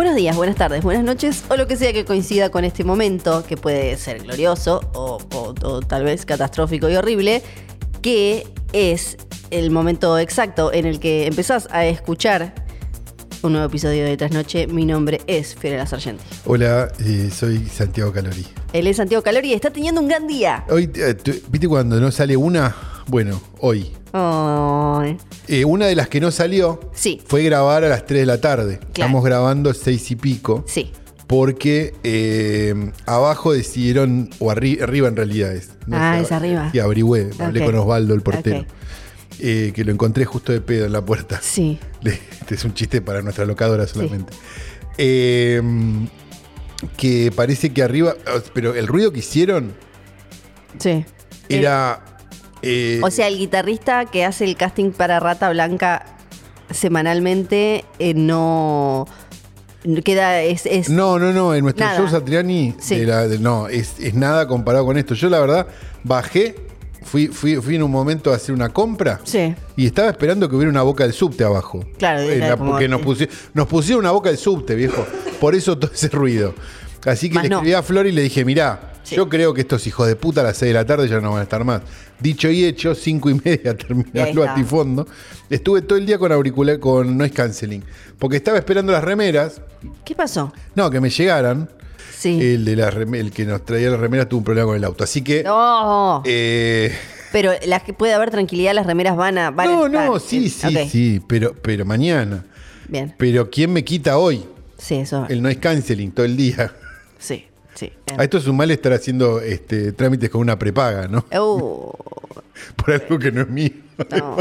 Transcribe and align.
Buenos 0.00 0.16
días, 0.16 0.34
buenas 0.34 0.56
tardes, 0.56 0.82
buenas 0.82 1.04
noches 1.04 1.44
o 1.50 1.56
lo 1.56 1.66
que 1.66 1.76
sea 1.76 1.92
que 1.92 2.06
coincida 2.06 2.48
con 2.48 2.64
este 2.64 2.84
momento, 2.84 3.44
que 3.46 3.58
puede 3.58 3.98
ser 3.98 4.22
glorioso 4.22 4.80
o, 4.94 5.18
o- 5.34 5.54
o 5.62 5.80
tal 5.82 6.04
vez 6.04 6.24
catastrófico 6.24 6.88
y 6.88 6.96
horrible, 6.96 7.42
que 8.00 8.46
es 8.72 9.18
el 9.50 9.70
momento 9.70 10.18
exacto 10.18 10.72
en 10.72 10.86
el 10.86 11.00
que 11.00 11.26
empezás 11.26 11.68
a 11.70 11.84
escuchar 11.84 12.54
un 13.42 13.52
nuevo 13.52 13.66
episodio 13.66 14.06
de 14.06 14.16
Trasnoche. 14.16 14.66
Mi 14.68 14.86
nombre 14.86 15.20
es 15.26 15.54
Fiorella 15.54 15.84
Sargenti. 15.86 16.24
Hola, 16.46 16.90
eh, 17.00 17.28
soy 17.30 17.66
Santiago 17.66 18.10
Calori. 18.10 18.46
Él 18.72 18.86
es 18.86 18.96
Santiago 18.96 19.22
Calori 19.22 19.50
y 19.50 19.52
está 19.52 19.68
teniendo 19.70 20.00
un 20.00 20.08
gran 20.08 20.26
día. 20.26 20.64
Hoy, 20.70 20.90
eh, 20.94 21.14
¿viste 21.50 21.68
cuando 21.68 22.00
no 22.00 22.10
sale 22.10 22.38
una? 22.38 22.74
Bueno, 23.08 23.40
hoy. 23.58 23.92
Eh, 25.48 25.64
una 25.64 25.86
de 25.86 25.94
las 25.96 26.08
que 26.08 26.20
no 26.20 26.30
salió 26.30 26.80
Sí. 26.94 27.20
fue 27.26 27.42
grabar 27.42 27.84
a 27.84 27.88
las 27.88 28.06
3 28.06 28.20
de 28.20 28.26
la 28.26 28.40
tarde. 28.40 28.80
Estamos 28.88 29.24
grabando 29.24 29.72
6 29.74 30.10
y 30.10 30.16
pico. 30.16 30.64
Sí. 30.66 30.92
Porque 31.26 31.94
eh, 32.02 32.92
abajo 33.06 33.52
decidieron, 33.52 34.30
o 34.40 34.50
arri- 34.50 34.82
arriba 34.82 35.08
en 35.08 35.16
realidad 35.16 35.52
es. 35.54 35.70
Ah, 35.92 36.16
sé, 36.18 36.22
es 36.24 36.32
arriba. 36.32 36.70
Y 36.72 36.78
averigüé, 36.80 37.30
hablé 37.38 37.64
con 37.64 37.74
Osvaldo, 37.76 38.14
el 38.14 38.20
portero. 38.22 38.64
Eh, 39.38 39.72
que 39.74 39.84
lo 39.84 39.92
encontré 39.92 40.24
justo 40.24 40.52
de 40.52 40.60
pedo 40.60 40.86
en 40.86 40.92
la 40.92 41.04
puerta. 41.04 41.40
Sí. 41.42 41.78
Este 42.04 42.54
es 42.56 42.64
un 42.64 42.74
chiste 42.74 43.00
para 43.00 43.22
nuestra 43.22 43.44
locadora 43.44 43.86
solamente. 43.86 44.32
Eh, 44.98 45.62
que 46.96 47.30
parece 47.34 47.72
que 47.72 47.82
arriba, 47.82 48.14
pero 48.54 48.74
el 48.74 48.86
ruido 48.88 49.12
que 49.12 49.20
hicieron 49.20 49.72
Sí. 50.78 51.04
era... 51.48 52.04
eh, 52.62 53.00
O 53.02 53.10
sea, 53.10 53.28
el 53.28 53.38
guitarrista 53.38 54.04
que 54.06 54.24
hace 54.24 54.44
el 54.44 54.56
casting 54.56 54.90
para 54.92 55.18
Rata 55.20 55.50
Blanca 55.50 56.04
semanalmente 56.70 57.84
eh, 57.98 58.14
no 58.14 59.06
queda 60.04 60.40
es, 60.42 60.66
es- 60.66 60.88
no, 60.90 61.18
no, 61.18 61.32
no, 61.32 61.54
en 61.54 61.62
nuestro 61.64 61.84
Nada. 61.86 61.98
show 61.98 62.08
Satriani, 62.08 62.74
Sí. 62.78 62.98
de 63.00 63.06
la- 63.06 63.28
de- 63.28 63.38
no, 63.38 63.68
es, 63.68 63.94
es 63.98 64.14
nada 64.14 64.46
comparado 64.46 64.84
con 64.84 64.96
esto. 64.98 65.14
Yo 65.14 65.28
la 65.30 65.40
verdad 65.40 65.66
bajé, 66.04 66.54
fui, 67.02 67.28
fui, 67.28 67.56
fui 67.56 67.76
en 67.76 67.82
un 67.82 67.90
momento 67.90 68.30
a 68.32 68.36
hacer 68.36 68.54
una 68.54 68.68
compra 68.68 69.20
Sí. 69.24 69.54
y 69.76 69.86
estaba 69.86 70.10
esperando 70.10 70.48
que 70.48 70.56
hubiera 70.56 70.70
una 70.70 70.82
boca 70.82 71.04
del 71.04 71.12
subte 71.12 71.44
abajo. 71.44 71.84
Claro, 71.98 72.20
Eh, 72.20 72.38
la- 72.38 72.56
porque 72.56 72.88
nos, 72.88 73.00
pusi- 73.00 73.28
nos 73.54 73.66
pusieron 73.68 74.04
una 74.04 74.10
boca 74.12 74.28
del 74.28 74.38
subte, 74.38 74.74
viejo. 74.74 75.06
Por 75.40 75.54
eso 75.54 75.78
todo 75.78 75.90
ese 75.92 76.08
ruido. 76.08 76.54
Así 77.06 77.28
que 77.30 77.36
Más 77.36 77.44
le 77.44 77.48
no. 77.50 77.56
escribí 77.56 77.74
a 77.74 77.82
Flor 77.82 78.06
y 78.06 78.12
le 78.12 78.20
dije, 78.22 78.44
mirá, 78.44 78.89
Sí. 79.02 79.16
yo 79.16 79.28
creo 79.28 79.54
que 79.54 79.62
estos 79.62 79.86
hijos 79.86 80.06
de 80.06 80.14
puta 80.16 80.42
a 80.42 80.44
las 80.44 80.56
6 80.58 80.70
de 80.70 80.74
la 80.74 80.84
tarde 80.86 81.08
ya 81.08 81.20
no 81.20 81.30
van 81.30 81.40
a 81.40 81.42
estar 81.44 81.64
más. 81.64 81.82
Dicho 82.20 82.48
y 82.50 82.64
hecho, 82.64 82.94
5 82.94 83.30
y 83.30 83.34
media 83.44 83.70
el 83.88 84.28
está. 84.28 84.40
batifondo. 84.40 85.06
Estuve 85.48 85.82
todo 85.82 85.98
el 85.98 86.06
día 86.06 86.18
con 86.18 86.30
auricular, 86.32 86.78
con 86.78 87.16
noise 87.16 87.32
canceling. 87.34 87.82
Porque 88.18 88.36
estaba 88.36 88.58
esperando 88.58 88.92
las 88.92 89.02
remeras. 89.02 89.60
¿Qué 90.04 90.14
pasó? 90.14 90.52
No, 90.74 90.90
que 90.90 91.00
me 91.00 91.08
llegaran. 91.10 91.68
Sí. 92.16 92.38
El, 92.40 92.66
de 92.66 92.76
las 92.76 92.94
rem- 92.94 93.16
el 93.16 93.30
que 93.32 93.46
nos 93.46 93.64
traía 93.64 93.88
las 93.88 93.98
remeras 93.98 94.28
tuvo 94.28 94.38
un 94.38 94.44
problema 94.44 94.66
con 94.66 94.76
el 94.76 94.84
auto. 94.84 95.02
Así 95.04 95.22
que. 95.22 95.42
no. 95.42 96.22
eh, 96.26 96.94
Pero 97.32 97.52
las 97.66 97.82
que 97.82 97.94
puede 97.94 98.12
haber 98.12 98.30
tranquilidad, 98.30 98.74
las 98.74 98.84
remeras 98.86 99.16
van 99.16 99.38
a. 99.38 99.50
Van 99.50 99.68
a 99.68 99.72
no, 99.72 99.86
estar. 99.86 100.06
no, 100.06 100.18
sí, 100.20 100.50
sí, 100.50 100.66
Ok, 100.76 100.88
sí. 100.90 101.22
Pero, 101.26 101.54
pero 101.62 101.86
mañana. 101.86 102.44
Bien. 102.88 103.14
Pero 103.16 103.48
¿quién 103.50 103.72
me 103.72 103.82
quita 103.84 104.18
hoy? 104.18 104.44
Sí, 104.76 104.96
eso. 104.96 105.24
El 105.30 105.40
noise 105.40 105.58
canceling 105.60 106.12
todo 106.12 106.26
el 106.26 106.36
día. 106.36 106.72
Sí, 107.18 107.46
sí. 107.86 107.92
A 108.18 108.24
esto 108.24 108.38
es 108.38 108.46
un 108.46 108.56
mal 108.56 108.70
estar 108.70 108.92
haciendo 108.92 109.40
este, 109.40 109.92
trámites 109.92 110.28
con 110.30 110.40
una 110.40 110.58
prepaga, 110.58 111.08
¿no? 111.08 111.24
Uh, 111.40 111.90
Por 112.76 112.92
algo 112.92 113.18
que 113.18 113.32
no 113.32 113.42
es 113.42 113.48
mío. 113.48 113.70
no. 114.10 114.36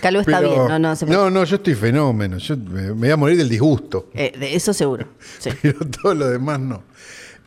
Calvo 0.00 0.20
está 0.20 0.38
Pero- 0.38 0.50
bien, 0.54 0.68
no, 0.68 0.78
no. 0.78 0.96
se 0.96 1.06
me- 1.06 1.12
no, 1.12 1.30
no, 1.30 1.44
yo 1.44 1.56
estoy 1.56 1.74
fenómeno. 1.74 2.38
Yo 2.38 2.56
me, 2.56 2.82
me 2.82 2.92
voy 2.94 3.10
a 3.10 3.16
morir 3.16 3.36
del 3.36 3.48
disgusto. 3.48 4.10
Eh, 4.14 4.32
de 4.38 4.54
eso 4.54 4.72
seguro. 4.72 5.06
Sí. 5.38 5.50
Pero 5.62 5.78
todo 5.80 6.14
lo 6.14 6.28
demás 6.28 6.60
no. 6.60 6.82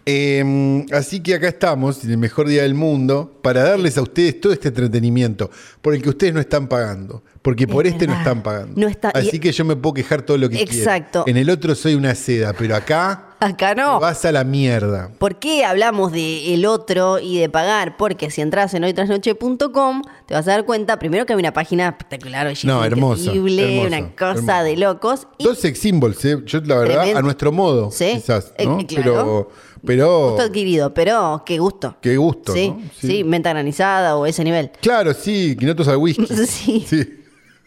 Eh, 0.06 0.86
así 0.92 1.20
que 1.22 1.36
acá 1.36 1.48
estamos, 1.50 2.04
en 2.04 2.12
el 2.12 2.18
mejor 2.18 2.48
día 2.48 2.64
del 2.64 2.74
mundo, 2.74 3.40
para 3.44 3.64
darles 3.64 3.98
a 3.98 4.02
ustedes 4.02 4.42
todo 4.42 4.52
este 4.54 4.70
entretenimiento, 4.70 5.52
por 5.82 5.94
el 5.94 6.02
que 6.02 6.10
ustedes 6.10 6.34
no 6.34 6.40
están 6.40 6.68
pagando. 6.68 7.22
Porque 7.42 7.68
por 7.68 7.88
Es 7.88 7.94
este 7.94 8.06
no 8.06 8.14
están 8.14 8.44
pagando. 8.44 8.74
No 8.80 8.88
está- 8.88 9.10
Así 9.10 9.38
y- 9.38 9.40
que 9.40 9.52
yo 9.54 9.64
me 9.64 9.76
puedo 9.78 9.94
quejar 9.94 10.24
todo 10.24 10.38
lo 10.38 10.50
que 10.50 10.62
Exacto. 10.62 11.24
quiera. 11.24 11.40
En 11.40 11.42
el 11.42 11.50
otro 11.50 11.74
soy 11.74 11.96
una 11.96 12.14
seda, 12.14 12.52
pero 12.54 12.76
acá 12.76 13.28
Acá 13.40 13.74
te 13.74 13.82
no. 13.82 13.98
vas 14.02 14.26
a 14.26 14.34
la 14.34 14.44
mierda. 14.44 15.10
¿Por 15.18 15.40
qué 15.40 15.64
hablamos 15.64 16.12
de 16.12 16.54
el 16.54 16.66
otro 16.66 17.18
y 17.20 17.40
de 17.40 17.48
pagar? 17.48 17.96
Porque 17.96 18.30
si 18.30 18.42
entras 18.42 18.74
en 18.74 18.84
hoytrasnoche.com 18.84 20.02
te 20.26 20.34
vas 20.34 20.48
a 20.48 20.52
dar 20.52 20.66
cuenta, 20.66 21.00
primero 21.00 21.26
que 21.26 21.32
hay 21.34 21.40
una 21.40 21.54
página 21.54 21.88
espectacular, 21.88 22.46
bellísima, 22.46 22.74
No, 22.74 22.84
hermoso, 22.84 23.22
increíble, 23.34 23.64
hermoso, 23.78 23.88
una 23.88 24.16
cosa 24.16 24.34
hermoso. 24.60 24.64
de 24.64 24.78
locos. 24.78 25.28
Y 25.38 25.44
Dos 25.46 25.60
sex 25.60 25.80
symbols, 25.80 26.26
¿eh? 26.26 26.38
yo 26.46 26.60
la 26.62 26.76
verdad, 26.80 26.96
Tremendo. 26.96 27.20
a 27.20 27.22
nuestro 27.22 27.52
modo, 27.54 27.92
Sí, 27.92 28.12
quizás, 28.16 28.54
eh, 28.58 28.66
¿no? 28.66 28.80
eh, 28.82 28.86
claro. 28.86 29.04
Pero, 29.14 29.52
pero 29.86 30.30
gusto 30.32 30.44
adquirido, 30.44 30.94
pero 30.94 31.42
qué 31.46 31.58
gusto. 31.58 31.96
qué 32.02 32.18
gusto, 32.18 32.54
Sí, 32.54 32.70
¿no? 32.70 32.82
sí, 33.00 33.24
menta 33.24 33.52
granizada 33.52 34.18
o 34.18 34.26
ese 34.26 34.44
nivel. 34.44 34.72
Claro, 34.82 35.14
sí, 35.14 35.56
quinotos 35.58 35.88
al 35.88 35.96
whisky. 35.98 36.26
Sí. 36.46 36.86
Sí. 36.86 37.16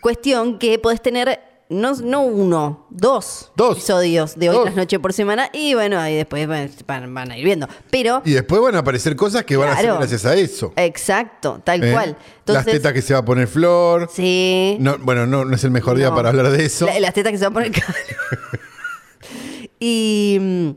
Cuestión 0.03 0.59
que 0.59 0.79
podés 0.81 1.01
tener 1.01 1.39
no, 1.71 1.95
no 1.95 2.23
uno, 2.23 2.87
dos, 2.91 3.51
Dos. 3.57 3.79
episodios 3.79 4.37
de 4.37 4.51
hoy 4.51 4.57
Dos. 4.57 4.65
tras 4.65 4.77
noche 4.77 4.99
por 4.99 5.13
semana 5.13 5.49
y 5.55 5.73
bueno, 5.75 5.99
ahí 5.99 6.17
después 6.17 6.47
van, 6.49 7.15
van- 7.15 7.31
a 7.31 7.39
ir 7.39 7.45
viendo. 7.45 7.69
Pero, 7.89 8.21
Y 8.25 8.33
después 8.33 8.61
van 8.61 8.75
a 8.75 8.81
aparecer 8.81 9.15
cosas 9.17 9.45
que 9.45 9.57
van 9.57 9.69
a 9.71 9.77
ser 9.77 9.95
gracias 9.95 10.27
a 10.27 10.35
eso. 10.35 10.73
exacto, 10.77 11.63
tal 11.65 11.83
¿eh? 11.85 11.93
cual. 11.93 12.17
Las 12.47 12.67
tetas 12.67 12.93
que 12.93 13.01
se 13.01 13.15
va 13.15 13.21
a 13.21 13.25
poner 13.25 13.47
flor. 13.47 14.11
Sí. 14.13 14.77
No, 14.81 14.99
bueno, 14.99 15.25
no, 15.27 15.45
no 15.45 15.55
es 15.55 15.63
el 15.63 15.71
mejor 15.71 15.97
día 15.97 16.13
para 16.13 16.31
hablar 16.31 16.51
de 16.51 16.65
eso. 16.65 16.85
La- 16.87 16.99
las 16.99 17.15
tetas 17.15 17.31
que 17.33 17.39
se 17.39 17.45
van 17.49 17.53
a 17.53 17.55
poner 17.55 17.73
y 19.81 20.37
mm, 20.41 20.71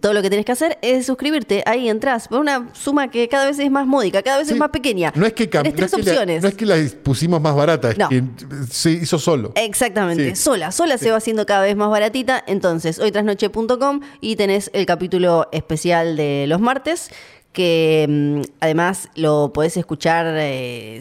todo 0.00 0.12
lo 0.12 0.22
que 0.22 0.28
tienes 0.30 0.46
que 0.46 0.52
hacer 0.52 0.78
es 0.82 1.06
suscribirte. 1.06 1.62
Ahí 1.66 1.88
entras 1.88 2.28
por 2.28 2.40
una 2.40 2.68
suma 2.72 3.08
que 3.10 3.28
cada 3.28 3.46
vez 3.46 3.58
es 3.58 3.70
más 3.70 3.86
módica, 3.86 4.22
cada 4.22 4.38
vez 4.38 4.48
Sí. 4.48 4.54
es 4.54 4.58
más 4.60 4.70
pequeña. 4.70 5.12
No 5.14 5.26
es 5.26 5.32
que 5.32 5.48
cam- 5.50 5.62
Tienes 5.62 5.78
no 5.80 5.84
es 5.86 5.90
tres 5.92 6.04
que 6.04 6.12
la- 6.26 6.40
no 6.40 6.48
es 6.48 6.54
que 6.54 6.66
las 6.66 6.92
pusimos 6.94 7.40
más 7.40 7.54
baratas, 7.54 7.92
es 7.92 7.98
No. 7.98 8.08
que 8.08 8.22
se 8.70 8.90
hizo 8.92 9.18
solo. 9.18 9.52
Exactamente, 9.56 10.34
Sí. 10.34 10.42
sola, 10.42 10.72
sola 10.72 10.98
se 10.98 11.10
va 11.10 11.18
haciendo 11.18 11.46
cada 11.46 11.62
vez 11.62 11.76
más 11.76 11.90
baratita. 11.90 12.42
Entonces, 12.46 12.98
hoytrasnoche.com 12.98 14.00
y 14.20 14.36
tenés 14.36 14.70
el 14.72 14.86
capítulo 14.86 15.48
especial 15.52 16.16
de 16.16 16.46
los 16.48 16.60
martes, 16.60 17.10
que 17.54 18.06
mm, 18.06 18.40
además 18.60 19.08
lo 19.14 19.52
podés 19.54 19.76
escuchar 19.78 20.26
eh, 20.36 21.00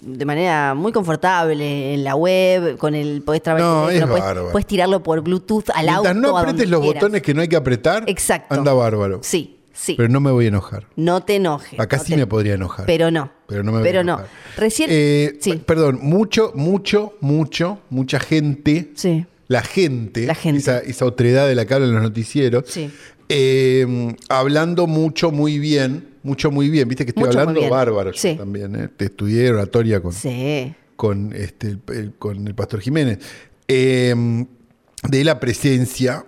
de 0.00 0.24
manera 0.24 0.72
muy 0.74 0.92
confortable 0.92 1.92
en 1.92 2.04
la 2.04 2.14
web, 2.14 2.78
con 2.78 2.94
el 2.94 3.20
podés 3.22 3.42
trabar 3.42 3.60
el 3.60 3.66
No, 3.66 3.90
es 3.90 4.00
podés, 4.06 4.22
bárbaro. 4.24 4.50
podés 4.52 4.66
tirarlo 4.66 5.02
por 5.02 5.20
Bluetooth 5.20 5.68
al 5.74 5.84
Mientras 5.86 6.06
auto. 6.06 6.14
no 6.14 6.38
apretes 6.38 6.70
los 6.70 6.80
quieras. 6.80 7.02
botones 7.02 7.22
que 7.22 7.34
no 7.34 7.42
hay 7.42 7.48
que 7.48 7.56
apretar, 7.56 8.04
Exacto. 8.06 8.54
anda 8.54 8.72
bárbaro. 8.72 9.20
Sí, 9.22 9.58
sí. 9.72 9.94
Pero 9.96 10.08
no 10.08 10.20
me 10.20 10.30
voy 10.30 10.46
a 10.46 10.48
enojar. 10.48 10.86
no 10.96 11.22
te 11.22 11.36
enojes. 11.36 11.78
Acá 11.78 11.98
no 11.98 12.04
sí 12.04 12.12
te- 12.12 12.16
me 12.18 12.26
podría 12.26 12.54
enojar. 12.54 12.86
Pero 12.86 13.10
no. 13.10 13.30
Pero 13.48 13.62
no 13.64 13.72
me 13.72 13.78
voy 13.80 13.88
a 13.88 13.90
Pero 13.90 14.04
no. 14.04 14.12
enojar. 14.14 14.28
Recién. 14.56 14.88
Eh, 14.92 15.36
sí. 15.40 15.54
Perdón, 15.66 15.98
mucho, 16.00 16.52
mucho, 16.54 17.14
mucho, 17.20 17.80
mucha 17.90 18.20
gente. 18.20 18.92
Sí. 18.94 19.26
La 19.48 19.62
gente, 19.62 20.26
La 20.26 20.34
gente. 20.34 20.60
Esa, 20.60 20.78
esa 20.78 21.06
otredad 21.06 21.48
de 21.48 21.54
la 21.54 21.64
que 21.64 21.74
hablan 21.74 21.92
los 21.94 22.02
noticieros, 22.02 22.64
Sí. 22.66 22.90
Eh, 23.28 24.14
hablando 24.28 24.86
mucho, 24.86 25.30
muy 25.30 25.58
bien, 25.58 26.08
mucho, 26.22 26.50
muy 26.50 26.68
bien. 26.70 26.88
Viste 26.88 27.04
que 27.04 27.10
estoy 27.10 27.24
Mucho, 27.24 27.40
hablando 27.40 27.68
bárbaro 27.68 28.12
yo 28.12 28.36
también. 28.36 28.74
¿eh? 28.76 28.88
Te 28.96 29.06
estudié 29.06 29.50
oratoria 29.50 30.00
con, 30.00 30.12
Sí. 30.12 30.74
con, 30.96 31.32
este, 31.34 31.68
el, 31.68 31.80
el- 31.94 32.12
con 32.18 32.46
el 32.46 32.54
pastor 32.54 32.80
Jiménez, 32.80 33.18
eh, 33.68 34.14
de 35.08 35.24
la 35.24 35.38
presencia 35.40 36.24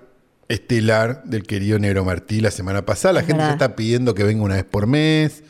estelar 0.49 1.23
del 1.25 1.45
querido 1.45 1.79
Negro 1.79 2.05
Martí 2.05 2.41
la 2.41 2.51
semana 2.51 2.85
pasada. 2.85 3.15
La 3.15 3.21
Es 3.21 3.27
gente 3.27 3.39
verdad. 3.39 3.51
se 3.59 3.65
está 3.65 3.77
pidiendo 3.77 4.15
que 4.15 4.25
venga 4.25 4.43
una 4.43 4.57
vez 4.57 4.65
por 4.65 4.87
mes. 4.87 5.43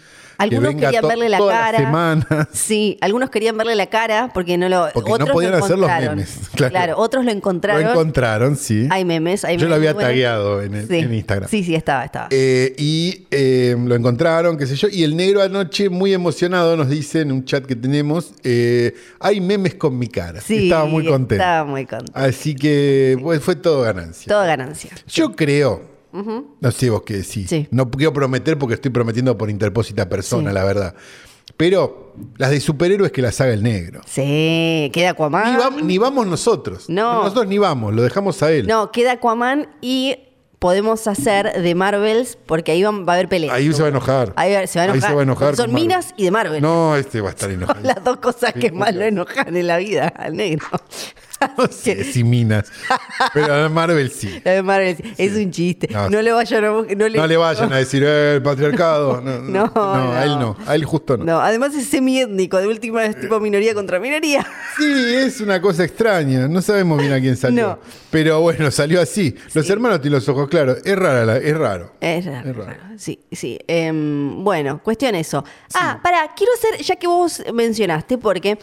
Algunos 0.42 0.74
que 0.74 0.80
querían 0.80 1.02
to- 1.02 1.08
verle 1.08 1.28
la 1.28 1.38
cara. 1.38 2.48
Sí, 2.52 2.98
algunos 3.00 3.30
querían 3.30 3.56
verle 3.56 3.74
la 3.74 3.86
cara 3.86 4.30
porque 4.32 4.56
no 4.58 4.68
lo. 4.68 4.88
Porque 4.92 5.10
no 5.10 5.14
otros 5.16 5.30
podían 5.30 5.52
lo 5.52 5.58
hacer 5.64 5.78
los 5.78 5.88
encontraron. 5.88 6.16
memes, 6.16 6.38
claro. 6.70 6.94
otros 6.98 7.24
lo 7.24 7.30
Lo 7.30 7.36
encontraron. 7.36 7.90
encontraron, 7.90 8.56
sí. 8.56 8.86
Hay 8.90 9.04
memes, 9.04 9.44
hay 9.44 9.56
Yo 9.56 9.68
lo 9.68 9.76
memes 9.76 9.90
había 9.90 10.00
tagueado 10.06 10.62
en, 10.62 10.74
el- 10.74 10.88
Sí. 10.88 10.96
en 10.98 11.14
Instagram. 11.14 11.48
Sí, 11.48 11.62
sí, 11.64 11.74
estaba, 11.74 12.04
estaba. 12.04 12.28
Eh, 12.30 12.74
y 12.78 13.26
eh, 13.30 13.76
lo 13.78 13.94
encontraron, 13.94 14.56
qué 14.56 14.66
sé 14.66 14.76
yo. 14.76 14.88
Y 14.90 15.04
el 15.04 15.16
negro 15.16 15.42
anoche, 15.42 15.88
muy 15.88 16.12
emocionado, 16.14 16.76
nos 16.76 16.88
dice 16.88 17.20
en 17.20 17.32
un 17.32 17.44
chat 17.44 17.64
que 17.66 17.76
tenemos: 17.76 18.32
eh, 18.44 18.94
hay 19.20 19.40
memes 19.40 19.74
con 19.74 19.98
mi 19.98 20.08
cara. 20.08 20.40
sí, 20.40 20.64
Estaba 20.64 20.86
muy 20.86 21.04
contento. 21.06 21.34
Estaba 21.42 21.64
muy 21.64 21.86
contento. 21.86 22.12
Así 22.14 22.54
que 22.54 23.18
pues, 23.22 23.42
fue 23.42 23.56
todo 23.56 23.82
ganancia. 23.82 24.28
Todo 24.28 24.44
ganancia. 24.44 24.90
Yo 25.08 25.34
creo, 25.36 25.82
No 26.12 26.70
sé 26.70 26.90
vos 26.90 27.02
qué 27.02 27.14
decís. 27.18 27.48
Sí. 27.48 27.68
No 27.70 27.90
quiero 27.90 28.12
prometer 28.12 28.58
porque 28.58 28.74
estoy 28.74 28.90
prometiendo 28.90 29.36
por 29.38 29.50
interpósita 29.50 30.08
persona, 30.08 30.50
Sí. 30.50 30.54
la 30.54 30.64
verdad. 30.64 30.94
Pero 31.56 32.14
las 32.38 32.50
de 32.50 32.60
superhéroes 32.60 33.12
que 33.12 33.22
las 33.22 33.40
haga 33.40 33.52
el 33.52 33.62
negro. 33.62 34.00
Sí, 34.06 34.90
queda 34.94 35.10
Aquaman. 35.10 35.52
Ni, 35.52 35.62
vam- 35.62 35.82
ni 35.82 35.98
vamos 35.98 36.26
nosotros. 36.26 36.88
No. 36.88 37.22
Nosotros 37.24 37.46
ni 37.48 37.58
vamos, 37.58 37.92
lo 37.94 38.02
dejamos 38.02 38.42
a 38.42 38.50
él. 38.52 38.66
No, 38.66 38.90
queda 38.92 39.12
Aquaman 39.12 39.68
y 39.80 40.16
podemos 40.58 41.06
hacer 41.06 41.60
de 41.60 41.74
Marvels 41.74 42.38
porque 42.46 42.72
ahí 42.72 42.82
va, 42.82 42.90
va 42.92 43.12
a 43.12 43.16
haber 43.16 43.28
peleas. 43.28 43.52
Ahí 43.54 43.72
se 43.72 43.80
va 43.82 43.88
a 43.88 43.90
enojar. 43.90 44.32
Ahí 44.36 44.66
se 44.66 44.78
va 44.78 44.84
a 44.84 44.86
Ahí 44.86 44.90
enojar. 44.92 45.10
se 45.10 45.14
va 45.14 45.20
a 45.20 45.24
enojar 45.24 45.56
Son 45.56 45.70
Marvel. 45.72 45.82
minas 45.88 46.14
y 46.16 46.24
de 46.24 46.30
Marvel. 46.30 46.62
No, 46.62 46.96
este 46.96 47.20
va 47.20 47.28
a 47.28 47.32
estar 47.32 47.50
enojado. 47.50 47.80
Las 47.82 48.02
dos 48.04 48.16
cosas 48.18 48.52
que 48.54 48.70
más 48.72 48.94
lo 48.94 49.04
enojan 49.04 49.54
en 49.56 49.66
la 49.66 49.76
vida 49.78 50.08
al 50.08 50.36
negro. 50.36 50.66
No 51.56 51.66
sé 51.68 52.04
si 52.04 52.22
minas. 52.24 52.70
Pero 53.32 53.54
a 53.54 53.68
Marvel 53.68 54.10
sí. 54.10 54.40
La 54.44 54.52
de 54.52 54.62
Marvel 54.62 54.96
es 55.18 55.32
un 55.32 55.50
chiste. 55.50 55.88
No, 55.90 56.10
No, 56.10 56.18
sí. 56.18 56.24
le 56.24 56.32
vayan 56.32 56.64
a 56.64 56.68
no 56.70 56.82
le, 56.84 57.10
No 57.18 57.26
le 57.26 57.36
vayan 57.36 57.72
a 57.72 57.76
decir 57.76 58.02
eh, 58.04 58.34
el 58.36 58.42
patriarcado. 58.42 59.20
No, 59.20 59.38
No, 59.40 59.72
no, 59.74 60.12
a 60.12 60.24
él 60.24 60.38
no. 60.38 60.56
A 60.66 60.74
él 60.74 60.84
justo 60.84 61.16
no. 61.16 61.24
No, 61.24 61.40
además 61.40 61.74
es 61.74 61.86
semiétnico, 61.88 62.58
de 62.58 62.66
última 62.68 63.04
es 63.06 63.18
tipo 63.20 63.40
minoría 63.40 63.74
contra 63.74 63.98
minoría. 63.98 64.46
Sí, 64.78 64.84
es 65.14 65.40
una 65.40 65.60
cosa 65.60 65.84
extraña. 65.84 66.48
No 66.48 66.62
sabemos 66.62 66.98
bien 67.00 67.12
a 67.12 67.20
quién 67.20 67.36
salió. 67.36 67.68
No. 67.68 67.78
Pero 68.10 68.40
bueno, 68.40 68.70
salió 68.70 69.00
así. 69.00 69.34
Los 69.52 69.66
Sí. 69.66 69.72
hermanos 69.72 70.00
tienen 70.00 70.18
los 70.18 70.28
ojos 70.28 70.48
claros. 70.48 70.78
Es 70.84 70.96
rara, 70.96 71.24
la- 71.26 71.36
es 71.38 71.56
raro. 71.56 71.92
Es 72.00 72.24
raro, 72.24 72.48
Es 72.50 72.56
raro. 72.56 72.76
Sí, 72.96 73.18
sí. 73.32 73.58
Em, 73.66 74.42
bueno, 74.44 74.80
cuestión 74.82 75.14
eso. 75.16 75.44
Ah, 75.74 75.98
pará, 76.02 76.30
quiero 76.36 76.52
hacer, 76.54 76.82
ya 76.84 76.96
que 76.96 77.06
vos 77.06 77.42
mencionaste, 77.52 78.16
porque 78.18 78.58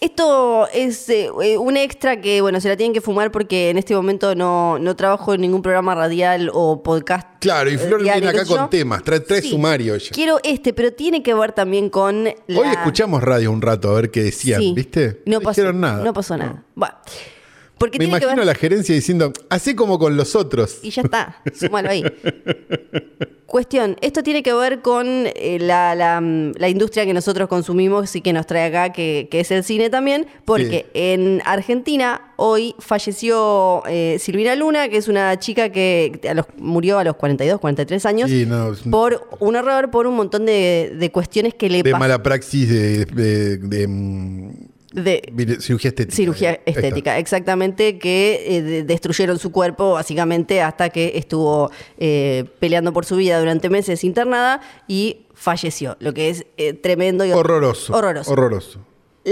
esto 0.00 0.68
es 0.72 1.08
eh, 1.08 1.28
eh, 1.42 1.58
un 1.58 1.76
extra 1.76 2.20
que, 2.20 2.40
bueno, 2.40 2.60
se 2.60 2.68
la 2.68 2.76
tienen 2.76 2.94
que 2.94 3.00
fumar 3.00 3.32
porque 3.32 3.70
en 3.70 3.78
este 3.78 3.94
momento 3.94 4.34
no, 4.34 4.78
no 4.78 4.94
trabajo 4.94 5.34
en 5.34 5.40
ningún 5.40 5.60
programa 5.62 5.94
radial 5.94 6.50
o 6.52 6.82
podcast. 6.82 7.26
Claro, 7.40 7.68
y 7.70 7.74
eh, 7.74 7.78
Flor 7.78 8.02
viene 8.02 8.28
acá 8.28 8.44
con 8.44 8.56
yo. 8.58 8.68
temas. 8.68 9.02
Trae, 9.02 9.20
trae 9.20 9.42
Sí. 9.42 9.50
sumario 9.50 9.94
ella. 9.96 10.10
Quiero 10.12 10.38
este, 10.44 10.72
pero 10.72 10.92
tiene 10.92 11.22
que 11.22 11.34
ver 11.34 11.52
también 11.52 11.90
con 11.90 12.24
la... 12.24 12.34
Hoy 12.60 12.68
escuchamos 12.68 13.22
radio 13.22 13.50
un 13.50 13.60
rato 13.60 13.90
a 13.90 13.94
ver 13.94 14.10
qué 14.10 14.22
decían, 14.22 14.60
Sí. 14.60 14.72
¿viste? 14.74 15.22
No, 15.26 15.40
pasó, 15.40 15.60
dijeron 15.60 15.80
nada. 15.80 16.04
No 16.04 16.12
pasó 16.12 16.36
nada. 16.36 16.62
Bueno, 16.76 16.94
porque 17.76 17.98
Me 17.98 18.04
tiene 18.06 18.18
imagino 18.18 18.36
ver... 18.36 18.46
la 18.46 18.54
gerencia 18.54 18.94
diciendo, 18.94 19.32
así 19.50 19.74
como 19.74 19.98
con 19.98 20.16
los 20.16 20.36
otros. 20.36 20.78
Y 20.82 20.90
ya 20.90 21.02
está, 21.02 21.42
súmalo 21.54 21.90
ahí. 21.90 22.04
Cuestión, 23.48 23.96
esto 24.02 24.22
tiene 24.22 24.42
que 24.42 24.52
ver 24.52 24.82
con 24.82 25.06
eh, 25.08 25.56
la, 25.58 25.94
la, 25.94 26.20
mm, 26.20 26.52
la 26.58 26.68
industria 26.68 27.06
que 27.06 27.14
nosotros 27.14 27.48
consumimos 27.48 28.14
y 28.14 28.20
que 28.20 28.34
nos 28.34 28.44
trae 28.46 28.66
acá, 28.66 28.92
que, 28.92 29.26
que 29.30 29.40
es 29.40 29.50
el 29.50 29.64
cine 29.64 29.88
también, 29.88 30.26
porque 30.44 30.84
Sí. 30.92 31.00
en 31.00 31.40
Argentina 31.46 32.34
hoy 32.36 32.74
falleció 32.78 33.82
eh, 33.88 34.18
Silvina 34.20 34.54
Luna, 34.54 34.90
que 34.90 34.98
es 34.98 35.08
una 35.08 35.38
chica 35.38 35.70
que 35.72 36.20
a 36.28 36.34
los- 36.34 36.44
murió 36.58 36.98
a 36.98 37.04
los 37.04 37.16
42, 37.16 37.58
43 37.58 38.04
años, 38.04 38.28
Sí, 38.28 38.44
no, 38.44 38.68
un- 38.84 38.90
por 38.90 39.26
un 39.40 39.56
error, 39.56 39.90
por 39.90 40.06
un 40.06 40.16
montón 40.16 40.44
de, 40.44 40.92
de 40.98 41.10
cuestiones 41.10 41.54
que 41.54 41.70
le 41.70 41.82
de 41.82 41.92
mala 41.94 42.22
praxis 42.22 42.68
de, 42.68 43.06
de- 43.06 43.56
de, 43.56 43.88
mm, 43.88 44.50
de- 44.92 45.22
cirugía 45.60 45.88
estética. 45.88 46.16
Cirugía 46.16 46.60
estética, 46.66 47.18
exactamente, 47.18 47.98
que 47.98 48.44
eh, 48.56 48.62
de- 48.62 48.82
destruyeron 48.84 49.38
su 49.38 49.52
cuerpo 49.52 49.92
básicamente 49.92 50.62
hasta 50.62 50.88
que 50.90 51.12
estuvo 51.16 51.70
eh, 51.98 52.44
peleando 52.58 52.92
por 52.92 53.04
su 53.04 53.16
vida 53.16 53.38
durante 53.38 53.68
meses 53.70 54.04
internada 54.04 54.60
y 54.86 55.26
falleció, 55.34 55.96
lo 56.00 56.12
que 56.14 56.30
es 56.30 56.46
eh, 56.56 56.72
tremendo 56.72 57.24
y 57.24 57.32
Horroroso. 57.32 57.94
horroroso. 57.94 58.32
Horroroso. 58.32 58.80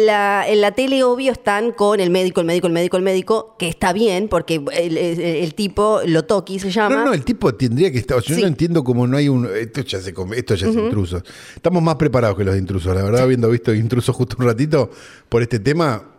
La- 0.04 0.44
en 0.48 0.60
la 0.60 0.72
tele, 0.72 1.02
obvio, 1.04 1.32
están 1.32 1.72
con 1.72 2.00
el 2.00 2.10
médico, 2.10 2.40
el 2.40 2.46
médico, 2.46 2.66
el 2.66 2.72
médico, 2.72 2.96
el 2.96 3.02
médico, 3.02 3.56
que 3.58 3.68
está 3.68 3.92
bien, 3.92 4.28
porque 4.28 4.62
el, 4.72 4.98
el- 4.98 5.20
el 5.20 5.54
tipo, 5.54 6.00
Lotoki 6.04 6.58
se 6.58 6.70
llama. 6.70 6.96
No, 6.96 7.04
no, 7.06 7.12
el 7.14 7.24
tipo 7.24 7.54
tendría 7.54 7.90
que 7.90 7.98
estar. 7.98 8.20
Yo 8.20 8.34
Sí. 8.34 8.40
no 8.42 8.46
entiendo 8.48 8.84
cómo 8.84 9.06
no 9.06 9.16
hay 9.16 9.28
un. 9.28 9.48
Esto 9.54 9.80
ya, 9.82 10.00
se 10.00 10.12
esto 10.34 10.54
ya 10.54 10.66
es 10.68 10.74
intrusos. 10.74 11.22
Estamos 11.54 11.82
más 11.82 11.94
preparados 11.96 12.36
que 12.36 12.44
los 12.44 12.56
intrusos, 12.56 12.94
la 12.94 13.02
verdad, 13.02 13.22
habiendo 13.22 13.48
visto 13.48 13.72
intrusos 13.74 14.14
justo 14.14 14.36
un 14.38 14.46
ratito 14.46 14.90
por 15.28 15.42
este 15.42 15.58
tema. 15.58 16.10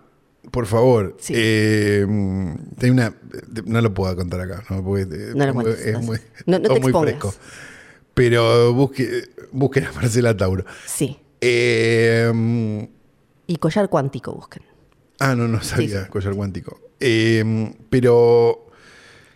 Por 0.49 0.65
favor, 0.65 1.17
Sí. 1.19 1.33
eh, 1.35 2.05
hay 2.81 2.89
una, 2.89 3.13
no 3.65 3.81
lo 3.81 3.93
puedo 3.93 4.15
contar 4.15 4.39
acá, 4.39 4.63
¿no? 4.69 4.81
Porque, 4.81 5.01
eh, 5.03 5.07
No 5.35 5.43
lo 5.43 5.49
es 5.49 5.53
muy- 5.53 5.63
cuentes, 5.65 5.85
es 5.85 5.93
no. 5.93 6.01
muy, 6.01 6.17
No- 6.45 6.59
no 6.59 6.69
te 6.73 6.79
muy 6.79 6.93
fresco. 6.93 7.35
Pero 8.13 8.73
busque, 8.73 9.23
busquen 9.51 9.85
a 9.85 9.91
Marcela 9.91 10.35
Tauro. 10.35 10.63
Sí. 10.85 11.17
Eh, 11.41 12.31
Y 13.47 13.55
collar 13.57 13.89
cuántico 13.89 14.33
buscan. 14.33 14.63
Ah, 15.19 15.35
no, 15.35 15.47
no 15.47 15.63
sabía, 15.63 16.03
Sí. 16.05 16.09
collar 16.11 16.35
cuántico. 16.35 16.79
Eh, 16.99 17.73
pero, 17.89 18.66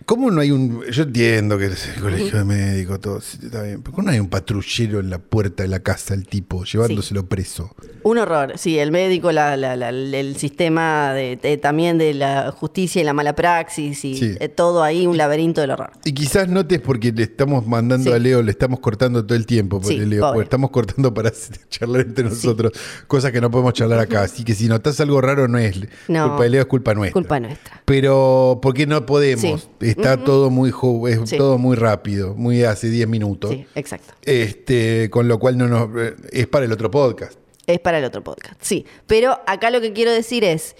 ¿cómo 0.06 0.32
no 0.32 0.42
hay 0.42 0.52
un. 0.52 0.84
Yo 0.92 1.04
entiendo 1.04 1.58
que 1.58 1.66
es 1.68 1.88
el 1.96 2.02
colegio 2.02 2.38
de 2.40 2.44
médicos, 2.46 3.00
todo, 3.02 3.22
sí, 3.22 3.38
está 3.44 3.64
bien. 3.64 3.82
Pero 3.82 3.96
¿cómo 3.96 4.06
no 4.08 4.12
hay 4.14 4.20
un 4.20 4.30
patrullero 4.30 5.00
en 5.00 5.10
la 5.10 5.20
puerta 5.20 5.64
de 5.64 5.70
la 5.70 5.80
casa 5.80 6.14
del 6.16 6.28
tipo, 6.28 6.64
llevándoselo 6.64 7.26
preso? 7.28 7.76
Un 8.04 8.18
horror, 8.18 8.54
sí, 8.58 8.80
el 8.80 8.92
médico, 8.92 9.32
la- 9.32 9.56
la- 9.58 9.76
la- 9.76 9.90
el 9.90 10.36
sistema 10.38 11.14
de, 11.14 11.36
de- 11.38 11.58
también 11.58 11.98
de 11.98 12.14
la 12.14 12.52
justicia 12.52 13.02
y 13.02 13.06
la 13.06 13.14
mala 13.14 13.36
praxis 13.36 14.04
y 14.06 14.16
Sí. 14.18 14.36
eh, 14.40 14.50
todo 14.50 14.84
ahí, 14.84 15.06
un 15.08 15.18
laberinto 15.18 15.62
del 15.62 15.72
horror. 15.72 15.92
Y 16.06 16.14
quizás 16.14 16.48
notes 16.48 16.80
porque 16.80 17.12
le 17.12 17.24
estamos 17.24 17.68
mandando 17.68 18.10
Sí. 18.10 18.16
a 18.16 18.20
Leo, 18.20 18.42
le 18.42 18.52
estamos 18.52 18.80
cortando 18.80 19.24
todo 19.26 19.38
el 19.38 19.46
tiempo, 19.46 19.80
porque 19.80 20.00
Sí, 20.00 20.06
Leo, 20.06 20.22
pobre. 20.22 20.34
porque 20.34 20.44
estamos 20.46 20.70
cortando 20.72 21.14
para 21.14 21.32
charlar 21.70 22.02
entre 22.02 22.24
nosotros, 22.26 22.72
cosas 23.08 23.32
que 23.32 23.40
no 23.42 23.52
podemos 23.52 23.74
charlar 23.74 24.00
acá. 24.00 24.24
Así 24.24 24.44
que 24.44 24.56
si 24.56 24.68
notas 24.68 25.00
algo 25.00 25.22
raro, 25.22 25.48
no 25.48 25.58
es 25.60 25.78
No. 26.08 26.30
culpa 26.30 26.44
de 26.44 26.50
Leo, 26.50 26.62
es 26.62 26.68
culpa 26.68 26.94
nuestra. 26.96 27.14
Culpa 27.14 27.40
nuestra. 27.40 27.82
Pero, 27.86 28.60
porque 28.62 28.88
no 28.88 29.06
podemos? 29.06 29.70
Sí. 29.80 29.91
Está 29.92 30.18
todo 30.18 30.50
muy 30.50 30.72
es 31.10 31.30
Sí. 31.30 31.38
todo 31.38 31.58
muy 31.58 31.76
rápido, 31.76 32.34
muy 32.36 32.64
hace 32.64 32.90
10 32.90 33.08
minutos. 33.08 33.52
Sí, 33.52 33.66
exacto. 33.76 34.14
Este, 34.24 35.10
con 35.10 35.28
lo 35.28 35.40
cual 35.40 35.58
no 35.58 35.68
nos, 35.68 35.90
eh, 36.00 36.16
es 36.32 36.48
para 36.48 36.66
el 36.66 36.72
otro 36.72 36.90
podcast. 36.92 37.38
Es 37.68 37.80
para 37.80 38.00
el 38.00 38.06
otro 38.06 38.24
podcast, 38.24 38.56
sí. 38.62 38.86
Pero 39.08 39.40
acá 39.48 39.70
lo 39.70 39.82
que 39.82 39.94
quiero 39.94 40.12
decir 40.12 40.44
es, 40.44 40.76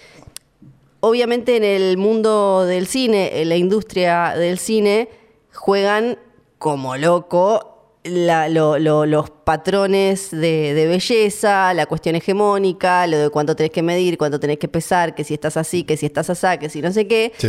obviamente 1.00 1.56
en 1.56 1.64
el 1.64 1.96
mundo 1.96 2.64
del 2.64 2.86
cine, 2.86 3.40
en 3.40 3.48
la 3.48 3.56
industria 3.56 4.34
del 4.36 4.58
cine, 4.58 5.08
juegan 5.52 6.18
como 6.58 6.96
loco 6.96 7.68
la- 8.04 8.48
lo- 8.48 8.78
lo- 8.78 9.06
los 9.06 9.30
patrones 9.30 10.30
de, 10.32 10.74
de 10.74 10.86
belleza, 10.86 11.72
la 11.74 11.86
cuestión 11.86 12.16
hegemónica, 12.16 13.06
lo 13.06 13.16
de 13.18 13.30
cuánto 13.30 13.54
tenés 13.54 13.70
que 13.70 13.82
medir, 13.82 14.18
cuánto 14.18 14.40
tenés 14.40 14.58
que 14.58 14.66
pesar, 14.68 15.14
que 15.14 15.22
si 15.24 15.34
estás 15.34 15.56
así, 15.56 15.84
que 15.84 15.96
si 15.96 16.06
estás 16.06 16.28
así, 16.30 16.58
que 16.58 16.68
si 16.68 16.82
no 16.82 16.92
sé 16.92 17.06
qué. 17.06 17.32
Sí. 17.38 17.48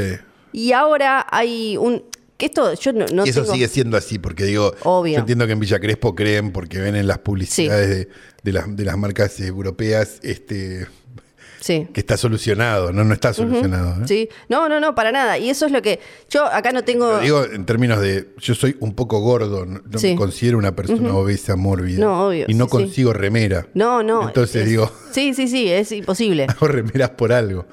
Y 0.53 0.71
ahora 0.71 1.25
hay 1.29 1.75
un... 1.77 2.03
Esto 2.39 2.73
yo 2.73 2.91
no, 2.91 3.05
no 3.07 3.25
y 3.25 3.29
eso 3.29 3.41
tengo- 3.43 3.53
sigue 3.53 3.67
siendo 3.69 3.95
así, 3.95 4.19
porque 4.19 4.43
digo, 4.43 4.73
Obvio. 4.83 5.13
yo 5.13 5.19
entiendo 5.19 5.45
que 5.45 5.53
en 5.53 5.59
Villa 5.61 5.79
Crespo 5.79 6.13
creen, 6.13 6.51
porque 6.51 6.77
ven 6.79 6.95
en 6.97 7.07
las 7.07 7.19
publicidades 7.19 7.87
de, 7.89 8.09
de 8.43 8.51
las, 8.51 8.75
de 8.75 8.83
las 8.83 8.97
marcas 8.97 9.39
europeas, 9.39 10.19
este, 10.23 10.87
Sí. 11.61 11.87
que 11.93 12.01
está 12.01 12.17
solucionado, 12.17 12.91
no, 12.91 13.05
no 13.05 13.13
está 13.13 13.31
solucionado. 13.33 14.03
¿eh? 14.03 14.07
Sí, 14.09 14.29
no, 14.49 14.67
no, 14.67 14.81
no, 14.81 14.93
para 14.93 15.13
nada. 15.13 15.37
Y 15.37 15.49
eso 15.49 15.65
es 15.67 15.71
lo 15.71 15.81
que 15.81 16.01
yo 16.29 16.43
acá 16.45 16.73
no 16.73 16.83
tengo. 16.83 17.07
Lo 17.13 17.19
digo 17.21 17.45
en 17.45 17.65
términos 17.65 18.01
de, 18.01 18.27
yo 18.39 18.53
soy 18.55 18.75
un 18.81 18.93
poco 18.93 19.21
gordo, 19.21 19.65
no, 19.65 19.81
no 19.89 19.97
Sí. 19.97 20.07
me 20.09 20.15
considero 20.17 20.57
una 20.57 20.75
persona 20.75 21.13
obesa, 21.15 21.55
mórbida. 21.55 22.01
No, 22.01 22.27
obvio, 22.27 22.45
Y 22.49 22.55
no 22.55 22.67
consigo 22.67 23.13
remera. 23.13 23.65
No, 23.73 24.03
no. 24.03 24.27
Entonces 24.27 24.63
es- 24.63 24.67
digo, 24.67 24.91
Sí, 25.13 25.33
sí, 25.33 25.47
sí, 25.47 25.69
es 25.69 25.93
imposible. 25.93 26.47
hago 26.49 26.67
remeras 26.67 27.11
por 27.11 27.31
algo. 27.31 27.65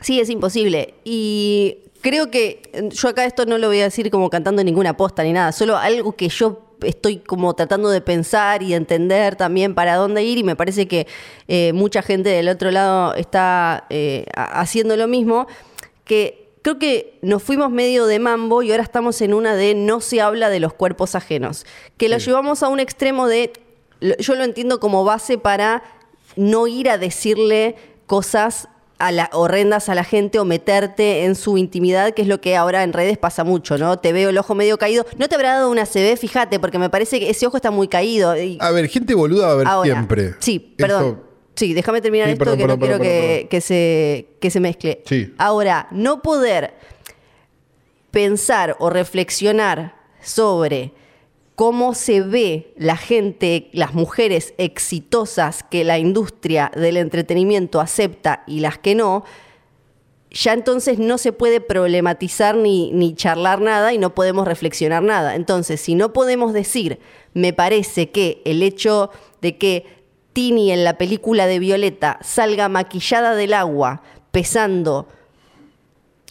Sí, 0.00 0.18
es 0.20 0.30
imposible. 0.30 0.94
Y 1.04 1.80
creo 2.04 2.30
que 2.30 2.62
eh, 2.74 2.88
yo 2.92 3.08
acá 3.08 3.24
esto 3.24 3.46
no 3.46 3.56
lo 3.58 3.68
voy 3.68 3.80
a 3.80 3.84
decir 3.84 4.10
como 4.10 4.28
cantando 4.28 4.62
ninguna 4.62 4.94
posta 4.96 5.22
ni 5.24 5.32
nada, 5.32 5.50
solo 5.52 5.76
algo 5.78 6.12
que 6.12 6.28
yo 6.28 6.60
estoy 6.82 7.18
como 7.18 7.54
tratando 7.54 7.88
de 7.88 8.02
pensar 8.02 8.62
y 8.62 8.68
de 8.70 8.74
entender 8.76 9.36
también 9.36 9.74
para 9.74 9.96
dónde 9.96 10.22
ir 10.22 10.36
y 10.36 10.42
me 10.44 10.54
parece 10.54 10.86
que 10.86 11.06
eh, 11.48 11.72
mucha 11.72 12.02
gente 12.02 12.28
del 12.28 12.48
otro 12.50 12.70
lado 12.70 13.14
está 13.14 13.86
eh, 13.88 14.26
ha- 14.36 14.60
haciendo 14.60 14.94
lo 14.96 15.08
mismo, 15.08 15.46
que 16.04 16.50
creo 16.60 16.78
que 16.78 17.18
nos 17.22 17.42
fuimos 17.42 17.70
medio 17.70 18.04
de 18.06 18.18
mambo 18.18 18.62
y 18.62 18.70
ahora 18.70 18.82
estamos 18.82 19.22
en 19.22 19.32
una 19.32 19.54
de 19.56 19.74
no 19.74 20.00
se 20.02 20.20
habla 20.20 20.50
de 20.50 20.60
los 20.60 20.74
cuerpos 20.74 21.14
ajenos, 21.14 21.64
que 21.96 22.08
lo 22.10 22.20
Sí. 22.20 22.26
llevamos 22.26 22.62
a 22.62 22.68
un 22.68 22.80
extremo 22.80 23.28
de, 23.28 23.52
yo 24.18 24.34
lo 24.34 24.44
entiendo 24.44 24.78
como 24.78 25.04
base 25.04 25.38
para 25.38 25.82
no 26.36 26.66
ir 26.66 26.90
a 26.90 26.98
decirle 26.98 27.76
cosas 28.06 28.68
a 28.98 29.12
la, 29.12 29.30
horrendas 29.32 29.88
a 29.88 29.94
la 29.94 30.04
gente 30.04 30.38
o 30.38 30.44
meterte 30.44 31.24
en 31.24 31.34
su 31.34 31.58
intimidad, 31.58 32.14
que 32.14 32.22
es 32.22 32.28
lo 32.28 32.40
que 32.40 32.56
ahora 32.56 32.82
en 32.82 32.92
redes 32.92 33.18
pasa 33.18 33.44
mucho, 33.44 33.76
¿no? 33.78 33.98
Te 33.98 34.12
veo 34.12 34.30
el 34.30 34.38
ojo 34.38 34.54
medio 34.54 34.78
caído. 34.78 35.04
No 35.18 35.28
te 35.28 35.34
habrá 35.34 35.54
dado 35.54 35.70
una 35.70 35.84
CB, 35.84 36.16
fíjate, 36.16 36.60
porque 36.60 36.78
me 36.78 36.90
parece 36.90 37.18
que 37.18 37.30
ese 37.30 37.46
ojo 37.46 37.56
está 37.56 37.70
muy 37.70 37.88
caído. 37.88 38.36
Y 38.36 38.58
A 38.60 38.70
ver, 38.70 38.88
gente 38.88 39.14
boluda 39.14 39.54
va 39.54 39.62
a 39.62 39.72
ahora, 39.74 39.92
siempre. 39.92 40.34
Sí, 40.38 40.58
perdón. 40.58 41.22
Sí, 41.56 41.72
déjame 41.72 42.00
terminar 42.00 42.26
Sí, 42.26 42.32
esto 42.32 42.44
perdón, 42.44 42.58
que 42.58 42.64
perdón, 42.64 42.80
no 42.80 42.86
quiero 42.86 43.02
que, 43.02 43.46
que 43.48 43.60
se, 43.60 44.26
que 44.40 44.50
se 44.50 44.60
mezcle. 44.60 45.02
Sí. 45.06 45.32
Ahora, 45.38 45.86
no 45.92 46.20
poder 46.20 46.74
pensar 48.10 48.76
o 48.80 48.90
reflexionar 48.90 49.94
sobre 50.22 50.92
cómo 51.54 51.94
se 51.94 52.20
ve 52.20 52.72
la 52.76 52.96
gente, 52.96 53.68
las 53.72 53.94
mujeres 53.94 54.54
exitosas 54.58 55.62
que 55.62 55.84
la 55.84 55.98
industria 55.98 56.72
del 56.74 56.96
entretenimiento 56.96 57.80
acepta 57.80 58.42
y 58.46 58.60
las 58.60 58.78
que 58.78 58.94
no, 58.94 59.24
ya 60.30 60.52
entonces 60.52 60.98
no 60.98 61.16
se 61.16 61.32
puede 61.32 61.60
problematizar 61.60 62.56
ni, 62.56 63.14
charlar 63.14 63.60
nada 63.60 63.92
y 63.92 63.98
no 63.98 64.14
podemos 64.16 64.48
reflexionar 64.48 65.02
nada. 65.02 65.36
Entonces, 65.36 65.80
si 65.80 65.94
no 65.94 66.12
podemos 66.12 66.52
decir, 66.52 66.98
me 67.34 67.52
parece 67.52 68.10
que 68.10 68.42
el 68.44 68.62
hecho 68.62 69.10
de 69.40 69.56
que 69.56 69.86
Tini 70.32 70.72
en 70.72 70.82
la 70.82 70.98
película 70.98 71.46
de 71.46 71.60
Violeta 71.60 72.18
salga 72.20 72.68
maquillada 72.68 73.36
del 73.36 73.54
agua, 73.54 74.02
pesando 74.32 75.06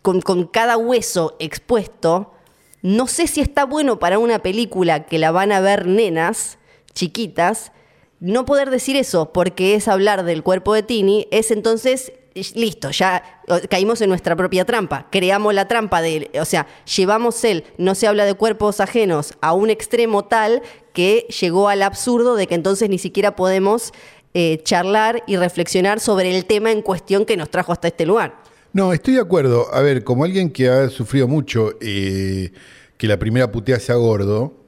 con 0.02 0.48
cada 0.48 0.76
hueso 0.76 1.38
expuesto, 1.40 2.34
no 2.84 3.08
sé 3.08 3.28
si 3.28 3.42
está 3.42 3.66
bueno 3.66 3.98
para 3.98 4.20
una 4.20 4.40
película 4.40 5.06
que 5.06 5.18
la 5.18 5.32
van 5.32 5.52
a 5.52 5.62
ver 5.62 5.88
nenas 5.88 6.60
chiquitas, 6.94 7.72
no 8.20 8.46
poder 8.46 8.70
decir 8.70 8.98
eso 8.98 9.32
porque 9.34 9.74
es 9.74 9.88
hablar 9.88 10.24
del 10.24 10.44
cuerpo 10.44 10.74
de 10.74 10.84
Tini, 10.84 11.28
es 11.32 11.50
entonces 11.50 12.14
listo, 12.56 12.92
ya 12.92 13.42
caímos 13.70 14.02
en 14.02 14.10
nuestra 14.10 14.36
propia 14.36 14.66
trampa. 14.66 15.08
Creamos 15.12 15.54
la 15.54 15.68
trampa 15.68 16.02
de, 16.02 16.30
o 16.40 16.46
sea, 16.46 16.68
llevamos 16.96 17.44
el 17.44 17.64
no 17.78 17.96
se 17.96 18.08
habla 18.08 18.26
de 18.26 18.34
cuerpos 18.34 18.80
ajenos 18.80 19.34
a 19.42 19.54
un 19.54 19.70
extremo 19.70 20.26
tal 20.26 20.62
que 20.94 21.26
llegó 21.40 21.70
al 21.70 21.84
absurdo 21.84 22.36
de 22.36 22.48
que 22.48 22.56
entonces 22.56 22.90
ni 22.90 22.98
siquiera 22.98 23.36
podemos 23.36 23.94
eh, 24.34 24.62
charlar 24.64 25.24
y 25.26 25.38
reflexionar 25.38 26.00
sobre 26.00 26.36
el 26.36 26.46
tema 26.46 26.72
en 26.72 26.82
cuestión 26.82 27.26
que 27.26 27.38
nos 27.38 27.50
trajo 27.50 27.72
hasta 27.72 27.88
este 27.88 28.06
lugar. 28.06 28.42
No, 28.74 28.92
estoy 28.92 29.14
de 29.16 29.22
acuerdo. 29.22 29.74
A 29.74 29.82
ver, 29.82 30.04
como 30.04 30.24
alguien 30.24 30.50
que 30.50 30.68
ha 30.68 30.90
sufrido 30.90 31.28
mucho, 31.28 31.76
eh, 31.80 32.52
que 32.98 33.08
la 33.08 33.18
primera 33.20 33.52
putea 33.52 33.80
sea 33.80 33.96
gordo, 33.96 34.60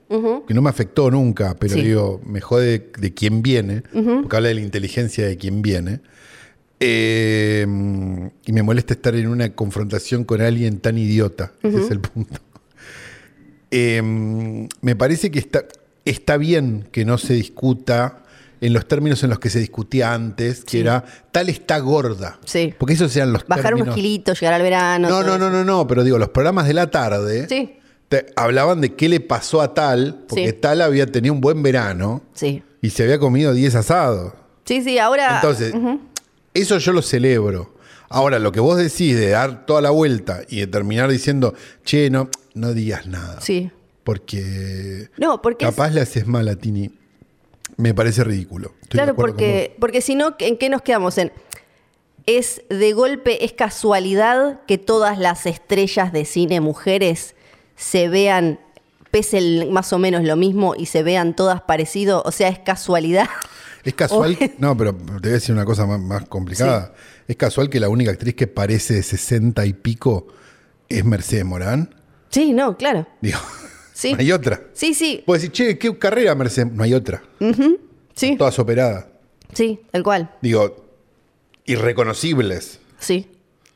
que 0.48 0.54
no 0.54 0.62
me 0.62 0.70
afectó 0.70 1.10
nunca, 1.12 1.56
pero 1.60 1.74
Sí. 1.74 1.82
digo, 1.82 2.22
me 2.26 2.40
jode 2.40 2.92
de, 2.98 3.14
quién 3.14 3.42
viene, 3.42 3.82
porque 3.92 4.36
habla 4.38 4.50
de 4.50 4.56
la 4.56 4.62
inteligencia 4.62 5.26
de 5.26 5.36
quién 5.38 5.62
viene. 5.62 6.00
Eh, 6.80 7.66
y 8.46 8.52
me 8.52 8.64
molesta 8.64 8.94
estar 8.94 9.16
en 9.16 9.28
una 9.28 9.50
confrontación 9.54 10.24
con 10.24 10.42
alguien 10.42 10.80
tan 10.80 10.98
idiota. 10.98 11.52
Ese 11.64 11.80
es 11.82 11.92
el 11.92 12.00
punto. 12.00 12.40
Eh, 13.72 14.02
me 14.82 14.96
parece 14.96 15.32
que 15.32 15.40
está, 15.40 15.66
está 16.06 16.38
bien 16.38 16.88
que 16.92 17.04
no 17.04 17.18
se 17.18 17.34
discuta 17.34 18.24
en 18.62 18.74
los 18.74 18.88
términos 18.88 19.24
en 19.24 19.30
los 19.30 19.40
que 19.40 19.50
se 19.50 19.60
discutía 19.60 20.14
antes, 20.14 20.64
que 20.64 20.72
Sí. 20.72 20.80
era 20.80 21.04
tal 21.32 21.50
está 21.50 21.78
gorda. 21.80 22.40
Sí. 22.46 22.74
Porque 22.78 22.94
esos 22.94 23.12
sean 23.12 23.32
los 23.34 23.46
Bajar 23.48 23.66
términos. 23.66 23.88
unos 23.88 23.96
kilitos, 23.96 24.40
llegar 24.40 24.54
al 24.56 24.62
verano. 24.62 25.10
No, 25.10 25.24
no, 25.24 25.38
no, 25.38 25.50
no, 25.50 25.64
no, 25.64 25.88
pero 25.88 26.04
digo, 26.04 26.18
los 26.18 26.30
programas 26.30 26.68
de 26.68 26.74
la 26.74 26.90
tarde 26.92 27.48
Sí. 27.50 27.78
te- 28.10 28.28
hablaban 28.36 28.82
de 28.82 28.94
qué 28.96 29.10
le 29.10 29.20
pasó 29.20 29.62
a 29.62 29.74
tal, 29.74 30.26
porque 30.28 30.48
Sí. 30.50 30.54
tal 30.54 30.82
había 30.82 31.06
tenido 31.12 31.34
un 31.34 31.42
buen 31.42 31.62
verano 31.64 32.24
Sí. 32.34 32.64
y 32.82 32.90
se 32.92 33.04
había 33.04 33.20
comido 33.20 33.54
10 33.54 33.76
asados. 33.76 34.34
Sí, 34.66 34.82
sí, 34.84 34.98
ahora. 35.00 35.36
Entonces, 35.36 35.74
eso 36.54 36.78
yo 36.78 36.92
lo 36.94 37.02
celebro. 37.02 37.76
Ahora, 38.10 38.40
lo 38.40 38.52
que 38.52 38.60
vos 38.60 38.78
decís 38.78 39.16
de 39.18 39.30
dar 39.30 39.66
toda 39.66 39.82
la 39.82 39.90
vuelta 39.90 40.42
y 40.48 40.60
de 40.60 40.68
terminar 40.68 41.10
diciendo, 41.12 41.54
che, 41.84 42.10
no, 42.10 42.30
no 42.54 42.74
digas 42.74 43.08
nada. 43.08 43.42
Sí. 43.42 43.72
Porque 44.04 45.10
No, 45.18 45.42
porque. 45.42 45.66
es- 45.66 45.72
capaz 45.72 45.90
le 45.90 46.02
haces 46.02 46.28
mal 46.28 46.48
a 46.48 46.56
Tini. 46.56 46.92
Me 47.77 47.94
parece 47.94 48.24
ridículo. 48.24 48.74
Estoy 48.84 48.98
claro, 48.98 49.15
porque, 49.15 49.75
porque 49.79 50.01
si 50.01 50.15
no, 50.15 50.36
¿en 50.39 50.58
qué 50.58 50.70
nos 50.70 50.82
quedamos? 50.82 51.17
En, 51.17 51.32
es 52.25 52.62
de 52.70 52.94
golpe, 52.94 53.46
es 53.46 53.53
casualidad 53.53 54.62
que 54.65 54.77
todas 54.77 55.20
las 55.20 55.46
estrellas 55.46 56.12
de 56.13 56.25
cine 56.25 56.60
mujeres 56.62 57.36
se 57.75 58.08
vean, 58.10 58.60
pese 59.12 59.38
el- 59.38 59.70
más 59.72 59.94
o 59.94 60.00
menos 60.00 60.24
lo 60.24 60.36
mismo 60.36 60.74
y 60.75 60.86
se 60.88 61.03
vean 61.03 61.36
todas 61.36 61.62
parecido. 61.62 62.24
O 62.25 62.32
sea, 62.32 62.48
es 62.48 62.60
casualidad. 62.60 63.27
Es 63.84 63.94
casual. 63.94 64.38
No, 64.58 64.75
pero 64.75 64.96
te 64.96 65.03
voy 65.03 65.29
a 65.29 65.34
decir 65.34 65.53
una 65.53 65.65
cosa 65.65 65.86
más, 65.86 66.00
más 66.00 66.25
complicada. 66.27 66.94
Es 67.27 67.36
casual 67.36 67.70
que 67.70 67.79
la 67.79 67.89
única 67.89 68.12
actriz 68.12 68.34
que 68.36 68.48
parece 68.48 68.96
de 68.96 69.03
60 69.03 69.65
y 69.65 69.74
pico 69.74 70.27
es 70.89 71.03
Mercedes 71.05 71.46
Morán. 71.46 71.94
Sí, 72.29 72.53
no, 72.53 72.75
claro. 72.77 73.05
Digo, 73.22 73.39
Sí. 73.96 74.12
no 74.12 74.20
hay 74.20 74.32
otra. 74.34 74.62
Sí, 74.74 74.94
sí, 74.94 75.24
Puedes 75.25 75.44
decir, 75.44 75.54
che, 75.54 75.78
¿qué 75.78 75.98
carrera 75.98 76.36
Mercedes? 76.36 76.74
No 76.74 76.84
hay 76.84 76.94
otra. 76.94 77.24
sí, 78.14 78.36
Todas 78.38 78.60
operadas. 78.60 79.06
sí, 79.54 79.80
tal 79.90 80.04
cual. 80.04 80.36
Digo, 80.42 80.86
irreconocibles. 81.66 82.80
Sí. 83.00 83.28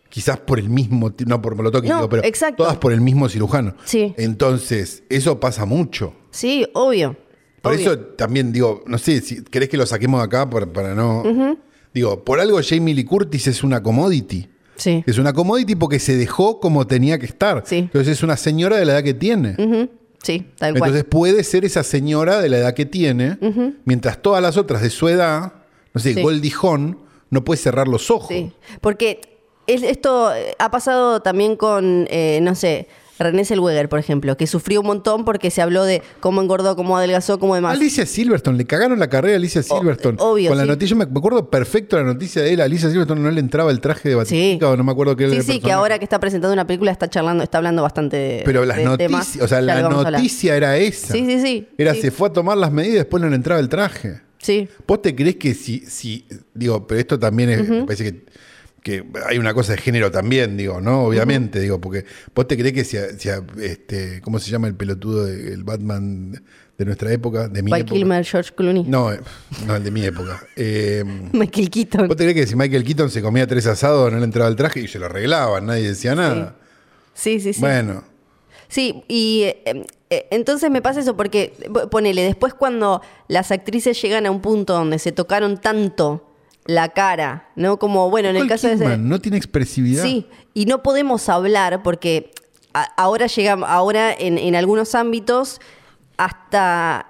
Quizás 0.10 0.40
por 0.40 0.60
el 0.60 0.70
mismo, 0.70 1.14
no 1.26 1.42
por 1.42 1.56
Molotov, 1.56 1.84
No, 1.86 1.96
digo, 1.96 2.10
pero 2.10 2.24
exacto. 2.26 2.64
todas 2.64 2.78
por 2.78 2.92
el 2.92 3.00
mismo 3.02 3.30
cirujano. 3.30 3.76
Sí. 3.86 4.14
Entonces, 4.18 5.04
eso 5.10 5.40
pasa 5.40 5.66
mucho. 5.66 6.14
Sí, 6.32 6.68
obvio. 6.74 7.16
Por 7.62 7.74
obvio. 7.74 7.82
eso 7.94 8.00
también 8.00 8.52
digo, 8.52 8.84
no 8.88 8.98
sé, 8.98 9.22
si 9.22 9.44
querés 9.44 9.70
que 9.70 9.78
lo 9.78 9.86
saquemos 9.86 10.20
de 10.20 10.26
acá 10.26 10.50
para, 10.50 10.66
para 10.66 10.96
no. 10.96 11.24
Digo, 11.94 12.24
por 12.24 12.40
algo 12.40 12.60
Jamie 12.62 12.94
Lee 12.94 13.06
Curtis 13.06 13.48
es 13.48 13.64
una 13.64 13.82
commodity. 13.82 14.50
Sí. 14.76 15.04
Es 15.06 15.18
una 15.18 15.34
commodity 15.34 15.76
porque 15.76 16.00
se 16.00 16.16
dejó 16.18 16.60
como 16.60 16.88
tenía 16.88 17.20
que 17.20 17.26
estar. 17.26 17.64
Sí. 17.66 17.78
Entonces 17.78 18.18
es 18.18 18.24
una 18.24 18.38
señora 18.38 18.78
de 18.78 18.86
la 18.86 18.94
edad 18.94 19.04
que 19.04 19.14
tiene. 19.14 19.56
Sí, 20.24 20.46
tal 20.58 20.74
cual. 20.74 20.90
Entonces 20.90 21.04
puede 21.10 21.44
ser 21.44 21.66
esa 21.66 21.84
señora 21.84 22.42
de 22.42 22.50
la 22.50 22.58
edad 22.58 22.74
que 22.74 22.86
tiene, 22.86 23.38
mientras 23.86 24.22
todas 24.22 24.42
las 24.42 24.58
otras 24.58 24.82
de 24.82 24.90
su 24.90 25.08
edad, 25.08 25.54
no 25.94 26.02
sé, 26.02 26.14
Sí. 26.14 26.22
Goldie 26.22 26.52
Hawn, 26.62 27.00
no 27.30 27.44
puede 27.44 27.58
cerrar 27.58 27.88
los 27.88 28.12
ojos. 28.12 28.28
Sí, 28.30 28.52
porque 28.82 29.22
es- 29.68 29.84
esto 29.84 30.32
ha 30.58 30.72
pasado 30.72 31.22
también 31.22 31.56
con, 31.56 32.08
eh, 32.10 32.40
no 32.42 32.56
sé, 32.56 32.88
René 33.20 33.44
Zellweger, 33.46 33.90
por 33.90 34.00
ejemplo, 34.00 34.36
que 34.38 34.48
sufrió 34.48 34.82
un 34.82 34.88
montón 34.88 35.26
porque 35.26 35.52
se 35.52 35.62
habló 35.62 35.84
de 35.84 36.02
cómo 36.20 36.42
engordó, 36.42 36.76
cómo 36.76 36.98
adelgazó, 36.98 37.38
cómo 37.40 37.56
demás. 37.56 37.76
Alicia 37.76 38.06
Silverstone, 38.06 38.58
le 38.58 38.66
cagaron 38.66 38.98
la 39.00 39.10
carrera 39.10 39.36
a 39.36 39.38
Alicia 39.38 39.62
Silverstone. 39.62 40.18
obvio, 40.20 40.50
Con 40.50 40.58
la 40.58 40.64
sí. 40.64 40.70
noticia, 40.70 40.96
me 40.96 41.06
me 41.06 41.18
acuerdo 41.20 41.50
perfecto 41.50 41.98
la 41.98 42.04
noticia 42.04 42.42
de 42.42 42.54
él. 42.54 42.62
A 42.62 42.64
Alicia 42.66 42.90
Silverstone 42.90 43.22
no 43.22 43.30
le 43.32 43.40
entraba 43.40 43.72
el 43.72 43.82
traje 43.82 44.10
de 44.10 44.14
Sí. 44.14 44.18
Batistica 44.18 44.70
o 44.70 44.78
no 44.78 44.84
me 44.84 44.92
acuerdo 44.92 45.16
qué 45.16 45.24
era 45.26 45.34
Sí, 45.34 45.38
el 45.40 45.44
sí, 45.44 45.60
que 45.60 45.72
ahora 45.72 46.00
que 46.00 46.06
está 46.06 46.20
presentando 46.20 46.54
una 46.54 46.66
película 46.66 46.92
está 46.92 47.10
charlando, 47.10 47.44
está 47.44 47.58
hablando 47.58 47.82
bastante 47.84 48.16
de 48.18 48.42
Pero 48.46 48.64
las 48.66 48.78
de 48.78 48.86
noticias, 48.86 49.42
o 49.42 49.48
sea, 49.48 49.62
la 49.62 49.82
noticia 49.82 50.56
era 50.56 50.78
esa. 50.78 51.14
Sí, 51.14 51.26
sí, 51.26 51.42
sí. 51.42 51.68
Era 51.78 51.94
Sí. 51.94 52.02
se 52.02 52.12
fue 52.12 52.30
a 52.30 52.34
tomar 52.34 52.58
las 52.58 52.72
medidas 52.72 52.94
y 52.96 52.98
después 53.00 53.22
no 53.22 53.30
le 53.30 53.36
entraba 53.36 53.60
el 53.60 53.68
traje. 53.70 54.22
Sí, 54.42 54.70
¿Vos 54.88 55.02
te 55.02 55.14
crees 55.14 55.36
que 55.36 55.54
si, 55.54 55.80
si 55.80 56.26
digo, 56.54 56.88
pero 56.88 57.02
esto 57.02 57.20
también 57.20 57.50
es, 57.50 57.68
me 57.68 57.84
parece 57.84 58.06
que, 58.06 58.24
que 58.84 59.04
hay 59.28 59.38
una 59.38 59.54
cosa 59.54 59.74
de 59.74 59.78
género 59.80 60.10
también, 60.12 60.56
digo, 60.58 60.80
¿no? 60.82 61.04
Obviamente, 61.04 61.60
digo, 61.60 61.80
porque 61.82 62.06
vos 62.34 62.48
te 62.48 62.58
crees 62.58 62.74
que 62.74 62.84
si, 62.86 62.98
a- 62.98 63.18
si 63.18 63.30
a, 63.30 63.42
este, 63.62 64.22
¿cómo 64.22 64.40
se 64.40 64.50
llama 64.52 64.68
el 64.68 64.76
pelotudo 64.76 65.26
del 65.26 65.64
Batman 65.64 66.42
de 66.78 66.86
nuestra 66.86 67.12
época? 67.12 67.48
De 67.50 67.62
mi 67.62 67.72
época. 67.74 67.94
Kilmer, 67.94 68.26
George 68.26 68.52
Clooney, 68.56 68.84
No, 68.84 69.12
eh, 69.12 69.20
no, 69.68 69.76
el 69.76 69.84
de 69.84 69.92
mi 69.92 70.04
época. 70.06 70.42
Eh, 70.56 71.04
Michael 71.34 71.70
Keaton. 71.70 72.08
¿Vos 72.08 72.16
te 72.18 72.24
crees 72.24 72.36
que 72.36 72.48
si 72.48 72.56
Michael 72.56 72.84
Keaton 72.84 73.10
se 73.10 73.22
comía 73.22 73.46
tres 73.48 73.66
asados 73.68 74.12
no 74.12 74.18
le 74.18 74.24
entraba 74.24 74.50
el 74.50 74.56
traje 74.56 74.80
y 74.82 74.88
se 74.88 74.98
lo 75.00 75.08
arreglaban? 75.08 75.66
Nadie 75.66 75.90
decía 75.90 76.16
nada. 76.16 76.56
Sí, 77.14 77.40
sí, 77.40 77.54
sí. 77.54 77.60
Bueno, 77.60 78.04
Sí, 78.72 79.04
y 79.08 79.42
eh, 79.66 79.84
eh, 80.12 80.28
entonces 80.30 80.70
me 80.70 80.80
pasa 80.82 81.00
eso 81.00 81.18
porque, 81.18 81.54
po- 81.74 81.90
ponele, 81.90 82.22
después 82.22 82.54
cuando 82.54 83.02
las 83.28 83.52
actrices 83.52 84.00
llegan 84.00 84.28
a 84.28 84.32
un 84.32 84.42
punto 84.42 84.74
donde 84.74 85.00
se 85.00 85.12
tocaron 85.12 85.58
tanto 85.58 86.29
la 86.70 86.90
cara, 86.90 87.50
¿no? 87.56 87.80
Como, 87.80 88.10
bueno, 88.12 88.30
en 88.30 88.36
el 88.38 88.48
caso 88.48 88.68
de... 88.68 88.98
No 88.98 89.20
tiene 89.20 89.38
expresividad. 89.38 90.04
Sí, 90.04 90.28
y 90.54 90.66
no 90.66 90.84
podemos 90.84 91.28
hablar 91.28 91.82
porque 91.82 92.32
a- 92.76 92.84
ahora 92.96 93.26
llegamos, 93.26 93.68
ahora 93.68 94.14
en, 94.14 94.38
en 94.38 94.56
algunos 94.56 94.94
ámbitos 94.94 95.60
hasta, 96.18 97.08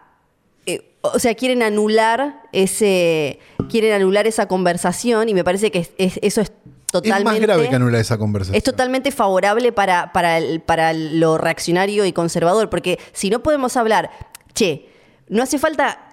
eh, 0.65 0.93
o 1.01 1.19
sea, 1.19 1.35
quieren 1.35 1.61
anular 1.63 2.41
ese, 2.53 3.39
quieren 3.69 3.93
anular 3.93 4.27
esa 4.27 4.47
conversación 4.47 5.27
y 5.29 5.33
me 5.33 5.43
parece 5.43 5.71
que 5.71 5.79
es- 5.79 5.91
es- 5.97 6.19
eso 6.21 6.41
es 6.41 6.51
totalmente... 6.91 7.19
Es 7.19 7.25
más 7.25 7.39
grave 7.41 7.69
que 7.69 7.75
anular 7.75 7.99
esa 7.99 8.17
conversación. 8.17 8.55
Es 8.55 8.63
totalmente 8.63 9.11
favorable 9.11 9.71
para, 9.73 10.13
para, 10.13 10.37
el- 10.37 10.61
para 10.61 10.93
lo 10.93 11.37
reaccionario 11.37 12.05
y 12.05 12.13
conservador, 12.13 12.69
porque 12.69 12.97
si 13.11 13.29
no 13.29 13.43
podemos 13.43 13.75
hablar, 13.75 14.09
che, 14.53 14.87
no 15.27 15.43
hace 15.43 15.59
falta, 15.59 16.05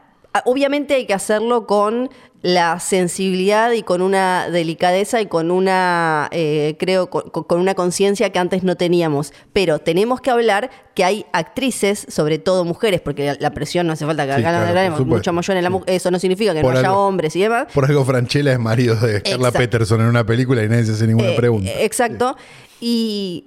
obviamente 0.45 0.95
hay 0.95 1.07
que 1.07 1.15
hacerlo 1.15 1.67
con 1.67 2.11
la 2.43 2.79
sensibilidad 2.79 3.73
y 3.73 3.83
con 3.83 4.03
una 4.03 4.49
delicadeza 4.51 5.21
y 5.21 5.27
con 5.27 5.51
una, 5.51 6.29
eh, 6.31 6.77
creo, 6.79 7.11
con, 7.11 7.23
con 7.31 7.59
una 7.61 7.75
conciencia 7.75 8.31
que 8.31 8.39
antes 8.39 8.63
no 8.63 8.77
teníamos, 8.77 9.33
pero 9.53 9.79
tenemos 9.81 10.21
que 10.21 10.31
hablar 10.31 10.71
que 10.95 11.03
hay 11.03 11.27
actrices, 11.33 12.07
sobre 12.09 12.39
todo 12.39 12.65
mujeres, 12.65 13.01
porque 13.01 13.27
la, 13.27 13.37
la 13.41 13.51
presión 13.51 13.87
no 13.87 13.95
hace 13.95 14.07
falta 14.07 14.27
que 14.27 14.35
Sí, 14.35 14.41
acá 14.41 14.53
la 14.53 14.71
claro, 14.71 15.05
mucho 15.05 15.33
mayor 15.33 15.57
en 15.57 15.65
la 15.65 15.71
mu- 15.71 15.83
eso 15.87 16.11
no 16.11 16.19
significa 16.19 16.55
que 16.55 16.61
Por 16.61 16.75
no 16.75 16.79
haya 16.79 16.93
hombres 16.95 17.35
y 17.35 17.41
demás, 17.41 17.67
Por 17.75 17.85
algo 17.85 18.05
Franchella 18.05 18.53
es 18.53 18.59
marido 18.61 18.95
de 18.97 19.23
Carla. 19.23 19.51
Peterson 19.51 20.01
en 20.03 20.07
una 20.07 20.25
película 20.25 20.63
y 20.63 20.69
nadie 20.69 20.85
se 20.85 20.93
hace 20.93 21.07
ninguna 21.07 21.31
Eh, 21.31 21.37
pregunta. 21.37 21.71
Exacto. 21.81 22.37
Y 22.81 23.47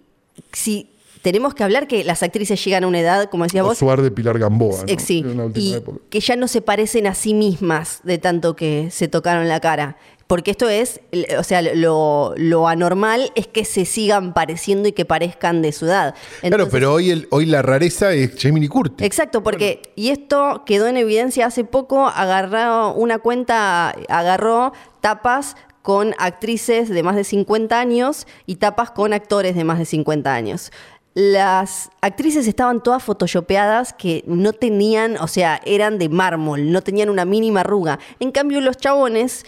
si 0.52 0.92
tenemos 1.22 1.54
que 1.54 1.64
hablar 1.64 1.88
que 1.88 2.04
las 2.04 2.24
actrices 2.24 2.64
llegan 2.64 2.84
a 2.84 2.88
una 2.88 3.00
edad, 3.00 3.30
como 3.30 3.44
decías 3.44 3.64
vos, 3.66 3.80
de 3.80 4.12
Pilar 4.12 4.40
Gamboa, 4.40 4.82
¿no? 4.82 4.88
eh, 4.88 4.98
sí, 5.00 5.24
En 5.26 5.52
y 5.56 5.74
época. 5.76 6.00
que 6.10 6.20
ya 6.20 6.36
no 6.36 6.48
se 6.48 6.62
parecen 6.62 7.08
a 7.08 7.16
sí 7.16 7.34
mismas 7.34 8.00
de 8.04 8.18
tanto 8.18 8.56
que 8.56 8.90
se 8.92 9.08
tocaron 9.08 9.48
la 9.48 9.60
cara. 9.60 9.98
Porque 10.28 10.52
esto 10.52 10.70
es, 10.70 11.02
o 11.40 11.44
sea, 11.44 11.64
lo, 11.64 12.36
lo 12.38 12.68
anormal 12.68 13.32
es 13.34 13.48
que 13.48 13.66
se 13.66 13.84
sigan 13.86 14.36
pareciendo 14.36 14.88
y 14.88 14.92
que 14.92 15.04
parezcan 15.04 15.64
de 15.64 15.72
su 15.72 15.88
edad. 15.88 16.14
claro, 16.42 16.70
pero 16.70 16.94
hoy, 16.94 17.10
el, 17.10 17.28
hoy 17.32 17.48
la 17.48 17.64
rareza 17.64 18.14
es 18.14 18.34
Jamie 18.38 18.62
Lee 18.62 18.68
Curtis. 18.68 19.08
Exacto, 19.08 19.42
porque, 19.42 19.82
y 19.96 20.10
esto 20.10 20.62
quedó 20.68 20.86
en 20.86 20.98
evidencia 20.98 21.48
hace 21.48 21.64
poco, 21.64 22.06
agarró 22.06 22.94
una 22.94 23.18
cuenta, 23.18 23.90
agarró 24.08 24.72
tapas 25.02 25.56
con 25.82 26.14
actrices 26.20 26.90
de 26.90 27.02
más 27.02 27.16
de 27.16 27.24
50 27.24 27.80
años 27.80 28.28
y 28.46 28.58
tapas 28.58 28.92
con 28.92 29.14
actores 29.14 29.56
de 29.56 29.64
más 29.64 29.80
de 29.80 29.86
50 29.86 30.32
años. 30.32 30.72
Las 31.14 31.90
actrices 32.02 32.48
estaban 32.48 32.82
todas 32.82 33.04
photoshopeadas 33.04 33.94
que 33.94 34.24
no 34.28 34.54
tenían, 34.54 35.18
o 35.18 35.28
sea, 35.28 35.60
eran 35.66 35.98
de 35.98 36.08
mármol, 36.08 36.72
no 36.72 36.82
tenían 36.82 37.10
una 37.10 37.26
mínima 37.26 37.62
arruga. 37.62 38.00
En 38.20 38.32
cambio, 38.32 38.62
los 38.62 38.78
chabones 38.78 39.46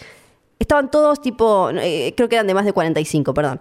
estaban 0.58 0.90
todos 0.90 1.20
tipo, 1.20 1.70
eh, 1.70 2.12
creo 2.16 2.28
que 2.28 2.36
eran 2.36 2.46
de 2.46 2.54
más 2.54 2.64
de 2.64 2.72
45, 2.72 3.32
perdón 3.32 3.60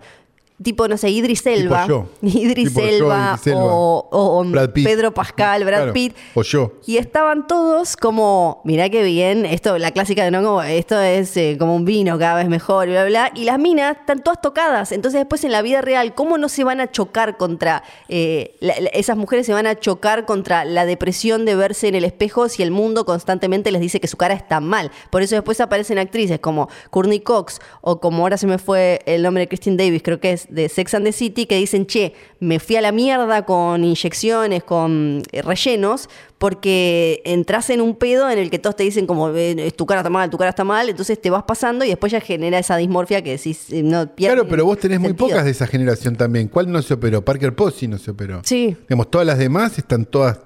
tipo, 0.63 0.87
no 0.87 0.97
sé, 0.97 1.09
Idris 1.09 1.45
Elba. 1.45 1.87
yo. 1.87 2.05
Idris, 2.21 2.69
Tipo 2.69 2.81
yo, 2.81 2.85
Idris 2.87 2.99
Elba. 3.01 3.39
o, 3.55 4.07
o 4.11 4.43
Brad 4.45 4.69
Pitt. 4.71 4.85
Pedro 4.87 5.13
Pascal, 5.13 5.63
Brad 5.65 5.77
Claro, 5.79 5.93
Pitt. 5.93 6.15
o 6.35 6.41
yo. 6.43 6.73
Y 6.85 6.97
estaban 6.97 7.47
todos 7.47 7.97
como, 7.97 8.61
mirá 8.63 8.89
qué 8.89 9.03
bien, 9.03 9.45
esto, 9.45 9.77
la 9.77 9.91
clásica 9.91 10.23
de 10.23 10.31
no, 10.31 10.41
como, 10.43 10.61
esto 10.61 10.99
es 10.99 11.35
eh, 11.37 11.55
como 11.59 11.75
un 11.75 11.85
vino 11.85 12.17
cada 12.19 12.35
vez 12.35 12.49
mejor, 12.49 12.87
y 12.87 12.91
bla, 12.91 13.05
bla. 13.05 13.31
Y 13.35 13.45
las 13.45 13.59
minas 13.59 13.97
están 13.99 14.23
todas 14.23 14.41
tocadas. 14.41 14.91
Entonces, 14.91 15.19
después 15.21 15.43
en 15.43 15.51
la 15.51 15.61
vida 15.61 15.81
real, 15.81 16.13
¿cómo 16.15 16.37
no 16.37 16.49
se 16.49 16.63
van 16.63 16.79
a 16.81 16.91
chocar 16.91 17.37
contra, 17.37 17.83
eh, 18.09 18.55
la- 18.59 18.79
la- 18.79 18.89
esas 18.89 19.17
mujeres 19.17 19.45
se 19.45 19.53
van 19.53 19.67
a 19.67 19.75
chocar 19.79 20.25
contra 20.25 20.65
la 20.65 20.85
depresión 20.85 21.45
de 21.45 21.55
verse 21.55 21.87
en 21.87 21.95
el 21.95 22.03
espejo 22.03 22.49
si 22.49 22.63
el 22.63 22.71
mundo 22.71 23.05
constantemente 23.05 23.71
les 23.71 23.81
dice 23.81 23.99
que 23.99 24.07
su 24.07 24.17
cara 24.17 24.33
está 24.33 24.59
mal? 24.59 24.91
Por 25.09 25.21
eso 25.21 25.35
después 25.35 25.59
aparecen 25.61 25.97
actrices 25.97 26.39
como 26.39 26.69
Courtney 26.89 27.19
Cox 27.21 27.59
o 27.81 27.99
como 27.99 28.23
ahora 28.23 28.37
se 28.37 28.47
me 28.47 28.57
fue 28.57 29.01
el 29.05 29.23
nombre 29.23 29.41
de 29.41 29.47
Christine 29.47 29.77
Davis, 29.77 30.01
creo 30.03 30.19
que 30.19 30.31
es 30.33 30.47
de 30.51 30.69
Sex 30.69 30.93
and 30.93 31.05
the 31.05 31.11
City, 31.11 31.45
que 31.45 31.55
dicen, 31.55 31.85
che, 31.87 32.13
me 32.39 32.59
fui 32.59 32.75
a 32.75 32.81
la 32.81 32.91
mierda 32.91 33.45
con 33.45 33.83
inyecciones, 33.83 34.63
con 34.63 35.23
eh, 35.31 35.41
rellenos, 35.41 36.09
porque 36.37 37.21
entras 37.25 37.69
en 37.69 37.81
un 37.81 37.95
pedo 37.95 38.29
en 38.29 38.37
el 38.37 38.49
que 38.49 38.59
todos 38.59 38.75
te 38.75 38.83
dicen 38.83 39.07
como, 39.07 39.29
eh, 39.29 39.71
tu 39.75 39.85
cara 39.85 40.01
está 40.01 40.09
mal, 40.09 40.29
tu 40.29 40.37
cara 40.37 40.49
está 40.49 40.63
mal, 40.63 40.89
entonces 40.89 41.19
te 41.21 41.29
vas 41.29 41.43
pasando 41.43 41.85
y 41.85 41.89
después 41.89 42.11
ya 42.11 42.19
genera 42.19 42.59
esa 42.59 42.77
dismorfia 42.77 43.21
que 43.21 43.31
decís, 43.31 43.71
eh, 43.71 43.81
no 43.81 44.07
pierde 44.13 44.35
Claro, 44.35 44.49
pero 44.49 44.65
vos 44.65 44.77
tenés 44.77 44.99
muy 44.99 45.13
pocas 45.13 45.45
de 45.45 45.51
esa 45.51 45.67
generación 45.67 46.15
también. 46.15 46.47
¿Cuál 46.47 46.71
no 46.71 46.81
se 46.81 46.93
operó? 46.93 47.23
Parker 47.23 47.55
Posey 47.55 47.87
no 47.87 47.97
se 47.97 48.11
operó. 48.11 48.41
Sí. 48.43 48.75
Digamos, 48.87 49.09
todas 49.09 49.25
las 49.25 49.37
demás 49.37 49.77
están 49.77 50.05
todas... 50.05 50.39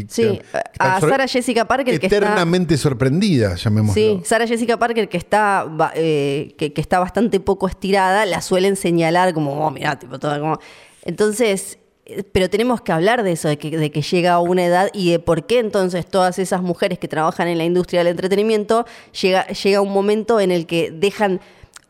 que- 0.00 0.06
Sí, 0.08 0.22
que- 0.22 0.58
a 0.78 1.00
Sarah 1.00 1.28
Jessica 1.28 1.66
Parker 1.66 1.98
que 2.00 2.06
está... 2.06 2.16
Eternamente 2.16 2.76
sorprendidas, 2.76 3.62
llamémoslo. 3.62 3.94
Sí, 3.94 4.20
Sarah 4.24 4.46
Jessica 4.46 4.78
Parker, 4.78 5.08
que 5.08 5.16
está, 5.18 5.66
eh, 5.94 6.54
que, 6.58 6.72
que 6.72 6.80
está 6.80 6.98
bastante 6.98 7.38
poco 7.40 7.68
estirada, 7.68 8.24
la 8.26 8.40
suelen 8.40 8.76
señalar 8.76 9.32
como, 9.34 9.66
oh, 9.66 9.70
mirá, 9.70 9.98
tipo, 9.98 10.18
todo 10.18 10.38
como. 10.40 10.58
Entonces, 11.04 11.78
eh, 12.06 12.22
pero 12.32 12.48
tenemos 12.50 12.80
que 12.80 12.92
hablar 12.92 13.22
de 13.22 13.32
eso, 13.32 13.48
de 13.48 13.58
que, 13.58 13.76
de 13.76 13.90
que 13.90 14.02
llega 14.02 14.32
a 14.34 14.40
una 14.40 14.64
edad 14.64 14.88
y 14.92 15.10
de 15.10 15.18
por 15.18 15.46
qué 15.46 15.58
entonces 15.58 16.06
todas 16.06 16.38
esas 16.38 16.62
mujeres 16.62 16.98
que 16.98 17.08
trabajan 17.08 17.48
en 17.48 17.58
la 17.58 17.64
industria 17.64 18.00
del 18.00 18.08
entretenimiento 18.08 18.86
llega, 19.20 19.46
llega 19.48 19.80
un 19.80 19.92
momento 19.92 20.40
en 20.40 20.50
el 20.50 20.66
que 20.66 20.90
dejan, 20.90 21.40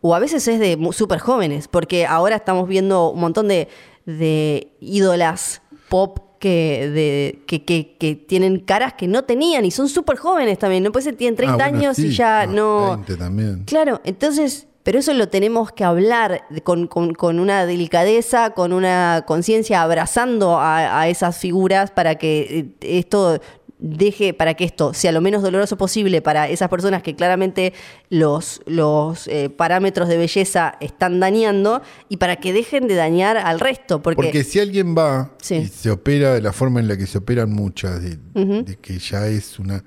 o 0.00 0.14
a 0.14 0.18
veces 0.18 0.48
es 0.48 0.58
de 0.58 0.78
súper 0.92 1.18
jóvenes, 1.20 1.68
porque 1.68 2.06
ahora 2.06 2.36
estamos 2.36 2.68
viendo 2.68 3.10
un 3.10 3.20
montón 3.20 3.48
de, 3.48 3.68
de 4.06 4.72
ídolas 4.80 5.62
pop 5.88 6.18
que, 6.42 6.90
de, 6.90 7.42
que, 7.46 7.64
que- 7.64 7.96
que 7.98 8.16
tienen 8.16 8.58
caras 8.58 8.94
que 8.94 9.06
no 9.06 9.22
tenían 9.22 9.64
y 9.64 9.70
son 9.70 9.88
súper 9.88 10.16
jóvenes 10.16 10.58
también. 10.58 10.82
No 10.82 10.90
puede 10.90 11.04
ser, 11.04 11.14
tienen 11.14 11.36
30 11.36 11.54
Ah, 11.54 11.56
bueno, 11.68 11.78
años 11.78 11.98
y 12.00 12.10
ya 12.10 12.40
Ah, 12.40 12.46
no. 12.46 12.96
20 12.96 13.16
también. 13.16 13.62
Claro, 13.64 14.00
entonces, 14.02 14.66
pero 14.82 14.98
eso 14.98 15.14
lo 15.14 15.28
tenemos 15.28 15.70
que 15.70 15.84
hablar 15.84 16.42
con, 16.64 16.88
con- 16.88 17.14
con 17.14 17.38
una 17.38 17.64
delicadeza, 17.64 18.50
con 18.50 18.72
una 18.72 19.22
conciencia, 19.24 19.82
abrazando 19.82 20.58
a, 20.58 21.00
a 21.00 21.06
esas 21.08 21.36
figuras 21.38 21.92
para 21.92 22.16
que 22.16 22.74
eh, 22.80 22.98
esto 22.98 23.40
deje, 23.82 24.32
para 24.32 24.54
que 24.54 24.64
esto 24.64 24.94
sea 24.94 25.12
lo 25.12 25.20
menos 25.20 25.42
doloroso 25.42 25.76
posible 25.76 26.22
para 26.22 26.48
esas 26.48 26.68
personas 26.68 27.02
que 27.02 27.14
claramente 27.16 27.72
los, 28.08 28.62
los 28.64 29.26
eh, 29.28 29.50
parámetros 29.50 30.08
de 30.08 30.16
belleza 30.16 30.76
están 30.80 31.18
dañando 31.20 31.82
y 32.08 32.16
para 32.18 32.36
que 32.36 32.52
dejen 32.52 32.86
de 32.86 32.94
dañar 32.94 33.36
al 33.36 33.60
resto. 33.60 34.00
Porque, 34.00 34.22
Porque 34.22 34.44
si 34.44 34.60
alguien 34.60 34.96
va 34.96 35.32
Sí. 35.42 35.56
y 35.56 35.66
se 35.66 35.90
opera 35.90 36.32
de 36.32 36.40
la 36.40 36.52
forma 36.52 36.80
en 36.80 36.86
la 36.88 36.96
que 36.96 37.06
se 37.06 37.18
operan 37.18 37.50
muchas, 37.50 38.00
de, 38.00 38.16
de 38.62 38.76
que 38.76 38.98
ya 38.98 39.26
es 39.26 39.58
una... 39.58 39.84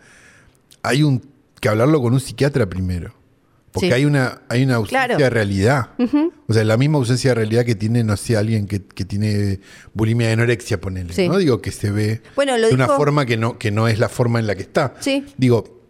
Hay 0.83 1.01
un 1.01 1.21
que 1.59 1.69
hablarlo 1.69 1.99
con 2.01 2.13
un 2.13 2.19
psiquiatra 2.19 2.67
primero. 2.67 3.14
Porque 3.75 3.87
Sí. 3.89 3.93
hay 3.93 4.05
una 4.05 4.41
hay 4.49 4.63
una 4.63 4.75
ausencia 4.75 5.05
Claro. 5.05 5.17
de 5.23 5.29
realidad. 5.29 5.89
O 6.47 6.53
sea, 6.53 6.63
la 6.63 6.77
misma 6.77 6.97
ausencia 6.97 7.31
de 7.31 7.35
realidad 7.35 7.63
que 7.65 7.75
tiene, 7.75 8.03
no 8.03 8.17
sé, 8.17 8.35
alguien 8.37 8.65
que, 8.65 8.81
que 8.81 9.05
tiene 9.05 9.59
bulimia 9.93 10.27
de 10.27 10.33
anorexia, 10.33 10.79
ponele. 10.81 11.13
Sí. 11.13 11.27
¿no? 11.27 11.37
Digo, 11.37 11.61
que 11.61 11.71
se 11.71 11.91
ve 11.91 12.21
Bueno, 12.35 12.57
lo 12.57 12.69
de 12.69 12.73
una 12.73 12.87
forma 12.87 13.25
que 13.25 13.37
no, 13.37 13.59
que 13.59 13.69
no 13.71 13.87
es 13.87 13.99
la 13.99 14.09
forma 14.09 14.39
en 14.39 14.47
la 14.47 14.55
que 14.55 14.61
está. 14.63 14.95
Sí. 15.01 15.25
Digo, 15.37 15.81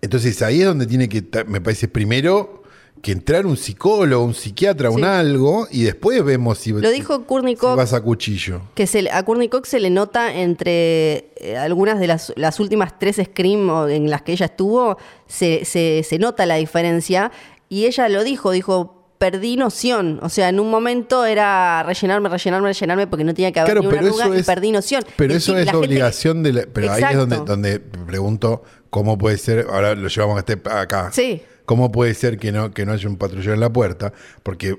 entonces 0.00 0.40
ahí 0.42 0.60
es 0.60 0.66
donde 0.66 0.86
tiene 0.86 1.08
que, 1.08 1.22
me 1.46 1.60
parece, 1.60 1.88
primero 1.88 2.59
que 3.02 3.12
entrar 3.12 3.46
un 3.46 3.56
psicólogo, 3.56 4.24
un 4.24 4.34
psiquiatra, 4.34 4.90
un 4.90 5.04
algo, 5.04 5.66
y 5.70 5.82
después 5.84 6.22
vemos 6.24 6.58
si, 6.58 6.72
Lo 6.72 6.90
dijo 6.90 7.24
Courtney 7.26 7.54
si 7.54 7.60
Cox. 7.60 7.76
vas 7.76 7.92
a 7.94 8.00
cuchillo. 8.02 8.60
que 8.74 8.86
se, 8.86 9.10
a 9.10 9.22
Courtney 9.24 9.48
Cox 9.48 9.68
se 9.70 9.80
le 9.80 9.90
nota 9.90 10.34
entre 10.34 11.32
eh, 11.36 11.56
algunas 11.58 11.98
de 11.98 12.06
las, 12.06 12.32
las 12.36 12.60
últimas 12.60 12.98
tres 12.98 13.16
Scream 13.24 13.70
en 13.88 14.10
las 14.10 14.22
que 14.22 14.32
ella 14.32 14.46
estuvo, 14.46 14.98
se, 15.26 15.64
se- 15.64 16.02
se 16.06 16.18
nota 16.18 16.44
la 16.46 16.56
diferencia. 16.56 17.32
Y 17.68 17.86
ella 17.86 18.08
lo 18.08 18.24
dijo, 18.24 18.50
dijo, 18.50 18.96
perdí 19.18 19.56
noción. 19.56 20.18
O 20.22 20.28
sea, 20.28 20.48
en 20.48 20.58
un 20.60 20.70
momento 20.70 21.24
era 21.24 21.82
rellenarme, 21.84 22.28
rellenarme, 22.28 22.68
rellenarme 22.68 23.06
porque 23.06 23.24
no 23.24 23.32
tenía 23.34 23.52
que 23.52 23.60
haber 23.60 23.72
Claro, 23.74 23.82
ni 23.82 23.86
una 23.88 23.96
pero 23.98 24.06
arruga 24.08 24.24
eso 24.26 24.34
y 24.38 24.42
perdí 24.42 24.72
noción. 24.72 25.04
Pero 25.16 25.34
Es 25.34 25.42
eso 25.44 25.52
decir, 25.52 25.60
es 25.60 25.66
la, 25.66 25.72
gente- 25.72 25.86
obligación 25.86 26.42
de 26.42 26.52
la, 26.52 26.62
Pero 26.72 26.92
ahí 26.92 27.02
es 27.10 27.16
donde, 27.16 27.36
donde 27.36 27.80
pregunto 27.80 28.62
cómo 28.90 29.16
puede 29.18 29.38
ser, 29.38 29.66
ahora 29.70 29.94
lo 29.94 30.08
llevamos 30.08 30.36
a 30.36 30.40
este- 30.40 30.60
acá. 30.68 31.10
Sí. 31.12 31.42
¿Cómo 31.70 31.92
puede 31.92 32.14
ser 32.14 32.36
que 32.36 32.50
no, 32.50 32.72
que 32.72 32.84
no 32.84 32.90
haya 32.90 33.08
un 33.08 33.16
patrullero 33.16 33.54
en 33.54 33.60
la 33.60 33.72
puerta? 33.72 34.12
Porque 34.42 34.76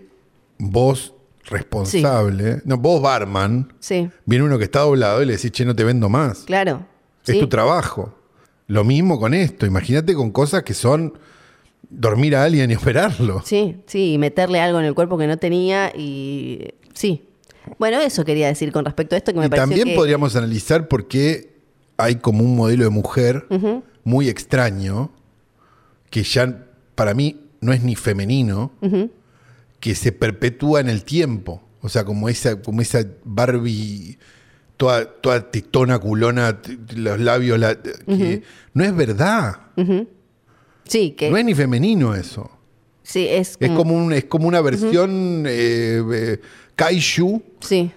vos, 0.57 1.13
responsable, 1.45 2.61
no, 2.65 2.75
vos, 2.75 3.01
barman, 3.01 3.71
Sí, 3.79 4.09
viene 4.25 4.43
uno 4.43 4.57
que 4.57 4.65
está 4.65 4.81
doblado 4.81 5.23
y 5.23 5.25
le 5.25 5.37
decís, 5.37 5.53
che, 5.53 5.63
no 5.63 5.73
te 5.73 5.85
vendo 5.85 6.09
más. 6.09 6.39
claro. 6.39 6.85
Es 7.25 7.35
Sí. 7.35 7.39
tu 7.39 7.47
trabajo. 7.47 8.13
Lo 8.67 8.83
mismo 8.83 9.17
con 9.21 9.33
esto. 9.33 9.65
Imagínate 9.65 10.13
con 10.15 10.31
cosas 10.31 10.63
que 10.63 10.73
son 10.73 11.13
dormir 11.89 12.35
a 12.35 12.43
alguien 12.43 12.69
y 12.71 12.75
operarlo. 12.83 13.41
Sí, 13.45 13.77
sí, 13.85 14.11
y 14.13 14.17
meterle 14.17 14.59
algo 14.59 14.77
en 14.81 14.85
el 14.85 14.93
cuerpo 14.93 15.17
que 15.17 15.27
no 15.27 15.37
tenía 15.37 15.93
y 15.95 16.73
sí. 16.93 17.25
Bueno, 17.79 18.01
eso 18.01 18.25
quería 18.25 18.47
decir 18.47 18.73
con 18.73 18.83
respecto 18.83 19.15
a 19.15 19.17
esto 19.17 19.31
que 19.31 19.39
me 19.39 19.45
y 19.45 19.49
pareció 19.49 19.67
también 19.69 19.87
que- 19.87 19.95
podríamos 19.95 20.35
analizar 20.35 20.89
por 20.89 21.07
qué 21.07 21.53
hay 21.95 22.15
como 22.15 22.43
un 22.43 22.53
modelo 22.57 22.83
de 22.83 22.89
mujer 22.89 23.45
muy 24.03 24.27
extraño, 24.27 25.09
que 26.09 26.23
ya 26.23 26.65
para 26.95 27.13
mí 27.13 27.39
no 27.61 27.73
es 27.73 27.83
ni 27.83 27.95
femenino, 27.95 28.71
que 29.79 29.95
se 29.95 30.11
perpetúa 30.11 30.79
en 30.79 30.89
el 30.89 31.03
tiempo. 31.03 31.61
O 31.81 31.89
sea, 31.89 32.05
como 32.05 32.29
esa, 32.29 32.61
como 32.61 32.81
esa 32.81 33.03
Barbie 33.23 34.17
toda, 34.77 35.05
toda 35.05 35.49
tetona, 35.51 35.99
culona, 35.99 36.59
los 36.95 37.19
labios, 37.19 37.57
la- 37.59 37.75
que 37.81 38.43
no 38.73 38.83
es 38.83 38.95
verdad. 38.95 39.61
Sí, 40.87 41.11
que 41.11 41.29
No 41.29 41.37
es 41.37 41.45
ni 41.45 41.53
femenino 41.55 42.13
eso. 42.15 42.49
sí, 43.03 43.27
es, 43.27 43.57
Es 43.59 43.69
como, 43.71 43.95
un, 43.95 44.13
es 44.13 44.25
como 44.25 44.47
una 44.47 44.61
versión 44.61 45.45
eh, 45.47 46.01
eh, 46.13 46.41
kaiju 46.75 47.41
Sí, 47.61 47.91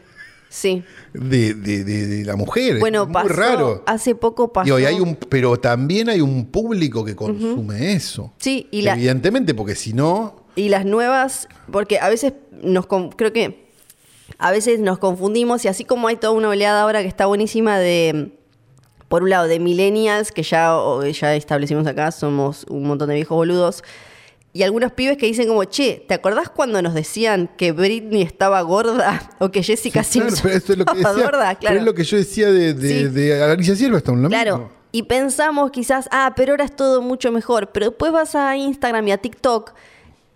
sí. 0.48 0.83
De, 1.14 1.55
de- 1.55 1.85
de- 1.85 2.07
de 2.07 2.24
la 2.24 2.37
mujer. 2.37 2.79
Bueno, 2.81 3.03
es 3.03 3.09
muy 3.09 3.14
pasó, 3.14 3.29
raro. 3.29 3.83
hace 3.87 4.14
poco 4.14 4.53
pasó. 4.53 4.68
Y 4.68 4.72
hoy 4.72 4.85
hay 4.85 5.00
un, 5.00 5.14
pero 5.16 5.57
también 5.59 6.09
hay 6.11 6.20
un 6.20 6.46
público 6.46 7.05
que 7.05 7.16
consume 7.16 7.92
eso. 7.94 8.33
Sí, 8.38 8.68
y 8.70 8.83
la- 8.83 8.92
Evidentemente, 8.94 9.55
porque 9.55 9.74
si 9.74 9.92
no, 9.94 10.44
Y 10.57 10.68
las 10.68 10.85
nuevas, 10.85 11.48
porque 11.72 11.98
a 11.98 12.09
veces 12.09 12.35
nos, 12.62 12.87
creo 13.16 13.33
que 13.33 13.64
a 14.38 14.50
veces 14.50 14.79
nos 14.81 14.98
confundimos 14.98 15.64
y 15.64 15.68
así 15.68 15.85
como 15.85 16.09
hay 16.09 16.16
toda 16.16 16.33
una 16.33 16.48
oleada 16.48 16.83
ahora 16.83 17.03
que 17.03 17.09
está 17.09 17.27
buenísima 17.27 17.79
de, 17.79 18.33
por 19.09 19.22
un 19.22 19.31
lado, 19.31 19.46
de 19.48 19.59
millennials, 19.61 20.33
que 20.33 20.42
ya, 20.42 20.77
ya 21.20 21.35
establecimos 21.37 21.87
acá, 21.87 22.11
somos 22.11 22.64
un 22.68 22.85
montón 22.85 23.09
de 23.09 23.14
viejos 23.16 23.37
boludos, 23.37 23.83
y 24.54 24.62
algunos 24.62 24.92
pibes 24.92 25.18
que 25.18 25.26
dicen 25.26 25.46
como, 25.48 25.64
che, 25.64 26.02
¿te 26.08 26.14
acordás 26.14 26.48
cuando 26.48 26.80
nos 26.80 26.94
decían 26.94 27.50
que 27.58 27.72
Britney 27.72 28.22
estaba 28.22 28.62
gorda 28.62 29.30
o 29.40 29.50
que 29.50 29.62
Jessica 29.62 30.02
Sí, 30.02 30.20
claro, 30.20 30.30
Simpson 30.30 30.42
pero 30.44 30.56
esto 30.56 30.72
es 30.72 30.78
lo 30.78 30.84
que 30.86 30.96
estaba 30.96 31.14
decía, 31.14 31.30
gorda? 31.30 31.48
pero 31.48 31.58
Claro. 31.60 31.76
es 31.78 31.82
lo 31.84 31.94
que 31.94 32.04
yo 32.04 32.16
decía 32.16 32.50
de, 32.52 32.72
de, 32.72 32.88
Sí. 32.88 33.04
de 33.08 33.42
Alicia 33.42 33.76
Silverstone, 33.76 34.22
lo 34.22 34.28
Claro. 34.30 34.58
mismo. 34.58 34.72
Y 34.92 35.02
pensamos 35.02 35.70
quizás, 35.72 36.08
ah, 36.12 36.32
pero 36.36 36.52
ahora 36.52 36.64
es 36.64 36.74
todo 36.76 37.02
mucho 37.02 37.30
mejor. 37.32 37.70
Pero 37.72 37.86
después 37.90 38.12
vas 38.12 38.36
a 38.36 38.56
Instagram 38.56 39.08
y 39.08 39.12
a 39.12 39.18
TikTok 39.18 39.72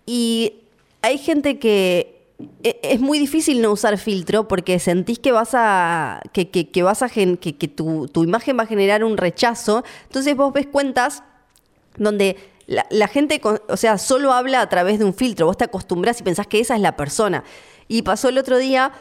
y 0.05 0.53
hay 1.01 1.17
gente 1.17 1.59
que 1.59 2.19
e- 2.63 2.79
es 2.83 2.99
muy 2.99 3.19
difícil 3.19 3.61
no 3.61 3.71
usar 3.71 3.97
filtro 3.97 4.47
porque 4.49 4.79
sentís 4.79 5.17
que 5.19 5.31
vas 5.31 5.51
a 5.53 6.21
que, 6.33 6.49
que- 6.49 6.69
que 6.69 6.83
vas 6.83 7.01
a 7.03 7.07
gen- 7.09 7.37
que, 7.37 7.55
que 7.57 7.67
tu, 7.69 8.07
tu 8.09 8.23
imagen 8.25 8.57
va 8.59 8.63
a 8.63 8.65
generar 8.67 9.03
un 9.05 9.15
rechazo. 9.15 9.83
Entonces 10.07 10.35
vos 10.35 10.51
ves 10.53 10.67
cuentas 10.67 11.23
donde 11.97 12.35
la, 12.69 12.85
la 12.91 13.07
gente, 13.07 13.39
con- 13.41 13.59
o 13.67 13.75
sea, 13.77 13.97
solo 13.97 14.31
habla 14.31 14.61
a 14.61 14.69
través 14.69 14.99
de 14.99 15.05
un 15.05 15.13
filtro. 15.13 15.45
Vos 15.47 15.57
te 15.57 15.63
acostumbrás 15.65 16.19
y 16.21 16.23
pensás 16.23 16.47
que 16.47 16.59
esa 16.59 16.75
es 16.75 16.81
la 16.81 16.95
persona. 16.95 17.43
Y 17.87 18.03
pasó 18.03 18.29
el 18.29 18.37
otro 18.37 18.57
día 18.57 18.91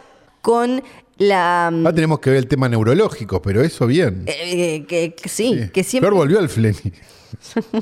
con 0.43 0.83
La, 1.19 1.67
Ah, 1.67 1.93
tenemos 1.93 2.21
que 2.21 2.31
ver 2.31 2.39
el 2.39 2.47
tema 2.49 2.69
neurológico, 2.69 3.43
pero 3.43 3.61
eso 3.63 3.87
bien. 3.87 4.23
eh, 4.27 4.85
que, 4.89 5.15
que 5.15 5.29
sí, 5.29 5.59
Sí. 5.65 5.69
que 5.71 5.83
siempre 5.85 6.09
Flor 6.09 6.19
volvió 6.21 6.39
al 6.39 6.49
Flenny. 6.49 6.93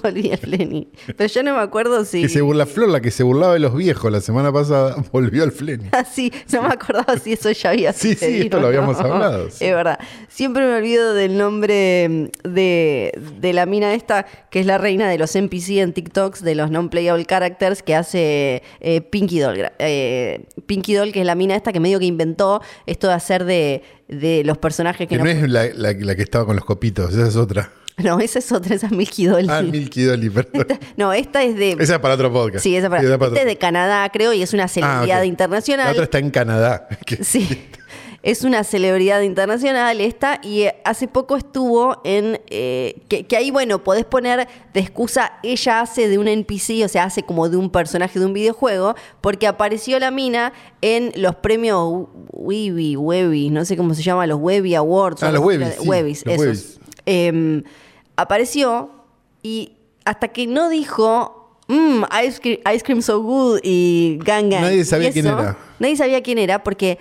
Volví 0.03 0.33
a 0.33 0.37
Flenny. 0.37 0.89
Pero 1.17 1.29
yo 1.33 1.43
no 1.43 1.55
me 1.55 1.61
acuerdo 1.61 2.05
si. 2.05 2.23
Que 2.23 2.29
se 2.29 2.41
burla 2.41 2.67
Flor, 2.67 2.89
la 2.89 3.01
que 3.01 3.11
se 3.11 3.23
burlaba 3.23 3.53
de 3.55 3.61
los 3.61 3.75
viejos 3.75 4.11
la 4.11 4.21
semana 4.21 4.53
pasada, 4.53 4.97
volvió 5.13 5.43
al 5.43 5.53
Flenny. 5.53 5.89
Ah, 5.93 6.05
sí, 6.05 6.33
no 6.53 6.63
me 6.63 6.69
acordaba 6.69 7.17
si 7.19 7.33
eso 7.33 7.51
ya 7.51 7.71
había 7.71 7.93
Sí, 7.93 8.09
sí, 8.09 8.15
sucedido, 8.15 8.45
esto 8.45 8.57
lo 8.57 8.63
¿no? 8.63 8.69
habíamos 8.69 8.99
hablado, 8.99 9.51
sí. 9.51 9.65
Es 9.65 9.73
verdad. 9.75 9.99
Siempre 10.29 10.67
me 10.67 10.75
olvido 10.77 11.15
del 11.15 11.37
nombre 11.39 12.31
de, 12.45 13.13
de 13.41 13.53
la 13.53 13.67
mina 13.67 13.95
esta, 13.95 14.27
que 14.51 14.61
es 14.61 14.67
la 14.67 14.79
reina 14.79 15.09
de 15.09 15.19
los 15.19 15.35
NPC 15.35 15.79
en 15.79 15.93
TikToks, 15.93 16.43
de 16.43 16.55
los 16.55 16.71
non-playable 16.71 17.25
characters, 17.25 17.83
que 17.83 17.95
hace 17.95 18.63
eh, 18.81 19.01
Pinky 19.01 19.39
Doll. 19.39 19.67
Eh, 19.79 20.47
Pinky 20.67 20.95
Doll, 20.95 21.13
que 21.13 21.21
es 21.21 21.27
la 21.27 21.35
mina 21.35 21.57
esta 21.57 21.73
que 21.73 21.81
medio 21.81 21.99
que 21.99 22.07
inventó 22.07 22.61
esto 22.87 23.07
de 23.09 23.13
hacer 23.15 23.45
de, 23.45 23.83
de 24.09 24.43
los 24.45 24.59
personajes 24.59 25.07
que, 25.09 25.15
Que 25.17 25.19
no... 25.19 25.25
no 25.25 25.31
es 25.31 25.49
la, 25.49 25.65
la- 25.75 25.93
la 25.93 26.15
que 26.17 26.23
estaba 26.23 26.45
con 26.47 26.57
los 26.57 26.65
copitos, 26.65 27.13
esa 27.13 27.27
es 27.27 27.37
otra. 27.37 27.71
No, 28.03 28.21
esa 28.21 28.39
es 28.41 28.53
otra, 28.53 28.75
esa 28.75 28.87
es 28.87 28.93
Milky 28.93 29.25
Doll. 29.27 29.49
Ah, 29.49 29.63
Milky 29.63 30.03
Dolly, 30.03 30.29
perdón. 30.29 30.67
No, 30.99 31.13
esta 31.15 31.43
es 31.43 31.57
de... 31.57 31.77
Esa 31.81 31.95
es 31.95 31.99
para 32.01 32.15
otro 32.15 32.31
podcast. 32.33 32.63
Sí, 32.63 32.77
esa 32.77 32.91
para, 32.91 33.01
Sí, 33.01 33.07
esa 33.07 33.15
esta 33.15 33.27
otro- 33.27 33.39
es 33.41 33.47
de 33.47 33.57
Canadá, 33.57 34.09
creo, 34.13 34.33
y 34.35 34.43
es 34.43 34.53
una 34.53 34.65
Ah, 34.65 34.69
celebridad 34.69 35.23
internacional. 35.23 35.87
La 35.87 35.93
otra 35.93 36.05
está 36.05 36.19
en 36.19 36.31
Canadá. 36.31 36.89
Sí, 37.23 37.49
es 38.23 38.43
una 38.43 38.65
celebridad 38.65 39.23
internacional 39.23 40.01
esta 40.01 40.41
y 40.43 40.63
eh, 40.63 40.75
hace 40.85 41.09
poco 41.09 41.37
estuvo 41.37 42.03
en... 42.05 42.39
eh, 42.51 43.01
que, 43.09 43.25
que 43.27 43.37
ahí, 43.37 43.51
bueno, 43.51 43.83
podés 43.83 44.05
poner 44.05 44.47
de 44.75 44.81
excusa, 44.81 45.33
ella 45.43 45.81
hace 45.81 46.09
de 46.09 46.19
un 46.19 46.29
NPC, 46.29 46.85
o 46.85 46.89
sea, 46.89 47.05
hace 47.05 47.23
como 47.23 47.49
de 47.49 47.57
un 47.57 47.71
personaje 47.71 48.19
de 48.19 48.27
un 48.27 48.35
videojuego, 48.35 48.95
porque 49.23 49.47
apareció 49.47 49.99
la 50.01 50.11
mina 50.11 50.53
en 50.83 51.13
los 51.17 51.37
premios 51.37 52.09
Webby, 52.33 52.97
Webby, 52.97 53.49
no 53.49 53.65
sé 53.65 53.75
cómo 53.77 53.95
se 53.95 54.03
llama, 54.03 54.27
los 54.27 54.39
Webby 54.39 54.75
Awards. 54.75 55.23
Ah, 55.23 55.31
los 55.33 55.43
Webbies, 55.43 55.77
sí, 55.81 55.89
Webbies, 55.89 56.27
los 56.27 56.35
esos. 56.35 56.45
Webbies. 56.47 56.81
Em, 57.09 57.63
apareció 58.17 58.91
y 59.43 59.73
hasta 60.05 60.29
que 60.29 60.47
no 60.47 60.69
dijo... 60.69 61.33
"Mm, 61.69 62.05
ice, 62.27 62.41
cream, 62.41 62.59
ice 62.75 62.85
cream 62.85 63.03
so 63.03 63.21
good 63.23 63.59
y 63.65 64.19
ganga. 64.23 64.61
Nadie 64.61 64.85
sabía 64.85 65.11
quién 65.13 65.27
era. 65.27 65.57
Nadie 65.81 65.97
sabía 65.97 66.23
quién 66.23 66.39
era 66.39 66.63
porque 66.63 66.99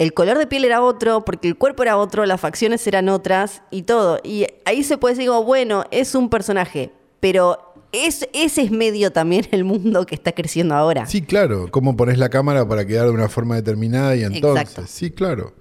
el 0.00 0.12
color 0.14 0.36
de 0.38 0.46
piel 0.46 0.64
era 0.64 0.82
otro, 0.82 1.24
porque 1.24 1.46
el 1.46 1.56
cuerpo 1.56 1.82
era 1.84 1.96
otro, 1.96 2.26
las 2.26 2.40
facciones 2.40 2.84
eran 2.86 3.08
otras 3.08 3.62
y 3.70 3.82
todo. 3.82 4.18
Y 4.24 4.46
ahí 4.64 4.82
se 4.82 4.98
puede 4.98 5.14
decir, 5.14 5.28
como, 5.28 5.44
bueno, 5.44 5.84
es 5.90 6.14
un 6.14 6.28
personaje, 6.28 6.90
pero 7.20 7.58
es, 7.92 8.28
ese 8.32 8.62
es 8.62 8.70
medio 8.70 9.12
también 9.12 9.46
el 9.52 9.62
mundo 9.64 10.04
que 10.06 10.14
está 10.16 10.32
creciendo 10.32 10.74
ahora. 10.74 11.06
Sí, 11.06 11.22
claro. 11.22 11.68
¿Cómo 11.70 11.96
pones 11.96 12.18
la 12.18 12.30
cámara 12.30 12.66
para 12.66 12.84
quedar 12.86 13.04
de 13.06 13.12
una 13.12 13.28
forma 13.28 13.56
determinada 13.56 14.16
y 14.16 14.24
entonces? 14.24 14.70
Exacto. 14.70 14.90
Sí, 14.90 15.10
claro. 15.10 15.52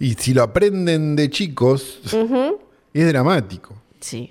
Y 0.00 0.14
si 0.14 0.34
lo 0.34 0.42
aprenden 0.42 1.14
de 1.14 1.30
chicos, 1.30 2.00
es 2.92 3.06
dramático. 3.06 3.74
Sí. 4.04 4.30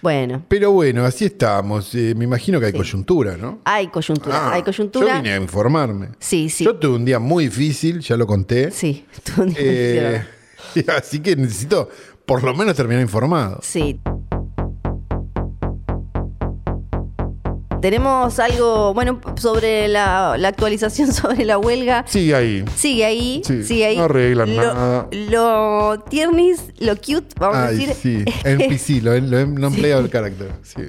Bueno, 0.00 0.42
Pero 0.48 0.70
bueno, 0.72 1.04
así 1.04 1.26
estamos. 1.26 1.94
Eh, 1.94 2.14
me 2.16 2.24
imagino 2.24 2.58
que 2.58 2.66
hay 2.66 2.72
coyuntura, 2.72 3.36
¿no? 3.36 3.60
hay 3.66 3.88
coyuntura. 3.88 4.34
Ah, 4.48 4.54
hay 4.54 4.62
coyuntura. 4.62 5.06
Yo 5.08 5.14
vine 5.22 5.34
a 5.34 5.36
informarme. 5.36 6.08
Sí, 6.18 6.48
sí. 6.48 6.64
Yo 6.64 6.76
tuve 6.76 6.96
un 6.96 7.04
día 7.04 7.18
muy 7.18 7.44
difícil, 7.44 8.00
ya 8.00 8.16
lo 8.16 8.26
conté. 8.26 8.70
Sí. 8.70 9.04
tú- 9.22 9.44
Eh, 9.58 10.24
así 10.96 11.20
que 11.20 11.36
necesito 11.36 11.90
por 12.24 12.42
lo 12.42 12.54
menos 12.54 12.74
terminar 12.74 13.02
informado. 13.02 13.60
Sí. 13.62 14.00
Tenemos 17.80 18.38
algo, 18.38 18.92
bueno, 18.92 19.20
sobre 19.36 19.88
la, 19.88 20.36
la 20.38 20.48
actualización 20.48 21.12
sobre 21.14 21.44
la 21.44 21.56
huelga. 21.58 22.04
Sigue 22.06 22.34
ahí. 22.34 22.64
Sigue 22.76 23.04
ahí, 23.04 23.42
Sí, 23.44 23.64
sigue 23.64 23.86
ahí. 23.86 23.96
no 23.96 24.04
arreglan 24.04 24.54
lo, 24.56 24.62
nada. 24.62 25.08
Lo 25.12 26.00
tiernis, 26.08 26.64
lo 26.78 26.94
cute, 26.96 27.34
vamos 27.38 27.56
a 27.56 27.70
decir. 27.70 27.94
sí. 27.94 28.24
NPC, 28.44 29.02
lo, 29.02 29.18
lo 29.18 30.08
character. 30.10 30.52
Sí. 30.62 30.82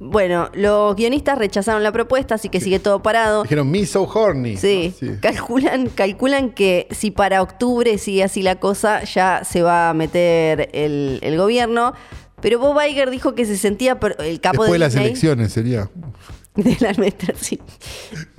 Bueno, 0.00 0.48
los 0.54 0.94
guionistas 0.94 1.36
rechazaron 1.38 1.82
la 1.82 1.90
propuesta, 1.90 2.36
así 2.36 2.48
que 2.48 2.60
sigue 2.60 2.78
todo 2.78 3.02
parado. 3.02 3.42
Dijeron, 3.42 3.68
me 3.68 3.84
so 3.84 4.04
horny. 4.04 4.56
Sí, 4.56 4.94
Sí. 4.96 5.10
Calculan, 5.20 5.88
calculan 5.88 6.50
que 6.50 6.86
si 6.92 7.10
para 7.10 7.42
octubre 7.42 7.98
sigue 7.98 8.22
así 8.22 8.42
la 8.42 8.60
cosa, 8.60 9.02
ya 9.02 9.42
se 9.44 9.60
va 9.62 9.90
a 9.90 9.94
meter 9.94 10.68
el, 10.72 11.18
el 11.22 11.36
gobierno. 11.36 11.94
Pero 12.40 12.58
Bob 12.58 12.78
Iger 12.80 13.10
dijo 13.10 13.34
que 13.34 13.44
se 13.44 13.56
sentía 13.56 13.98
el 14.20 14.40
capo 14.40 14.62
Después 14.64 14.68
de 14.68 14.72
de 14.74 14.78
las 14.78 14.92
Disney. 14.92 15.06
elecciones 15.08 15.52
sería. 15.52 15.90
De 16.54 16.76
la 16.80 16.92
nuestra, 16.94 17.34
sí. 17.36 17.60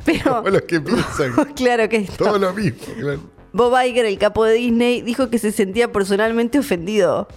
Pero, 0.03 0.37
Como 0.37 0.49
los 0.49 0.63
que 0.63 0.81
piensan. 0.81 1.31
claro 1.55 1.87
que 1.87 2.01
Todo 2.17 2.37
lo 2.37 2.53
mismo. 2.53 2.77
claro. 2.99 3.19
Bob 3.53 3.73
Iger, 3.85 4.05
el 4.05 4.17
capo 4.17 4.43
de 4.43 4.55
Disney, 4.55 5.01
dijo 5.01 5.29
que 5.29 5.39
se 5.39 5.51
sentía 5.53 5.91
personalmente 5.91 6.59
ofendido 6.59 7.27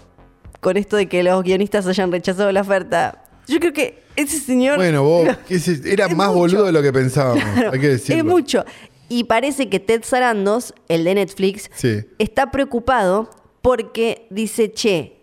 con 0.60 0.76
esto 0.76 0.96
de 0.96 1.08
que 1.08 1.22
los 1.22 1.42
guionistas 1.44 1.86
hayan 1.86 2.10
rechazado 2.10 2.50
la 2.52 2.62
oferta. 2.62 3.24
Yo 3.48 3.60
creo 3.60 3.72
que 3.72 4.02
ese 4.16 4.38
señor... 4.40 4.76
Bueno, 4.76 5.04
vos, 5.04 5.28
que 5.48 5.54
ese- 5.54 5.80
era 5.92 6.08
más 6.08 6.28
mucho. 6.28 6.38
boludo 6.38 6.64
de 6.66 6.72
lo 6.72 6.82
que 6.82 6.92
pensábamos. 6.92 7.42
Claro, 7.44 7.70
hay 7.72 7.80
que 7.80 7.88
decirlo. 7.88 8.18
Es 8.20 8.24
mucho. 8.24 8.64
Y 9.08 9.24
parece 9.24 9.68
que 9.70 9.78
Ted 9.80 10.02
Sarandos, 10.04 10.74
el 10.88 11.04
de 11.04 11.14
Netflix, 11.14 11.70
Sí. 11.76 12.00
está 12.18 12.50
preocupado 12.50 13.30
porque 13.62 14.26
dice, 14.30 14.72
che, 14.72 15.21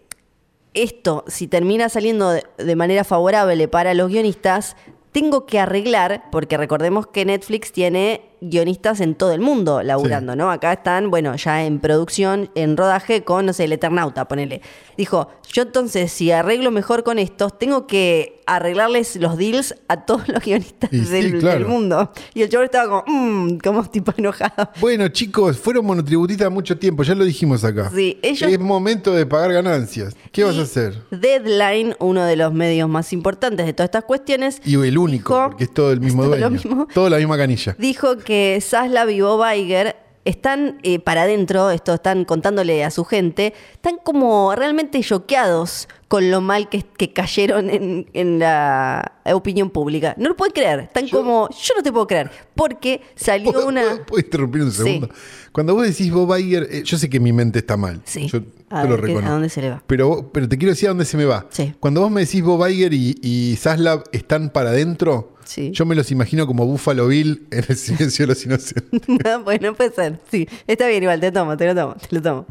esto, 0.73 1.23
si 1.27 1.47
termina 1.47 1.89
saliendo 1.89 2.31
de, 2.31 2.75
manera 2.75 3.03
favorable 3.03 3.67
para 3.67 3.93
los 3.93 4.09
guionistas, 4.09 4.75
tengo 5.11 5.45
que 5.45 5.59
arreglar, 5.59 6.29
porque 6.31 6.57
recordemos 6.57 7.07
que 7.07 7.25
Netflix 7.25 7.71
tiene 7.71 8.28
guionistas 8.41 9.01
en 9.01 9.15
todo 9.15 9.31
el 9.33 9.41
mundo 9.41 9.83
laburando, 9.83 10.33
Sí. 10.33 10.37
¿no? 10.37 10.51
Acá 10.51 10.73
están, 10.73 11.09
bueno, 11.09 11.35
ya 11.35 11.63
en 11.65 11.79
producción, 11.79 12.49
en 12.55 12.77
rodaje 12.77 13.23
con, 13.23 13.45
no 13.45 13.53
sé, 13.53 13.65
el 13.65 13.73
Eternauta, 13.73 14.27
ponele. 14.27 14.61
Dijo, 14.97 15.29
yo 15.51 15.63
entonces, 15.63 16.11
si 16.11 16.31
arreglo 16.31 16.71
mejor 16.71 17.03
con 17.03 17.19
estos, 17.19 17.57
tengo 17.57 17.87
que 17.87 18.41
arreglarles 18.45 19.15
los 19.17 19.37
deals 19.37 19.75
a 19.87 20.05
todos 20.05 20.27
los 20.27 20.43
guionistas 20.43 20.91
Y 20.91 21.05
sí, 21.05 21.11
del, 21.39 21.65
mundo. 21.65 22.11
Y 22.33 22.41
el 22.41 22.49
chaval 22.49 22.65
estaba 22.65 23.03
como, 23.05 23.17
mmm, 23.19 23.57
como 23.63 23.83
tipo 23.89 24.11
enojado. 24.17 24.69
Bueno, 24.79 25.07
chicos, 25.09 25.57
fueron 25.57 25.85
monotributistas 25.85 26.51
mucho 26.51 26.77
tiempo, 26.77 27.03
ya 27.03 27.13
lo 27.15 27.23
dijimos 27.25 27.63
acá. 27.63 27.91
Sí, 27.93 28.17
ellos- 28.21 28.51
Es 28.51 28.59
momento 28.59 29.13
de 29.13 29.25
pagar 29.25 29.53
ganancias. 29.53 30.15
¿Qué 30.31 30.43
vas 30.43 30.57
a 30.57 30.61
hacer? 30.63 30.95
Deadline, 31.11 31.95
uno 31.99 32.23
de 32.25 32.35
los 32.35 32.51
medios 32.53 32.89
más 32.89 33.13
importantes 33.13 33.65
de 33.65 33.73
todas 33.73 33.87
estas 33.87 34.03
cuestiones, 34.05 34.61
Y 34.65 34.73
el 34.75 34.97
único, 34.97 35.33
dijo- 35.35 35.49
porque 35.49 35.63
es 35.65 35.73
todo 35.73 35.91
el 35.91 35.99
mismo 36.01 36.23
todo 36.23 36.31
lo 36.35 36.37
dueño. 36.37 36.49
mismo. 36.49 36.87
Todo 36.93 37.09
la 37.09 37.17
misma 37.17 37.37
canilla. 37.37 37.75
dijo 37.77 38.17
que 38.17 38.28
Zaslav 38.61 39.09
y 39.09 39.21
Bob 39.21 39.43
Iger 39.55 39.95
están 40.25 40.77
eh, 40.83 40.99
para 40.99 41.23
adentro, 41.23 41.71
esto 41.71 41.93
están 41.95 42.23
contándole 42.25 42.83
a 42.83 42.91
su 42.91 43.03
gente, 43.03 43.53
están 43.73 43.97
como 44.03 44.53
realmente 44.53 44.99
choqueados 45.01 45.87
con 46.07 46.29
lo 46.29 46.39
mal 46.41 46.69
que, 46.69 46.83
que 46.83 47.13
cayeron 47.13 47.69
en, 47.69 48.07
en 48.13 48.37
la 48.37 49.13
opinión 49.33 49.69
pública. 49.71 50.13
No 50.17 50.29
lo 50.29 50.35
pueden 50.35 50.53
creer, 50.53 50.79
están 50.81 51.07
como, 51.07 51.49
yo 51.49 51.73
no 51.75 51.81
te 51.81 51.91
puedo 51.91 52.05
creer, 52.05 52.29
porque 52.53 53.01
salió 53.15 53.51
¿Puedo, 53.51 53.67
una... 53.67 53.81
puedo- 53.81 54.05
puedo 54.05 54.23
interrumpir 54.25 54.61
un 54.63 54.71
Sí. 54.71 54.83
segundo? 54.83 55.09
Cuando 55.51 55.73
vos 55.73 55.87
decís 55.87 56.11
Bob 56.11 56.37
Iger, 56.37 56.67
eh, 56.69 56.83
yo 56.83 56.97
sé 56.97 57.09
que 57.09 57.19
mi 57.19 57.31
mente 57.33 57.59
está 57.59 57.75
mal. 57.77 58.01
Sí. 58.03 58.27
Yo 58.27 58.39
A 58.69 58.83
te 58.83 58.87
lo 58.89 58.95
ver, 58.95 59.01
¿qué- 59.01 59.07
reconozco. 59.07 59.29
a 59.29 59.33
dónde 59.33 59.49
se 59.49 59.61
le 59.61 59.69
va? 59.71 59.83
Pero, 59.87 60.29
pero 60.31 60.47
te 60.47 60.57
quiero 60.59 60.71
decir 60.73 60.89
a 60.89 60.91
dónde 60.91 61.05
se 61.05 61.17
me 61.17 61.25
va. 61.25 61.47
Sí. 61.49 61.73
Cuando 61.79 62.01
vos 62.01 62.11
me 62.11 62.21
decís 62.21 62.43
Bob 62.43 62.67
Iger 62.67 62.93
y, 62.93 63.15
y 63.23 63.55
Zaslav 63.55 64.03
están 64.11 64.49
para 64.51 64.69
adentro, 64.71 65.33
Sí. 65.49 65.71
yo 65.71 65.83
me 65.83 65.95
los 65.95 66.11
imagino 66.11 66.45
como 66.45 66.63
Buffalo 66.67 67.07
Bill 67.07 67.47
en 67.49 67.65
el 67.67 67.75
silencio 67.75 68.23
de 68.23 68.27
los 68.27 68.45
inocentes. 68.45 69.01
bueno, 69.43 69.73
puede 69.73 69.91
ser. 69.91 70.19
Sí, 70.29 70.47
está 70.67 70.87
bien, 70.87 71.01
igual, 71.01 71.19
te 71.19 71.31
tomo, 71.31 71.57
te 71.57 71.65
lo 71.65 71.73
tomo, 71.73 71.95
te 71.95 72.15
lo 72.15 72.21
tomo. 72.21 72.45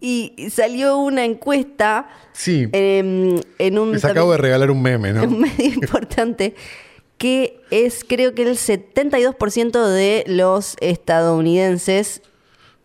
Y 0.00 0.32
salió 0.50 0.98
una 0.98 1.24
encuesta 1.24 2.08
Sí. 2.32 2.68
em, 2.70 3.40
en 3.58 3.78
un, 3.78 3.92
Les 3.92 4.04
acabo 4.04 4.30
de 4.32 4.38
regalar 4.38 4.70
un 4.70 4.80
meme, 4.82 5.12
¿no? 5.12 5.22
un 5.28 5.40
medio 5.40 5.66
importante 5.74 6.54
que 7.18 7.60
es, 7.72 8.04
creo 8.08 8.34
que 8.34 8.42
el 8.42 8.56
72% 8.56 9.86
de 9.88 10.22
los 10.28 10.76
estadounidenses 10.80 12.22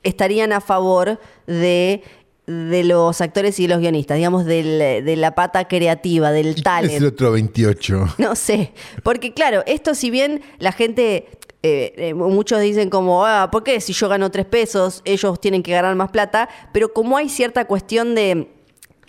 estarían 0.03 0.51
a 0.51 0.61
favor 0.61 1.19
de, 1.45 2.01
de 2.47 2.83
los 2.85 3.19
actores 3.19 3.59
y 3.59 3.67
los 3.67 3.79
guionistas, 3.79 4.15
digamos, 4.17 4.45
del- 4.45 5.03
de 5.03 5.15
la 5.17 5.35
pata 5.35 5.67
creativa, 5.67 6.31
del 6.31 6.47
Es 6.47 6.55
el 6.57 6.63
talent. 6.63 7.03
otro 7.05 7.31
28. 7.33 8.05
No 8.17 8.35
sé, 8.35 8.71
porque 9.03 9.33
claro, 9.33 9.63
esto 9.67 9.93
si 9.95 10.09
bien 10.09 10.41
la 10.59 10.71
gente, 10.71 11.27
eh, 11.61 11.93
eh, 11.97 12.13
muchos 12.13 12.61
dicen 12.61 12.89
como, 12.89 13.25
ah, 13.25 13.49
¿por 13.51 13.63
qué 13.63 13.81
si 13.81 13.91
yo 13.91 14.07
gano 14.07 14.31
tres 14.31 14.45
pesos, 14.45 15.01
ellos 15.03 15.41
tienen 15.41 15.61
que 15.61 15.71
ganar 15.73 15.93
más 15.95 16.09
plata? 16.09 16.47
Pero 16.71 16.93
como 16.93 17.17
hay 17.17 17.27
cierta 17.27 17.65
cuestión 17.65 18.15
de, 18.15 18.47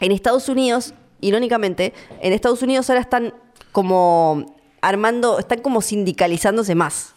en 0.00 0.12
Estados 0.12 0.48
Unidos, 0.48 0.94
irónicamente, 1.20 1.94
en 2.20 2.32
Estados 2.32 2.62
Unidos 2.62 2.90
ahora 2.90 3.02
están 3.02 3.34
como 3.70 4.56
armando, 4.80 5.38
están 5.38 5.60
como 5.60 5.80
sindicalizándose 5.80 6.74
más. 6.74 7.14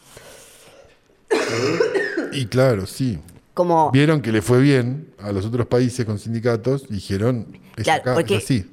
Y 2.34 2.46
claro, 2.46 2.86
sí. 2.86 3.20
Como, 3.54 3.92
Vieron 3.92 4.22
que 4.22 4.32
le 4.32 4.42
fue 4.42 4.60
bien 4.62 5.14
a 5.20 5.32
los 5.32 5.46
otros 5.46 5.68
países 5.68 6.06
con 6.06 6.18
sindicatos, 6.20 6.88
dijeron, 6.88 7.60
es 7.76 7.84
Claro, 7.84 8.02
acá, 8.02 8.14
porque 8.14 8.38
es 8.38 8.44
así. 8.46 8.72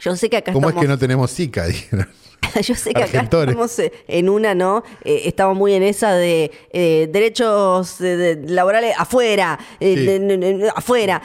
yo 0.00 0.14
sé 0.16 0.30
que 0.30 0.36
acá 0.36 0.52
¿Cómo 0.52 0.68
es 0.70 0.76
que 0.76 0.86
no 0.86 0.96
tenemos 0.98 1.32
Zika? 1.32 1.66
Dijeron. 1.66 2.08
Yo 2.62 2.74
sé 2.74 2.92
que 2.94 3.02
acá 3.02 3.20
estamos 3.22 3.78
eh, 3.80 3.92
en 4.08 4.28
una, 4.30 4.54
¿no? 4.54 4.82
Eh, 5.04 5.22
estamos 5.24 5.56
muy 5.58 5.74
en 5.74 5.82
esa 5.82 6.12
de 6.14 6.50
eh, 6.72 7.08
derechos 7.12 8.00
eh, 8.00 8.16
de- 8.16 8.48
laborales 8.54 8.94
afuera, 8.96 9.58
Sí. 9.80 9.94
de- 9.96 10.70
afuera. 10.74 11.20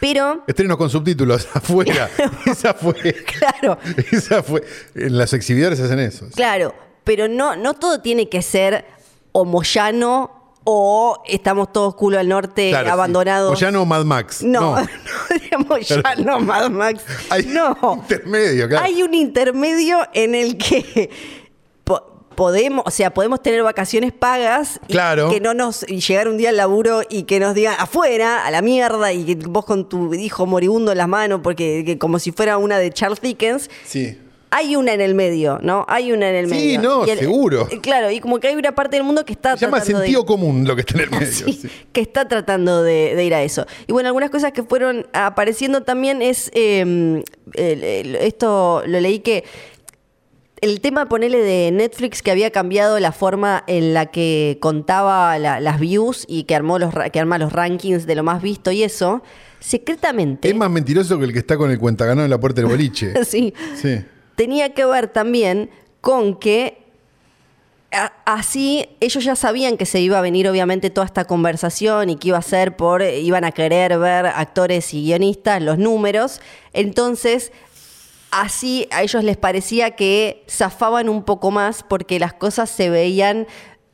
Pero, 0.00 0.44
Estrenos 0.46 0.76
con 0.76 0.90
subtítulos 0.90 1.48
afuera. 1.54 2.10
esa 2.46 2.74
fue. 2.74 3.14
claro, 3.24 3.78
Esa 4.12 4.42
fue. 4.42 4.62
En 4.94 5.16
las 5.16 5.32
exhibidores 5.32 5.80
hacen 5.80 6.00
eso. 6.00 6.26
claro, 6.34 6.74
pero 7.04 7.28
no, 7.28 7.56
no 7.56 7.74
todo 7.74 8.00
tiene 8.00 8.28
que 8.28 8.42
ser 8.42 8.84
o 9.32 9.44
Moyano 9.46 10.37
o 10.70 11.22
estamos 11.26 11.72
todos 11.72 11.94
culo 11.94 12.18
al 12.18 12.28
norte 12.28 12.68
Claro, 12.68 12.84
sí. 12.86 12.90
abandonados. 12.92 13.52
O 13.52 13.54
ya 13.58 13.70
no 13.70 13.86
Mad 13.86 14.04
Max. 14.04 14.42
No, 14.42 14.78
no, 14.78 14.86
digamos 15.42 15.88
ya 15.88 16.02
no, 16.16 16.40
Mad 16.40 16.68
Max. 16.68 17.02
Hay 17.30 17.46
no. 17.46 17.74
un 17.80 17.98
intermedio, 18.00 18.68
claro. 18.68 18.84
Hay 18.84 19.02
un 19.02 19.14
intermedio 19.14 20.00
en 20.12 20.34
el 20.34 20.58
que 20.58 21.08
po- 21.84 22.26
podemos, 22.36 22.84
o 22.86 22.90
sea, 22.90 23.14
podemos 23.14 23.40
tener 23.42 23.62
vacaciones 23.62 24.12
pagas 24.12 24.78
y 24.88 24.92
Claro. 24.92 25.30
que 25.30 25.40
no 25.40 25.54
nos 25.54 25.88
y 25.88 26.00
llegar 26.00 26.28
un 26.28 26.36
día 26.36 26.50
al 26.50 26.58
laburo 26.58 27.00
y 27.08 27.22
que 27.22 27.40
nos 27.40 27.54
digan 27.54 27.76
afuera, 27.78 28.44
a 28.44 28.50
la 28.50 28.60
mierda, 28.60 29.10
y 29.14 29.24
que 29.24 29.36
vos 29.48 29.64
con 29.64 29.88
tu 29.88 30.12
hijo 30.12 30.44
moribundo 30.44 30.92
en 30.92 30.98
las 30.98 31.08
manos, 31.08 31.40
porque 31.42 31.82
que 31.86 31.96
como 31.96 32.18
si 32.18 32.30
fuera 32.30 32.58
una 32.58 32.76
de 32.78 32.90
Charles 32.92 33.22
Dickens. 33.22 33.70
Sí. 33.86 34.18
Hay 34.50 34.76
una 34.76 34.94
en 34.94 35.00
el 35.02 35.14
medio, 35.14 35.58
¿no? 35.62 35.84
Hay 35.88 36.10
una 36.12 36.30
en 36.30 36.34
el 36.36 36.48
Sí, 36.48 36.54
medio. 36.54 36.80
no, 36.82 37.06
Y 37.06 37.10
el- 37.10 37.18
seguro. 37.18 37.68
eh, 37.70 37.80
Claro, 37.80 38.10
y 38.10 38.18
como 38.20 38.40
que 38.40 38.48
hay 38.48 38.54
una 38.56 38.72
parte 38.74 38.96
del 38.96 39.04
mundo 39.04 39.24
que 39.24 39.32
está 39.34 39.56
Se 39.56 39.66
llama 39.66 39.76
tratando 39.78 39.98
de- 40.00 40.06
sentido 40.06 40.24
común 40.24 40.66
lo 40.66 40.74
que 40.74 40.80
está 40.82 40.94
en 40.94 41.00
el 41.00 41.10
medio. 41.20 41.26
Sí, 41.32 41.52
sí. 41.52 41.68
que 41.92 42.00
está 42.00 42.26
tratando 42.28 42.82
de, 42.82 43.14
de 43.14 43.24
ir 43.24 43.34
a 43.34 43.42
eso. 43.42 43.66
Y 43.86 43.92
bueno, 43.92 44.08
algunas 44.08 44.30
cosas 44.30 44.52
que 44.52 44.62
fueron 44.62 45.06
apareciendo 45.12 45.82
también 45.82 46.22
es, 46.22 46.50
eh, 46.54 47.22
esto 47.54 48.82
lo 48.86 49.00
leí 49.00 49.18
que 49.20 49.44
el 50.60 50.80
tema, 50.80 51.06
ponele, 51.08 51.38
de 51.38 51.70
Netflix 51.70 52.20
que 52.20 52.32
había 52.32 52.50
cambiado 52.50 52.98
la 52.98 53.12
forma 53.12 53.62
en 53.68 53.94
la 53.94 54.06
que 54.06 54.58
contaba 54.60 55.38
la- 55.38 55.60
las 55.60 55.78
views 55.78 56.24
y 56.26 56.44
que, 56.44 56.56
armó 56.56 56.80
los, 56.80 56.92
que 57.12 57.20
arma 57.20 57.38
los 57.38 57.52
rankings 57.52 58.06
de 58.06 58.14
lo 58.16 58.24
más 58.24 58.42
visto 58.42 58.72
y 58.72 58.82
eso, 58.82 59.22
secretamente... 59.60 60.48
Es 60.48 60.56
más 60.56 60.68
mentiroso 60.70 61.16
que 61.18 61.26
el 61.26 61.32
que 61.32 61.38
está 61.38 61.56
con 61.56 61.70
el 61.70 61.78
cuentaganado 61.78 62.24
en 62.24 62.30
la 62.30 62.40
puerta 62.40 62.60
del 62.60 62.70
boliche. 62.70 63.12
sí, 63.24 63.54
Sí. 63.80 64.00
Tenía 64.38 64.72
que 64.72 64.84
ver 64.84 65.08
también 65.08 65.68
con 66.00 66.36
que 66.36 66.78
así 68.24 68.88
ellos 69.00 69.24
ya 69.24 69.34
sabían 69.34 69.76
que 69.76 69.84
se 69.84 69.98
iba 69.98 70.16
a 70.16 70.20
venir 70.20 70.48
obviamente 70.48 70.90
toda 70.90 71.06
esta 71.06 71.24
conversación 71.24 72.08
y 72.08 72.16
que 72.16 72.28
iba 72.28 72.38
a 72.38 72.42
ser 72.42 72.76
por, 72.76 73.02
iban 73.02 73.42
a 73.42 73.50
querer 73.50 73.98
ver 73.98 74.26
actores 74.26 74.94
y 74.94 75.02
guionistas, 75.02 75.60
los 75.60 75.78
números, 75.78 76.40
entonces 76.72 77.50
así 78.30 78.86
a 78.92 79.02
ellos 79.02 79.24
les 79.24 79.36
parecía 79.36 79.96
que 79.96 80.44
zafaban 80.48 81.08
un 81.08 81.24
poco 81.24 81.50
más 81.50 81.82
porque 81.82 82.20
las 82.20 82.32
cosas 82.32 82.70
se 82.70 82.90
veían 82.90 83.48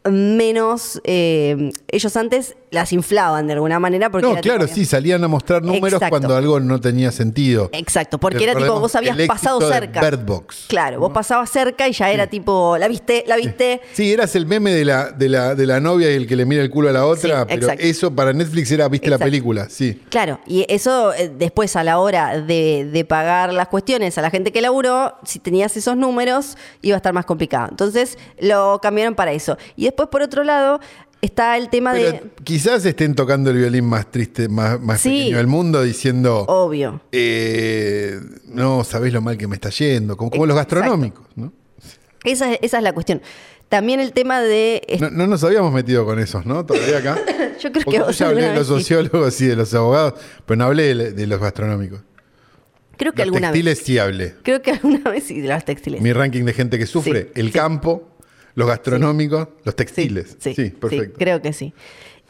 menos, 0.04 1.00
eh, 1.04 1.70
ellos 1.88 2.18
antes 2.18 2.54
las 2.74 2.92
inflaban 2.92 3.46
de 3.46 3.54
alguna 3.54 3.78
manera 3.78 4.10
porque 4.10 4.26
No, 4.26 4.34
claro, 4.36 4.64
tipo- 4.66 4.74
sí, 4.74 4.84
salían 4.84 5.22
a 5.24 5.28
mostrar 5.28 5.62
números 5.62 5.94
Exacto. 5.94 6.10
cuando 6.10 6.36
algo 6.36 6.60
no 6.60 6.80
tenía 6.80 7.10
sentido. 7.12 7.70
Exacto, 7.72 8.18
porque 8.18 8.44
era 8.44 8.54
tipo, 8.54 8.78
vos 8.80 8.94
habías 8.94 9.18
el 9.18 9.26
pasado 9.26 9.58
de 9.60 9.72
cerca. 9.72 10.00
Bird 10.00 10.24
Box. 10.24 10.64
Claro, 10.68 11.00
vos 11.00 11.12
pasabas 11.12 11.48
cerca 11.50 11.88
y 11.88 11.92
ya 11.92 12.10
era 12.10 12.26
tipo, 12.26 12.76
la 12.78 12.88
viste, 12.88 13.24
la 13.26 13.36
viste. 13.36 13.80
Sí, 13.92 14.12
eras 14.12 14.34
el 14.36 14.46
meme 14.46 14.72
de 14.72 14.84
la, 14.84 15.10
de 15.10 15.28
la, 15.28 15.54
de 15.54 15.66
la 15.66 15.80
novia 15.80 16.10
y 16.10 16.14
el 16.16 16.26
que 16.26 16.36
le 16.36 16.44
mira 16.44 16.62
el 16.62 16.70
culo 16.70 16.88
a 16.88 16.92
la 16.92 17.06
otra, 17.06 17.40
Sí, 17.42 17.46
pero 17.48 17.62
exacto. 17.62 17.84
eso 17.84 18.14
para 18.14 18.32
Netflix 18.32 18.70
era, 18.72 18.88
viste 18.88 19.08
la 19.08 19.18
película, 19.18 19.68
sí. 19.70 20.02
Claro, 20.10 20.40
y 20.46 20.66
eso 20.68 21.14
eh, 21.14 21.30
después 21.36 21.76
a 21.76 21.84
la 21.84 21.98
hora 21.98 22.40
de, 22.40 22.88
de 22.92 23.04
pagar 23.04 23.52
las 23.52 23.68
cuestiones 23.68 24.18
a 24.18 24.22
la 24.22 24.30
gente 24.30 24.50
que 24.52 24.60
laburó, 24.60 25.14
si 25.24 25.38
tenías 25.38 25.76
esos 25.76 25.96
números, 25.96 26.56
iba 26.82 26.96
a 26.96 26.98
estar 26.98 27.12
más 27.12 27.24
complicado. 27.24 27.68
Entonces 27.70 28.18
lo 28.40 28.80
cambiaron 28.82 29.14
para 29.14 29.32
eso. 29.32 29.56
Y 29.76 29.84
después, 29.84 30.08
por 30.08 30.22
otro 30.22 30.42
lado, 30.44 30.80
está 31.24 31.56
el 31.56 31.68
tema 31.68 31.92
Pero 31.92 32.12
de. 32.12 32.22
quizás 32.44 32.84
estén 32.84 33.14
tocando 33.14 33.50
el 33.50 33.56
violín 33.58 33.84
más 33.84 34.10
triste, 34.10 34.48
más, 34.48 34.80
más 34.80 35.00
Sí. 35.00 35.10
pequeño 35.10 35.36
del 35.38 35.46
mundo, 35.46 35.82
diciendo, 35.82 36.44
Obvio. 36.48 37.00
eh, 37.12 38.20
no, 38.46 38.84
sabés 38.84 39.12
lo 39.12 39.20
mal 39.20 39.36
que 39.36 39.46
me 39.46 39.54
está 39.56 39.70
yendo, 39.70 40.16
como, 40.16 40.30
como 40.30 40.46
los 40.46 40.56
gastronómicos, 40.56 41.26
¿no? 41.36 41.52
Esa, 42.24 42.52
es- 42.52 42.58
esa 42.62 42.78
es 42.78 42.82
la 42.84 42.92
cuestión. 42.92 43.20
También 43.68 43.98
el 43.98 44.12
tema 44.12 44.40
de. 44.40 44.82
No, 45.00 45.10
no 45.10 45.26
nos 45.26 45.42
habíamos 45.42 45.72
metido 45.72 46.04
con 46.04 46.18
esos, 46.18 46.46
¿no? 46.46 46.64
Todavía 46.64 46.98
acá. 46.98 47.16
yo 47.60 47.72
creo 47.72 47.84
Porque 47.84 47.90
que 47.90 47.96
yo 47.98 48.06
vos 48.06 48.18
ya 48.18 48.28
hablé 48.28 48.42
de 48.48 48.54
los 48.54 48.66
sociólogos 48.66 49.40
y 49.40 49.46
de 49.46 49.56
los 49.56 49.72
abogados, 49.74 50.14
pero 50.46 50.56
no 50.58 50.64
hablé 50.66 50.94
de, 50.94 51.12
de 51.12 51.26
los 51.26 51.40
gastronómicos. 51.40 52.00
Creo 52.96 53.12
que 53.12 53.22
Los 53.22 53.26
alguna 53.34 53.48
textiles 53.50 53.78
vez. 53.78 53.86
sí 53.86 53.98
hablé. 53.98 54.34
Creo 54.44 54.62
que 54.62 54.70
alguna 54.70 55.10
vez 55.10 55.24
sí, 55.24 55.40
de 55.40 55.48
los 55.48 55.64
textiles. 55.64 56.00
Mi 56.00 56.12
ranking 56.12 56.44
de 56.44 56.52
gente 56.52 56.78
que 56.78 56.86
sufre, 56.86 57.22
Sí, 57.34 57.40
el 57.40 57.46
sí. 57.46 57.52
campo, 57.52 58.13
los 58.54 58.68
gastronómicos, 58.68 59.48
los 59.64 59.74
textiles. 59.76 60.36
Sí, 60.38 60.54
sí, 60.54 60.70
perfecto. 60.70 61.16
sí, 61.18 61.24
creo 61.24 61.42
que 61.42 61.52
sí. 61.52 61.72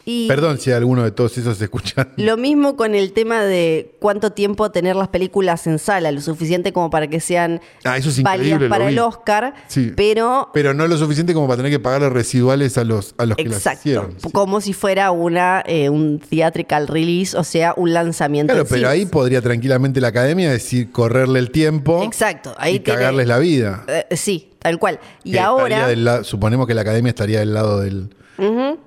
Y 0.06 0.28
Perdón 0.28 0.58
si 0.58 0.70
alguno 0.70 1.02
de 1.02 1.12
todos 1.12 1.38
esos 1.38 1.56
se 1.56 1.64
escuchan. 1.64 2.12
Lo 2.18 2.36
mismo 2.36 2.76
con 2.76 2.94
el 2.94 3.14
tema 3.14 3.42
de 3.42 3.94
cuánto 4.00 4.32
tiempo 4.32 4.70
tener 4.70 4.96
las 4.96 5.08
películas 5.08 5.66
en 5.66 5.78
sala, 5.78 6.12
lo 6.12 6.20
suficiente 6.20 6.74
como 6.74 6.90
para 6.90 7.06
que 7.06 7.20
sean 7.20 7.62
Ah, 7.84 7.96
eso 7.96 8.10
es 8.10 8.22
válidas 8.22 8.60
para 8.68 8.90
el 8.90 8.98
Oscar, 8.98 9.54
Sí. 9.66 9.94
pero 9.96 10.50
Pero 10.52 10.74
no 10.74 10.86
lo 10.88 10.98
suficiente 10.98 11.32
como 11.32 11.46
para 11.46 11.56
tener 11.56 11.72
que 11.72 11.78
pagarle 11.78 12.10
residuales 12.10 12.76
a 12.76 12.84
los, 12.84 13.14
a 13.16 13.24
los 13.24 13.38
que 13.38 13.44
las 13.44 13.56
exacto, 13.56 13.80
hicieron. 13.80 14.14
Sí. 14.22 14.28
como 14.30 14.60
si 14.60 14.74
fuera 14.74 15.10
una 15.10 15.62
eh, 15.66 15.88
un 15.88 16.18
theatrical 16.18 16.86
release, 16.86 17.34
o 17.34 17.42
sea, 17.42 17.72
un 17.74 17.94
lanzamiento. 17.94 18.52
Claro, 18.52 18.68
pero 18.68 18.90
ahí 18.90 19.06
podría 19.06 19.40
tranquilamente 19.40 20.02
la 20.02 20.08
academia 20.08 20.50
decir 20.52 20.90
correrle 20.92 21.38
el 21.38 21.50
tiempo 21.50 22.02
Exacto, 22.04 22.54
ahí 22.58 22.74
y 22.74 22.80
tiene- 22.80 22.98
cagarles 22.98 23.26
la 23.26 23.38
vida. 23.38 23.84
Eh, 23.88 24.04
sí, 24.16 24.50
tal 24.64 24.78
cual. 24.78 24.98
Y 25.24 25.32
Que 25.32 25.40
ahora 25.40 25.86
del 25.88 26.04
la- 26.04 26.24
suponemos 26.24 26.66
que 26.66 26.72
la 26.74 26.80
academia 26.80 27.10
estaría 27.10 27.38
del 27.40 27.52
lado 27.52 27.80
del, 27.80 28.08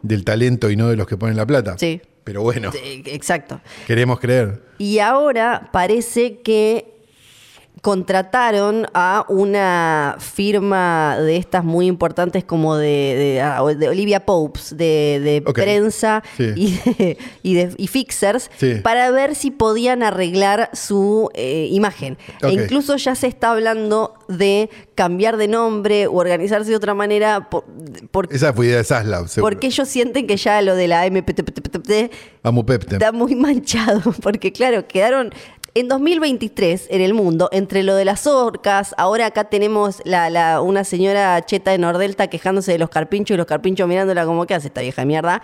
del 0.01 0.23
talento 0.25 0.71
y 0.71 0.75
no 0.75 0.89
de 0.89 0.95
los 0.97 1.05
que 1.07 1.17
ponen 1.17 1.37
la 1.37 1.45
plata. 1.45 1.75
Sí. 1.77 2.01
Pero 2.23 2.41
bueno, 2.41 2.71
Eh, 2.73 3.03
exacto. 3.05 3.61
queremos 3.85 4.19
creer. 4.19 4.61
Y 4.79 4.99
ahora 4.99 5.69
parece 5.71 6.39
que 6.41 6.96
contrataron 7.87 8.85
a 8.93 9.23
una 9.29 10.17
firma 10.19 11.15
de 11.21 11.37
estas 11.37 11.63
muy 11.63 11.87
importantes 11.87 12.43
como 12.43 12.75
de, 12.75 12.85
de- 12.87 13.41
ah, 13.41 13.63
de 13.63 13.87
Olivia 13.87 14.25
Popes, 14.25 14.75
de, 14.75 15.21
de 15.23 15.53
prensa 15.53 16.21
Sí. 16.35 16.51
y, 17.43 17.53
de, 17.53 17.73
y, 17.77 17.87
fixers, 17.87 18.51
Sí. 18.57 18.75
para 18.83 19.09
ver 19.11 19.35
si 19.35 19.51
podían 19.51 20.03
arreglar 20.03 20.69
su 20.73 21.29
eh, 21.33 21.69
imagen. 21.71 22.17
E 22.41 22.51
incluso 22.51 22.97
ya 22.97 23.15
se 23.15 23.27
está 23.27 23.51
hablando 23.51 24.13
de 24.27 24.69
cambiar 24.93 25.37
de 25.37 25.47
nombre 25.47 26.07
o 26.07 26.15
organizarse 26.15 26.69
de 26.69 26.75
otra 26.75 26.93
manera 26.93 27.49
por- 27.49 27.63
porque, 28.11 28.35
Esa 28.35 28.51
fue 28.51 28.65
idea 28.65 28.77
de 28.79 28.83
seguro. 29.29 29.49
porque 29.49 29.67
ellos 29.67 29.87
sienten 29.87 30.27
que 30.27 30.35
ya 30.35 30.61
lo 30.61 30.75
de 30.75 30.89
la 30.89 31.05
Peptem. 32.65 32.97
está 32.97 33.13
muy 33.13 33.33
manchado, 33.47 34.01
porque 34.21 34.51
claro, 34.51 34.87
quedaron 34.89 35.31
en 35.79 35.87
2023 35.89 36.87
en 36.89 37.01
el 37.01 37.13
mundo, 37.13 37.49
entre 37.51 37.83
lo 37.83 37.95
de 37.95 38.03
las 38.05 38.25
orcas, 38.25 38.95
ahora 38.97 39.27
acá 39.27 39.43
tenemos 39.45 40.01
la, 40.05 40.29
la- 40.31 40.61
una 40.61 40.83
señora 40.83 41.39
cheta 41.45 41.69
de 41.71 41.77
Nordelta 41.77 42.27
quejándose 42.27 42.71
de 42.71 42.79
los 42.79 42.89
carpinchos 42.89 43.35
y 43.35 43.37
los 43.37 43.45
carpinchos 43.45 43.87
mirándola 43.87 44.25
como 44.25 44.45
que 44.47 44.55
hace 44.55 44.67
esta 44.67 44.81
vieja 44.81 45.05
mierda. 45.05 45.43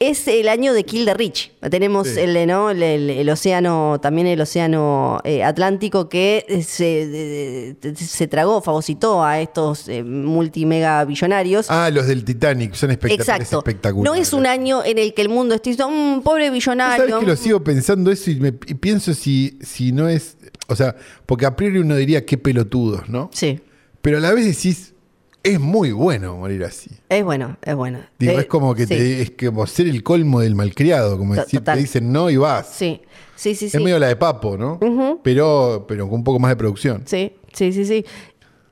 Es 0.00 0.26
el 0.28 0.48
año 0.48 0.72
de 0.72 0.84
Kill 0.84 1.04
the 1.04 1.12
Rich. 1.12 1.52
Tenemos 1.70 2.08
Sí. 2.08 2.20
el, 2.20 2.46
¿no? 2.46 2.70
el, 2.70 2.82
el- 2.82 3.10
el 3.10 3.28
océano, 3.28 3.98
también 4.00 4.26
el 4.26 4.40
océano 4.40 5.20
eh, 5.24 5.44
Atlántico 5.44 6.08
que 6.08 6.46
se, 6.66 7.06
de- 7.06 7.74
de- 7.74 7.96
se 7.96 8.26
tragó, 8.26 8.62
fagocitó 8.62 9.22
a 9.22 9.42
estos 9.42 9.88
eh, 9.90 10.02
multimega 10.02 11.04
billonarios. 11.04 11.66
Ah, 11.68 11.90
los 11.92 12.06
del 12.06 12.24
Titanic, 12.24 12.72
son 12.72 12.92
espectaculares. 12.92 13.46
Exacto. 13.46 13.58
espectaculares. 13.58 14.10
No 14.10 14.20
es 14.22 14.32
un 14.32 14.46
año 14.46 14.82
en 14.82 14.96
el 14.96 15.12
que 15.12 15.20
el 15.20 15.28
mundo 15.28 15.54
esté 15.54 15.68
diciendo, 15.70 15.94
"Mm, 15.94 16.22
pobre 16.22 16.46
¿Sabes 16.46 16.52
billonario. 16.64 17.20
que 17.20 17.26
lo 17.26 17.36
sigo 17.36 17.62
pensando 17.62 18.10
eso 18.10 18.30
y, 18.30 18.36
me, 18.40 18.48
y 18.48 18.74
pienso 18.74 19.12
si, 19.12 19.58
si 19.60 19.92
no 19.92 20.08
es. 20.08 20.38
O 20.68 20.76
sea, 20.76 20.96
porque 21.26 21.44
a 21.44 21.54
priori 21.54 21.78
uno 21.78 21.94
diría 21.96 22.24
qué 22.24 22.38
pelotudos, 22.38 23.06
¿no? 23.10 23.28
Sí, 23.34 23.60
Pero 24.00 24.16
a 24.16 24.20
la 24.20 24.32
vez 24.32 24.46
decís, 24.46 24.89
es 25.42 25.58
muy 25.60 25.92
bueno 25.92 26.36
morir 26.36 26.64
así. 26.64 26.90
es 27.08 27.24
bueno, 27.24 27.56
es 27.62 27.74
bueno. 27.74 28.00
Digo, 28.18 28.32
Eh, 28.32 28.40
es 28.40 28.46
como 28.46 28.74
que 28.74 28.82
sí, 28.86 28.94
te, 28.94 29.22
es 29.22 29.32
como 29.32 29.66
ser 29.66 29.88
el 29.88 30.02
colmo 30.02 30.40
del 30.40 30.54
malcriado, 30.54 31.16
como 31.18 31.34
decir, 31.34 31.60
total. 31.60 31.76
te 31.76 31.80
dicen 31.82 32.12
no 32.12 32.28
y 32.30 32.36
vas. 32.36 32.68
Sí, 32.74 33.00
sí, 33.36 33.54
sí, 33.54 33.66
Es 33.66 33.72
sí. 33.72 33.78
medio 33.78 33.98
la 33.98 34.08
de 34.08 34.16
papo, 34.16 34.56
¿no? 34.58 34.78
pero, 35.22 35.84
pero 35.88 36.06
con 36.08 36.18
un 36.18 36.24
poco 36.24 36.38
más 36.38 36.50
de 36.50 36.56
producción. 36.56 37.02
Sí, 37.06 37.32
sí, 37.52 37.72
sí, 37.72 37.84
sí. 37.84 38.04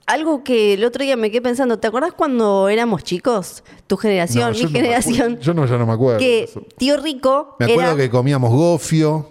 Algo 0.06 0.42
que 0.42 0.72
el 0.74 0.84
otro 0.84 1.04
día 1.04 1.16
me 1.16 1.30
quedé 1.30 1.42
pensando, 1.42 1.78
¿te 1.78 1.86
acordás 1.86 2.12
cuando 2.14 2.70
éramos 2.70 3.04
chicos? 3.04 3.62
Tu 3.86 3.96
generación, 3.98 4.52
No, 4.54 4.58
mi 4.58 4.68
generación. 4.72 5.38
Yo 5.40 5.52
no, 5.52 5.66
ya 5.66 5.76
no 5.76 5.86
me 5.86 5.92
acuerdo. 5.92 6.18
que 6.18 6.44
Eso. 6.44 6.62
tío 6.78 6.96
rico 6.96 7.56
Me 7.58 7.66
acuerdo 7.66 7.92
era, 7.92 7.96
que 8.02 8.08
comíamos 8.08 8.50
gofio, 8.50 9.30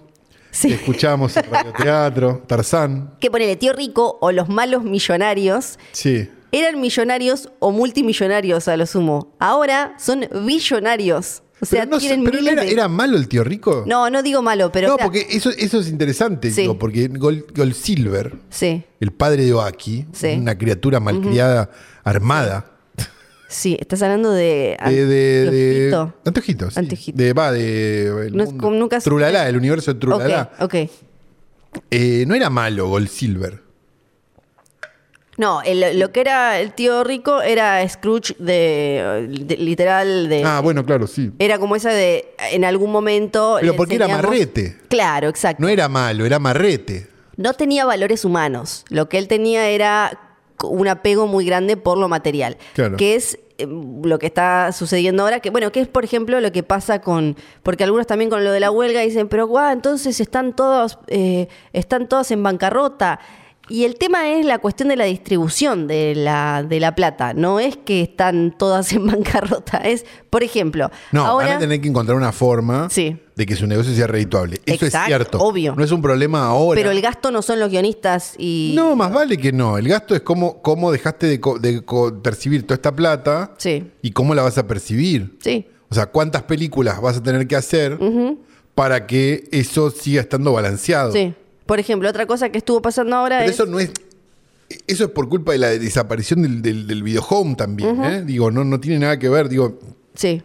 Sí. 0.52 0.72
escuchábamos 0.74 1.36
el 1.36 1.46
radioteatro, 1.46 2.44
Tarzán. 2.48 3.16
que 3.20 3.30
ponele 3.32 3.56
tío 3.56 3.74
rico 3.74 4.18
o 4.22 4.32
los 4.32 4.50
malos 4.50 4.84
millonarios 4.84 5.80
Sí. 5.94 6.30
Eran 6.52 6.80
millonarios 6.80 7.50
o 7.60 7.72
multimillonarios 7.72 8.68
a 8.68 8.78
lo 8.78 8.86
sumo. 8.86 9.36
Ahora 9.40 9.96
son 10.00 10.26
billonarios. 10.46 11.44
O 11.60 11.66
sea, 11.66 11.82
pero 11.86 11.92
no 11.92 11.98
tienen 12.00 12.24
pero 12.24 12.38
miles 12.38 12.54
era, 12.54 12.62
de- 12.64 12.72
¿era 12.72 12.88
malo 12.88 13.18
el 13.18 13.28
tío 13.28 13.44
rico? 13.44 13.84
No, 13.88 14.12
no 14.12 14.22
digo 14.22 14.44
malo, 14.44 14.72
pero. 14.72 14.90
no, 14.90 14.98
porque 14.98 15.26
eso, 15.32 15.50
eso 15.50 15.80
es 15.80 15.88
interesante, 15.90 16.52
Sí. 16.52 16.62
digo, 16.62 16.78
porque 16.78 17.08
Gol, 17.08 17.48
Gol 17.56 17.74
Silver, 17.74 18.36
Sí, 18.50 18.84
el 19.00 19.12
padre 19.12 19.44
de 19.46 19.54
Oaki, 19.56 20.06
Sí. 20.14 20.36
una 20.40 20.56
criatura 20.56 21.00
malcriada, 21.00 21.72
armada, 22.04 22.74
sí, 23.48 23.76
estás 23.80 24.04
hablando 24.04 24.30
de. 24.32 24.78
de, 24.86 25.06
de, 25.08 25.52
de- 25.52 25.86
Antojito. 25.96 26.14
Antojito, 26.26 26.70
sí. 26.72 26.80
Antojito. 26.80 27.18
De, 27.18 27.34
va, 27.34 27.52
de 27.52 28.28
el 28.28 28.38
No 28.38 28.46
mundo. 28.46 28.70
nunca 28.70 29.00
Trulalá, 29.00 29.50
el 29.50 29.58
universo 29.58 29.96
de 29.96 30.00
Trulalá. 30.00 30.52
Ok. 30.60 30.76
Eh, 31.90 32.24
no 32.28 32.36
era 32.36 32.52
malo 32.52 32.88
Gol 32.88 33.08
Silver. 33.08 33.64
No, 35.38 35.62
el- 35.62 36.00
lo 36.00 36.12
que 36.12 36.22
era 36.22 36.60
el 36.60 36.74
tío 36.74 37.04
rico 37.04 37.42
era 37.42 37.88
Scrooge 37.88 38.36
de, 38.40 39.28
de- 39.30 39.58
literal 39.58 40.30
de. 40.30 40.44
Ah, 40.44 40.60
bueno, 40.62 40.84
claro, 40.84 41.06
sí. 41.08 41.32
Era 41.38 41.60
como 41.60 41.76
esa 41.76 41.92
de 41.92 42.34
en 42.52 42.66
algún 42.66 42.92
momento. 42.92 43.58
Pero 43.62 43.76
porque 43.76 43.96
era 43.96 44.08
marrete. 44.08 44.78
Claro, 44.90 45.30
exacto. 45.30 45.62
No 45.62 45.70
era 45.70 45.88
malo, 45.88 46.26
era 46.26 46.40
marrete. 46.40 47.08
No 47.36 47.54
tenía 47.54 47.86
valores 47.86 48.26
humanos. 48.26 48.84
Lo 48.90 49.10
que 49.10 49.20
él 49.20 49.28
tenía 49.28 49.70
era 49.70 50.20
un 50.64 50.88
apego 50.88 51.28
muy 51.28 51.46
grande 51.46 51.78
por 51.78 52.00
lo 52.00 52.08
material. 52.08 52.58
Claro. 52.74 52.98
Que 52.98 53.14
es 53.14 53.38
eh, 53.60 53.68
lo 54.04 54.18
que 54.18 54.26
está 54.26 54.72
sucediendo 54.72 55.22
ahora. 55.22 55.40
Que, 55.40 55.52
bueno, 55.52 55.72
que 55.72 55.82
es, 55.82 55.88
por 55.88 56.04
ejemplo, 56.04 56.42
lo 56.42 56.52
que 56.52 56.64
pasa 56.64 57.00
con. 57.00 57.36
Porque 57.62 57.84
algunos 57.84 58.08
también 58.08 58.32
con 58.32 58.44
lo 58.44 58.52
de 58.52 58.60
la 58.60 58.72
huelga 58.72 59.02
dicen, 59.02 59.28
pero 59.28 59.46
guau, 59.46 59.72
entonces 59.72 60.20
están 60.20 60.56
todos, 60.56 60.98
eh, 61.10 61.48
están 61.74 62.10
todos 62.10 62.32
en 62.32 62.42
bancarrota. 62.42 63.20
Y 63.70 63.84
el 63.84 63.96
tema 63.96 64.30
es 64.30 64.46
la 64.46 64.60
cuestión 64.60 64.90
de 64.90 64.96
la 64.96 65.06
distribución 65.06 65.88
de 65.88 66.16
la, 66.16 66.64
de 66.68 66.80
la 66.80 66.96
plata. 66.96 67.34
No 67.34 67.60
es 67.60 67.76
que 67.78 68.02
están 68.02 68.56
todas 68.58 68.92
en 68.94 69.06
bancarrota. 69.08 69.78
Es, 69.80 70.06
por 70.30 70.44
ejemplo, 70.44 70.90
No, 71.12 71.26
ahora. 71.26 71.48
van 71.48 71.56
a 71.58 71.60
tener 71.60 71.82
que 71.82 71.88
encontrar 71.90 72.18
una 72.18 72.32
forma 72.32 72.90
Sí. 72.90 73.18
de 73.36 73.46
que 73.46 73.56
su 73.56 73.68
negocio 73.68 73.94
sea 73.94 74.08
redituable. 74.08 74.62
Eso 74.66 74.86
Exacto, 74.86 74.98
es 75.00 75.06
cierto. 75.08 75.40
obvio. 75.40 75.76
No 75.76 75.84
es 75.84 75.92
un 75.92 76.02
problema 76.02 76.46
ahora. 76.48 76.80
Pero 76.80 76.92
el 76.92 77.02
gasto 77.02 77.30
no 77.32 77.42
son 77.42 77.60
los 77.60 77.70
guionistas 77.70 78.36
y. 78.38 78.74
No, 78.76 78.96
más 78.96 79.12
vale 79.14 79.38
que 79.38 79.52
no. 79.52 79.78
El 79.78 79.88
gasto 79.88 80.16
es 80.16 80.22
cómo, 80.22 80.62
cómo 80.62 80.92
dejaste 80.92 81.28
de, 81.28 81.40
co- 81.40 81.60
de 81.60 81.82
co- 81.84 82.22
percibir 82.22 82.64
toda 82.64 82.76
esta 82.76 82.96
plata 82.96 83.54
Sí. 83.58 83.92
y 84.02 84.12
cómo 84.12 84.34
la 84.34 84.44
vas 84.44 84.58
a 84.58 84.66
percibir. 84.68 85.38
Sí. 85.42 85.66
O 85.90 85.96
sea, 85.96 86.06
cuántas 86.08 86.44
películas 86.44 87.02
vas 87.02 87.18
a 87.18 87.24
tener 87.24 87.48
que 87.48 87.56
hacer 87.56 87.98
para 88.76 89.08
que 89.08 89.48
eso 89.52 89.90
siga 89.90 90.22
estando 90.22 90.54
balanceado. 90.54 91.12
Sí. 91.12 91.34
Por 91.68 91.80
ejemplo, 91.80 92.10
otra 92.10 92.26
cosa 92.26 92.50
que 92.50 92.58
estuvo 92.58 92.82
pasando 92.82 93.16
ahora 93.16 93.38
Pero 93.40 93.50
es. 93.52 93.56
eso 93.56 93.66
no 93.68 93.80
es. 93.80 93.92
Eso 94.88 95.06
es 95.06 95.12
por 95.12 95.30
culpa 95.30 95.52
de 95.54 95.60
la 95.60 95.70
desaparición 95.70 96.42
del, 96.42 96.62
del, 96.62 96.88
del 96.88 97.04
videohome 97.04 97.56
también. 97.56 98.04
¿eh? 98.04 98.24
Digo, 98.26 98.50
no, 98.52 98.64
no 98.66 98.80
tiene 98.80 99.00
nada 99.00 99.18
que 99.20 99.30
ver. 99.30 99.48
Digo, 99.48 99.80
Sí, 100.16 100.42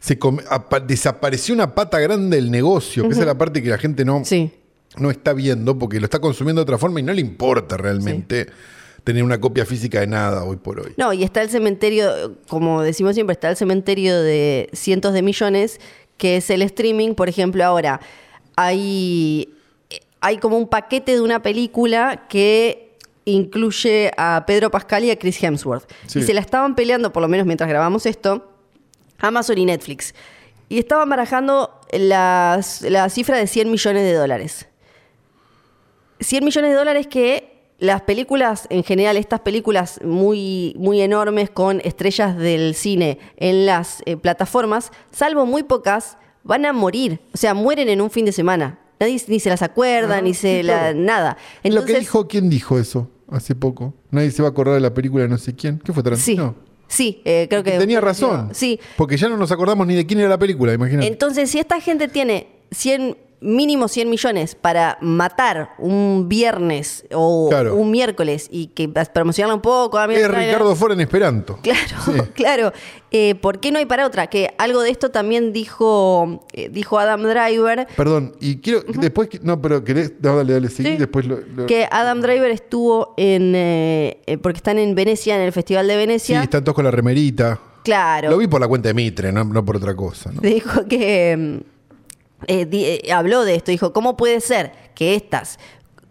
se 0.00 0.18
come- 0.18 0.42
desapareció 0.86 1.54
una 1.54 1.74
pata 1.74 2.00
grande 2.00 2.36
del 2.38 2.50
negocio, 2.50 3.02
que 3.04 3.10
esa 3.10 3.20
es 3.20 3.26
la 3.26 3.36
parte 3.38 3.62
que 3.62 3.68
la 3.68 3.76
gente 3.78 4.04
no, 4.04 4.24
sí. 4.24 4.50
no 4.96 5.10
está 5.10 5.32
viendo 5.34 5.78
porque 5.78 6.00
lo 6.00 6.06
está 6.06 6.18
consumiendo 6.18 6.60
de 6.60 6.62
otra 6.64 6.78
forma 6.78 6.98
y 6.98 7.02
no 7.02 7.12
le 7.12 7.20
importa 7.20 7.76
realmente 7.76 8.46
tener 9.04 9.22
una 9.22 9.38
copia 9.40 9.66
física 9.66 10.00
de 10.00 10.06
nada 10.06 10.44
hoy 10.44 10.56
por 10.56 10.80
hoy. 10.80 10.94
No, 10.96 11.12
y 11.12 11.22
está 11.24 11.42
el 11.42 11.50
cementerio, 11.50 12.38
como 12.48 12.82
decimos 12.82 13.14
siempre, 13.14 13.34
está 13.34 13.50
el 13.50 13.56
cementerio 13.56 14.20
de 14.22 14.70
cientos 14.72 15.12
de 15.12 15.22
millones, 15.22 15.78
que 16.16 16.36
es 16.38 16.48
el 16.50 16.62
streaming. 16.62 17.14
Por 17.14 17.28
ejemplo, 17.28 17.62
ahora 17.64 18.00
hay, 18.56 19.52
hay 20.22 20.38
como 20.38 20.56
un 20.56 20.68
paquete 20.68 21.12
de 21.12 21.20
una 21.20 21.42
película 21.42 22.26
que 22.28 22.96
incluye 23.26 24.10
a 24.16 24.44
Pedro 24.46 24.70
Pascal 24.70 25.04
y 25.04 25.10
a 25.10 25.18
Chris 25.18 25.42
Hemsworth. 25.42 25.90
Sí. 26.06 26.20
Y 26.20 26.22
se 26.22 26.32
la 26.32 26.40
estaban 26.40 26.74
peleando, 26.74 27.12
por 27.12 27.20
lo 27.22 27.28
menos 27.28 27.46
mientras 27.46 27.68
grabamos 27.68 28.06
esto, 28.06 28.48
Amazon 29.18 29.58
y 29.58 29.64
Netflix. 29.66 30.14
Y 30.68 30.78
estaban 30.78 31.08
barajando 31.10 31.78
las- 31.92 32.80
la 32.82 33.08
cifra 33.10 33.36
de 33.36 33.46
100 33.46 33.70
millones 33.70 34.02
de 34.04 34.14
dólares. 34.14 34.66
100 36.20 36.44
millones 36.44 36.70
de 36.70 36.76
dólares 36.76 37.06
que 37.06 37.52
las 37.78 38.02
películas, 38.02 38.66
en 38.70 38.84
general, 38.84 39.16
estas 39.16 39.40
películas 39.40 40.00
muy, 40.04 40.74
muy 40.78 41.00
enormes 41.00 41.50
con 41.50 41.80
estrellas 41.84 42.36
del 42.36 42.74
cine 42.76 43.18
en 43.36 43.66
las 43.66 44.02
eh, 44.06 44.16
plataformas, 44.16 44.92
salvo 45.10 45.46
muy 45.46 45.64
pocas, 45.64 46.16
van 46.44 46.64
a 46.64 46.72
morir. 46.72 47.20
O 47.34 47.36
sea, 47.36 47.54
mueren 47.54 47.88
en 47.88 48.00
un 48.00 48.10
fin 48.10 48.24
de 48.24 48.32
semana. 48.32 48.78
Nadie 49.02 49.20
ni 49.28 49.40
se 49.40 49.48
las 49.50 49.62
acuerda, 49.62 50.18
Ah, 50.18 50.20
ni 50.22 50.32
se 50.34 50.58
sí, 50.58 50.62
la, 50.62 50.78
claro. 50.78 50.98
nada. 51.00 51.30
Lo 51.30 51.60
que 51.62 51.68
Entonces, 51.68 51.98
dijo, 52.00 52.28
¿quién 52.28 52.48
dijo 52.48 52.78
eso 52.78 53.10
hace 53.30 53.54
poco? 53.54 53.94
Nadie 54.10 54.30
se 54.30 54.42
va 54.42 54.48
a 54.48 54.50
acordar 54.52 54.74
de 54.74 54.80
la 54.80 54.94
película 54.94 55.24
de 55.24 55.28
no 55.28 55.38
sé 55.38 55.54
quién. 55.54 55.78
¿Qué 55.78 55.92
fue 55.92 56.02
sí, 56.02 56.04
Tarantino? 56.36 56.54
sí, 56.86 57.20
eh, 57.24 57.46
creo 57.50 57.62
que 57.64 57.72
Tenía 57.78 58.00
razón. 58.00 58.50
Sí, 58.52 58.78
Porque 58.96 59.16
ya 59.16 59.28
no 59.28 59.36
nos 59.36 59.50
acordamos 59.50 59.86
ni 59.86 59.94
de 59.96 60.06
quién 60.06 60.20
era 60.20 60.28
la 60.28 60.38
película, 60.38 60.72
imagínate. 60.72 61.06
Entonces, 61.08 61.50
si 61.50 61.58
esta 61.58 61.80
gente 61.80 62.06
tiene 62.08 62.46
100, 62.70 63.16
mínimo 63.42 63.88
100 63.88 64.08
millones 64.08 64.54
para 64.54 64.96
matar 65.00 65.70
un 65.78 66.28
viernes 66.28 67.04
o 67.12 67.48
Claro. 67.50 67.74
un 67.74 67.90
miércoles 67.90 68.48
y 68.50 68.68
que 68.68 68.88
promocionarla 68.88 69.54
un 69.56 69.60
poco, 69.60 69.98
ah, 69.98 70.06
mira, 70.06 70.20
es 70.20 70.28
trae- 70.28 70.46
Ricardo 70.46 70.74
Fora 70.76 70.94
en 70.94 71.00
Esperanto. 71.00 71.58
Claro, 71.62 72.28
claro. 72.34 72.72
Eh, 73.10 73.34
¿Por 73.34 73.60
qué 73.60 73.70
no 73.72 73.78
hay 73.78 73.86
para 73.86 74.06
otra? 74.06 74.28
Que 74.28 74.54
algo 74.58 74.80
de 74.82 74.90
esto 74.90 75.10
también 75.10 75.52
dijo, 75.52 76.46
eh, 76.52 76.68
dijo 76.70 76.98
Adam 76.98 77.22
Driver, 77.22 77.86
Perdón, 77.96 78.34
y 78.40 78.56
quiero, 78.58 78.82
después, 78.94 79.28
no, 79.42 79.60
pero 79.60 79.84
querés, 79.84 80.12
no, 80.20 80.36
dale, 80.36 80.52
dale, 80.54 80.68
Sí. 80.70 80.82
después 80.96 81.26
lo, 81.26 81.40
lo- 81.54 81.66
que 81.66 81.86
Adam 81.90 82.20
Driver 82.20 82.50
estuvo 82.50 83.12
en, 83.16 83.52
eh, 83.54 84.38
porque 84.42 84.56
están 84.58 84.78
en 84.78 84.94
Venecia, 84.94 85.34
en 85.36 85.42
el 85.42 85.52
Festival 85.52 85.86
de 85.88 85.92
sí, 85.94 85.98
Venecia. 85.98 86.42
están 86.42 86.64
todos 86.64 86.74
con 86.76 86.84
la 86.84 86.90
remerita. 86.90 87.60
claro. 87.82 88.30
Lo 88.30 88.38
vi 88.38 88.46
por 88.46 88.60
la 88.60 88.68
cuenta 88.68 88.88
de 88.88 88.94
Mitre, 88.94 89.32
no, 89.32 89.42
no 89.44 89.64
por 89.64 89.76
otra 89.76 89.94
cosa. 89.96 90.30
¿no? 90.32 90.40
dijo 90.40 90.86
que 90.86 91.36
mm, 91.36 91.71
eh, 92.46 92.66
di- 92.66 92.84
eh, 92.84 93.12
habló 93.12 93.44
de 93.44 93.54
esto, 93.54 93.70
dijo, 93.70 93.92
¿cómo 93.92 94.16
puede 94.16 94.40
ser 94.40 94.72
que 94.94 95.14
estas 95.14 95.58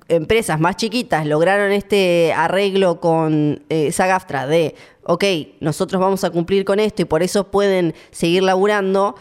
empresas 0.08 0.60
más 0.60 0.76
chiquitas 0.76 1.26
lograron 1.26 1.72
este 1.72 2.34
arreglo 2.36 3.00
con 3.00 3.63
eh, 3.70 3.91
Sagaftra 3.91 4.46
de, 4.48 4.76
ok, 5.04 5.24
nosotros 5.62 6.02
vamos 6.02 6.24
a 6.24 6.30
cumplir 6.32 6.65
con 6.65 6.80
esto 6.80 7.02
y 7.02 7.06
por 7.06 7.24
eso 7.24 7.50
pueden 7.50 7.94
seguir 8.12 8.44
laburando 8.44 9.15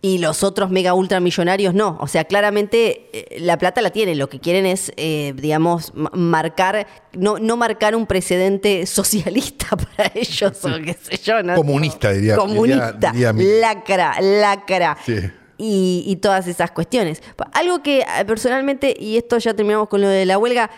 y 0.00 0.18
los 0.18 0.44
otros 0.44 0.70
mega 0.70 0.94
ultramillonarios 0.94 1.74
no? 1.74 1.98
O 2.00 2.06
sea, 2.06 2.22
claramente 2.24 3.08
eh, 3.12 3.40
la 3.40 3.58
plata 3.58 3.82
la 3.82 3.90
tienen, 3.90 4.16
lo 4.16 4.28
que 4.28 4.38
quieren 4.38 4.64
es, 4.64 4.92
eh, 4.96 5.32
digamos, 5.34 5.92
ma- 5.96 6.12
marcar, 6.14 6.86
no, 7.14 7.40
no 7.40 7.56
marcar 7.56 7.96
un 7.96 8.06
precedente 8.06 8.86
socialista 8.86 9.70
para 9.76 10.12
ellos 10.14 10.64
o 10.64 10.68
qué 10.84 10.96
sé 11.02 11.16
yo, 11.24 11.42
¿no? 11.42 11.56
Comunista, 11.56 12.12
diría- 12.12 12.36
Comunista, 12.36 12.92
diría- 12.92 13.10
diría 13.12 13.32
mi- 13.32 13.58
lacra, 13.60 14.20
lacra. 14.20 14.96
Sí. 15.04 15.16
Y, 15.58 16.04
y 16.06 16.16
todas 16.16 16.46
esas 16.46 16.70
cuestiones. 16.70 17.20
Algo 17.52 17.82
que 17.82 18.00
eh, 18.00 18.24
personalmente, 18.26 18.94
y 18.98 19.16
esto 19.16 19.38
ya 19.38 19.54
terminamos 19.54 19.88
con 19.88 20.00
lo 20.00 20.08
de 20.08 20.24
la 20.24 20.38
huelga, 20.38 20.70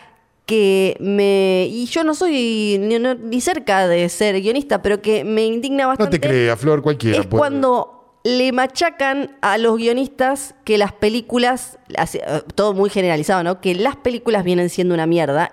que 0.47 0.97
me. 1.01 1.66
Y 1.71 1.85
yo 1.87 2.03
no 2.03 2.14
soy 2.14 2.79
ni, 2.81 2.99
no- 2.99 3.14
ni 3.14 3.40
cerca 3.43 3.87
de 3.87 4.09
ser 4.09 4.40
guionista, 4.40 4.81
pero 4.83 5.03
que 5.03 5.23
me 5.23 5.45
indigna 5.45 5.83
No 5.85 5.88
bastante. 5.90 6.19
te 6.19 6.27
creas, 6.27 6.59
Flor, 6.59 6.81
cualquiera 6.83 7.19
Es 7.19 7.27
puede. 7.27 7.38
cuando 7.38 8.19
le 8.25 8.53
machacan 8.53 9.37
a 9.43 9.59
los 9.59 9.77
guionistas 9.77 10.55
que 10.64 10.77
las 10.79 10.93
películas, 10.93 11.79
eh, 11.97 12.43
todo 12.55 12.73
muy 12.75 12.90
generalizado, 12.90 13.43
¿no? 13.45 13.61
Que 13.61 13.75
las 13.75 13.97
películas 13.97 14.45
vienen 14.45 14.71
siendo 14.71 14.95
una 14.95 15.07
mierda. 15.07 15.53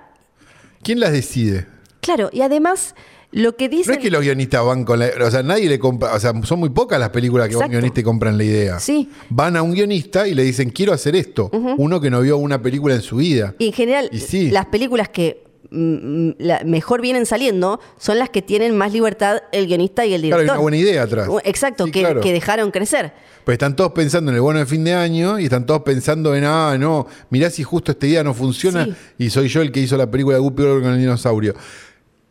¿Quién 0.84 1.00
las 1.00 1.12
decide? 1.12 1.68
Claro, 2.02 2.30
y 2.32 2.42
además 2.42 2.96
lo 3.32 3.56
que 3.56 3.68
No 3.70 3.78
dicen. 3.78 3.94
es 3.96 4.00
que 4.00 4.10
los 4.10 4.22
guionistas 4.22 4.64
van 4.66 4.86
con 4.86 5.00
la. 5.00 5.10
O 5.26 5.30
sea, 5.32 5.44
nadie 5.44 5.68
le 5.68 5.78
compra. 5.80 6.14
O 6.14 6.20
sea, 6.20 6.34
son 6.44 6.60
muy 6.60 6.70
pocas 6.70 7.00
las 7.00 7.10
películas 7.10 7.48
que 7.50 7.56
un 7.56 7.62
Exacto. 7.62 7.72
guionista 7.78 8.00
y 8.00 8.04
compran 8.04 8.38
la 8.38 8.44
idea. 8.44 8.80
Sí. 8.80 9.10
Van 9.30 9.56
a 9.58 9.62
un 9.62 9.74
guionista 9.74 10.28
y 10.28 10.34
le 10.34 10.44
dicen, 10.44 10.70
quiero 10.70 10.94
hacer 10.94 11.16
esto. 11.16 11.50
Uno 11.78 12.00
que 12.00 12.10
no 12.10 12.22
vio 12.22 12.38
una 12.38 12.62
película 12.62 12.96
en 12.96 13.02
su 13.02 13.18
vida. 13.18 13.54
Y 13.60 13.68
en 13.68 13.74
general, 13.74 14.10
Y 14.14 14.20
sí. 14.20 14.50
las 14.50 14.68
películas 14.68 15.10
que 15.10 15.44
mm, 15.70 16.30
la- 16.40 16.64
mejor 16.64 17.02
vienen 17.02 17.26
saliendo 17.26 17.82
son 18.00 18.18
las 18.20 18.30
que 18.30 18.42
tienen 18.42 18.78
más 18.78 18.94
libertad 18.94 19.40
el 19.52 19.68
guionista 19.68 20.06
y 20.06 20.14
el 20.14 20.22
Claro, 20.22 20.38
director. 20.38 20.54
hay 20.54 20.58
una 20.58 20.62
buena 20.62 20.78
idea 20.78 21.04
atrás. 21.04 21.28
Exacto, 21.44 21.86
Sí, 21.86 21.92
que, 21.92 22.00
claro. 22.00 22.22
que 22.22 22.32
dejaron 22.32 22.72
crecer. 22.72 23.12
Pues 23.44 23.56
están 23.56 23.76
todos 23.76 23.92
pensando 23.92 24.32
en 24.32 24.36
el 24.36 24.42
bono 24.42 24.60
de 24.60 24.66
fin 24.66 24.84
de 24.86 24.94
año 24.94 25.38
y 25.40 25.44
están 25.46 25.66
todos 25.66 25.82
pensando 25.84 26.34
en, 26.36 26.44
ah, 26.46 26.78
no, 26.80 27.08
mirá 27.30 27.50
si 27.50 27.64
justo 27.64 27.92
este 27.92 28.08
día 28.08 28.24
no 28.24 28.34
funciona 28.34 28.86
Sí. 28.86 28.94
y 29.18 29.30
soy 29.30 29.48
yo 29.50 29.62
el 29.62 29.72
que 29.74 29.82
hizo 29.82 29.98
la 29.98 30.10
película 30.10 30.36
de 30.38 30.42
Guppy 30.42 30.64
con 30.64 30.86
el 30.86 31.00
dinosaurio. 31.00 31.54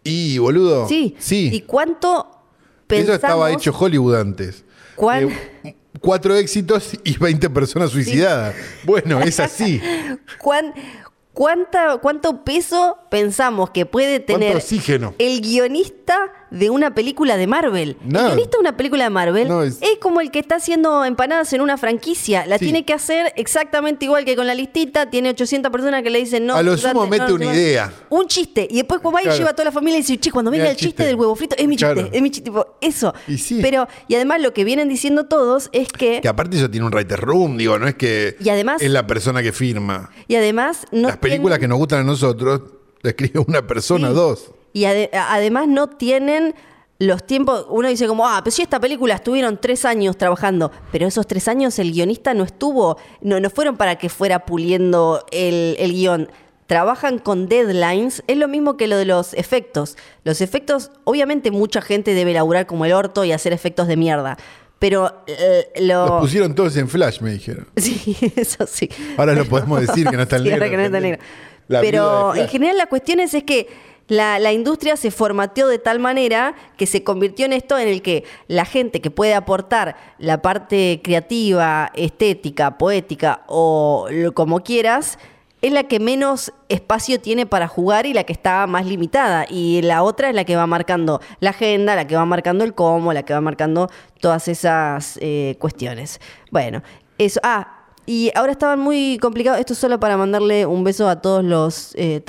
Y, 0.06 0.38
boludo. 0.38 0.88
Sí. 0.88 1.14
Sí. 1.18 1.50
¿Y 1.52 1.60
cuánto 1.62 2.26
Eso 2.28 2.86
pensamos? 2.86 3.14
estaba 3.16 3.50
hecho 3.52 3.74
Hollywood 3.78 4.14
antes. 4.16 4.64
¿Cuán- 4.94 5.30
Eh, 5.64 5.74
cuatro 6.00 6.34
éxitos 6.36 6.92
y 7.04 7.16
20 7.18 7.50
personas 7.50 7.90
suicidadas. 7.90 8.54
Bueno, 8.84 9.20
es 9.20 9.40
así. 9.40 9.80
cuán- 10.38 10.72
cuánta, 11.32 11.98
¿Cuánto 11.98 12.44
peso 12.44 12.98
pensamos 13.10 13.70
que 13.70 13.84
puede 13.86 14.18
¿Cuánto 14.24 14.32
tener 14.40 14.56
oxígeno? 14.56 15.14
el 15.18 15.40
guionista 15.40 16.32
de 16.58 16.70
una 16.70 16.94
película 16.94 17.36
de 17.36 17.46
Marvel. 17.46 17.96
No. 18.04 18.20
El 18.20 18.26
guionista 18.26 18.56
de 18.56 18.60
una 18.60 18.76
película 18.76 19.04
de 19.04 19.10
Marvel 19.10 19.48
No, 19.48 19.62
es... 19.62 19.78
es- 19.80 19.98
como 20.00 20.20
el 20.20 20.30
que 20.30 20.38
está 20.38 20.56
haciendo 20.56 21.04
empanadas 21.04 21.52
en 21.52 21.60
una 21.60 21.76
franquicia. 21.76 22.46
La 22.46 22.58
Sí. 22.58 22.66
tiene 22.66 22.84
que 22.84 22.92
hacer 22.92 23.32
exactamente 23.36 24.04
igual 24.04 24.24
que 24.24 24.36
con 24.36 24.46
la 24.46 24.54
listita. 24.54 25.10
Tiene 25.10 25.30
800 25.30 25.70
personas 25.72 26.02
que 26.02 26.10
le 26.10 26.18
dicen 26.20 26.46
no. 26.46 26.54
A 26.56 26.62
lo 26.62 26.76
sumo 26.76 27.06
mete 27.06 27.26
no, 27.28 27.34
una 27.34 27.46
no". 27.46 27.54
idea. 27.54 27.92
Un 28.10 28.26
chiste. 28.28 28.66
Y 28.70 28.76
después 28.76 29.00
va 29.02 29.20
y 29.20 29.24
Claro. 29.24 29.38
lleva 29.38 29.50
a 29.50 29.52
toda 29.54 29.64
la 29.66 29.72
familia 29.72 29.98
y 29.98 30.02
dice, 30.02 30.18
che, 30.18 30.30
cuando 30.30 30.50
venga 30.50 30.64
el 30.70 30.76
chiste, 30.76 30.86
chiste. 30.88 31.04
del 31.04 31.16
huevo 31.16 31.34
frito, 31.34 31.56
es 31.58 31.66
mi 31.66 31.76
chiste, 31.76 31.92
Claro. 31.94 32.08
es 32.12 32.22
mi 32.22 32.30
chiste. 32.30 32.50
Tipo, 32.50 32.76
eso. 32.80 33.12
Y 33.26 33.38
sí. 33.38 33.58
Pero, 33.62 33.88
y 34.08 34.14
además 34.14 34.40
lo 34.40 34.52
que 34.52 34.64
vienen 34.64 34.88
diciendo 34.88 35.24
todos 35.26 35.68
es 35.72 35.88
que... 35.88 36.20
Que 36.20 36.28
aparte 36.28 36.56
eso 36.56 36.70
tiene 36.70 36.86
un 36.86 36.92
writer 36.92 37.18
room, 37.20 37.56
digo, 37.56 37.78
no 37.78 37.88
es 37.88 37.94
que 37.96 38.36
Y 38.40 38.48
además- 38.48 38.80
es 38.82 38.90
la 38.90 39.06
persona 39.06 39.42
que 39.42 39.52
firma. 39.52 40.10
Y 40.28 40.36
además 40.36 40.86
no 40.92 41.08
Las 41.08 41.16
películas 41.18 41.58
tienen- 41.58 41.60
que 41.60 41.68
nos 41.68 41.78
gustan 41.78 42.00
a 42.00 42.04
nosotros, 42.04 42.60
escribe 43.02 43.40
una 43.46 43.66
persona, 43.66 44.08
Sí. 44.08 44.14
dos. 44.14 44.50
Y 44.76 44.84
ade- 44.84 45.08
además 45.14 45.68
no 45.68 45.86
tienen 45.88 46.54
los 46.98 47.24
tiempos. 47.26 47.64
Uno 47.70 47.88
dice 47.88 48.06
como, 48.06 48.26
ah, 48.28 48.40
pero 48.44 48.54
si 48.54 48.60
esta 48.60 48.78
película 48.78 49.14
estuvieron 49.14 49.58
tres 49.58 49.86
años 49.86 50.18
trabajando, 50.18 50.70
pero 50.92 51.06
esos 51.06 51.26
tres 51.26 51.48
años 51.48 51.78
el 51.78 51.92
guionista 51.92 52.34
no 52.34 52.44
estuvo, 52.44 52.98
no, 53.22 53.40
no 53.40 53.48
fueron 53.48 53.78
para 53.78 53.96
que 53.96 54.10
fuera 54.10 54.44
puliendo 54.44 55.24
el, 55.32 55.76
el 55.78 55.92
guion. 55.92 56.28
Trabajan 56.66 57.18
con 57.20 57.48
deadlines, 57.48 58.22
es 58.26 58.36
lo 58.36 58.48
mismo 58.48 58.76
que 58.76 58.86
lo 58.86 58.96
de 58.98 59.04
los 59.06 59.32
efectos. 59.34 59.96
Los 60.24 60.40
efectos, 60.42 60.90
obviamente 61.04 61.50
mucha 61.50 61.80
gente 61.80 62.12
debe 62.12 62.34
laburar 62.34 62.66
como 62.66 62.84
el 62.84 62.92
orto 62.92 63.24
y 63.24 63.32
hacer 63.32 63.52
efectos 63.54 63.86
de 63.88 63.96
mierda. 63.96 64.36
Pero 64.78 65.22
eh, 65.26 65.68
lo... 65.80 66.06
Los 66.06 66.20
pusieron 66.20 66.54
todos 66.54 66.76
en 66.76 66.88
flash, 66.90 67.20
me 67.22 67.30
dijeron. 67.30 67.66
Sí, 67.76 68.14
eso 68.36 68.66
sí. 68.66 68.90
Ahora 69.16 69.32
lo 69.34 69.46
podemos 69.46 69.80
decir 69.80 70.06
que 70.06 70.16
no 70.16 70.24
está 70.24 70.36
el 70.38 70.42
Sí, 70.42 70.48
negro. 70.50 70.68
que 70.68 70.76
no 70.76 70.82
está 70.82 71.00
negro. 71.00 71.22
La 71.68 71.80
Pero 71.80 72.34
en 72.34 72.46
general 72.48 72.76
la 72.76 72.86
cuestión 72.86 73.20
es, 73.20 73.32
es 73.32 73.44
que 73.44 73.68
la, 74.08 74.52
industria 74.52 74.96
se 74.96 75.10
formateó 75.10 75.68
de 75.68 75.78
tal 75.78 75.98
manera 75.98 76.54
que 76.76 76.86
se 76.86 77.02
convirtió 77.02 77.46
en 77.46 77.52
esto 77.52 77.76
en 77.78 77.88
el 77.88 78.02
que 78.02 78.24
la 78.46 78.64
gente 78.64 79.00
que 79.00 79.10
puede 79.10 79.34
aportar 79.34 79.96
la 80.18 80.42
parte 80.42 81.00
creativa, 81.02 81.90
estética, 81.94 82.78
poética 82.78 83.42
o 83.48 84.06
lo- 84.10 84.32
como 84.32 84.60
quieras, 84.62 85.18
es 85.62 85.72
la 85.72 85.84
que 85.84 85.98
menos 85.98 86.52
espacio 86.68 87.20
tiene 87.20 87.46
para 87.46 87.66
jugar 87.66 88.06
y 88.06 88.12
la 88.12 88.24
que 88.24 88.32
está 88.32 88.66
más 88.66 88.86
limitada. 88.86 89.46
Y 89.48 89.82
la 89.82 90.02
otra 90.02 90.28
es 90.28 90.34
la 90.34 90.44
que 90.44 90.54
va 90.54 90.66
marcando 90.66 91.20
la 91.40 91.50
agenda, 91.50 91.96
la 91.96 92.06
que 92.06 92.14
va 92.14 92.24
marcando 92.24 92.62
el 92.62 92.74
cómo, 92.74 93.12
la 93.12 93.24
que 93.24 93.32
va 93.32 93.40
marcando 93.40 93.88
todas 94.20 94.46
esas 94.48 95.18
eh, 95.20 95.56
cuestiones. 95.58 96.20
Bueno, 96.52 96.82
eso. 97.18 97.40
Ah, 97.42 97.72
y 98.04 98.30
ahora 98.36 98.52
estaban 98.52 98.78
muy 98.78 99.18
complicados. 99.20 99.58
Esto 99.58 99.72
es 99.72 99.78
solo 99.80 99.98
para 99.98 100.16
mandarle 100.16 100.66
un 100.66 100.84
beso 100.84 101.08
a 101.08 101.20
todos 101.20 101.42
los 101.42 101.92
eh, 101.96 102.22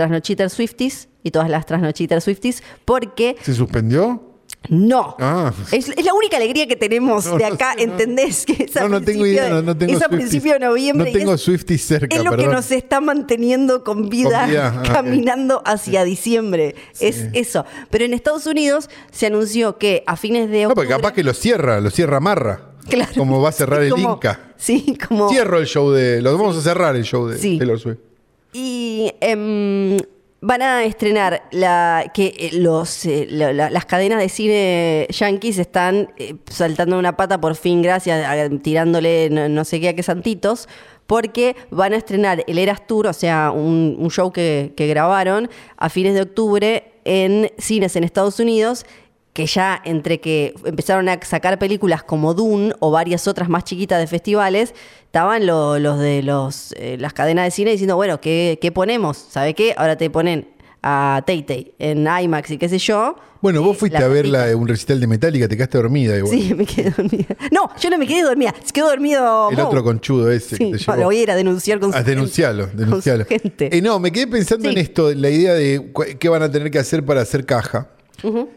Swifties 0.50 1.08
y 1.28 1.32
todas 1.32 1.50
las 1.50 1.66
trasnochiters 1.66 2.24
Swifties, 2.24 2.64
porque 2.86 3.36
¿Se 3.42 3.54
suspendió? 3.54 4.24
no. 4.70 5.16
Ah. 5.20 5.54
Es, 5.72 5.88
es 5.90 6.04
la 6.06 6.14
única 6.14 6.36
alegría 6.38 6.68
que 6.68 6.76
tenemos 6.76 7.26
No, 7.26 7.38
de 7.38 7.48
no 7.48 7.54
acá, 7.56 7.76
no. 7.76 7.84
¿entendés? 7.84 8.46
Que 8.46 8.64
es 8.64 8.76
a 8.76 8.82
No, 8.82 8.90
no 8.90 9.02
tengo 9.02 9.26
idea, 9.26 9.46
de- 9.46 9.50
no, 9.52 9.62
no 9.62 9.78
tengo 9.78 9.94
es 9.94 10.02
a 10.04 10.10
principio 10.10 10.54
de 10.54 10.60
noviembre. 10.60 11.12
No 11.12 11.18
tengo 11.18 11.34
es- 11.36 11.42
Swifties 11.42 11.86
cerca, 11.86 12.16
es 12.16 12.24
lo 12.24 12.36
que 12.36 12.48
nos 12.48 12.72
está 12.72 13.00
manteniendo 13.00 13.84
con 13.84 14.10
vida, 14.10 14.42
Con 14.42 14.50
vida, 14.50 14.74
ah, 14.86 14.94
caminando 14.94 15.62
hacia 15.66 16.04
diciembre. 16.04 16.76
Es 17.00 17.28
eso. 17.34 17.66
Pero 17.92 18.04
en 18.06 18.14
Estados 18.14 18.46
Unidos 18.46 18.90
se 19.12 19.28
anunció 19.28 19.78
que 19.78 20.04
a 20.06 20.18
fines 20.18 20.50
de 20.50 20.64
No, 20.64 20.70
octubre... 20.70 20.88
porque 20.88 21.02
capaz 21.02 21.14
que 21.14 21.24
lo 21.24 21.34
cierra, 21.34 21.80
lo 21.80 21.90
cierra 21.90 22.20
Marra. 22.20 22.72
Claro. 22.90 23.12
Como 23.18 23.42
va 23.42 23.50
a 23.50 23.52
cerrar 23.54 23.84
el 23.84 23.92
Como- 23.92 24.14
Inca. 24.16 24.54
Sí, 24.58 24.98
como... 25.08 25.30
Cierro 25.30 25.60
el 25.60 25.68
show 25.68 25.92
de. 25.92 26.22
Lo 26.22 26.36
vamos 26.38 26.58
a 26.58 26.62
cerrar 26.62 26.96
el 26.96 27.04
show 27.04 27.28
de 27.28 27.38
Sí. 27.38 27.58
Taylor 27.58 27.80
Swift. 27.80 28.00
Y 28.54 29.12
em, 29.22 29.98
van 30.40 30.62
a 30.62 30.84
estrenar 30.84 31.44
la 31.52 32.12
que 32.14 32.34
eh, 32.38 32.50
los 32.54 33.06
eh, 33.06 33.28
la- 33.30 33.54
la- 33.54 33.70
las 33.70 33.86
cadenas 33.86 34.20
de 34.20 34.30
cine 34.30 35.08
yankees 35.10 35.58
están 35.58 36.14
eh, 36.18 36.36
saltando 36.50 36.98
una 37.00 37.18
pata 37.18 37.42
por 37.42 37.56
fin, 37.56 37.82
gracias, 37.82 38.26
a- 38.26 38.50
tirándole 38.62 39.30
no, 39.32 39.66
sé 39.66 39.80
qué 39.80 39.90
a 39.90 39.96
qué 39.96 40.04
santitos, 40.04 40.70
porque 41.08 41.56
van 41.72 41.94
a 41.94 41.98
estrenar 41.98 42.44
el 42.48 42.58
Eras 42.60 42.86
Tour, 42.86 43.08
o 43.08 43.14
sea, 43.14 43.52
un, 43.52 43.96
show 44.12 44.32
que 44.32 44.74
grabaron 44.78 45.50
a 45.78 45.90
fines 45.90 46.14
de 46.14 46.22
octubre 46.22 46.92
en 47.06 47.52
cines 47.58 47.96
en 47.96 48.04
Estados 48.04 48.40
Unidos 48.40 48.86
que 49.38 49.46
ya 49.46 49.80
entre 49.86 50.20
que 50.20 50.56
empezaron 50.66 51.08
a 51.10 51.20
sacar 51.22 51.60
películas 51.60 52.02
como 52.02 52.34
Dune 52.34 52.74
o 52.80 52.90
varias 52.90 53.28
otras 53.28 53.50
más 53.50 53.64
chiquitas 53.66 54.00
de 54.00 54.08
festivales, 54.08 54.74
estaban 55.06 55.46
lo- 55.46 55.78
los 55.78 56.00
de 56.00 56.24
los, 56.24 56.74
eh, 56.78 56.98
las 57.00 57.14
cadenas 57.14 57.46
de 57.46 57.52
cine 57.52 57.70
diciendo, 57.70 57.96
bueno, 57.96 58.20
¿qué, 58.20 58.58
qué 58.60 58.72
ponemos? 58.72 59.16
¿Sabe 59.30 59.54
qué? 59.54 59.76
Ahora 59.78 59.96
te 59.96 60.10
ponen 60.10 60.48
a 60.82 61.22
Tay 61.28 61.44
Tay 61.44 61.74
en 61.78 62.08
IMAX 62.08 62.50
y 62.50 62.58
qué 62.58 62.68
sé 62.68 62.80
yo. 62.80 63.16
Bueno, 63.40 63.62
vos 63.62 63.78
fuiste 63.78 64.00
a 64.00 64.08
ver 64.08 64.26
la- 64.28 64.56
un 64.58 64.68
recital 64.68 65.00
de 65.00 65.06
Metallica, 65.06 65.48
te 65.48 65.56
quedaste 65.56 65.78
dormida 65.78 66.18
igual. 66.18 66.36
Sí, 66.36 66.56
me 66.56 66.66
quedé 66.66 66.90
dormida. 66.90 67.36
No, 67.52 67.70
yo 67.80 67.92
no 67.92 68.00
me 68.00 68.08
quedé 68.08 68.24
dormida, 68.24 68.56
se 68.66 68.74
quedó 68.74 68.88
dormido. 68.88 69.52
El 69.52 69.58
Mo. 69.58 69.68
otro 69.68 69.84
conchudo 69.84 70.32
ese 70.32 70.56
Sí, 70.56 70.58
que 70.58 70.66
te 70.66 70.72
no, 70.72 70.78
llevó. 70.78 70.96
lo 70.98 71.04
voy 71.06 71.18
a 71.20 71.22
ir 71.22 71.30
a 71.32 71.36
denunciar 71.36 71.80
con 71.80 71.92
su 71.92 71.98
Ah, 72.00 72.02
denuncialo, 72.02 72.64
gente. 72.70 72.78
denuncialo. 72.86 73.26
Con 73.28 73.38
su 73.38 73.44
gente. 73.44 73.78
Eh, 73.78 73.82
no, 73.84 74.00
me 74.00 74.12
quedé 74.12 74.26
pensando 74.26 74.66
Sí. 74.66 74.72
en 74.72 74.78
esto, 74.80 75.14
la 75.14 75.30
idea 75.30 75.54
de 75.54 75.92
qué 76.20 76.28
van 76.28 76.42
a 76.42 76.50
tener 76.52 76.72
que 76.72 76.80
hacer 76.80 77.06
para 77.06 77.22
hacer 77.22 77.46
caja. 77.46 77.90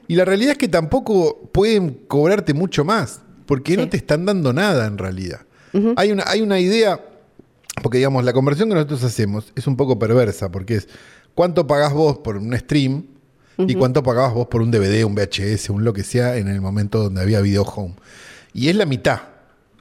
Y 0.08 0.14
la 0.14 0.24
realidad 0.24 0.52
es 0.52 0.58
que 0.58 0.68
tampoco 0.68 1.50
pueden 1.52 2.02
cobrarte 2.08 2.54
mucho 2.54 2.84
más, 2.84 3.20
porque 3.46 3.76
no 3.76 3.88
te 3.88 3.96
están 3.96 4.24
dando 4.24 4.52
nada 4.52 4.86
en 4.86 4.98
realidad. 4.98 5.40
hay, 5.96 6.12
una, 6.12 6.24
hay 6.26 6.40
una 6.40 6.58
idea, 6.58 7.00
porque 7.82 7.98
digamos, 7.98 8.24
la 8.24 8.32
conversión 8.32 8.68
que 8.68 8.74
nosotros 8.74 9.04
hacemos 9.04 9.52
es 9.54 9.66
un 9.66 9.76
poco 9.76 9.98
perversa, 9.98 10.50
porque 10.50 10.76
es 10.76 10.88
cuánto 11.34 11.66
pagás 11.66 11.92
vos 11.92 12.18
por 12.18 12.36
un 12.36 12.56
stream 12.56 13.04
y 13.58 13.74
cuánto 13.74 14.02
pagabas 14.02 14.32
vos 14.32 14.46
por 14.46 14.62
un 14.62 14.70
DVD, 14.70 15.04
un 15.04 15.14
VHS, 15.14 15.70
un 15.70 15.84
lo 15.84 15.92
que 15.92 16.02
sea, 16.02 16.36
en 16.36 16.48
el 16.48 16.60
momento 16.60 17.02
donde 17.02 17.20
había 17.20 17.40
video 17.40 17.62
home. 17.62 17.94
Y 18.54 18.68
es 18.68 18.76
la 18.76 18.86
mitad, 18.86 19.20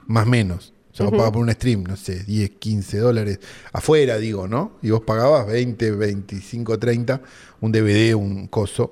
más 0.05 0.25
o 0.25 0.29
menos. 0.29 0.73
O 0.91 0.95
sea, 0.95 1.05
vos 1.05 1.11
pagabas 1.11 1.31
por 1.31 1.43
un 1.43 1.51
stream, 1.51 1.83
no 1.83 1.95
sé, 1.95 2.23
10, 2.23 2.51
15 2.59 2.97
dólares. 2.97 3.39
Afuera, 3.71 4.17
digo, 4.17 4.47
¿no? 4.47 4.73
Y 4.81 4.89
vos 4.89 5.01
pagabas 5.01 5.47
20, 5.47 5.91
25, 5.91 6.77
30, 6.77 7.21
un 7.61 7.71
DVD, 7.71 8.15
un 8.15 8.47
coso. 8.47 8.89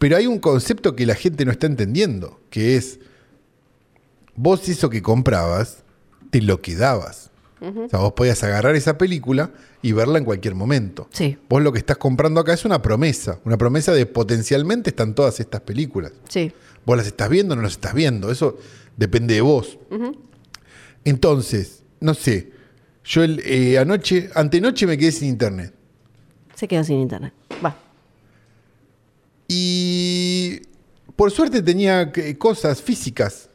Pero 0.00 0.16
hay 0.16 0.26
un 0.26 0.38
concepto 0.38 0.96
que 0.96 1.04
la 1.04 1.14
gente 1.14 1.44
no 1.44 1.52
está 1.52 1.66
entendiendo, 1.66 2.40
que 2.48 2.76
es, 2.76 3.00
vos 4.34 4.66
eso 4.70 4.88
que 4.88 5.02
comprabas, 5.02 5.84
te 6.30 6.40
lo 6.40 6.62
quedabas. 6.62 7.30
O 7.60 7.86
sea, 7.90 7.98
vos 7.98 8.14
podías 8.14 8.42
agarrar 8.42 8.74
esa 8.76 8.96
película 8.96 9.50
y 9.82 9.92
verla 9.92 10.16
en 10.16 10.24
cualquier 10.24 10.54
momento. 10.54 11.06
Sí. 11.12 11.36
Vos 11.50 11.62
lo 11.62 11.70
que 11.70 11.78
estás 11.78 11.98
comprando 11.98 12.40
acá 12.40 12.54
es 12.54 12.64
una 12.64 12.80
promesa, 12.80 13.40
una 13.44 13.58
promesa 13.58 13.92
de 13.92 14.06
potencialmente 14.06 14.88
están 14.88 15.14
todas 15.14 15.38
estas 15.38 15.60
películas. 15.60 16.12
Sí. 16.30 16.50
Vos 16.86 16.96
las 16.96 17.06
estás 17.06 17.28
viendo 17.28 17.52
o 17.52 17.56
no 17.56 17.62
las 17.62 17.72
estás 17.72 17.92
viendo, 17.92 18.30
eso 18.30 18.56
depende 18.96 19.34
de 19.34 19.42
vos. 19.42 19.78
Entonces, 21.04 21.82
no 22.00 22.14
sé, 22.14 22.52
yo 23.04 23.22
el, 23.22 23.42
eh, 23.44 23.78
anoche, 23.78 24.30
antenoche 24.34 24.86
me 24.86 24.96
quedé 24.96 25.12
sin 25.12 25.28
internet. 25.28 25.74
Se 26.54 26.66
quedó 26.66 26.84
sin 26.84 27.00
internet. 27.00 27.34
Va. 27.62 27.76
Y 29.52 30.60
por 31.16 31.32
suerte 31.32 31.60
tenía 31.60 32.12
eh, 32.14 32.38
cosas 32.38 32.80
físicas. 32.80 33.48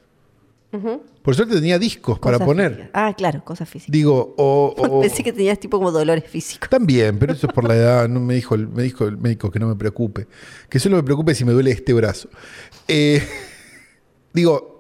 Por 1.21 1.33
suerte 1.35 1.55
tenía 1.55 1.79
discos 1.79 2.19
para 2.19 2.37
poner. 2.37 2.71
físicas. 2.71 2.91
Ah, 2.93 3.13
claro, 3.17 3.45
cosas 3.45 3.69
físicas. 3.69 3.93
Digo, 3.93 4.35
o, 4.37 4.73
o- 4.77 5.01
Pensé 5.01 5.23
que 5.23 5.31
tenías 5.31 5.57
tipo 5.57 5.77
como 5.77 5.89
dolores 5.89 6.25
físicos. 6.29 6.67
También, 6.69 7.17
pero 7.17 7.31
eso 7.31 7.47
es 7.47 7.53
por 7.53 7.65
la 7.65 7.75
edad. 7.77 8.09
No 8.09 8.19
me 8.19 8.33
dijo, 8.35 8.55
el- 8.55 8.67
me 8.67 8.83
dijo 8.83 9.05
el 9.05 9.17
médico 9.17 9.49
que 9.49 9.57
no 9.57 9.67
me 9.69 9.75
preocupe. 9.75 10.27
Que 10.67 10.77
solo 10.79 10.97
me 10.97 11.03
preocupe 11.03 11.33
si 11.33 11.45
me 11.45 11.53
duele 11.53 11.71
este 11.71 11.93
brazo. 11.93 12.27
Eh, 12.89 13.23
digo, 14.33 14.79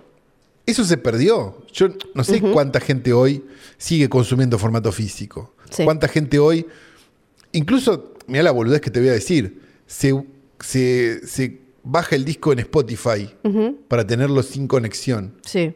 eso 0.65 0.83
se 0.83 0.97
perdió. 0.97 1.59
Yo 1.71 1.87
no 2.13 2.25
sé 2.25 2.41
cuánta 2.41 2.81
gente 2.81 3.13
hoy 3.13 3.45
sigue 3.77 4.09
consumiendo 4.09 4.59
formato 4.59 4.91
físico. 4.91 5.55
Sí. 5.69 5.85
Cuánta 5.85 6.09
gente 6.09 6.39
hoy, 6.39 6.65
incluso, 7.53 8.15
mira 8.27 8.43
la 8.43 8.51
boludez 8.51 8.81
que 8.81 8.91
te 8.91 8.99
voy 8.99 9.07
a 9.09 9.13
decir, 9.13 9.61
se, 9.87 10.13
se- 10.59 11.25
se 11.27 11.61
baja 11.83 12.15
el 12.15 12.25
disco 12.25 12.51
en 12.53 12.59
Spotify 12.59 13.29
para 13.87 14.05
tenerlo 14.07 14.41
sin 14.43 14.67
conexión. 14.67 15.33
Sí. 15.45 15.73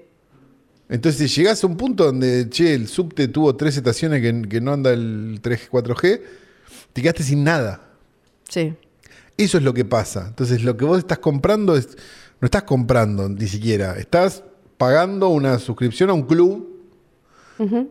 Entonces 0.89 1.35
llegás 1.35 1.63
a 1.63 1.67
un 1.67 1.77
punto 1.77 2.05
donde, 2.05 2.49
che, 2.49 2.73
el 2.73 2.87
subte 2.87 3.27
tuvo 3.27 3.55
tres 3.55 3.77
estaciones 3.77 4.21
que, 4.21 4.41
que 4.49 4.59
no 4.59 4.73
anda 4.73 4.91
el 4.91 5.37
3, 5.41 5.69
4G, 5.69 6.21
te 6.93 7.01
quedaste 7.01 7.21
sin 7.23 7.43
nada. 7.43 7.89
Sí. 8.47 8.73
Eso 9.37 9.57
es 9.59 9.63
lo 9.63 9.73
que 9.73 9.85
pasa. 9.85 10.25
Entonces 10.29 10.63
lo 10.63 10.75
que 10.75 10.85
vos 10.85 10.97
estás 10.97 11.19
comprando 11.19 11.77
es, 11.77 11.89
no 12.41 12.45
estás 12.45 12.63
comprando 12.63 13.29
ni 13.29 13.47
siquiera, 13.47 13.97
estás 13.99 14.43
pagando 14.79 15.29
una 15.29 15.59
suscripción 15.59 16.09
a 16.09 16.13
un 16.13 16.23
club 16.23 16.67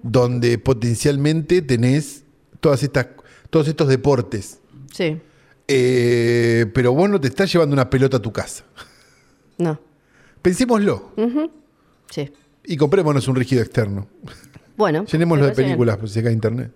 donde 0.03 0.59
potencialmente 0.59 1.61
tenés 1.62 2.24
todas 2.61 2.82
estas, 2.82 3.09
todos 3.51 3.68
estos 3.68 3.86
deportes. 3.89 4.61
Sí. 4.93 5.20
Eh, 5.68 6.66
pero 6.74 6.92
vos 6.94 7.08
no 7.10 7.20
te 7.20 7.28
estás 7.28 7.52
llevando 7.52 7.74
una 7.74 7.90
pelota 7.90 8.16
a 8.16 8.20
tu 8.20 8.32
casa. 8.32 8.64
No. 9.58 9.78
Pensémoslo 10.40 11.10
Sí. 12.10 12.32
y 12.64 12.76
comprémonos 12.76 13.28
un 13.28 13.36
rígido 13.36 13.60
externo. 13.62 14.06
Bueno. 14.76 15.04
Llenémoslo 15.04 15.44
de 15.44 15.50
parece 15.50 15.62
bien. 15.62 15.70
películas, 15.72 15.96
pues 15.98 16.12
si 16.12 16.20
acá 16.20 16.28
hay 16.28 16.34
internet. 16.34 16.70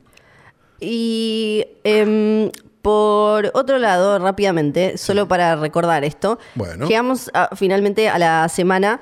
Y 0.81 1.65
em, 1.85 2.51
por 2.83 3.51
otro 3.55 3.79
lado, 3.79 4.19
rápidamente, 4.19 4.99
solo 4.99 5.29
para 5.29 5.55
recordar 5.57 6.03
esto, 6.05 6.39
Bueno. 6.57 6.87
llegamos 6.89 7.31
a- 7.33 7.55
finalmente 7.55 8.09
a 8.09 8.19
la 8.19 8.49
semana 8.49 9.01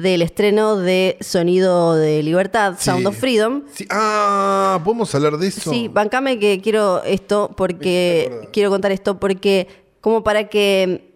del 0.00 0.22
estreno 0.22 0.76
de 0.76 1.16
Sonido 1.20 1.94
de 1.94 2.22
Libertad, 2.22 2.74
Sound 2.78 3.06
of 3.06 3.16
Freedom. 3.18 3.64
Sí. 3.72 3.86
Ah, 3.90 4.80
¿podemos 4.84 5.14
hablar 5.14 5.36
de 5.36 5.48
eso? 5.48 5.70
Sí, 5.70 5.88
bancame 5.88 6.38
que 6.38 6.60
quiero 6.62 7.02
esto 7.04 7.50
porque 7.56 8.48
quiero 8.52 8.70
contar 8.70 8.92
esto 8.92 9.20
porque 9.20 9.68
como 10.00 10.24
para 10.24 10.48
que 10.48 11.12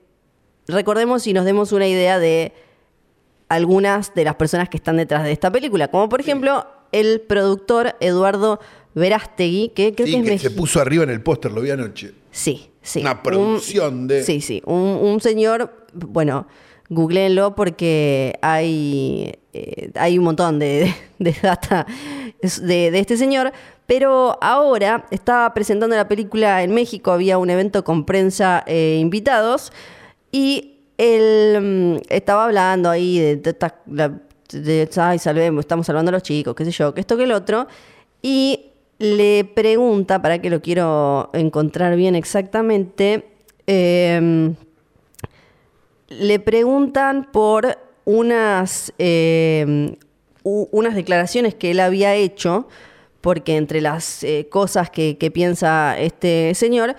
recordemos 0.69 1.27
y 1.27 1.33
nos 1.33 1.45
demos 1.45 1.73
una 1.73 1.87
idea 1.89 2.19
de 2.19 2.53
algunas 3.49 4.15
de 4.15 4.25
las 4.25 4.35
personas 4.37 4.69
que 4.69 4.77
están 4.77 4.97
detrás 4.97 5.25
de 5.25 5.33
esta 5.33 5.51
película, 5.51 5.89
como 5.89 6.09
por 6.09 6.21
ejemplo 6.21 6.67
el 6.93 7.21
productor 7.23 7.97
Eduardo 8.01 8.61
Verástegui, 8.95 9.71
que 9.71 9.95
creo 9.95 10.07
Sí, 10.07 10.13
que 10.23 10.35
es 10.35 10.43
que 10.43 10.49
se 10.51 10.55
puso 10.55 10.81
arriba 10.81 11.05
en 11.05 11.11
el 11.11 11.23
póster, 11.23 11.53
lo 11.53 11.61
vi 11.61 11.71
anoche. 11.71 12.13
Sí, 12.31 12.71
sí. 12.83 13.01
Una 13.01 13.23
producción 13.23 14.07
de- 14.07 14.23
Sí, 14.25 14.41
sí. 14.41 14.63
Un, 14.67 14.77
un 15.03 15.21
señor, 15.21 15.73
bueno, 15.93 16.47
googleenlo 16.89 17.55
porque 17.55 18.39
hay, 18.43 19.35
eh, 19.53 19.91
hay 19.95 20.19
un 20.19 20.25
montón 20.25 20.59
de, 20.59 20.95
de 21.19 21.35
data 21.43 21.87
de, 22.43 22.91
de 22.91 22.99
este 22.99 23.17
señor. 23.17 23.53
Pero 23.87 24.39
ahora 24.41 25.07
estaba 25.11 25.53
presentando 25.53 25.95
la 25.95 26.09
película 26.09 26.63
en 26.63 26.73
México, 26.73 27.13
había 27.13 27.37
un 27.37 27.51
evento 27.51 27.85
con 27.85 28.05
prensa 28.07 28.65
e 28.67 28.97
invitados 28.99 29.73
y 30.33 30.79
él 30.97 31.61
mm, 31.61 32.03
estaba 32.09 32.47
hablando 32.47 32.89
ahí 32.89 33.19
de, 33.19 33.37
de, 33.37 34.13
de, 34.53 34.91
ay, 34.97 35.19
salvemos, 35.19 35.61
estamos 35.61 35.87
salvando 35.87 36.09
a 36.11 36.13
los 36.13 36.23
chicos, 36.23 36.55
qué 36.55 36.65
sé 36.65 36.71
yo, 36.71 36.95
que 36.95 37.01
esto, 37.01 37.17
que 37.17 37.25
el 37.25 37.33
otro. 37.33 37.67
Y 38.23 38.71
le 38.99 39.45
pregunta, 39.45 40.23
para 40.23 40.41
que 40.41 40.49
lo 40.49 40.63
quiero 40.63 41.29
encontrar 41.35 41.95
bien 41.97 42.15
exactamente, 42.15 43.27
eh, 43.67 44.55
le 46.19 46.39
preguntan 46.41 47.29
por 47.33 47.79
unas, 48.05 48.93
eh, 48.99 49.97
unas 50.43 50.95
declaraciones 50.95 51.55
que 51.55 51.71
él 51.71 51.81
había 51.81 52.15
hecho, 52.15 52.69
porque 53.21 53.57
entre 53.57 53.81
las 53.81 54.23
eh, 54.23 54.49
cosas 54.51 54.91
que, 54.91 55.17
que 55.17 55.31
piensa 55.31 55.99
este 55.99 56.55
señor, 56.55 56.97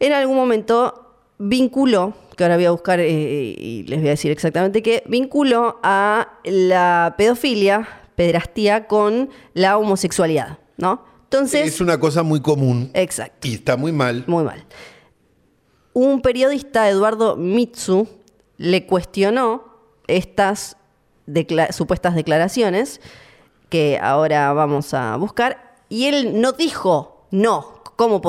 en 0.00 0.12
algún 0.12 0.36
momento 0.36 1.02
vinculó, 1.38 2.14
que 2.36 2.44
ahora 2.44 2.56
voy 2.56 2.66
a 2.66 2.70
buscar 2.70 3.00
eh, 3.00 3.08
y 3.08 3.84
les 3.84 4.00
voy 4.00 4.08
a 4.08 4.10
decir 4.12 4.30
exactamente 4.30 4.82
qué, 4.82 5.02
vinculó 5.06 5.78
a 5.82 6.38
la 6.44 7.14
pedofilia, 7.16 7.88
pedrastía, 8.14 8.86
con 8.86 9.30
la 9.54 9.78
homosexualidad, 9.78 10.58
¿no? 10.76 11.04
Entonces, 11.24 11.66
es 11.66 11.80
una 11.80 11.98
cosa 11.98 12.22
muy 12.22 12.40
común 12.40 12.90
exacto. 12.92 13.48
y 13.48 13.54
está 13.54 13.76
muy 13.76 13.90
mal. 13.90 14.24
Muy 14.26 14.44
mal. 14.44 14.64
Un 15.92 16.22
periodista, 16.22 16.88
Eduardo 16.88 17.36
Mitsu, 17.36 18.08
le 18.56 18.86
cuestionó 18.86 19.64
estas 20.06 20.76
supuestas 21.70 22.14
declaraciones 22.14 23.00
que 23.68 23.98
ahora 24.02 24.52
vamos 24.52 24.92
a 24.94 25.16
buscar 25.16 25.76
y 25.88 26.06
él 26.06 26.40
no 26.40 26.52
dijo 26.52 27.26
no. 27.30 27.82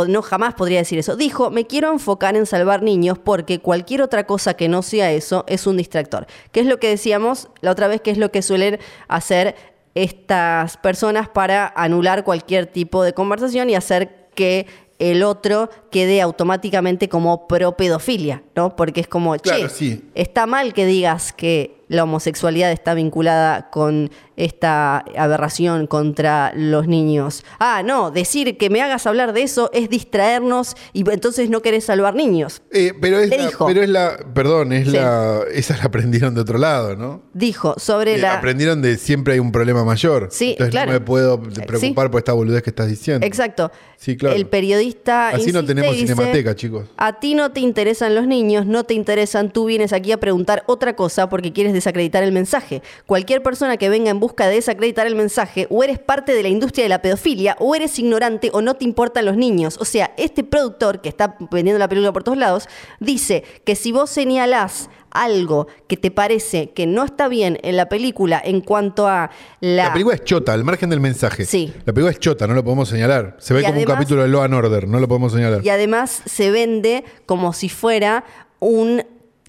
No, 0.07 0.21
jamás 0.21 0.53
podría 0.53 0.79
decir 0.79 0.99
eso. 0.99 1.15
Dijo, 1.15 1.49
me 1.49 1.65
quiero 1.65 1.91
enfocar 1.91 2.35
en 2.35 2.45
salvar 2.45 2.83
niños 2.83 3.17
porque 3.17 3.59
cualquier 3.59 4.03
otra 4.03 4.27
cosa 4.27 4.53
que 4.53 4.67
no 4.67 4.83
sea 4.83 5.11
eso 5.11 5.45
es 5.47 5.65
un 5.65 5.77
distractor. 5.77 6.27
¿Qué 6.51 6.59
es 6.59 6.67
lo 6.67 6.79
que 6.79 6.89
decíamos 6.89 7.47
la 7.61 7.71
otra 7.71 7.87
vez? 7.87 7.99
¿Qué 8.01 8.11
es 8.11 8.19
lo 8.19 8.31
que 8.31 8.43
suelen 8.43 8.79
hacer 9.07 9.55
estas 9.95 10.77
personas 10.77 11.27
para 11.27 11.73
anular 11.75 12.23
cualquier 12.23 12.67
tipo 12.67 13.03
de 13.03 13.13
conversación 13.13 13.69
y 13.69 13.75
hacer 13.75 14.27
que 14.35 14.67
el 14.99 15.23
otro 15.23 15.69
quede 15.91 16.21
automáticamente 16.21 17.09
como 17.09 17.47
pro 17.47 17.75
pedofilia, 17.77 18.43
¿no? 18.55 18.75
Porque 18.75 19.01
es 19.01 19.07
como, 19.07 19.35
che, 19.37 19.41
Claro, 19.41 19.69
sí. 19.69 20.01
está 20.15 20.45
mal 20.45 20.73
que 20.73 20.85
digas 20.85 21.33
que 21.33 21.82
la 21.93 22.03
homosexualidad 22.03 22.71
está 22.71 22.93
vinculada 22.93 23.69
con 23.69 24.09
esta 24.35 25.05
aberración 25.15 25.85
contra 25.85 26.51
los 26.55 26.87
niños. 26.87 27.43
Ah, 27.59 27.83
no, 27.85 28.09
decir 28.09 28.57
que 28.57 28.71
me 28.71 28.81
hagas 28.81 29.05
hablar 29.05 29.31
de 29.31 29.43
eso 29.43 29.69
es 29.73 29.89
distraernos 29.89 30.75
y 30.91 31.07
entonces 31.09 31.51
no 31.51 31.61
querés 31.61 31.85
salvar 31.85 32.15
niños. 32.15 32.63
Eh, 32.71 32.93
pero, 32.99 33.19
es 33.19 33.29
la, 33.29 33.45
dijo. 33.45 33.67
pero 33.67 33.83
es 33.83 33.89
la, 33.89 34.17
perdón, 34.33 34.73
es 34.73 34.87
Sí. 34.87 34.93
la, 34.93 35.41
esa 35.53 35.77
la 35.77 35.83
aprendieron 35.83 36.33
de 36.33 36.41
otro 36.41 36.57
lado, 36.57 36.95
¿no? 36.95 37.21
Dijo 37.33 37.75
sobre 37.77 38.15
Eh, 38.15 38.17
la... 38.17 38.33
Aprendieron 38.39 38.81
de 38.81 38.97
siempre 38.97 39.33
hay 39.35 39.39
un 39.39 39.51
problema 39.51 39.83
mayor. 39.85 40.29
Sí, 40.31 40.51
Entonces 40.51 40.71
claro. 40.71 40.91
no 40.91 40.99
me 40.99 41.05
puedo 41.05 41.35
Eh, 41.35 41.65
preocupar 41.67 42.07
sí. 42.07 42.09
por 42.11 42.17
esta 42.19 42.33
boludez 42.33 42.63
que 42.63 42.71
estás 42.71 42.87
diciendo. 42.87 43.25
Exacto. 43.25 43.71
Sí, 43.97 44.17
claro. 44.17 44.35
El 44.35 44.47
periodista. 44.47 45.29
Así 45.29 45.51
no 45.51 45.63
tenemos 45.63 45.93
dice, 45.95 46.13
cinemateca, 46.13 46.55
chicos. 46.55 46.85
A 46.97 47.19
ti 47.19 47.35
no 47.35 47.51
te 47.51 47.59
interesan 47.61 48.15
los 48.15 48.25
niños, 48.27 48.65
no 48.65 48.83
te 48.83 48.95
interesan, 48.95 49.51
tú 49.51 49.65
vienes 49.65 49.93
aquí 49.93 50.11
a 50.11 50.19
preguntar 50.19 50.63
otra 50.65 50.95
cosa 50.95 51.29
porque 51.29 51.53
quieres 51.53 51.73
desacreditar 51.83 52.23
el 52.23 52.31
mensaje. 52.31 52.81
Cualquier 53.05 53.43
persona 53.43 53.77
que 53.77 53.89
venga 53.89 54.09
en 54.09 54.19
busca 54.19 54.47
de 54.47 54.55
desacreditar 54.55 55.05
el 55.07 55.15
mensaje, 55.15 55.67
o 55.69 55.83
eres 55.83 55.99
parte 55.99 56.33
de 56.33 56.41
la 56.43 56.49
industria 56.49 56.85
de 56.85 56.89
la 56.89 57.01
pedofilia, 57.01 57.55
o 57.59 57.75
eres 57.75 57.99
ignorante, 57.99 58.49
o 58.53 58.61
no 58.61 58.75
te 58.75 58.85
importan 58.85 59.25
los 59.25 59.37
niños. 59.37 59.77
O 59.79 59.85
sea, 59.85 60.13
este 60.17 60.43
productor 60.43 61.01
que 61.01 61.09
está 61.09 61.35
vendiendo 61.51 61.79
la 61.79 61.87
película 61.87 62.13
por 62.13 62.23
todos 62.23 62.37
lados, 62.37 62.67
dice 62.99 63.43
que 63.65 63.75
si 63.75 63.91
vos 63.91 64.09
señalás 64.09 64.89
algo 65.11 65.67
que 65.87 65.95
te 65.95 66.09
parece 66.09 66.71
que 66.71 66.87
no 66.87 67.03
está 67.03 67.27
bien 67.27 67.59
en 67.61 67.77
la 67.77 67.87
película 67.87 68.41
en 68.43 68.61
cuanto 68.61 69.07
a 69.07 69.29
la... 69.59 69.85
La 69.85 69.93
película 69.93 70.15
es 70.15 70.23
chota, 70.23 70.53
al 70.53 70.63
margen 70.63 70.89
del 70.89 70.99
mensaje. 71.01 71.45
Sí. 71.45 71.71
La 71.85 71.93
película 71.93 72.11
es 72.11 72.19
chota, 72.19 72.47
no 72.47 72.55
lo 72.55 72.63
podemos 72.63 72.89
señalar. 72.89 73.35
Se 73.39 73.53
ve 73.53 73.59
Y 73.59 73.63
como 73.63 73.75
además- 73.75 73.89
un 73.89 73.95
capítulo 73.95 74.21
de 74.23 74.27
Law 74.29 74.41
and 74.41 74.53
Order, 74.55 74.87
no 74.87 74.99
lo 74.99 75.07
podemos 75.07 75.33
señalar. 75.33 75.63
Y 75.63 75.69
además 75.69 76.23
se 76.25 76.49
vende 76.49 77.03
como 77.27 77.53
si 77.53 77.69
fuera 77.69 78.23
un, 78.59 79.03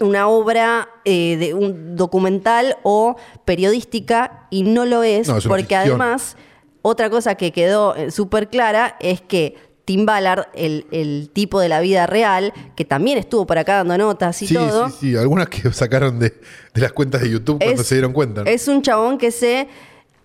una 0.05 0.27
obra 0.27 0.87
eh, 1.03 1.35
de 1.37 1.53
un 1.53 1.95
documental 1.95 2.77
o 2.83 3.15
periodística 3.43 4.47
y 4.49 4.63
no 4.63 4.85
lo 4.85 5.03
es, 5.03 5.27
No, 5.27 5.37
es 5.37 5.45
una 5.45 5.53
porque 5.55 5.75
además 5.75 6.37
otra 6.81 7.09
cosa 7.09 7.35
que 7.35 7.51
quedó 7.51 7.95
eh, 7.95 8.11
súper 8.11 8.49
clara 8.49 8.95
es 8.99 9.19
que 9.21 9.55
Tim 9.85 10.05
Ballard, 10.05 10.47
el, 10.55 10.87
el 10.91 11.29
tipo 11.31 11.59
de 11.59 11.69
la 11.69 11.79
vida 11.79 12.07
real, 12.07 12.53
que 12.75 12.85
también 12.85 13.17
estuvo 13.19 13.45
por 13.45 13.57
acá 13.59 13.75
dando 13.77 13.97
notas 13.99 14.41
y 14.41 14.47
sí, 14.47 14.53
todo, 14.55 14.89
sí, 14.89 14.95
sí. 14.99 15.15
Algunas 15.15 15.47
que 15.47 15.71
sacaron 15.73 16.17
de, 16.19 16.29
de 16.73 16.81
las 16.81 16.91
cuentas 16.91 17.21
de 17.21 17.29
YouTube 17.29 17.59
cuando 17.59 17.81
es- 17.81 17.87
se 17.87 17.95
dieron 17.95 18.11
cuenta. 18.13 18.43
¿no? 18.43 18.49
Es 18.49 18.67
un 18.67 18.81
chabón 18.81 19.17
que 19.19 19.29
se 19.31 19.67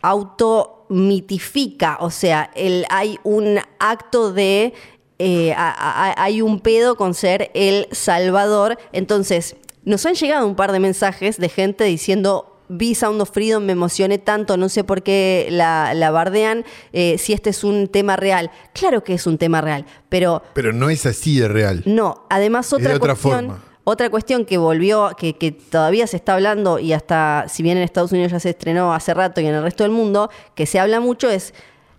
automitifica, 0.02 1.98
o 2.00 2.10
sea, 2.10 2.50
el, 2.54 2.84
hay 2.90 3.18
un 3.22 3.58
acto 3.78 4.32
de... 4.32 4.72
eh, 5.18 5.52
a- 5.54 5.70
a- 6.14 6.22
hay 6.22 6.40
un 6.42 6.60
pedo 6.60 6.96
con 6.96 7.12
ser 7.14 7.50
el 7.54 7.86
salvador. 7.92 8.78
Entonces, 8.92 9.56
nos 9.84 10.04
han 10.06 10.14
llegado 10.14 10.46
un 10.46 10.54
par 10.56 10.72
de 10.72 10.80
mensajes 10.80 11.38
de 11.38 11.48
gente 11.48 11.84
diciendo... 11.84 12.46
Vi 12.72 12.94
Sound 12.94 13.20
of 13.20 13.30
Freedom, 13.32 13.64
me 13.64 13.72
emocioné 13.72 14.18
tanto, 14.18 14.56
no 14.56 14.68
sé 14.68 14.84
por 14.84 15.02
qué 15.02 15.48
la, 15.50 15.92
la 15.92 16.12
bardean, 16.12 16.64
eh, 16.92 17.18
si 17.18 17.32
este 17.32 17.50
es 17.50 17.64
un 17.64 17.88
tema 17.88 18.14
real. 18.14 18.52
Claro 18.74 19.02
que 19.02 19.14
es 19.14 19.26
un 19.26 19.38
tema 19.38 19.60
real, 19.60 19.84
pero 20.08 20.44
Pero 20.54 20.72
no 20.72 20.88
es 20.88 21.04
así 21.04 21.40
de 21.40 21.48
real. 21.48 21.82
no, 21.84 22.26
además 22.30 22.70
de 22.70 22.76
otra 22.76 22.94
otra 22.94 23.14
cuestión, 23.16 23.46
forma. 23.46 23.64
otra 23.82 24.08
cuestión 24.08 24.44
que 24.44 24.56
volvió, 24.56 25.10
que, 25.18 25.36
que 25.36 25.50
todavía 25.50 26.06
se 26.06 26.14
está 26.16 26.34
hablando 26.34 26.78
y 26.78 26.92
hasta, 26.92 27.46
si 27.48 27.64
bien 27.64 27.76
en 27.76 27.82
Estados 27.82 28.12
Unidos 28.12 28.30
ya 28.30 28.38
se 28.38 28.50
estrenó 28.50 28.94
hace 28.94 29.14
rato 29.14 29.40
y 29.40 29.46
en 29.46 29.54
el 29.56 29.64
resto 29.64 29.82
del 29.82 29.90
mundo, 29.90 30.30
que 30.54 30.64
se 30.64 30.78
habla 30.78 31.00
mucho 31.00 31.28
es 31.28 31.52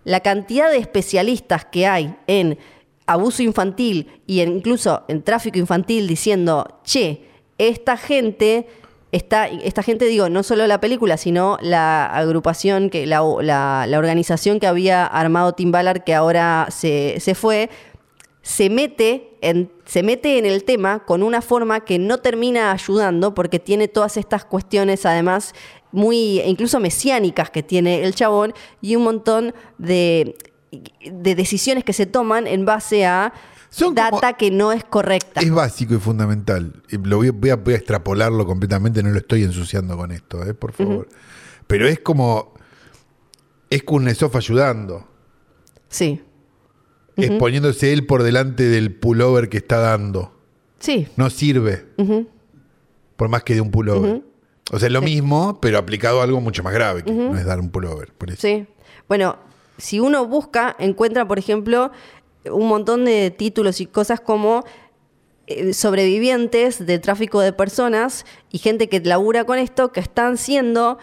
la 0.04 0.20
cantidad 0.20 0.70
de 0.70 0.78
especialistas 0.78 1.66
que 1.66 1.86
hay 1.86 2.16
en 2.26 2.56
abuso 3.06 3.42
infantil 3.42 4.22
y 4.26 4.40
en- 4.40 4.56
incluso 4.56 5.02
en 5.08 5.20
tráfico 5.22 5.58
infantil 5.58 6.06
diciendo, 6.08 6.80
che, 6.82 7.28
esta 7.68 7.96
gente... 7.96 8.66
Esta, 9.10 9.46
esta 9.46 9.82
gente, 9.82 10.06
digo, 10.06 10.30
no 10.30 10.42
solo 10.42 10.66
la 10.66 10.80
película, 10.80 11.18
sino 11.18 11.58
la 11.60 12.06
agrupación, 12.06 12.88
que 12.88 13.04
la 13.04 13.22
organización 13.22 14.58
que 14.58 14.66
había 14.66 15.04
armado 15.04 15.52
Tim 15.52 15.70
Ballard, 15.70 16.02
que 16.02 16.14
ahora 16.14 16.68
se, 16.70 17.20
se 17.20 17.34
fue, 17.34 17.68
se 18.42 18.70
mete, 18.70 19.36
en, 19.40 19.70
se 19.84 20.02
mete 20.02 20.38
en 20.38 20.46
el 20.46 20.64
tema 20.64 21.04
con 21.04 21.22
una 21.22 21.42
forma 21.42 21.84
que 21.84 21.98
no 21.98 22.18
termina 22.18 22.72
ayudando 22.72 23.34
porque 23.34 23.60
tiene 23.60 23.86
todas 23.86 24.16
estas 24.16 24.44
cuestiones 24.44 25.06
además 25.06 25.54
muy 25.92 26.40
incluso 26.40 26.80
mesiánicas 26.80 27.50
que 27.50 27.62
tiene 27.62 28.02
el 28.02 28.14
chabón 28.14 28.52
y 28.80 28.96
un 28.96 29.04
montón 29.04 29.54
de, 29.78 30.36
de 31.04 31.34
decisiones 31.36 31.84
que 31.84 31.92
se 31.92 32.06
toman 32.06 32.48
en 32.48 32.64
base 32.64 33.06
a 33.06 33.32
Son 33.74 33.94
como- 33.94 34.20
data 34.20 34.34
que 34.34 34.50
no 34.50 34.70
es 34.70 34.84
correcta. 34.84 35.40
Es 35.40 35.50
básico 35.50 35.94
y 35.94 35.98
fundamental. 35.98 36.82
Lo 36.90 37.16
voy, 37.16 37.30
voy 37.30 37.50
a, 37.50 37.56
voy 37.56 37.74
a 37.74 37.76
extrapolarlo 37.78 38.44
completamente, 38.46 39.02
no 39.02 39.08
lo 39.10 39.18
estoy 39.18 39.42
ensuciando 39.44 39.96
con 39.96 40.12
esto, 40.12 40.44
¿eh? 40.44 40.52
por 40.54 40.72
favor. 40.72 41.08
Pero 41.66 41.88
es 41.88 41.98
como. 42.00 42.52
Es 43.70 43.82
Kuznetsov 43.82 44.36
ayudando. 44.36 45.08
Sí, 45.88 46.22
Es 47.16 47.30
poniéndose 47.32 47.92
él 47.92 48.06
por 48.06 48.22
delante 48.22 48.64
del 48.64 48.94
pullover 48.94 49.48
que 49.48 49.56
está 49.58 49.78
dando. 49.78 50.32
sí, 50.78 51.08
No 51.16 51.30
sirve. 51.30 51.86
Por 53.16 53.28
más 53.28 53.42
que 53.44 53.54
de 53.54 53.60
un 53.62 53.70
pullover. 53.70 54.22
O 54.70 54.78
sea, 54.78 54.86
es 54.88 54.92
lo 54.92 55.02
mismo, 55.02 55.58
pero 55.60 55.78
aplicado 55.78 56.20
a 56.20 56.24
algo 56.24 56.40
mucho 56.40 56.62
más 56.62 56.72
grave, 56.74 57.02
que 57.04 57.12
no 57.12 57.36
es 57.38 57.44
dar 57.44 57.60
un 57.60 57.70
pullover. 57.70 58.12
Por 58.12 58.30
eso. 58.30 58.40
Sí. 58.42 58.66
Bueno, 59.08 59.36
si 59.78 60.00
uno 60.00 60.26
busca, 60.26 60.74
encuentra, 60.78 61.26
por 61.28 61.38
ejemplo, 61.38 61.90
un 62.50 62.68
montón 62.68 63.04
de 63.04 63.30
títulos 63.30 63.80
y 63.80 63.86
cosas 63.86 64.20
como 64.20 64.64
eh, 65.46 65.74
sobrevivientes 65.74 66.84
del 66.84 67.00
tráfico 67.00 67.40
de 67.40 67.52
personas 67.52 68.24
y 68.50 68.58
gente 68.58 68.88
que 68.88 69.00
labura 69.00 69.44
con 69.44 69.58
esto 69.58 69.92
que 69.92 70.00
están 70.00 70.36
siendo 70.36 70.98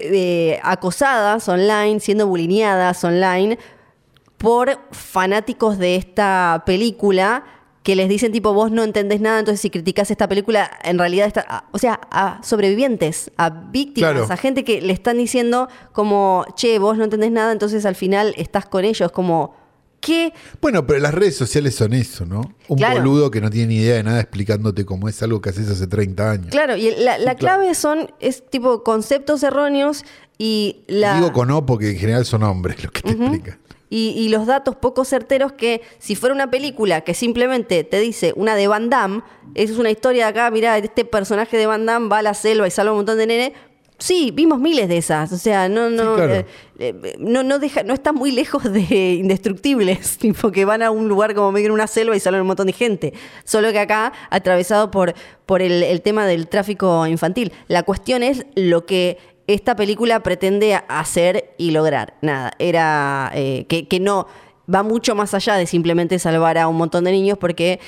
eh, 0.00 0.58
acosadas 0.62 1.48
online, 1.48 2.00
siendo 2.00 2.26
bulineadas 2.26 3.02
online 3.04 3.58
por 4.36 4.78
fanáticos 4.92 5.78
de 5.78 5.96
esta 5.96 6.62
película 6.66 7.44
que 7.82 7.96
les 7.96 8.08
dicen 8.08 8.32
tipo 8.32 8.52
vos 8.52 8.70
no 8.70 8.84
entendés 8.84 9.20
nada, 9.20 9.38
entonces 9.38 9.60
si 9.60 9.70
criticas 9.70 10.10
esta 10.10 10.28
película, 10.28 10.70
en 10.84 10.98
realidad 10.98 11.26
está, 11.26 11.64
o 11.72 11.78
sea, 11.78 11.98
a 12.10 12.38
sobrevivientes, 12.42 13.30
a 13.38 13.48
víctimas, 13.48 14.12
Claro. 14.12 14.26
a 14.30 14.36
gente 14.36 14.62
que 14.62 14.82
le 14.82 14.92
están 14.92 15.16
diciendo 15.16 15.68
como, 15.92 16.44
che, 16.54 16.78
vos 16.78 16.98
no 16.98 17.04
entendés 17.04 17.30
nada, 17.32 17.50
entonces 17.50 17.86
al 17.86 17.94
final 17.94 18.34
estás 18.36 18.66
con 18.66 18.84
ellos, 18.84 19.10
como, 19.10 19.54
¿qué? 20.00 20.32
Bueno, 20.60 20.86
pero 20.86 21.00
las 21.00 21.14
redes 21.14 21.36
sociales 21.36 21.74
son 21.74 21.92
eso, 21.94 22.24
¿no? 22.26 22.42
Un 22.68 22.78
Claro. 22.78 22.96
boludo 23.00 23.30
que 23.30 23.40
no 23.40 23.50
tiene 23.50 23.68
ni 23.68 23.76
idea 23.78 23.96
de 23.96 24.02
nada 24.02 24.20
explicándote 24.20 24.84
cómo 24.84 25.08
es 25.08 25.22
algo 25.22 25.40
que 25.40 25.50
haces 25.50 25.68
hace 25.70 25.86
30 25.86 26.30
años. 26.30 26.46
Claro, 26.50 26.76
y 26.76 26.90
la, 26.96 27.18
la 27.18 27.34
clave 27.34 27.74
son, 27.74 28.10
es 28.20 28.48
tipo 28.48 28.82
conceptos 28.84 29.42
erróneos 29.42 30.04
y 30.38 30.84
la... 30.86 31.16
Digo 31.16 31.32
con 31.32 31.50
O 31.50 31.66
porque 31.66 31.90
en 31.90 31.98
general 31.98 32.24
son 32.24 32.42
hombres 32.42 32.82
los 32.82 32.92
que 32.92 33.02
te 33.02 33.10
explican. 33.10 33.58
Y, 33.90 34.10
y 34.10 34.28
los 34.28 34.46
datos 34.46 34.76
poco 34.76 35.06
certeros 35.06 35.52
que 35.52 35.80
si 35.98 36.14
fuera 36.14 36.34
una 36.34 36.50
película 36.50 37.00
que 37.00 37.14
simplemente 37.14 37.84
te 37.84 37.98
dice 38.00 38.34
una 38.36 38.54
de 38.54 38.68
Van 38.68 38.90
Damme, 38.90 39.22
es 39.54 39.70
una 39.78 39.90
historia 39.90 40.24
de 40.26 40.30
acá, 40.30 40.50
mirá, 40.50 40.76
este 40.76 41.06
personaje 41.06 41.56
de 41.56 41.64
Van 41.66 41.86
Damme 41.86 42.08
va 42.10 42.18
a 42.18 42.22
la 42.22 42.34
selva 42.34 42.68
y 42.68 42.70
salva 42.70 42.90
a 42.90 42.92
un 42.92 42.98
montón 42.98 43.16
de 43.16 43.26
nene. 43.26 43.54
Sí, 43.98 44.30
vimos 44.32 44.60
miles 44.60 44.88
de 44.88 44.96
esas. 44.98 45.32
O 45.32 45.38
sea, 45.38 45.68
no, 45.68 45.90
no, 45.90 46.14
claro. 46.14 46.34
eh, 46.34 46.46
eh, 46.78 47.16
no, 47.18 47.42
no 47.42 47.58
deja, 47.58 47.82
no 47.82 47.94
está 47.94 48.12
muy 48.12 48.30
lejos 48.30 48.62
de 48.72 49.14
indestructibles, 49.18 50.18
tipo 50.18 50.52
que 50.52 50.64
van 50.64 50.82
a 50.82 50.92
un 50.92 51.08
lugar 51.08 51.34
como 51.34 51.50
medio 51.50 51.66
en 51.66 51.72
una 51.72 51.88
selva 51.88 52.16
y 52.16 52.20
salvan 52.20 52.40
a 52.40 52.42
un 52.42 52.48
montón 52.48 52.68
de 52.68 52.72
gente. 52.72 53.12
Solo 53.44 53.72
que 53.72 53.80
acá, 53.80 54.12
atravesado 54.30 54.90
por, 54.92 55.14
por 55.46 55.62
el, 55.62 55.82
el 55.82 56.00
tema 56.00 56.26
del 56.26 56.46
tráfico 56.46 57.06
infantil. 57.08 57.52
La 57.66 57.82
cuestión 57.82 58.22
es 58.22 58.46
lo 58.54 58.86
que 58.86 59.18
esta 59.48 59.74
película 59.74 60.22
pretende 60.22 60.78
hacer 60.88 61.54
y 61.58 61.72
lograr. 61.72 62.14
Nada, 62.22 62.52
era 62.60 63.32
eh, 63.34 63.66
que, 63.68 63.88
que 63.88 63.98
no 63.98 64.28
va 64.72 64.84
mucho 64.84 65.16
más 65.16 65.34
allá 65.34 65.56
de 65.56 65.66
simplemente 65.66 66.18
salvar 66.20 66.58
a 66.58 66.68
un 66.68 66.76
montón 66.76 67.04
de 67.04 67.12
niños 67.12 67.38
porque 67.38 67.80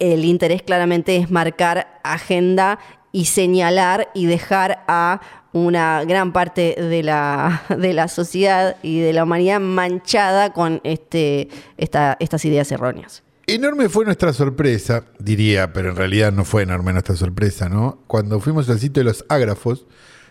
el 0.00 0.24
interés 0.24 0.62
claramente 0.62 1.16
es 1.16 1.30
marcar 1.30 2.00
agenda 2.04 2.78
y 3.12 3.26
señalar 3.26 4.10
y 4.12 4.26
dejar 4.26 4.84
a 4.88 5.20
una 5.56 6.04
gran 6.04 6.32
parte 6.32 6.74
de 6.78 7.02
la, 7.02 7.62
de 7.78 7.92
la 7.94 8.08
sociedad 8.08 8.76
y 8.82 9.00
de 9.00 9.12
la 9.12 9.24
humanidad 9.24 9.60
manchada 9.60 10.52
con 10.52 10.80
este, 10.84 11.48
esta- 11.78 12.16
estas 12.20 12.44
ideas 12.44 12.70
erróneas. 12.70 13.22
Enorme 13.48 13.88
fue 13.88 14.04
nuestra 14.04 14.32
sorpresa, 14.32 15.04
diría, 15.18 15.72
pero 15.72 15.90
en 15.90 15.96
realidad 15.96 16.32
no 16.32 16.44
fue 16.44 16.62
enorme 16.64 16.92
nuestra 16.92 17.14
sorpresa, 17.16 17.68
¿no? 17.68 18.00
Cuando 18.08 18.40
fuimos 18.40 18.68
al 18.68 18.80
sitio 18.80 19.00
de 19.00 19.04
los 19.04 19.24
ágrafos 19.28 19.86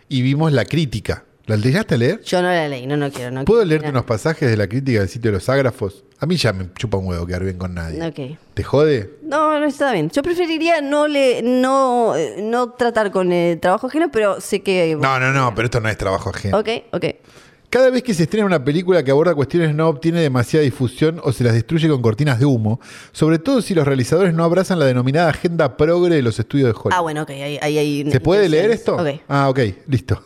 y 0.10 0.22
vimos 0.22 0.52
la 0.52 0.66
crítica. 0.66 1.24
¿La 1.48 1.58
llegaste 1.58 1.94
a 1.94 1.98
leer? 1.98 2.22
Yo 2.24 2.42
no 2.42 2.48
la 2.48 2.68
leí, 2.68 2.88
no, 2.88 2.98
no 2.98 3.12
quiero. 3.12 3.30
No 3.30 3.46
¿Puedo 3.46 3.62
quiero 3.62 3.70
leerte 3.70 3.90
unos 3.90 4.06
pasajes 4.06 4.50
de 4.50 4.58
la 4.58 4.68
crítica 4.68 5.00
del 5.00 5.10
sitio 5.10 5.30
de 5.30 5.38
los 5.38 5.48
ágrafos? 5.48 6.04
A 6.18 6.26
mí 6.26 6.38
ya 6.38 6.54
me 6.54 6.74
chupa 6.74 6.98
un 6.98 7.06
huevo 7.06 7.28
quedar 7.28 7.44
bien 7.44 7.58
con 7.58 7.76
nadie. 7.76 8.40
¿Te 8.56 8.64
jode? 8.64 9.12
No, 9.22 9.60
no 9.60 9.66
está 9.66 9.92
bien. 9.92 10.10
Yo 10.10 10.24
preferiría 10.24 10.82
no 10.82 11.08
le, 11.08 11.44
no, 11.44 12.16
eh, 12.16 12.38
no 12.42 12.72
tratar 12.72 13.12
con 13.12 13.32
el 13.32 13.60
trabajo 13.60 13.88
ajeno, 13.88 14.10
pero 14.12 14.42
sé 14.42 14.62
que. 14.62 14.98
No, 15.00 15.20
no, 15.20 15.32
no, 15.32 15.54
pero 15.54 15.66
esto 15.66 15.80
no 15.80 15.90
es 15.90 15.98
trabajo 15.98 16.32
ajeno. 16.32 16.58
Ok, 16.58 16.70
ok. 16.92 17.06
Cada 17.70 17.90
vez 17.90 18.02
que 18.02 18.14
se 18.14 18.24
estrena 18.24 18.46
una 18.46 18.64
película 18.64 19.04
que 19.04 19.12
aborda 19.12 19.36
cuestiones 19.36 19.76
no 19.76 19.90
obtiene 19.90 20.22
demasiada 20.22 20.64
difusión 20.64 21.20
o 21.24 21.32
se 21.32 21.44
las 21.44 21.54
destruye 21.54 21.90
con 21.90 22.02
cortinas 22.02 22.40
de 22.40 22.46
humo, 22.46 22.80
sobre 23.12 23.38
todo 23.38 23.62
si 23.62 23.76
los 23.76 23.86
realizadores 23.86 24.34
no 24.34 24.44
abrazan 24.46 24.80
la 24.80 24.86
denominada 24.86 25.30
agenda 25.30 25.76
progre 25.78 26.16
de 26.16 26.22
los 26.22 26.40
estudios 26.40 26.70
de 26.70 26.72
Hollywood. 26.72 26.94
Ah, 26.94 27.02
bueno, 27.02 27.24
ok. 27.24 27.32
Ahí, 27.32 27.60
ahí 27.62 27.78
hay 27.78 28.12
¿Se 28.12 28.20
puede 28.20 28.50
leer 28.50 28.72
esto? 28.72 28.96
Ok. 28.96 29.22
Ah, 29.28 29.50
ok, 29.50 29.60
listo. 29.88 30.24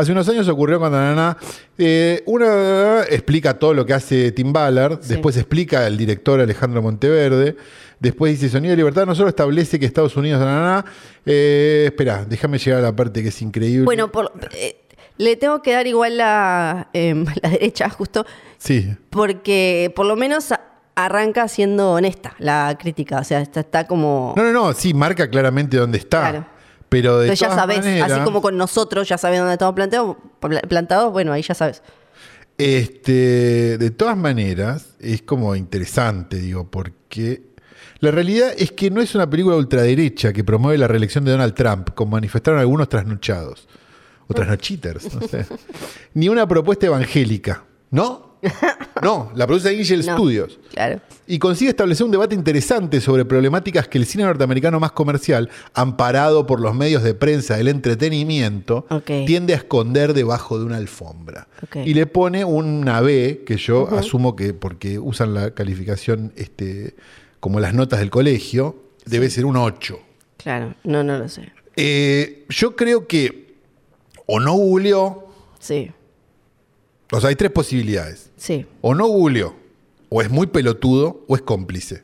Hace 0.00 0.12
unos 0.12 0.28
años 0.28 0.46
ocurrió 0.48 0.78
cuando 0.78 0.98
Nana 0.98 1.36
eh, 1.76 2.22
una 2.26 3.02
explica 3.10 3.58
todo 3.58 3.74
lo 3.74 3.84
que 3.84 3.94
hace 3.94 4.30
Tim 4.32 4.52
Ballard, 4.52 5.00
Sí. 5.02 5.08
después 5.14 5.36
explica 5.36 5.86
el 5.86 5.96
director 5.96 6.40
Alejandro 6.40 6.80
Monteverde, 6.82 7.56
después 7.98 8.32
dice 8.32 8.48
Sonido 8.48 8.70
de 8.72 8.76
Libertad 8.76 9.06
no 9.06 9.14
solo 9.14 9.28
establece 9.28 9.78
que 9.80 9.86
Estados 9.86 10.16
Unidos 10.16 10.40
Nana, 10.40 10.84
eh, 11.26 11.84
espera, 11.86 12.24
déjame 12.24 12.58
llegar 12.58 12.78
a 12.80 12.82
la 12.82 12.94
parte 12.94 13.22
que 13.22 13.28
es 13.30 13.42
increíble. 13.42 13.84
Bueno, 13.84 14.12
por- 14.12 14.30
eh, 14.52 14.76
le 15.16 15.34
tengo 15.36 15.62
que 15.62 15.72
dar 15.72 15.86
igual 15.88 16.16
la, 16.16 16.90
em, 16.92 17.24
la 17.42 17.50
derecha, 17.50 17.88
justo, 17.90 18.24
sí. 18.56 18.94
porque 19.10 19.92
por 19.96 20.06
lo 20.06 20.14
menos 20.14 20.54
arranca 20.94 21.48
siendo 21.48 21.92
honesta 21.92 22.34
la 22.38 22.76
crítica. 22.80 23.18
O 23.20 23.24
sea, 23.24 23.40
está, 23.40 23.60
está 23.60 23.86
como. 23.86 24.34
No, 24.36 24.42
no, 24.44 24.52
no, 24.52 24.72
sí, 24.74 24.94
marca 24.94 25.28
claramente 25.28 25.76
dónde 25.76 25.98
está. 25.98 26.20
Claro. 26.30 26.46
Pero 26.88 27.18
de 27.18 27.26
Entonces 27.26 27.40
ya 27.40 27.48
todas 27.48 27.60
sabes, 27.60 27.78
maneras, 27.78 28.12
así 28.12 28.20
como 28.24 28.40
con 28.40 28.56
nosotros 28.56 29.08
ya 29.08 29.18
sabes 29.18 29.38
dónde 29.38 29.54
estamos 29.54 29.74
planteados, 29.74 30.16
plantados, 30.68 31.12
bueno, 31.12 31.32
ahí 31.32 31.42
ya 31.42 31.54
sabes. 31.54 31.82
Este, 32.56 33.78
de 33.78 33.90
todas 33.90 34.16
maneras, 34.16 34.96
es 34.98 35.22
como 35.22 35.54
interesante, 35.54 36.36
digo, 36.38 36.68
porque 36.70 37.42
la 38.00 38.10
realidad 38.10 38.52
es 38.56 38.72
que 38.72 38.90
no 38.90 39.00
es 39.00 39.14
una 39.14 39.28
película 39.28 39.56
ultraderecha 39.56 40.32
que 40.32 40.44
promueve 40.44 40.78
la 40.78 40.88
reelección 40.88 41.24
de 41.24 41.32
Donald 41.32 41.54
Trump, 41.54 41.90
como 41.94 42.12
manifestaron 42.12 42.58
algunos 42.60 42.88
trasnochados, 42.88 43.68
o 44.26 44.34
trasnochiters, 44.34 45.14
no 45.14 45.28
sé, 45.28 45.46
ni 46.14 46.28
una 46.28 46.46
propuesta 46.48 46.86
evangélica, 46.86 47.64
¿no? 47.90 48.27
No, 49.02 49.30
la 49.36 49.46
produce 49.46 49.68
Angel 49.68 50.04
No. 50.04 50.16
Studios. 50.16 50.58
Claro. 50.72 51.00
Y 51.26 51.38
consigue 51.38 51.70
establecer 51.70 52.04
un 52.04 52.10
debate 52.10 52.34
interesante 52.34 53.00
sobre 53.00 53.24
problemáticas 53.24 53.86
que 53.86 53.96
el 53.98 54.06
cine 54.06 54.24
norteamericano 54.24 54.80
más 54.80 54.90
comercial, 54.92 55.50
amparado 55.72 56.46
por 56.46 56.60
los 56.60 56.74
medios 56.74 57.02
de 57.04 57.14
prensa 57.14 57.56
del 57.56 57.68
entretenimiento, 57.68 58.86
tiende 59.04 59.54
a 59.54 59.58
esconder 59.58 60.14
debajo 60.14 60.58
de 60.58 60.64
una 60.64 60.78
alfombra. 60.78 61.46
Y 61.84 61.94
le 61.94 62.06
pone 62.06 62.44
una 62.44 63.00
B, 63.00 63.44
que 63.46 63.56
yo 63.56 63.88
asumo 63.96 64.34
que 64.34 64.52
porque 64.54 64.98
usan 64.98 65.32
la 65.34 65.52
calificación 65.52 66.32
este, 66.36 66.96
como 67.40 67.60
las 67.60 67.74
notas 67.74 68.00
del 68.00 68.10
colegio, 68.10 68.76
debe 69.06 69.30
ser 69.30 69.44
un 69.44 69.56
8. 69.56 69.98
Claro, 70.38 70.74
no, 70.84 71.04
no 71.04 71.18
lo 71.18 71.28
sé. 71.28 71.52
Eh, 71.76 72.46
yo 72.48 72.74
creo 72.74 73.06
que 73.06 73.54
o 74.26 74.40
no 74.40 74.54
googleó, 74.54 75.28
Sí, 75.60 75.90
o 77.12 77.20
sea, 77.20 77.28
hay 77.30 77.36
tres 77.36 77.50
posibilidades. 77.50 78.30
sí. 78.36 78.66
O 78.80 78.94
no 78.94 79.06
googleó, 79.06 79.54
o 80.08 80.22
es 80.22 80.30
muy 80.30 80.46
pelotudo, 80.46 81.24
o 81.28 81.36
es 81.36 81.42
cómplice. 81.42 82.02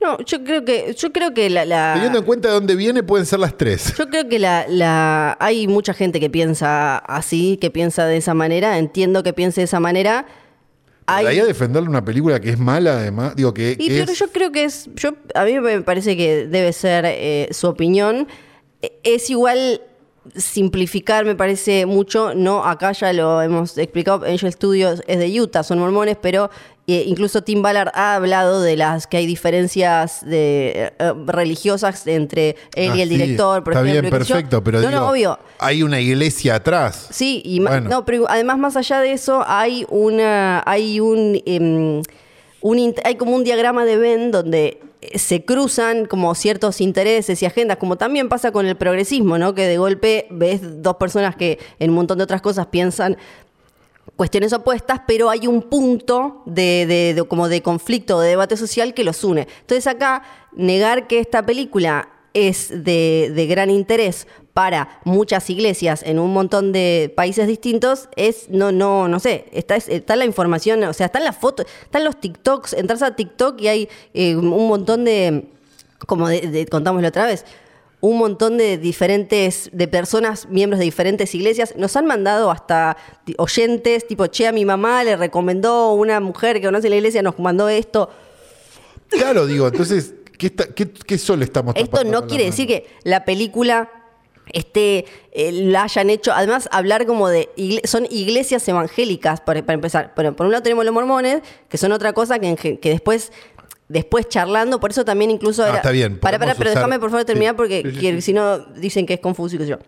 No, 0.00 0.18
yo 0.24 0.44
creo 0.44 0.64
que, 0.64 0.94
yo 0.96 1.10
creo 1.12 1.32
que 1.34 1.48
la, 1.50 1.64
la- 1.64 1.92
Teniendo 1.94 2.18
en 2.18 2.24
cuenta 2.24 2.48
de 2.48 2.54
dónde 2.54 2.76
viene, 2.76 3.02
pueden 3.02 3.26
ser 3.26 3.38
las 3.40 3.56
tres. 3.56 3.94
yo 3.98 4.06
creo 4.08 4.28
que 4.28 4.38
la, 4.38 4.66
la, 4.68 5.36
hay 5.40 5.66
mucha 5.66 5.94
gente 5.94 6.20
que 6.20 6.28
piensa 6.30 6.98
así, 6.98 7.56
que 7.60 7.70
piensa 7.70 8.06
de 8.06 8.18
esa 8.18 8.34
manera. 8.34 8.78
Entiendo 8.78 9.22
que 9.22 9.32
piense 9.32 9.62
de 9.62 9.64
esa 9.64 9.80
manera. 9.80 10.26
Hay, 11.06 11.24
De 11.24 11.30
ahí 11.30 11.38
a 11.40 11.44
defenderle 11.46 11.88
una 11.88 12.04
película 12.04 12.38
que 12.40 12.50
es 12.50 12.58
mala, 12.58 12.98
además. 12.98 13.34
Digo 13.36 13.54
que. 13.54 13.72
y 13.78 13.88
que 13.88 13.98
pero 14.00 14.12
es- 14.12 14.18
yo 14.18 14.28
creo 14.28 14.52
que 14.52 14.64
es, 14.64 14.88
yo 14.96 15.14
a 15.34 15.44
mí 15.44 15.58
me 15.60 15.80
parece 15.80 16.16
que 16.16 16.46
debe 16.46 16.72
ser 16.72 17.04
eh, 17.06 17.48
su 17.52 17.66
opinión. 17.66 18.28
Eh, 18.82 18.92
Es 19.02 19.30
igual 19.30 19.80
simplificar, 20.34 21.24
me 21.24 21.34
parece 21.34 21.86
mucho. 21.86 22.34
No, 22.34 22.64
acá 22.64 22.92
ya 22.92 23.12
lo 23.12 23.42
hemos 23.42 23.76
explicado. 23.78 24.24
Angel 24.26 24.52
Studios 24.52 25.02
es 25.06 25.18
de 25.18 25.40
Utah, 25.40 25.62
son 25.62 25.78
mormones, 25.78 26.16
pero 26.20 26.50
eh, 26.88 27.04
incluso 27.06 27.42
Tim 27.42 27.62
Ballard 27.62 27.90
ha 27.94 28.14
hablado 28.14 28.62
de 28.62 28.76
las 28.76 29.06
que 29.06 29.16
hay 29.16 29.26
diferencias 29.26 30.24
de, 30.24 30.92
eh, 30.98 31.12
religiosas 31.26 32.06
entre 32.06 32.50
él 32.74 32.92
Ah, 32.92 32.96
y 32.96 33.00
el 33.02 33.08
sí, 33.08 33.16
director, 33.16 33.64
por 33.64 33.72
Está 33.72 33.84
ejemplo. 33.84 34.02
bien, 34.10 34.12
sé 34.24 34.28
yo. 34.28 34.34
perfecto, 34.34 34.64
pero 34.64 34.80
no, 34.80 34.88
digo, 34.88 35.00
no, 35.00 35.10
obvio. 35.10 35.38
hay 35.58 35.82
una 35.82 36.00
iglesia 36.00 36.54
atrás. 36.56 37.08
Sí, 37.10 37.42
y 37.44 37.60
ma- 37.60 37.70
Bueno. 37.70 37.88
no, 37.90 38.04
pero 38.04 38.26
además 38.28 38.58
más 38.58 38.76
allá 38.76 39.00
de 39.00 39.12
eso 39.12 39.42
hay 39.46 39.84
una, 39.88 40.62
hay 40.64 41.00
un, 41.00 41.42
em, 41.44 42.02
hay 43.04 43.14
como 43.16 43.34
un 43.36 43.44
diagrama 43.44 43.84
de 43.84 43.96
Venn 43.96 44.30
donde 44.30 44.80
eh, 45.00 45.18
se 45.18 45.44
cruzan 45.44 46.06
como 46.06 46.34
ciertos 46.34 46.80
intereses 46.80 47.42
y 47.42 47.46
agendas, 47.46 47.76
como 47.76 47.96
también 47.96 48.28
pasa 48.28 48.50
con 48.52 48.66
el 48.66 48.76
progresismo, 48.76 49.38
¿no? 49.38 49.54
Que 49.54 49.66
de 49.66 49.78
golpe 49.78 50.26
ves 50.30 50.60
dos 50.82 50.96
personas 50.96 51.36
que 51.36 51.58
en 51.78 51.90
un 51.90 51.96
montón 51.96 52.18
de 52.18 52.24
otras 52.24 52.40
cosas 52.42 52.66
piensan 52.66 53.16
cuestiones 54.16 54.52
opuestas, 54.52 55.00
pero 55.06 55.28
hay 55.28 55.46
un 55.46 55.62
punto 55.62 56.42
de, 56.46 56.86
de- 56.86 57.14
de- 57.14 57.24
como 57.24 57.48
de 57.48 57.60
conflicto 57.62 58.20
de 58.20 58.30
debate 58.30 58.56
social 58.56 58.94
que 58.94 59.04
los 59.04 59.22
une. 59.24 59.46
Entonces 59.60 59.86
acá, 59.86 60.22
negar 60.52 61.06
que 61.06 61.18
esta 61.18 61.44
película 61.44 62.08
es 62.32 62.70
de 62.84 63.46
gran 63.48 63.70
interés 63.70 64.26
para 64.56 65.00
muchas 65.04 65.50
iglesias 65.50 66.02
en 66.02 66.18
un 66.18 66.32
montón 66.32 66.72
de 66.72 67.12
países 67.14 67.46
distintos 67.46 68.08
es, 68.16 68.48
no, 68.48 68.72
no, 68.72 69.06
no 69.06 69.20
sé, 69.20 69.44
está, 69.52 69.76
es- 69.76 69.86
está 69.90 70.16
la 70.16 70.24
información, 70.24 70.82
o 70.84 70.94
sea, 70.94 71.04
están 71.06 71.24
las 71.24 71.36
fotos, 71.36 71.66
están 71.82 72.04
los 72.04 72.18
TikToks, 72.18 72.72
entras 72.72 73.02
a 73.02 73.14
TikTok 73.14 73.60
y 73.60 73.68
hay 73.68 73.88
eh, 74.14 74.34
un 74.34 74.66
montón 74.66 75.04
de, 75.04 75.48
como 76.06 76.26
de- 76.26 76.40
de- 76.40 76.64
contámoslo 76.68 77.06
otra 77.06 77.26
vez, 77.26 77.44
un 78.00 78.16
montón 78.16 78.56
de 78.56 78.78
diferentes, 78.78 79.68
de 79.74 79.88
personas, 79.88 80.48
miembros 80.48 80.78
de 80.78 80.86
diferentes 80.86 81.34
iglesias. 81.34 81.74
Nos 81.76 81.94
han 81.96 82.06
mandado 82.06 82.50
hasta 82.50 82.96
oyentes, 83.36 84.06
tipo, 84.06 84.26
che, 84.28 84.46
a 84.46 84.52
mi 84.52 84.64
mamá 84.64 85.04
le 85.04 85.16
recomendó 85.18 85.92
una 85.92 86.18
mujer 86.20 86.60
que 86.62 86.66
conoce 86.68 86.88
la 86.88 86.96
iglesia, 86.96 87.20
nos 87.20 87.38
mandó 87.38 87.68
esto. 87.68 88.08
Claro, 89.10 89.44
digo, 89.46 89.68
entonces, 89.68 90.14
¿qué, 90.38 90.46
está- 90.46 90.68
qué- 90.74 90.90
qué 90.90 91.18
sol 91.18 91.42
estamos 91.42 91.74
Esto 91.76 92.04
no 92.04 92.26
quiere 92.26 92.44
decir 92.46 92.66
que 92.66 92.86
la 93.02 93.26
película 93.26 93.90
este, 94.52 95.04
eh, 95.32 95.52
la 95.52 95.82
hayan 95.84 96.08
hecho, 96.10 96.32
además 96.32 96.68
hablar 96.72 97.06
como 97.06 97.28
de, 97.28 97.48
igle- 97.56 97.86
son 97.86 98.06
iglesias 98.10 98.66
evangélicas, 98.68 99.40
para, 99.40 99.62
para 99.64 99.74
empezar. 99.74 100.12
Bueno, 100.14 100.34
por 100.36 100.46
un 100.46 100.52
lado 100.52 100.62
tenemos 100.62 100.84
los 100.84 100.94
mormones, 100.94 101.42
que 101.68 101.78
son 101.78 101.92
otra 101.92 102.12
cosa 102.12 102.38
que, 102.38 102.78
que 102.78 102.88
después, 102.90 103.32
después 103.88 104.28
charlando, 104.28 104.78
por 104.80 104.90
eso 104.90 105.04
también 105.04 105.30
incluso 105.30 105.62
Ah, 105.64 105.68
era... 105.68 105.76
está 105.78 105.90
bien, 105.90 106.18
Para, 106.18 106.38
para, 106.38 106.54
pero 106.54 106.70
usar- 106.70 106.76
déjame 106.76 106.98
por 107.00 107.10
favor 107.10 107.24
terminar 107.24 107.54
sí. 107.54 107.56
porque 107.56 107.82
Sí, 107.84 107.90
sí, 107.92 107.96
quiero- 107.98 108.16
sí. 108.18 108.22
si 108.22 108.32
no 108.32 108.58
dicen 108.58 109.04
que 109.06 109.14
es 109.14 109.20
confuso 109.20 109.56
y 109.56 109.58
qué 109.58 109.64
sé 109.64 109.70
yo. 109.70 109.78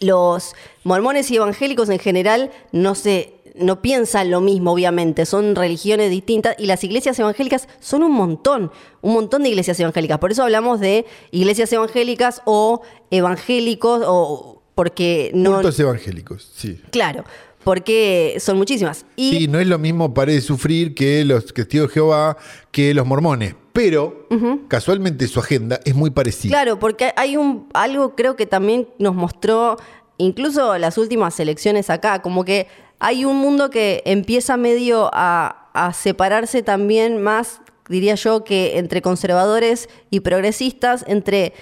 Los 0.00 0.54
mormones 0.82 1.30
y 1.30 1.36
evangélicos 1.36 1.88
en 1.88 1.98
general 1.98 2.50
no 2.72 2.94
se 2.94 3.33
no 3.54 3.80
piensan 3.80 4.30
lo 4.30 4.40
mismo, 4.40 4.72
obviamente, 4.72 5.26
son 5.26 5.54
religiones 5.54 6.10
distintas 6.10 6.56
y 6.58 6.66
las 6.66 6.82
iglesias 6.82 7.18
evangélicas 7.18 7.68
son 7.80 8.02
un 8.02 8.12
montón, 8.12 8.72
un 9.00 9.14
montón 9.14 9.44
de 9.44 9.50
iglesias 9.50 9.78
evangélicas. 9.78 10.18
Por 10.18 10.32
eso 10.32 10.42
hablamos 10.42 10.80
de 10.80 11.06
iglesias 11.30 11.72
evangélicas 11.72 12.42
o 12.44 12.82
evangélicos 13.10 14.02
o 14.06 14.62
porque 14.74 15.30
no 15.34 15.54
Cultos 15.54 15.78
evangélicos, 15.78 16.50
sí. 16.54 16.80
claro, 16.90 17.24
porque 17.62 18.36
son 18.40 18.58
muchísimas. 18.58 19.06
Y 19.14 19.30
Sí, 19.30 19.48
no 19.48 19.60
es 19.60 19.68
lo 19.68 19.78
mismo 19.78 20.12
pare 20.12 20.34
de 20.34 20.40
sufrir 20.40 20.94
que 20.94 21.24
los 21.24 21.46
testigos 21.54 21.88
de 21.88 21.94
Jehová, 21.94 22.36
que 22.72 22.92
los 22.92 23.06
mormones, 23.06 23.54
pero 23.72 24.28
casualmente 24.66 25.28
su 25.28 25.38
agenda 25.38 25.80
es 25.84 25.94
muy 25.94 26.10
parecida. 26.10 26.50
Claro, 26.50 26.80
porque 26.80 27.12
hay 27.16 27.36
un 27.36 27.68
algo 27.72 28.16
creo 28.16 28.34
que 28.34 28.46
también 28.46 28.88
nos 28.98 29.14
mostró 29.14 29.76
incluso 30.18 30.76
las 30.78 30.98
últimas 30.98 31.38
elecciones 31.40 31.90
acá, 31.90 32.20
como 32.20 32.44
que 32.44 32.66
hay 33.04 33.26
un 33.26 33.36
mundo 33.36 33.68
que 33.68 34.02
empieza 34.06 34.56
medio 34.56 35.10
a, 35.12 35.68
a 35.74 35.92
separarse 35.92 36.62
también 36.62 37.20
más, 37.20 37.60
diría 37.86 38.14
yo, 38.14 38.44
que 38.44 38.78
entre 38.78 39.02
conservadores 39.02 39.90
y 40.08 40.20
progresistas, 40.20 41.04
entre 41.06 41.52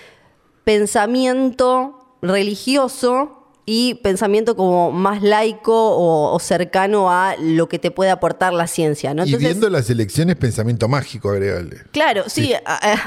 pensamiento 0.62 2.16
religioso 2.22 3.49
y 3.66 3.95
pensamiento 3.95 4.55
como 4.55 4.93
más 4.93 5.20
laico 5.20 5.74
o, 5.97 6.32
o 6.32 6.38
cercano 6.38 7.11
a 7.11 7.34
lo 7.40 7.68
que 7.68 7.80
te 7.80 7.90
puede 7.90 8.12
aportar 8.12 8.53
la 8.53 8.68
ciencia, 8.68 9.12
¿no? 9.12 9.26
y 9.26 9.34
viendo 9.34 9.68
las 9.68 9.90
elecciones, 9.90 10.36
pensamiento 10.36 10.86
mágico, 10.86 11.30
agregable. 11.30 11.78
Claro, 11.90 12.22
sí, 12.28 12.55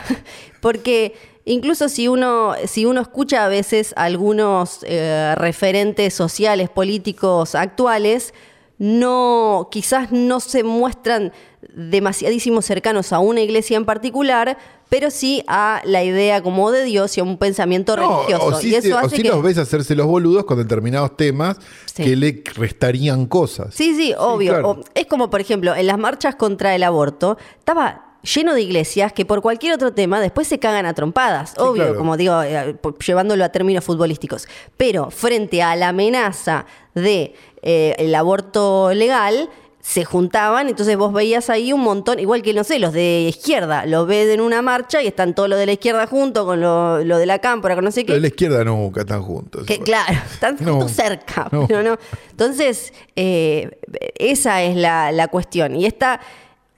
porque 0.59 1.13
incluso 1.45 1.87
si 1.89 2.07
uno, 2.07 2.53
si 2.67 2.85
uno 2.85 3.01
escucha 3.01 3.45
a 3.45 3.47
veces 3.47 3.93
algunos 3.95 4.79
eh, 4.83 5.33
referentes 5.37 6.13
sociales, 6.13 6.69
políticos 6.69 7.55
actuales, 7.55 8.33
no, 8.77 9.69
quizás 9.71 10.11
no 10.11 10.39
se 10.41 10.63
muestran 10.63 11.31
demasiadísimo 11.73 12.61
cercanos 12.61 13.13
a 13.13 13.19
una 13.19 13.41
iglesia 13.41 13.77
en 13.77 13.85
particular, 13.85 14.57
pero 14.89 15.09
sí 15.09 15.43
a 15.47 15.81
la 15.85 16.03
idea 16.03 16.41
como 16.43 16.71
de 16.71 16.83
Dios 16.83 17.17
y 17.17 17.21
a 17.21 17.23
un 17.23 17.37
pensamiento 17.37 17.95
No, 17.95 18.17
religioso. 18.23 18.45
o 18.45 18.59
sí, 18.59 18.69
y 18.69 18.75
eso 18.75 18.95
o 18.95 18.99
hace 18.99 19.15
sí 19.17 19.21
que... 19.23 19.29
los 19.29 19.41
ves 19.41 19.57
hacerse 19.57 19.95
los 19.95 20.05
boludos 20.07 20.45
con 20.45 20.57
determinados 20.57 21.15
temas 21.17 21.57
Sí. 21.85 22.03
que 22.03 22.15
le 22.15 22.43
restarían 22.55 23.25
cosas. 23.25 23.73
Sí, 23.73 23.95
sí, 23.95 24.13
obvio. 24.17 24.51
claro. 24.51 24.69
O- 24.71 24.83
es 24.93 25.07
como, 25.07 25.29
por 25.29 25.39
ejemplo, 25.41 25.73
en 25.75 25.87
las 25.87 25.97
marchas 25.97 26.35
contra 26.35 26.75
el 26.75 26.83
aborto, 26.83 27.37
estaba 27.57 28.04
lleno 28.25 28.53
de 28.53 28.61
iglesias 28.61 29.13
que 29.13 29.25
por 29.25 29.41
cualquier 29.41 29.73
otro 29.73 29.93
tema 29.93 30.19
después 30.19 30.47
se 30.47 30.59
cagan 30.59 30.85
a 30.85 30.93
trompadas. 30.93 31.53
obvio, 31.57 31.83
claro. 31.83 31.95
como 31.97 32.17
digo, 32.17 32.41
eh, 32.43 32.75
llevándolo 33.05 33.43
a 33.45 33.49
términos 33.49 33.83
futbolísticos. 33.83 34.47
Pero 34.77 35.11
frente 35.11 35.61
a 35.63 35.75
la 35.75 35.89
amenaza 35.89 36.65
de 36.93 37.33
eh, 37.61 37.95
el 37.99 38.13
aborto 38.15 38.93
legal, 38.93 39.49
se 39.81 40.03
juntaban, 40.03 40.67
entonces 40.67 40.97
vos 40.97 41.13
veías 41.13 41.51
ahí 41.51 41.71
un 41.71 41.81
montón, 41.81 42.19
igual 42.19 42.41
que, 42.41 42.55
no 42.55 42.63
sé, 42.63 42.79
los 42.79 42.91
de 42.91 43.27
izquierda, 43.29 43.85
los 43.85 44.07
ves 44.07 44.29
en 44.33 44.41
una 44.41 44.63
marcha 44.63 45.03
y 45.03 45.05
están 45.05 45.35
todos 45.35 45.47
los 45.47 45.59
de 45.59 45.67
la 45.67 45.73
izquierda 45.73 46.07
juntos 46.07 46.43
con 46.43 46.59
lo, 46.59 47.03
lo 47.03 47.19
de 47.19 47.27
la 47.27 47.37
cámpora, 47.37 47.75
con 47.75 47.85
no 47.85 47.91
sé 47.91 47.99
Los 48.01 48.07
qué. 48.07 48.13
de 48.13 48.19
la 48.21 48.27
izquierda 48.27 48.63
nunca 48.63 49.01
están 49.01 49.21
juntos. 49.21 49.63
Que, 49.67 49.77
claro, 49.81 50.11
están 50.33 50.57
No. 50.61 50.77
justo 50.77 50.89
cerca, 50.89 51.49
No. 51.51 51.67
pero 51.67 51.83
no. 51.83 51.97
Entonces, 52.31 52.93
eh, 53.15 53.77
esa 54.17 54.63
es 54.63 54.75
la, 54.75 55.11
la 55.11 55.27
cuestión. 55.27 55.75
Y 55.75 55.85
esta, 55.85 56.19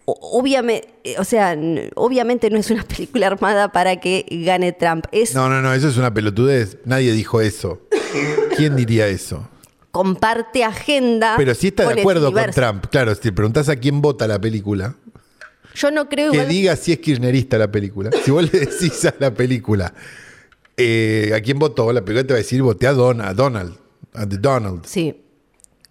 obviamente, 0.07 0.87
o 1.19 1.23
sea, 1.23 1.57
obviamente 1.95 2.49
no 2.49 2.57
es 2.57 2.71
una 2.71 2.83
película 2.87 3.27
armada 3.27 3.71
para 3.71 3.99
que 3.99 4.25
gane 4.29 4.71
Trump. 4.71 5.05
Es 5.11 5.35
No, 5.35 5.49
no, 5.49 5.61
no, 5.61 5.73
eso 5.73 5.89
es 5.89 5.97
una 5.97 6.13
pelotudez. 6.13 6.77
Nadie 6.85 7.11
dijo 7.11 7.41
eso. 7.41 7.81
¿Quién 8.55 8.75
diría 8.75 9.07
eso? 9.07 9.47
comparte 9.97 10.63
agenda. 10.63 11.33
Pero 11.37 11.55
si 11.55 11.67
está 11.67 11.91
de 11.91 12.01
acuerdo 12.01 12.31
con. 12.31 12.51
Trump. 12.51 12.85
Claro, 12.91 13.15
si 13.15 13.31
preguntás 13.31 13.67
a 13.67 13.75
quién 13.77 13.99
vota 13.99 14.27
la 14.27 14.39
película, 14.39 14.93
Yo 15.73 15.89
no 15.89 16.07
creo 16.07 16.31
que 16.31 16.37
igual. 16.37 16.49
diga 16.49 16.75
si 16.75 16.91
es 16.91 16.99
kirchnerista 16.99 17.57
la 17.57 17.71
película. 17.71 18.11
Si 18.23 18.29
vos 18.29 18.43
le 18.53 18.59
decís 18.59 19.05
a 19.05 19.15
la 19.17 19.33
película 19.33 19.91
eh, 20.75 21.31
a 21.35 21.41
quién 21.41 21.57
votó, 21.57 21.91
la 21.91 22.01
película 22.05 22.27
te 22.27 22.33
va 22.33 22.37
a 22.37 22.43
decir 22.43 22.61
voté 22.61 22.85
a, 22.85 22.93
Don, 22.93 23.21
a 23.21 23.33
Donald, 23.33 23.75
a 24.13 24.27
The 24.27 24.37
Donald. 24.37 24.85
Sí. 24.85 25.15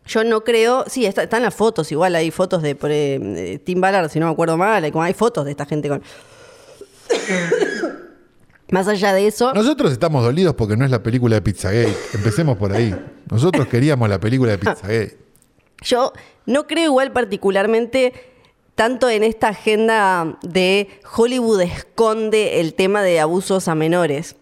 Yo 0.07 0.23
no 0.25 0.45
creo, 0.45 0.85
sí, 0.89 1.05
está- 1.07 1.25
están 1.25 1.43
las 1.43 1.55
fotos, 1.55 1.91
igual 1.93 2.15
hay 2.15 2.31
fotos 2.31 2.63
de, 2.63 2.75
por, 2.75 2.91
eh, 2.91 3.19
de 3.19 3.59
Tim 3.59 3.81
Ballard, 3.81 4.09
si 4.11 4.21
no 4.21 4.27
me 4.27 4.33
acuerdo 4.33 4.57
mal, 4.57 4.85
hay, 4.85 4.93
como 4.93 5.03
hay 5.05 5.15
fotos 5.15 5.45
de 5.45 5.51
esta 5.53 5.67
gente 5.67 5.89
con... 5.89 6.03
Más 8.71 8.89
allá 8.89 9.13
de 9.15 9.29
eso, 9.29 9.53
Nosotros 9.55 9.93
estamos 9.93 10.25
dolidos 10.25 10.55
porque 10.55 10.77
no 10.77 10.85
es 10.85 10.91
la 10.91 11.01
película 11.03 11.37
de 11.37 11.43
Pizzagate. 11.43 11.95
Empecemos 12.15 12.57
por 12.57 12.73
ahí. 12.73 12.93
Nosotros 13.31 13.69
queríamos 13.69 14.09
la 14.09 14.19
película 14.19 14.51
de 14.53 14.59
Pizzagate. 14.59 15.19
Yo 15.83 16.13
no 16.47 16.67
creo 16.67 16.87
igual 16.87 17.13
particularmente 17.13 18.13
tanto 18.75 19.09
en 19.09 19.23
esta 19.23 19.49
agenda 19.49 20.37
de 20.43 20.89
Hollywood 21.17 21.61
esconde 21.63 22.61
el 22.61 22.75
tema 22.75 23.03
de 23.03 23.21
abusos 23.21 23.69
a 23.69 23.77
menores. 23.77 24.35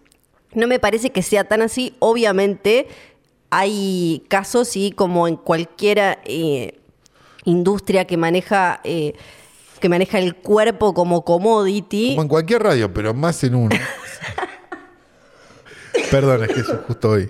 No 0.53 0.65
me 0.67 0.79
parece 0.79 1.11
que 1.11 1.21
sea 1.21 1.43
tan 1.43 1.61
así. 1.61 1.95
Obviamente 1.99 2.87
hay 3.49 4.23
casos 4.27 4.75
y 4.75 4.91
como 4.91 5.27
en 5.27 5.35
cualquier 5.35 6.19
eh, 6.25 6.79
industria 7.45 8.05
que 8.05 8.17
maneja 8.17 8.81
eh, 8.83 9.13
que 9.79 9.89
maneja 9.89 10.19
el 10.19 10.35
cuerpo 10.35 10.93
como 10.93 11.23
commodity. 11.23 12.11
Como 12.11 12.23
en 12.23 12.27
cualquier 12.27 12.63
radio, 12.63 12.93
pero 12.93 13.13
más 13.13 13.43
en 13.43 13.55
uno. 13.55 13.75
Perdón, 16.11 16.43
es 16.43 16.53
que 16.53 16.59
eso 16.61 16.83
justo 16.87 17.09
hoy. 17.11 17.29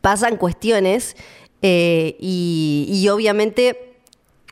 pasan 0.00 0.36
cuestiones 0.36 1.16
eh, 1.60 2.16
y, 2.18 2.86
y 2.88 3.08
obviamente 3.08 3.98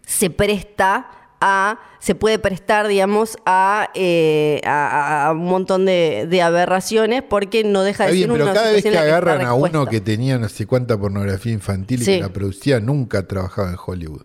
se 0.06 0.30
presta 0.30 1.10
a, 1.40 1.78
se 2.00 2.14
puede 2.14 2.38
prestar, 2.38 2.86
digamos, 2.88 3.38
a, 3.46 3.88
eh, 3.94 4.60
a- 4.64 5.26
a 5.28 5.32
un 5.32 5.44
montón 5.46 5.86
de, 5.86 6.26
de 6.28 6.42
aberraciones 6.42 7.22
porque 7.22 7.64
no 7.64 7.82
deja 7.82 8.04
de 8.04 8.10
Está 8.10 8.14
bien, 8.14 8.28
ser 8.28 8.32
pero 8.32 8.44
una 8.44 8.54
cada 8.54 8.72
vez 8.72 8.82
que 8.82 8.98
agarran 8.98 9.42
a 9.46 9.54
uno 9.54 9.86
que 9.86 10.00
tenía 10.00 10.38
no 10.38 10.48
sé 10.48 10.66
cuánta 10.66 10.98
pornografía 10.98 11.52
infantil 11.52 12.02
y 12.02 12.04
Sí. 12.04 12.12
que 12.16 12.20
la 12.20 12.28
producía, 12.28 12.80
nunca 12.80 13.26
trabajaba 13.26 13.70
en 13.70 13.76
Hollywood. 13.84 14.22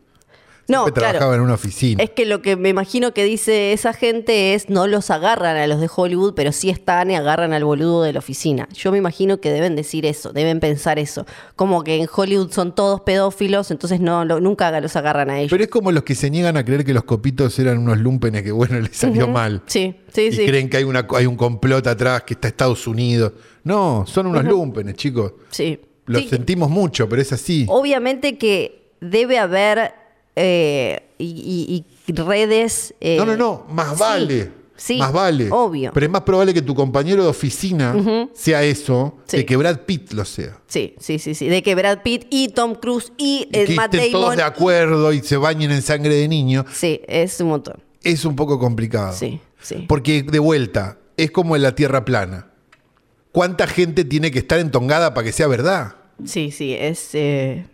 No, 0.68 0.84
Siempre 0.86 1.02
claro. 1.02 1.20
trabajaba 1.20 1.36
en 1.36 1.42
una 1.42 1.54
oficina. 1.54 2.04
Es 2.04 2.10
que 2.10 2.26
lo 2.26 2.42
que 2.42 2.56
me 2.56 2.70
imagino 2.70 3.14
que 3.14 3.24
dice 3.24 3.72
esa 3.72 3.94
gente 3.94 4.56
es 4.56 4.68
no 4.70 4.88
los 4.88 5.12
agarran 5.12 5.58
a 5.58 5.68
los 5.68 5.80
de 5.80 5.88
Hollywood, 5.96 6.34
pero 6.34 6.52
sí 6.52 6.70
están 6.72 7.12
y 7.12 7.16
agarran 7.16 7.54
al 7.54 7.64
boludo 7.64 8.02
de 8.02 8.14
la 8.14 8.20
oficina. 8.20 8.68
Yo 8.74 8.92
me 8.92 8.98
imagino 8.98 9.40
que 9.40 9.52
deben 9.52 9.76
decir 9.76 10.06
eso, 10.08 10.34
deben 10.34 10.60
pensar 10.60 10.98
eso. 10.98 11.26
Como 11.56 11.84
que 11.84 11.98
en 12.02 12.08
Hollywood 12.12 12.52
son 12.52 12.74
todos 12.74 13.02
pedófilos, 13.02 13.70
entonces 13.70 14.00
no 14.00 14.26
lo- 14.26 14.40
nunca 14.40 14.80
los 14.82 14.96
agarran 14.96 15.30
a 15.30 15.38
ellos. 15.40 15.52
Pero 15.52 15.64
es 15.64 15.70
como 15.70 15.92
los 15.92 16.04
que 16.04 16.16
se 16.16 16.32
niegan 16.32 16.58
a 16.58 16.66
creer 16.66 16.84
que 16.84 16.94
los 16.96 17.04
copitos 17.04 17.60
eran 17.60 17.78
unos 17.78 18.00
lumpenes 18.00 18.42
que, 18.42 18.52
bueno, 18.52 18.80
les 18.80 18.96
salió 18.98 19.28
mal. 19.28 19.62
Sí, 19.68 19.96
sí, 20.12 20.22
y 20.22 20.32
sí. 20.32 20.46
creen 20.48 20.70
que 20.70 20.78
hay, 20.78 20.84
una, 20.84 21.08
hay 21.16 21.28
un 21.28 21.36
complot 21.36 21.86
atrás, 21.86 22.24
que 22.24 22.34
está 22.34 22.48
Estados 22.48 22.88
Unidos. 22.88 23.34
No, 23.64 24.04
son 24.08 24.28
unos 24.28 24.44
lumpenes, 24.46 24.96
chicos. 24.96 25.34
Sí. 25.52 25.80
Lo 26.08 26.20
Sí, 26.20 26.28
sentimos 26.30 26.70
mucho, 26.72 27.08
pero 27.08 27.22
es 27.22 27.32
así. 27.34 27.66
Obviamente 27.70 28.38
que 28.40 28.94
debe 29.02 29.38
haber 29.40 29.94
eh, 30.36 31.02
y, 31.18 31.86
redes. 32.08 32.94
eh, 33.00 33.18
no, 33.18 33.26
no, 33.26 33.36
no, 33.38 33.66
más 33.70 33.90
sí, 33.94 33.96
vale. 34.00 34.52
Sí, 34.78 34.98
más 34.98 35.14
vale. 35.14 35.48
Obvio. 35.52 35.92
Pero 35.94 36.06
es 36.06 36.12
más 36.12 36.24
probable 36.24 36.54
que 36.54 36.62
tu 36.62 36.76
compañero 36.76 37.24
de 37.24 37.30
oficina 37.30 37.96
sea 38.34 38.62
eso 38.64 39.18
Sí. 39.26 39.38
que 39.38 39.46
que 39.46 39.56
Brad 39.56 39.80
Pitt 39.86 40.12
lo 40.12 40.26
sea. 40.26 40.60
Sí, 40.68 40.96
sí, 41.00 41.18
sí, 41.18 41.34
sí. 41.34 41.48
De 41.48 41.64
que 41.64 41.76
Brad 41.76 42.00
Pitt 42.04 42.28
y 42.30 42.50
Tom 42.50 42.76
Cruise 42.76 43.14
y, 43.18 43.48
Y 43.54 43.58
eh, 43.58 43.66
que 43.68 43.76
Matt 43.76 43.94
estén 43.94 44.12
todos 44.12 44.36
de 44.36 44.44
acuerdo 44.44 45.14
y 45.14 45.22
se 45.22 45.38
bañen 45.38 45.72
en 45.72 45.82
sangre 45.82 46.16
de 46.16 46.28
niño. 46.28 46.66
Sí, 46.74 47.00
es 47.08 47.40
un 47.40 47.48
montón. 47.48 47.82
Es 48.04 48.26
un 48.26 48.36
poco 48.36 48.60
complicado. 48.60 49.14
Sí, 49.14 49.40
sí. 49.62 49.86
Porque, 49.88 50.24
de 50.24 50.40
vuelta, 50.40 50.98
es 51.16 51.32
como 51.32 51.56
en 51.56 51.62
la 51.62 51.74
Tierra 51.74 52.04
plana. 52.04 52.50
¿Cuánta 53.32 53.68
gente 53.68 54.04
tiene 54.04 54.30
que 54.30 54.40
estar 54.40 54.60
entongada 54.60 55.14
para 55.14 55.24
que 55.26 55.32
sea 55.32 55.48
verdad? 55.48 55.96
Sí, 56.26 56.52
sí, 56.52 56.74
es. 56.78 57.10
eh. 57.14 57.66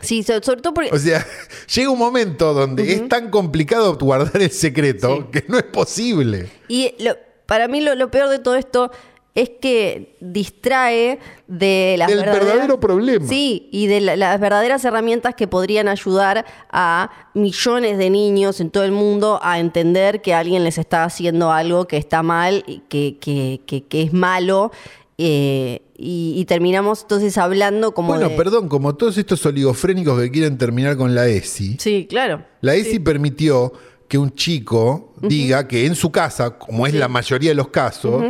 Sí, 0.00 0.22
so- 0.22 0.42
sobre 0.42 0.60
todo 0.62 0.74
porque. 0.74 0.90
O 0.94 0.98
sea, 0.98 1.26
llega 1.74 1.90
un 1.90 1.98
momento 1.98 2.54
donde 2.54 2.92
es 2.92 3.08
tan 3.08 3.30
complicado 3.30 3.96
guardar 3.98 4.40
el 4.40 4.50
secreto 4.50 5.16
Sí. 5.16 5.24
que 5.32 5.44
no 5.48 5.58
es 5.58 5.64
posible. 5.64 6.48
Y 6.68 6.94
lo- 7.00 7.16
para 7.46 7.66
mí 7.68 7.80
lo, 7.80 7.94
lo 7.94 8.10
peor 8.10 8.28
de 8.28 8.38
todo 8.38 8.56
esto 8.56 8.90
es 9.34 9.50
que 9.60 10.16
distrae 10.20 11.18
de 11.46 11.94
las 11.96 12.08
Del 12.08 12.18
verdaderas- 12.20 12.44
verdadero 12.44 12.80
problema. 12.80 13.26
Sí, 13.28 13.68
y 13.70 13.86
de 13.86 14.00
la- 14.00 14.16
las 14.16 14.40
verdaderas 14.40 14.84
herramientas 14.84 15.34
que 15.36 15.46
podrían 15.46 15.86
ayudar 15.88 16.44
a 16.70 17.10
millones 17.34 17.98
de 17.98 18.10
niños 18.10 18.60
en 18.60 18.70
todo 18.70 18.82
el 18.84 18.90
mundo 18.92 19.38
a 19.42 19.60
entender 19.60 20.22
que 20.22 20.34
alguien 20.34 20.64
les 20.64 20.76
está 20.78 21.04
haciendo 21.04 21.52
algo 21.52 21.86
que 21.86 21.96
está 21.98 22.22
mal, 22.22 22.64
que, 22.88 23.18
que, 23.18 23.60
que- 23.66 23.84
que 23.84 24.02
es 24.02 24.12
malo. 24.12 24.72
eh, 25.20 25.82
y, 25.98 26.34
y 26.36 26.44
terminamos 26.44 27.02
entonces 27.02 27.36
hablando 27.36 27.92
como 27.92 28.08
Bueno, 28.14 28.28
de- 28.30 28.36
perdón, 28.36 28.68
como 28.68 28.94
todos 28.94 29.18
estos 29.18 29.44
oligofrénicos 29.44 30.18
que 30.20 30.30
quieren 30.30 30.56
terminar 30.56 30.96
con 30.96 31.14
la 31.14 31.26
ESI, 31.26 31.76
Sí, 31.80 32.06
claro. 32.08 32.44
la 32.60 32.74
ESI 32.76 33.00
permitió 33.00 33.72
que 34.08 34.16
un 34.16 34.32
chico 34.34 35.12
diga 35.20 35.68
que 35.68 35.84
en 35.84 35.94
su 35.94 36.10
casa, 36.10 36.56
como 36.58 36.86
es 36.86 36.94
la 36.94 37.08
mayoría 37.08 37.50
de 37.50 37.54
los 37.56 37.68
casos, 37.68 38.24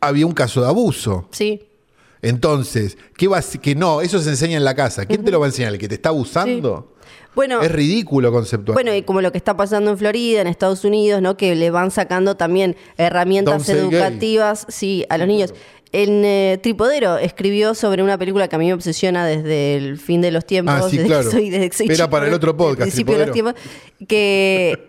había 0.00 0.26
un 0.26 0.32
caso 0.32 0.60
de 0.60 0.66
abuso. 0.66 1.28
Sí. 1.30 1.62
Entonces, 2.20 2.98
¿qué 3.16 3.26
va? 3.28 3.40
Que 3.40 3.74
no, 3.74 4.00
eso 4.00 4.18
se 4.20 4.30
enseña 4.30 4.56
en 4.56 4.64
la 4.64 4.74
casa. 4.74 5.06
¿Quién 5.06 5.24
te 5.24 5.30
lo 5.30 5.40
va 5.40 5.46
a 5.46 5.48
enseñar? 5.48 5.72
¿El 5.72 5.78
que 5.78 5.88
te 5.88 5.94
está 5.96 6.10
abusando? 6.10 6.92
Bueno, 7.34 7.62
Es 7.62 7.72
ridículo 7.72 8.30
conceptual. 8.30 8.74
Bueno, 8.74 8.94
y 8.94 9.02
como 9.02 9.22
lo 9.22 9.32
que 9.32 9.38
está 9.38 9.56
pasando 9.56 9.90
en 9.90 9.96
Florida, 9.98 10.40
en 10.42 10.46
Estados 10.46 10.84
Unidos, 10.84 11.22
¿no? 11.22 11.36
Que 11.38 11.54
le 11.54 11.70
van 11.70 11.90
sacando 11.90 12.36
también 12.36 12.76
herramientas 12.98 13.66
Don't 13.66 13.78
educativas, 13.80 14.66
sí, 14.68 15.04
a 15.08 15.16
los 15.18 15.26
niños. 15.26 15.54
En 15.92 16.24
eh, 16.24 16.58
Tripodero 16.62 17.18
escribió 17.18 17.74
sobre 17.74 18.02
una 18.02 18.16
película 18.16 18.48
que 18.48 18.56
a 18.56 18.58
mí 18.58 18.66
me 18.66 18.72
obsesiona 18.72 19.26
desde 19.26 19.76
el 19.76 19.98
fin 19.98 20.22
de 20.22 20.30
los 20.30 20.46
tiempos. 20.46 20.74
Ah, 20.74 20.88
sí, 20.88 20.96
desde 20.96 21.08
claro. 21.08 21.24
Que 21.24 21.30
soy, 21.30 21.50
desde 21.50 21.68
que 21.70 21.76
soy 21.76 21.86
Era 21.86 21.96
chico, 21.96 22.10
para 22.10 22.26
el 22.28 22.32
otro 22.34 22.56
podcast, 22.56 22.80
principio 22.80 23.18
de 23.18 23.26
los 23.26 23.32
tiempos, 23.34 23.54
que, 24.08 24.86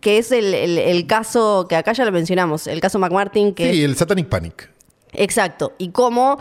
que 0.00 0.18
es 0.18 0.32
el, 0.32 0.52
el- 0.52 0.78
el 0.78 1.06
caso, 1.06 1.66
que 1.68 1.76
acá 1.76 1.92
ya 1.92 2.04
lo 2.04 2.10
mencionamos, 2.12 2.66
el 2.66 2.80
caso 2.80 2.98
McMartin, 2.98 3.54
que 3.54 3.72
sí, 3.72 3.84
el 3.84 3.96
Satanic 3.96 4.26
Panic. 4.28 4.70
Exacto. 5.12 5.74
Y 5.78 5.90
cómo 5.90 6.38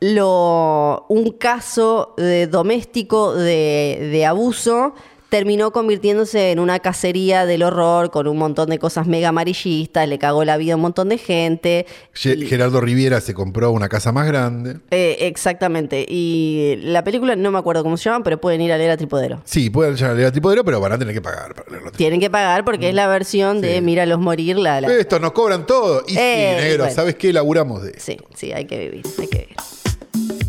lo, 0.00 1.04
un 1.08 1.32
caso 1.32 2.14
de 2.16 2.46
doméstico 2.46 3.34
de, 3.34 4.08
de 4.12 4.24
abuso 4.26 4.94
terminó 5.28 5.72
convirtiéndose 5.72 6.52
en 6.52 6.60
una 6.60 6.78
cacería 6.78 7.46
del 7.46 7.62
horror 7.64 8.10
con 8.10 8.28
un 8.28 8.38
montón 8.38 8.70
de 8.70 8.78
cosas 8.78 9.06
mega 9.08 9.30
amarillistas, 9.30 10.08
le 10.08 10.18
cagó 10.18 10.44
la 10.44 10.56
vida 10.56 10.74
a 10.74 10.76
un 10.76 10.82
montón 10.82 11.08
de 11.08 11.18
gente. 11.18 11.86
Ge- 12.12 12.34
Y- 12.38 12.46
Gerardo 12.46 12.80
Riviera 12.80 13.20
se 13.20 13.34
compró 13.34 13.72
una 13.72 13.88
casa 13.88 14.12
más 14.12 14.26
grande. 14.26 14.76
eh, 14.90 15.16
exactamente. 15.22 16.06
Y 16.08 16.76
la 16.82 17.02
película 17.02 17.34
no 17.34 17.50
me 17.50 17.58
acuerdo 17.58 17.82
cómo 17.82 17.96
se 17.96 18.04
llama, 18.08 18.22
pero 18.24 18.40
pueden 18.40 18.60
ir 18.60 18.72
a 18.72 18.78
leer 18.78 18.92
a 18.92 18.96
Tripodero. 18.96 19.42
Sí, 19.44 19.68
pueden 19.70 19.96
llamarle 19.96 20.26
a 20.26 20.30
Tripodero, 20.32 20.64
pero 20.64 20.80
van 20.80 20.92
a 20.92 20.98
tener 20.98 21.12
que 21.12 21.20
pagar 21.22 21.54
para 21.54 21.70
leerlo. 21.70 21.90
Tienen 21.92 22.20
que 22.20 22.30
pagar 22.30 22.64
porque 22.64 22.88
es 22.90 22.94
la 22.94 23.08
versión 23.08 23.60
de 23.60 23.76
Sí. 23.76 23.80
Míralos 23.80 24.20
morir. 24.20 24.56
La, 24.58 24.80
la- 24.80 24.94
Estos 24.94 25.20
nos 25.20 25.32
cobran 25.32 25.66
todo. 25.66 26.02
Y 26.06 26.16
Eh, 26.16 26.56
sí, 26.58 26.64
negro, 26.64 26.84
bueno. 26.84 26.94
¿sabes 26.94 27.16
qué? 27.16 27.32
Laburamos 27.32 27.82
de 27.82 27.90
eso. 27.90 28.00
Sí, 28.00 28.18
sí, 28.36 28.52
hay 28.52 28.64
que 28.66 28.78
vivir, 28.78 29.02
hay 29.18 29.26
que 29.26 29.38
vivir. 29.38 30.45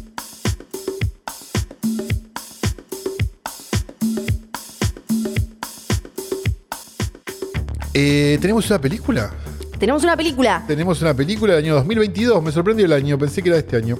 Eh, 8.00 8.38
¿Tenemos 8.39 8.70
una 8.70 8.80
película? 8.80 9.32
Tenemos 9.80 10.04
una 10.04 10.16
película, 10.16 10.64
Tenemos 10.68 11.02
una 11.02 11.16
película 11.16 11.56
del 11.56 11.64
año 11.66 11.74
2022. 11.76 12.43
Me 12.43 12.52
sorprendió 12.52 12.86
el 12.86 12.93
año, 12.93 13.18
pensé 13.18 13.41
que 13.41 13.50
era 13.50 13.58
este 13.58 13.76
año. 13.76 13.98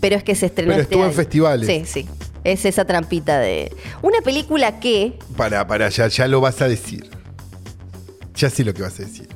pero 0.00 0.16
es 0.16 0.24
que 0.24 0.34
se 0.34 0.46
estrenó 0.46 0.70
Pero 0.70 0.82
este 0.82 0.94
estuvo 0.94 1.04
en 1.06 1.12
festivales. 1.12 1.66
Sí, 1.66 1.82
sí. 1.84 2.08
Es 2.44 2.64
esa 2.64 2.86
trampita 2.86 3.38
de. 3.38 3.70
Una 4.00 4.22
película 4.22 4.80
que. 4.80 5.18
Para, 5.36 5.66
para, 5.66 5.90
ya, 5.90 6.08
ya 6.08 6.26
lo 6.28 6.40
vas 6.40 6.62
a 6.62 6.68
decir. 6.68 7.10
Ya 8.34 8.48
sé 8.48 8.64
lo 8.64 8.72
que 8.72 8.80
vas 8.80 8.98
a 9.00 9.02
decir. 9.02 9.28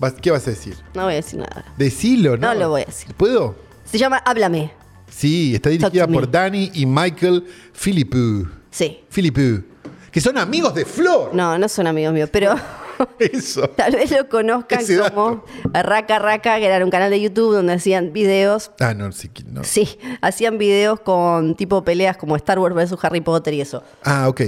Vas- 0.00 0.14
¿Qué 0.20 0.32
vas 0.32 0.46
a 0.48 0.50
decir? 0.50 0.74
No 0.94 1.04
voy 1.04 1.12
a 1.12 1.16
decir 1.16 1.38
nada. 1.38 1.64
Decilo, 1.78 2.36
¿no? 2.36 2.48
No 2.48 2.54
lo 2.58 2.68
voy 2.70 2.82
a 2.82 2.86
decir. 2.86 3.14
¿Puedo? 3.14 3.54
Se 3.84 3.96
llama 3.96 4.16
Háblame. 4.18 4.72
Sí, 5.08 5.54
está 5.54 5.68
dirigida 5.70 6.08
por 6.08 6.28
Danny 6.28 6.72
y 6.74 6.84
Michael 6.84 7.44
Philippou. 7.74 8.48
Sí. 8.72 9.04
Philippou. 9.08 9.62
Que 10.10 10.20
son 10.20 10.36
amigos 10.36 10.74
de 10.74 10.84
Flor. 10.84 11.32
No, 11.32 11.56
no 11.58 11.68
son 11.68 11.86
amigos 11.86 12.12
míos, 12.12 12.28
pero 12.32 12.54
Eso. 13.18 13.68
tal 13.70 13.92
vez 13.92 14.10
lo 14.10 14.28
conozcan 14.28 14.80
Ese 14.80 14.98
como 14.98 15.44
Raka 15.72 16.18
Raka, 16.18 16.58
que 16.58 16.66
era 16.66 16.84
un 16.84 16.90
canal 16.90 17.10
de 17.10 17.20
YouTube 17.20 17.54
donde 17.54 17.74
hacían 17.74 18.12
videos. 18.12 18.70
Ah, 18.80 18.94
no, 18.94 19.10
sí, 19.12 19.28
que 19.28 19.44
no. 19.44 19.64
Sí, 19.64 19.98
hacían 20.20 20.58
videos 20.58 21.00
con 21.00 21.54
tipo 21.54 21.84
peleas 21.84 22.16
como 22.16 22.36
Star 22.36 22.58
Wars 22.58 22.74
vs 22.74 22.98
Harry 23.02 23.20
Potter 23.20 23.54
y 23.54 23.60
eso. 23.60 23.82
Ah, 24.02 24.28
ok. 24.28 24.40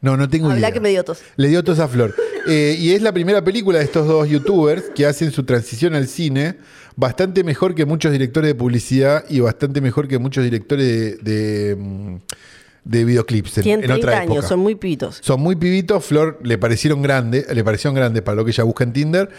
No, 0.00 0.18
no 0.18 0.28
tengo 0.28 0.46
Habla 0.46 0.58
idea. 0.58 0.72
que 0.72 0.80
me 0.80 0.90
dio 0.90 1.02
tos. 1.02 1.20
Le 1.36 1.48
dio 1.48 1.64
tos 1.64 1.78
a 1.78 1.88
Flor. 1.88 2.14
Eh, 2.46 2.76
y 2.78 2.92
es 2.92 3.00
la 3.00 3.10
primera 3.12 3.42
película 3.42 3.78
de 3.78 3.84
estos 3.84 4.06
dos 4.06 4.28
youtubers 4.28 4.84
que 4.94 5.06
hacen 5.06 5.30
su 5.30 5.44
transición 5.44 5.94
al 5.94 6.08
cine 6.08 6.58
bastante 6.96 7.42
mejor 7.42 7.74
que 7.74 7.86
muchos 7.86 8.12
directores 8.12 8.48
de 8.48 8.54
publicidad 8.54 9.24
y 9.30 9.40
bastante 9.40 9.80
mejor 9.80 10.06
que 10.06 10.18
muchos 10.18 10.44
directores 10.44 10.86
de, 10.86 11.16
de, 11.16 11.76
mm, 11.76 12.16
de 12.84 13.04
videoclips 13.04 13.58
en, 13.58 13.66
en 13.68 13.80
30 13.80 13.94
otra 13.96 14.18
años, 14.20 14.32
época. 14.36 14.48
son 14.48 14.60
muy 14.60 14.74
pitos. 14.74 15.18
Son 15.22 15.40
muy 15.40 15.56
pibitos. 15.56 16.04
Flor 16.04 16.38
le 16.42 16.58
parecieron 16.58 17.02
grandes, 17.02 17.46
le 17.52 17.64
parecieron 17.64 17.94
grandes 17.94 18.22
para 18.22 18.36
lo 18.36 18.44
que 18.44 18.50
ella 18.50 18.64
busca 18.64 18.84
en 18.84 18.92
Tinder 18.92 19.30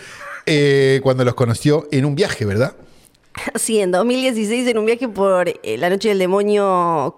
eh, 0.45 0.99
cuando 1.03 1.23
los 1.25 1.35
conoció 1.35 1.87
en 1.91 2.05
un 2.05 2.15
viaje, 2.15 2.45
¿verdad? 2.45 2.75
Sí, 3.55 3.79
en 3.79 3.91
2016 3.91 4.67
en 4.69 4.77
un 4.77 4.85
viaje 4.85 5.07
por 5.09 5.49
eh, 5.49 5.77
la 5.77 5.89
noche 5.89 6.09
del 6.09 6.19
demonio. 6.19 7.15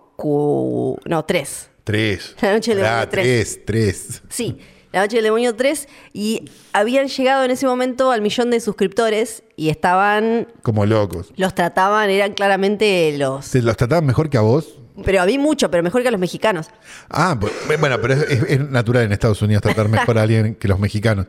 No, 1.05 1.25
3. 1.25 1.69
Tres. 1.83 2.35
La 2.41 2.53
noche 2.53 2.75
del 2.75 2.83
Ah, 2.85 2.89
demonio, 3.05 3.09
tres, 3.11 3.59
tres. 3.65 4.21
Sí, 4.29 4.57
la 4.91 5.01
noche 5.01 5.17
del 5.17 5.25
demonio 5.25 5.55
3 5.55 5.87
y 6.13 6.49
habían 6.73 7.07
llegado 7.07 7.43
en 7.45 7.51
ese 7.51 7.65
momento 7.67 8.11
al 8.11 8.21
millón 8.21 8.49
de 8.49 8.59
suscriptores 8.59 9.43
y 9.55 9.69
estaban, 9.69 10.47
Como 10.63 10.85
locos. 10.85 11.31
los 11.37 11.53
trataban, 11.53 12.09
eran 12.09 12.33
claramente 12.33 13.15
los... 13.17 13.45
¿Se 13.45 13.61
los 13.61 13.77
trataban 13.77 14.05
mejor 14.05 14.29
que 14.29 14.37
a 14.37 14.41
vos? 14.41 14.76
Pero 15.05 15.21
a 15.21 15.25
mí 15.25 15.37
mucho, 15.37 15.69
pero 15.69 15.83
mejor 15.83 16.01
que 16.01 16.07
a 16.07 16.11
los 16.11 16.19
mexicanos. 16.19 16.69
Ah, 17.09 17.37
bueno, 17.79 17.97
pero 18.01 18.13
es, 18.15 18.21
es- 18.29 18.43
es 18.49 18.59
natural 18.69 19.03
en 19.03 19.11
Estados 19.11 19.41
Unidos 19.41 19.61
tratar 19.61 19.87
mejor 19.89 20.17
a 20.17 20.23
alguien 20.23 20.55
que 20.55 20.67
los 20.67 20.79
mexicanos. 20.79 21.27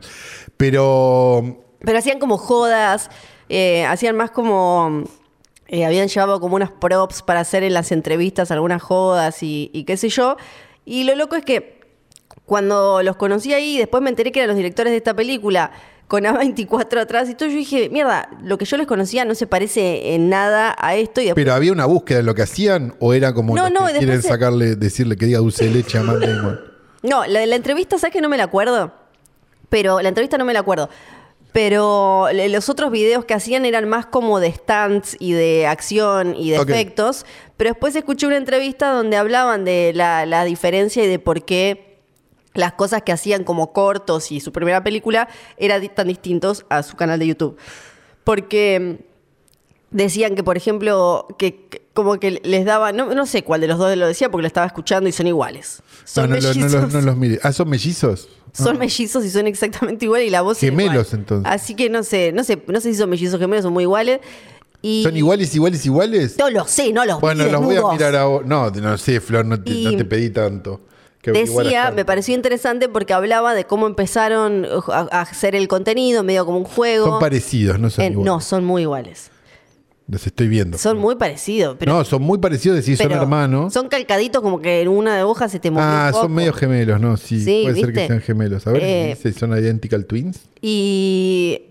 Pero 0.57 1.63
Pero 1.79 1.97
hacían 1.97 2.19
como 2.19 2.37
jodas, 2.37 3.09
eh, 3.47 3.85
hacían 3.85 4.15
más 4.15 4.31
como... 4.31 5.03
eh, 5.67 5.85
habían 5.85 6.07
llevado 6.07 6.39
como 6.39 6.55
unas 6.55 6.71
props 6.71 7.21
para 7.21 7.39
hacer 7.41 7.63
en 7.63 7.73
las 7.73 7.91
entrevistas 7.91 8.51
algunas 8.51 8.81
jodas 8.81 9.41
y, 9.43 9.69
y 9.73 9.83
qué 9.85 9.97
sé 9.97 10.09
yo. 10.09 10.35
Y 10.85 11.03
lo 11.05 11.15
loco 11.15 11.35
es 11.35 11.45
que 11.45 11.79
cuando 12.45 13.03
los 13.03 13.15
conocí 13.15 13.53
ahí, 13.53 13.77
después 13.77 14.01
me 14.03 14.09
enteré 14.09 14.31
que 14.31 14.39
eran 14.39 14.47
los 14.49 14.57
directores 14.57 14.91
de 14.91 14.97
esta 14.97 15.13
película, 15.13 15.71
con 16.09 16.23
A24 16.25 16.97
atrás 16.99 17.29
y 17.29 17.35
todo, 17.35 17.47
yo 17.47 17.55
dije, 17.55 17.87
mierda, 17.89 18.29
lo 18.43 18.57
que 18.57 18.65
yo 18.65 18.75
les 18.75 18.87
conocía 18.87 19.23
no 19.23 19.33
se 19.35 19.47
parece 19.47 20.15
en 20.15 20.27
nada 20.27 20.75
a 20.77 20.95
esto. 20.95 21.21
Y 21.21 21.25
después 21.25 21.41
pero 21.45 21.53
había 21.55 21.71
una 21.71 21.85
búsqueda 21.85 22.17
de 22.17 22.23
lo 22.23 22.35
que 22.35 22.41
hacían 22.41 22.95
o 22.99 23.13
era 23.13 23.33
como 23.33 23.55
No, 23.55 23.69
no, 23.69 23.85
que 23.85 23.99
quieren 23.99 24.21
se- 24.21 24.27
sacarle, 24.27 24.75
decirle 24.75 25.15
que 25.15 25.27
diga 25.27 25.39
dulce 25.39 25.65
de 25.65 25.71
leche 25.71 25.97
a 25.99 26.03
Matt 26.03 26.17
Damon? 26.19 26.59
No, 27.03 27.25
la 27.25 27.55
entrevista, 27.55 27.97
¿sabes 27.97 28.11
que 28.11 28.19
no 28.21 28.27
me 28.27 28.35
la 28.37 28.43
acuerdo? 28.43 28.91
Pero 29.69 30.01
la 30.01 30.09
entrevista 30.09 30.37
no 30.37 30.43
me 30.45 30.51
la 30.53 30.59
acuerdo. 30.59 30.89
Pero 31.51 32.27
los 32.31 32.69
otros 32.69 32.91
videos 32.91 33.25
que 33.25 33.33
hacían 33.33 33.65
eran 33.65 33.87
más 33.89 34.05
como 34.05 34.39
de 34.39 34.51
stunts 34.51 35.15
y 35.19 35.33
de 35.33 35.65
acción 35.65 36.35
y 36.35 36.51
de 36.51 36.57
efectos. 36.57 37.25
Pero 37.57 37.71
después 37.71 37.95
escuché 37.95 38.27
una 38.27 38.37
entrevista 38.37 38.91
donde 38.91 39.17
hablaban 39.17 39.65
de 39.65 39.91
la, 39.95 40.25
la 40.27 40.43
diferencia 40.43 41.03
y 41.03 41.07
de 41.07 41.17
por 41.17 41.43
qué 41.45 41.88
las 42.53 42.73
cosas 42.73 43.03
que 43.03 43.11
hacían 43.11 43.43
como 43.43 43.73
cortos 43.73 44.31
y 44.31 44.39
su 44.39 44.51
primera 44.51 44.83
película 44.83 45.29
eran 45.57 45.87
tan 45.95 46.07
distintos 46.07 46.65
a 46.69 46.83
su 46.83 46.95
canal 46.97 47.19
de 47.19 47.27
YouTube. 47.27 47.57
Porque 48.23 48.97
mm, 48.99 49.95
decían 49.95 50.35
que, 50.35 50.43
por 50.43 50.57
ejemplo, 50.57 51.27
que, 51.37 51.67
que 51.67 51.81
como 51.93 52.19
que 52.19 52.39
les 52.43 52.65
daba, 52.65 52.91
no, 52.91 53.13
no 53.13 53.25
sé 53.25 53.43
cuál 53.43 53.61
de 53.61 53.67
los 53.67 53.77
dos 53.77 53.95
lo 53.97 54.07
decía 54.07 54.29
porque 54.31 54.43
lo 54.43 54.47
estaba 54.47 54.65
escuchando 54.67 55.09
y 55.09 55.11
son 55.11 55.27
iguales. 55.27 55.81
Son 56.05 56.29
no, 56.29 56.35
no, 56.35 56.41
lo- 56.41 56.47
no 56.49 56.55
mellizos. 56.55 56.81
los, 56.81 56.93
no 56.93 57.01
los 57.01 57.17
mire. 57.17 57.39
Ah, 57.43 57.51
son 57.51 57.69
mellizos. 57.69 58.29
Son 58.51 58.79
mellizos 58.79 59.23
y 59.25 59.29
son 59.29 59.45
exactamente 59.45 60.05
iguales 60.05 60.27
y 60.27 60.31
la 60.31 60.41
voz 60.41 60.57
es 60.57 60.61
Gemelos, 60.69 61.07
igual. 61.09 61.19
entonces. 61.19 61.51
Así 61.53 61.75
que 61.75 61.87
no 61.89 62.01
sé, 62.03 62.31
no 62.31 62.43
sé, 62.43 62.61
no 62.67 62.81
sé 62.81 62.91
si 62.93 62.97
son 62.97 63.09
mellizos 63.09 63.39
gemelos, 63.39 63.63
son 63.63 63.73
muy 63.73 63.83
iguales. 63.83 64.19
Y 64.81 65.03
¿Son 65.03 65.15
iguales, 65.15 65.53
iguales, 65.53 65.85
iguales? 65.85 66.35
No 66.39 66.49
lo 66.49 66.65
sé, 66.65 66.91
no 66.93 67.05
los 67.05 67.19
Bueno, 67.19 67.45
los 67.45 67.61
voy 67.61 67.75
a 67.75 67.83
mirar 67.91 68.15
ahora. 68.15 68.45
No, 68.47 68.71
no 68.71 68.97
sé, 68.97 69.19
Flor, 69.19 69.45
no 69.45 69.61
te, 69.61 69.71
Y 69.71 69.83
no 69.85 69.95
te 69.97 70.05
pedí 70.05 70.29
tanto. 70.29 70.81
Decía, 71.23 71.91
me 71.91 72.05
pareció 72.05 72.33
interesante 72.33 72.87
porque 72.87 73.13
hablaba 73.13 73.53
de 73.53 73.65
cómo 73.65 73.87
empezaron 73.87 74.65
a, 74.87 75.07
a 75.11 75.21
hacer 75.21 75.53
el 75.55 75.67
contenido, 75.67 76.23
medio 76.23 76.45
como 76.45 76.57
un 76.59 76.63
juego. 76.63 77.05
Son 77.07 77.19
parecidos, 77.19 77.77
no 77.79 77.89
son 77.89 78.05
Eh, 78.05 78.07
iguales. 78.07 78.25
no, 78.25 78.39
son 78.41 78.63
muy 78.63 78.83
iguales. 78.83 79.31
Los 80.07 80.25
estoy 80.25 80.47
viendo. 80.47 80.77
Son 80.79 80.97
muy 80.97 81.15
parecidos. 81.17 81.75
Pero, 81.77 81.93
no, 81.93 82.03
son 82.03 82.21
muy 82.23 82.39
parecidos, 82.39 82.77
decir, 82.77 82.97
son 82.97 83.11
hermanos. 83.11 83.71
Son 83.73 83.89
calcaditos 83.89 84.41
como 84.41 84.59
que 84.59 84.81
en 84.81 84.87
una 84.87 85.15
de 85.17 85.23
hojas 85.23 85.51
se 85.51 85.59
te 85.59 85.69
movió 85.69 85.85
Ah, 85.85 86.05
un 86.07 86.11
poco. 86.13 86.23
son 86.23 86.33
medio 86.33 86.53
gemelos, 86.53 86.99
¿no? 86.99 87.15
Sí, 87.17 87.41
Sí, 87.43 87.61
puede 87.65 87.79
ser 87.79 87.93
que 87.93 88.07
sean 88.07 88.21
gemelos. 88.21 88.65
A 88.65 88.71
ver, 88.71 88.81
Eh, 88.83 89.15
dice, 89.15 89.37
son 89.37 89.51
identical 89.55 90.05
twins. 90.05 90.39
Y. 90.61 91.61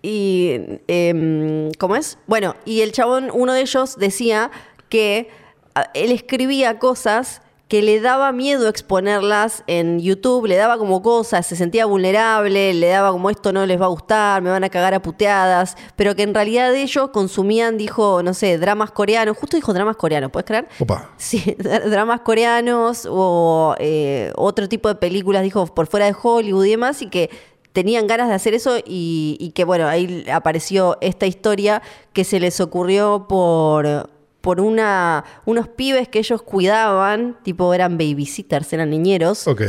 Y. 0.00 0.58
em, 0.88 1.70
¿Cómo 1.78 1.96
es? 1.96 2.16
Bueno, 2.26 2.56
y 2.64 2.80
el 2.80 2.92
chabón, 2.92 3.28
uno 3.32 3.52
de 3.52 3.60
ellos 3.60 3.96
decía 3.98 4.50
que 4.88 5.28
ah, 5.74 5.90
él 5.92 6.12
escribía 6.12 6.78
cosas 6.78 7.42
que 7.72 7.80
le 7.80 8.02
daba 8.02 8.32
miedo 8.32 8.68
exponerlas 8.68 9.64
en 9.66 9.98
YouTube, 9.98 10.44
le 10.44 10.56
daba 10.56 10.76
como 10.76 11.00
cosas, 11.00 11.46
se 11.46 11.56
sentía 11.56 11.86
vulnerable, 11.86 12.74
le 12.74 12.88
daba 12.88 13.12
como 13.12 13.30
esto 13.30 13.50
no 13.50 13.64
les 13.64 13.80
va 13.80 13.86
a 13.86 13.88
gustar, 13.88 14.42
me 14.42 14.50
van 14.50 14.62
a 14.62 14.68
cagar 14.68 14.92
a 14.92 15.00
puteadas, 15.00 15.78
pero 15.96 16.14
que 16.14 16.22
en 16.22 16.34
realidad 16.34 16.74
ellos 16.74 17.08
consumían, 17.14 17.78
dijo, 17.78 18.22
no 18.22 18.34
sé, 18.34 18.58
dramas 18.58 18.90
coreanos, 18.90 19.38
justo 19.38 19.56
dijo 19.56 19.72
dramas 19.72 19.96
coreanos, 19.96 20.30
¿puedes 20.30 20.46
creer? 20.46 20.68
Opa. 20.80 21.12
Sí, 21.16 21.56
dramas 21.58 22.20
coreanos 22.20 23.08
o 23.10 23.74
eh, 23.78 24.34
otro 24.36 24.68
tipo 24.68 24.90
de 24.90 24.96
películas, 24.96 25.42
dijo, 25.42 25.64
por 25.64 25.86
fuera 25.86 26.04
de 26.04 26.14
Hollywood 26.22 26.66
y 26.66 26.70
demás, 26.72 27.00
y 27.00 27.08
que 27.08 27.30
tenían 27.72 28.06
ganas 28.06 28.28
de 28.28 28.34
hacer 28.34 28.52
eso 28.52 28.76
y, 28.84 29.38
y 29.40 29.52
que 29.52 29.64
bueno, 29.64 29.88
ahí 29.88 30.26
apareció 30.30 30.98
esta 31.00 31.24
historia 31.24 31.80
que 32.12 32.24
se 32.24 32.38
les 32.38 32.60
ocurrió 32.60 33.24
por, 33.26 34.10
por 34.42 34.60
una, 34.60 35.24
unos 35.46 35.68
pibes 35.68 36.08
que 36.08 36.18
ellos 36.18 36.42
cuidaban, 36.42 37.38
tipo 37.42 37.72
eran 37.72 37.96
babysitters, 37.96 38.72
eran 38.72 38.90
niñeros. 38.90 39.48
Ok. 39.48 39.62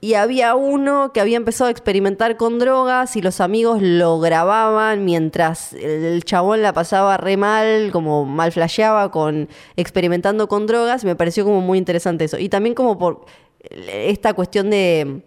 Y 0.00 0.14
había 0.14 0.54
uno 0.54 1.10
que 1.12 1.20
había 1.20 1.38
empezado 1.38 1.68
a 1.68 1.70
experimentar 1.70 2.36
con 2.36 2.58
drogas 2.58 3.16
y 3.16 3.22
los 3.22 3.40
amigos 3.40 3.80
lo 3.80 4.20
grababan 4.20 5.04
mientras 5.04 5.72
el 5.72 6.22
chabón 6.22 6.62
la 6.62 6.74
pasaba 6.74 7.16
re 7.16 7.36
mal, 7.36 7.90
como 7.90 8.26
mal 8.26 8.52
flasheaba 8.52 9.10
con 9.10 9.48
experimentando 9.74 10.48
con 10.48 10.66
drogas. 10.66 11.04
Me 11.04 11.16
pareció 11.16 11.44
como 11.44 11.62
muy 11.62 11.78
interesante 11.78 12.26
eso. 12.26 12.38
Y 12.38 12.50
también 12.50 12.74
como 12.74 12.98
por 12.98 13.24
esta 13.70 14.34
cuestión 14.34 14.70
de 14.70 15.24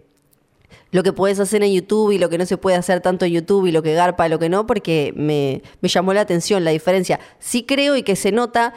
lo 0.92 1.04
que 1.04 1.14
puedes 1.14 1.40
hacer 1.40 1.64
en 1.64 1.74
YouTube 1.74 2.12
y 2.12 2.18
lo 2.18 2.30
que 2.30 2.38
no 2.38 2.46
se 2.46 2.58
puede 2.58 2.78
hacer 2.78 3.02
tanto 3.02 3.26
en 3.26 3.34
YouTube 3.34 3.68
y 3.68 3.72
lo 3.72 3.84
que 3.84 3.94
garpa 3.94 4.26
y 4.26 4.30
lo 4.30 4.40
que 4.40 4.50
no, 4.50 4.66
porque 4.66 5.14
me, 5.16 5.62
me 5.82 5.90
llamó 5.90 6.14
la 6.14 6.22
atención 6.22 6.64
la 6.64 6.72
diferencia. 6.72 7.20
Sí 7.40 7.64
creo 7.64 7.96
y 7.96 8.04
que 8.04 8.16
se 8.16 8.32
nota 8.32 8.74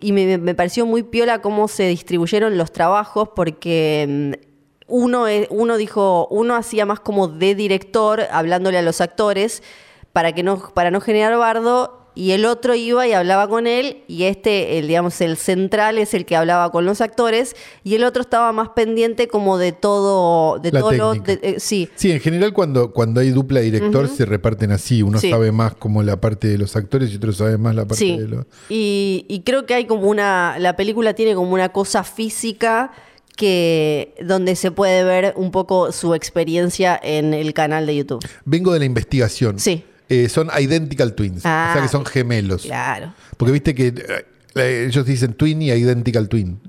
y 0.00 0.12
me, 0.12 0.38
me 0.38 0.54
pareció 0.54 0.84
muy 0.86 1.04
piola 1.04 1.40
cómo 1.40 1.68
se 1.68 1.86
distribuyeron 1.86 2.58
los 2.58 2.72
trabajos 2.72 3.30
porque 3.34 4.06
mm, 4.08 4.52
uno, 4.88 5.24
uno 5.50 5.76
dijo, 5.76 6.28
uno 6.30 6.54
hacía 6.54 6.84
más 6.84 7.00
como 7.00 7.28
de 7.28 7.54
director, 7.54 8.22
hablándole 8.30 8.78
a 8.78 8.82
los 8.82 9.00
actores, 9.00 9.62
para 10.12 10.32
que 10.32 10.42
no, 10.42 10.58
para 10.74 10.90
no 10.90 11.00
generar 11.00 11.36
bardo, 11.38 12.01
y 12.14 12.32
el 12.32 12.44
otro 12.44 12.74
iba 12.74 13.06
y 13.06 13.12
hablaba 13.12 13.48
con 13.48 13.66
él, 13.66 14.02
y 14.08 14.24
este, 14.24 14.78
el, 14.78 14.86
digamos, 14.88 15.20
el 15.20 15.36
central 15.36 15.96
es 15.98 16.12
el 16.14 16.26
que 16.26 16.36
hablaba 16.36 16.70
con 16.70 16.84
los 16.84 17.00
actores, 17.00 17.56
y 17.84 17.94
el 17.94 18.04
otro 18.04 18.22
estaba 18.22 18.52
más 18.52 18.68
pendiente 18.70 19.28
como 19.28 19.56
de 19.58 19.72
todo, 19.72 20.58
de 20.58 20.72
La 20.72 20.80
todo 20.80 20.92
lo, 20.92 21.14
de- 21.14 21.40
eh, 21.42 21.54
sí, 21.58 21.88
Sí, 21.96 22.10
en 22.12 22.20
general 22.20 22.52
cuando, 22.52 22.92
cuando 22.92 23.20
hay 23.20 23.30
dupla 23.30 23.60
director 23.60 24.08
se 24.08 24.24
reparten 24.26 24.72
así. 24.72 25.02
Uno 25.02 25.18
Sí. 25.18 25.30
sabe 25.30 25.52
más 25.52 25.74
como 25.74 26.02
la 26.02 26.20
parte 26.20 26.48
de 26.48 26.58
los 26.58 26.76
actores 26.76 27.10
y 27.12 27.16
otro 27.16 27.32
sabe 27.32 27.56
más 27.58 27.74
la 27.74 27.82
parte 27.86 27.96
Sí, 28.04 28.16
de 28.18 28.28
los... 28.28 28.46
y, 28.68 29.24
y 29.28 29.40
creo 29.40 29.64
que 29.66 29.74
hay 29.74 29.86
como 29.86 30.08
una, 30.08 30.56
la 30.58 30.76
película 30.76 31.14
tiene 31.14 31.34
como 31.34 31.52
una 31.52 31.70
cosa 31.70 32.04
física 32.04 32.92
que 33.36 34.14
donde 34.22 34.56
se 34.56 34.70
puede 34.70 35.04
ver 35.04 35.32
un 35.36 35.50
poco 35.50 35.90
su 35.92 36.14
experiencia 36.14 36.98
en 37.02 37.32
el 37.34 37.54
canal 37.54 37.86
de 37.86 37.96
YouTube. 37.96 38.20
Vengo 38.44 38.72
de 38.72 38.78
la 38.80 38.84
investigación. 38.84 39.58
Sí. 39.58 39.84
Eh, 40.12 40.28
son 40.28 40.50
identical 40.60 41.14
twins. 41.14 41.42
Ah. 41.46 41.68
o 41.70 41.72
sea 41.74 41.82
que 41.82 41.88
son 41.88 42.04
gemelos. 42.04 42.62
Claro. 42.62 43.14
Porque 43.36 43.52
viste 43.52 43.74
que 43.74 43.88
eh, 44.54 44.84
ellos 44.86 45.06
dicen 45.06 45.32
twin 45.32 45.62
y 45.62 45.70
identical 45.70 46.28
twin 46.28 46.60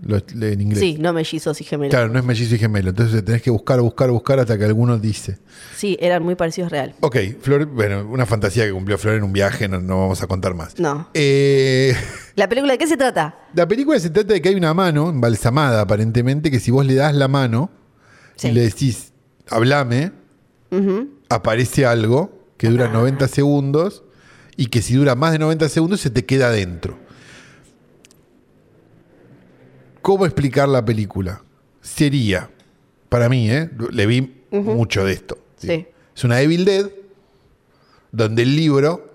en 0.42 0.62
inglés. 0.62 0.80
Sí, 0.80 0.98
no 0.98 1.12
mellizos 1.12 1.60
y 1.60 1.66
gemelos. 1.66 1.92
Claro, 1.92 2.08
no 2.08 2.18
es 2.20 2.24
mellizo 2.24 2.56
y 2.56 2.58
gemelo. 2.58 2.92
Entonces 2.92 3.26
tenés 3.26 3.42
que 3.42 3.50
buscar, 3.52 3.82
buscar, 3.82 4.10
buscar 4.12 4.40
hasta 4.40 4.58
que 4.58 4.64
alguno 4.64 4.98
dice. 4.98 5.40
Sí, 5.76 5.98
eran 6.00 6.24
muy 6.24 6.36
parecidos 6.36 6.72
real. 6.72 6.96
Ok, 7.02 7.18
Flor, 7.42 7.66
bueno, 7.66 8.08
una 8.10 8.26
fantasía 8.26 8.64
que 8.66 8.72
cumplió 8.72 8.98
Flor 8.98 9.16
en 9.16 9.24
un 9.24 9.34
viaje, 9.34 9.68
no, 9.68 9.82
no 9.82 10.00
vamos 10.00 10.22
a 10.24 10.28
contar 10.28 10.54
más. 10.54 10.80
No. 10.80 11.10
Eh, 11.14 11.94
¿La 12.36 12.48
película 12.48 12.72
de 12.74 12.78
qué 12.78 12.88
se 12.88 12.96
trata? 12.96 13.38
la 13.54 13.68
película 13.68 14.00
se 14.00 14.10
trata 14.10 14.34
de 14.34 14.42
que 14.42 14.48
hay 14.50 14.56
una 14.56 14.74
mano 14.74 15.10
embalsamada, 15.10 15.82
aparentemente, 15.82 16.50
que 16.50 16.62
si 16.62 16.72
vos 16.72 16.86
le 16.86 16.96
das 16.96 17.14
la 17.14 17.28
mano 17.28 17.70
Sí. 18.38 18.48
y 18.48 18.52
le 18.52 18.62
decís, 18.62 19.12
hablame, 19.50 20.12
aparece 21.30 21.86
algo 21.86 22.43
que 22.58 22.68
dura 22.70 22.86
Ah. 22.86 22.94
90 22.94 23.28
segundos 23.28 24.04
y 24.56 24.68
que 24.68 24.82
si 24.82 24.94
dura 24.96 25.16
más 25.16 25.32
de 25.32 25.40
90 25.40 25.68
segundos 25.70 26.00
se 26.02 26.10
te 26.10 26.26
queda 26.26 26.48
adentro. 26.48 26.98
¿Cómo 30.02 30.26
explicar 30.26 30.68
la 30.68 30.84
película? 30.84 31.44
Sería, 31.82 32.50
para 33.10 33.30
mí, 33.30 33.50
¿eh? 33.50 33.70
le 33.92 34.06
vi 34.06 34.44
mucho 34.52 35.06
de 35.06 35.14
esto. 35.14 35.38
Sí. 35.58 35.88
Es 36.16 36.24
una 36.24 36.42
Evil 36.42 36.66
Dead, 36.66 36.90
donde 38.12 38.44
el 38.44 38.56
libro 38.56 39.12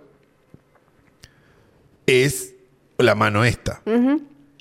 es 2.06 2.54
la 2.96 3.14
mano 3.14 3.44
esta. 3.44 3.82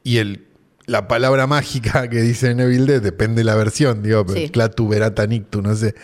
Y 0.03 0.17
el, 0.17 0.45
la 0.85 1.07
palabra 1.07 1.47
mágica 1.47 2.09
que 2.09 2.21
dice 2.21 2.51
en 2.51 2.59
Evil 2.59 2.85
Dead, 2.85 3.01
depende 3.01 3.39
de 3.39 3.45
la 3.45 3.55
versión, 3.55 4.03
digo, 4.03 4.25
pero 4.25 4.39
Sí. 4.39 4.49
clatu, 4.49 4.87
verata, 4.87 5.25
nictu, 5.27 5.61
no 5.61 5.75
sé, 5.75 5.95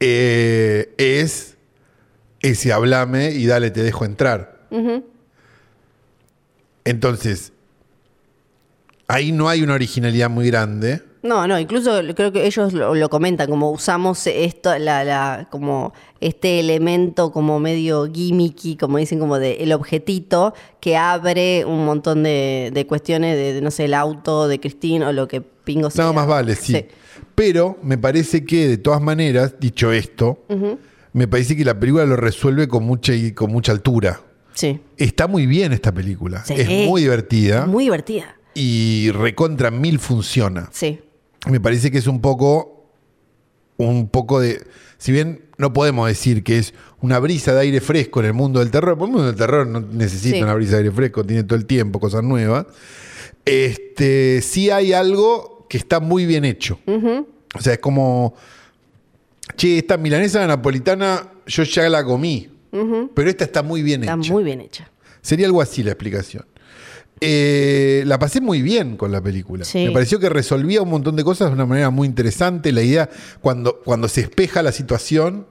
eh, 0.00 0.94
es 0.98 1.55
ese 2.40 2.72
hablame 2.72 3.30
y 3.30 3.46
dale, 3.46 3.70
te 3.70 3.82
dejo 3.82 4.04
entrar. 4.04 4.66
Entonces, 6.84 7.52
ahí 9.08 9.32
no 9.32 9.48
hay 9.48 9.62
una 9.62 9.74
originalidad 9.74 10.30
muy 10.30 10.46
grande. 10.48 11.02
No, 11.22 11.48
no, 11.48 11.58
incluso 11.58 12.00
creo 12.14 12.30
que 12.30 12.46
ellos 12.46 12.72
lo, 12.72 12.94
lo 12.94 13.08
comentan, 13.08 13.50
como 13.50 13.72
usamos 13.72 14.24
esto, 14.28 14.78
la, 14.78 15.02
la, 15.02 15.48
como 15.50 15.92
este 16.20 16.60
elemento 16.60 17.32
como 17.32 17.58
medio 17.58 18.06
gimmicky, 18.12 18.76
como 18.76 18.98
dicen, 18.98 19.18
como 19.18 19.38
de 19.40 19.54
el 19.54 19.72
objetito 19.72 20.54
que 20.78 20.96
abre 20.96 21.64
un 21.64 21.84
montón 21.84 22.22
de, 22.22 22.70
de 22.72 22.86
cuestiones 22.86 23.36
de, 23.36 23.54
de, 23.54 23.60
no 23.60 23.72
sé, 23.72 23.86
el 23.86 23.94
auto 23.94 24.46
de 24.46 24.60
Christine 24.60 25.04
o 25.06 25.12
lo 25.12 25.26
que 25.26 25.40
pingo 25.40 25.90
sea. 25.90 26.04
No, 26.04 26.12
más 26.12 26.28
vale, 26.28 26.54
sí. 26.54 26.86
Pero 27.34 27.76
me 27.82 27.98
parece 27.98 28.44
que, 28.44 28.68
de 28.68 28.78
todas 28.78 29.00
maneras, 29.02 29.54
dicho 29.58 29.90
esto, 29.90 30.44
me 31.16 31.26
parece 31.26 31.56
que 31.56 31.64
la 31.64 31.78
película 31.80 32.04
lo 32.04 32.16
resuelve 32.16 32.68
con 32.68 32.84
mucha, 32.84 33.12
con 33.34 33.50
mucha 33.50 33.72
altura. 33.72 34.20
Sí. 34.52 34.80
Está 34.98 35.26
muy 35.26 35.46
bien 35.46 35.72
esta 35.72 35.92
película. 35.92 36.44
Sí. 36.44 36.54
Es 36.56 36.68
muy 36.68 37.00
divertida. 37.02 37.64
Muy 37.66 37.84
divertida. 37.84 38.36
y 38.54 39.10
recontra 39.12 39.70
mil 39.70 39.98
funciona. 39.98 40.68
Sí. 40.72 41.00
Me 41.46 41.58
parece 41.60 41.90
que 41.90 41.98
es 41.98 42.06
un 42.06 42.20
poco. 42.20 42.90
Un 43.78 44.08
poco 44.08 44.40
de. 44.40 44.62
Si 44.98 45.12
bien 45.12 45.44
no 45.58 45.72
podemos 45.72 46.06
decir 46.08 46.42
que 46.42 46.58
es 46.58 46.74
una 47.00 47.18
brisa 47.18 47.54
de 47.54 47.60
aire 47.60 47.80
fresco 47.80 48.20
en 48.20 48.26
el 48.26 48.32
mundo 48.34 48.60
del 48.60 48.70
terror, 48.70 48.96
porque 48.98 49.10
el 49.10 49.12
mundo 49.12 49.26
del 49.26 49.36
terror 49.36 49.66
no 49.66 49.80
necesita 49.80 50.36
Sí. 50.36 50.42
una 50.42 50.54
brisa 50.54 50.72
de 50.72 50.78
aire 50.78 50.90
fresco, 50.90 51.24
tiene 51.24 51.44
todo 51.44 51.58
el 51.58 51.64
tiempo 51.66 51.98
cosas 52.00 52.22
nuevas. 52.22 52.66
Este, 53.44 54.40
sí 54.42 54.70
hay 54.70 54.92
algo 54.92 55.66
que 55.68 55.78
está 55.78 56.00
muy 56.00 56.26
bien 56.26 56.44
hecho. 56.44 56.78
O 57.54 57.60
sea, 57.60 57.74
es 57.74 57.78
como. 57.78 58.34
Che, 59.54 59.78
esta 59.78 59.96
milanesa 59.96 60.46
napolitana 60.46 61.30
yo 61.46 61.62
ya 61.62 61.88
la 61.88 62.04
comí. 62.04 62.48
Pero 63.14 63.30
esta 63.30 63.44
está 63.44 63.62
muy 63.62 63.82
bien 63.82 64.02
Está 64.02 64.14
hecha. 64.16 64.32
muy 64.32 64.44
bien 64.44 64.60
hecha. 64.60 64.90
Sería 65.22 65.46
algo 65.46 65.62
así 65.62 65.82
la 65.82 65.92
explicación. 65.92 66.44
Eh, 67.20 68.02
la 68.06 68.18
pasé 68.18 68.42
muy 68.42 68.60
bien 68.60 68.96
con 68.98 69.10
la 69.10 69.22
película. 69.22 69.64
Sí. 69.64 69.86
Me 69.86 69.90
pareció 69.92 70.18
que 70.20 70.28
resolvía 70.28 70.82
un 70.82 70.90
montón 70.90 71.16
de 71.16 71.24
cosas 71.24 71.48
de 71.48 71.54
una 71.54 71.64
manera 71.64 71.88
muy 71.90 72.06
interesante. 72.06 72.72
La 72.72 72.82
idea, 72.82 73.08
cuando, 73.40 73.80
cuando 73.82 74.08
se 74.08 74.20
espeja 74.22 74.62
la 74.62 74.72
situación, 74.72 75.46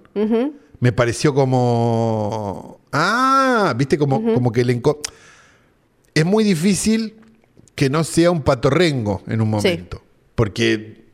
me 0.80 0.92
pareció 0.92 1.34
como. 1.34 2.80
Ah, 2.92 3.74
viste, 3.76 3.98
como, 3.98 4.22
como 4.34 4.52
que 4.52 4.64
le 4.64 4.80
Es 6.14 6.26
muy 6.26 6.44
difícil 6.44 7.16
que 7.74 7.90
no 7.90 8.04
sea 8.04 8.30
un 8.30 8.44
patorrengo 8.44 9.24
en 9.28 9.42
un 9.42 9.48
Sí. 9.60 9.68
momento. 9.68 10.04
Porque 10.36 11.05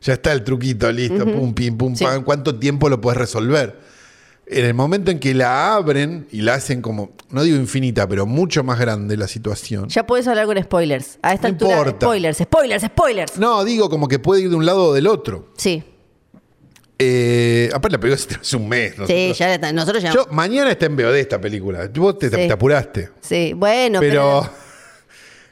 ya 0.00 0.12
está 0.14 0.32
el 0.32 0.44
truquito, 0.44 0.90
listo, 0.92 1.24
pum, 1.24 1.52
pim, 1.54 1.76
pum, 1.76 1.94
Sí. 1.96 2.04
pam. 2.04 2.22
¿Cuánto 2.24 2.58
tiempo 2.58 2.88
lo 2.88 3.00
puedes 3.00 3.18
resolver? 3.18 3.78
En 4.48 4.64
el 4.64 4.74
momento 4.74 5.10
en 5.10 5.18
que 5.18 5.34
la 5.34 5.74
abren 5.74 6.28
y 6.30 6.42
la 6.42 6.54
hacen 6.54 6.80
como, 6.80 7.10
no 7.30 7.42
digo 7.42 7.56
infinita, 7.56 8.06
pero 8.06 8.26
mucho 8.26 8.62
más 8.62 8.78
grande 8.78 9.16
la 9.16 9.26
situación. 9.26 9.88
Ya 9.88 10.06
puedes 10.06 10.28
hablar 10.28 10.46
con 10.46 10.62
spoilers. 10.62 11.18
A 11.22 11.32
esta 11.34 11.48
No 11.48 11.54
altura, 11.54 11.76
importa. 11.78 12.06
spoilers, 12.06 12.38
spoilers, 12.38 12.82
spoilers. 12.84 13.38
No, 13.38 13.64
digo 13.64 13.90
como 13.90 14.06
que 14.06 14.20
puede 14.20 14.42
ir 14.42 14.50
de 14.50 14.54
un 14.54 14.64
lado 14.64 14.84
o 14.86 14.92
del 14.94 15.08
otro. 15.08 15.48
Sí, 15.56 15.82
Eh, 16.98 17.68
aparte 17.74 17.96
la 17.96 18.00
película 18.00 18.16
se 18.16 18.34
hace 18.40 18.56
un 18.56 18.68
mes. 18.68 18.92
sí, 18.94 19.00
nosotros- 19.00 19.38
ya 19.38 19.54
está. 19.54 19.72
Nosotros 19.72 20.02
ya. 20.02 20.12
Yo, 20.14 20.26
mañana 20.30 20.70
está 20.70 20.86
en 20.86 20.96
VOD 20.96 21.18
esta 21.20 21.38
película. 21.40 21.90
Vos 21.94 22.18
te, 22.18 22.30
Sí. 22.30 22.36
te 22.36 22.52
apuraste. 22.52 23.10
sí, 23.20 23.52
bueno, 23.54 24.00
pero, 24.00 24.40
pero. 24.42 24.65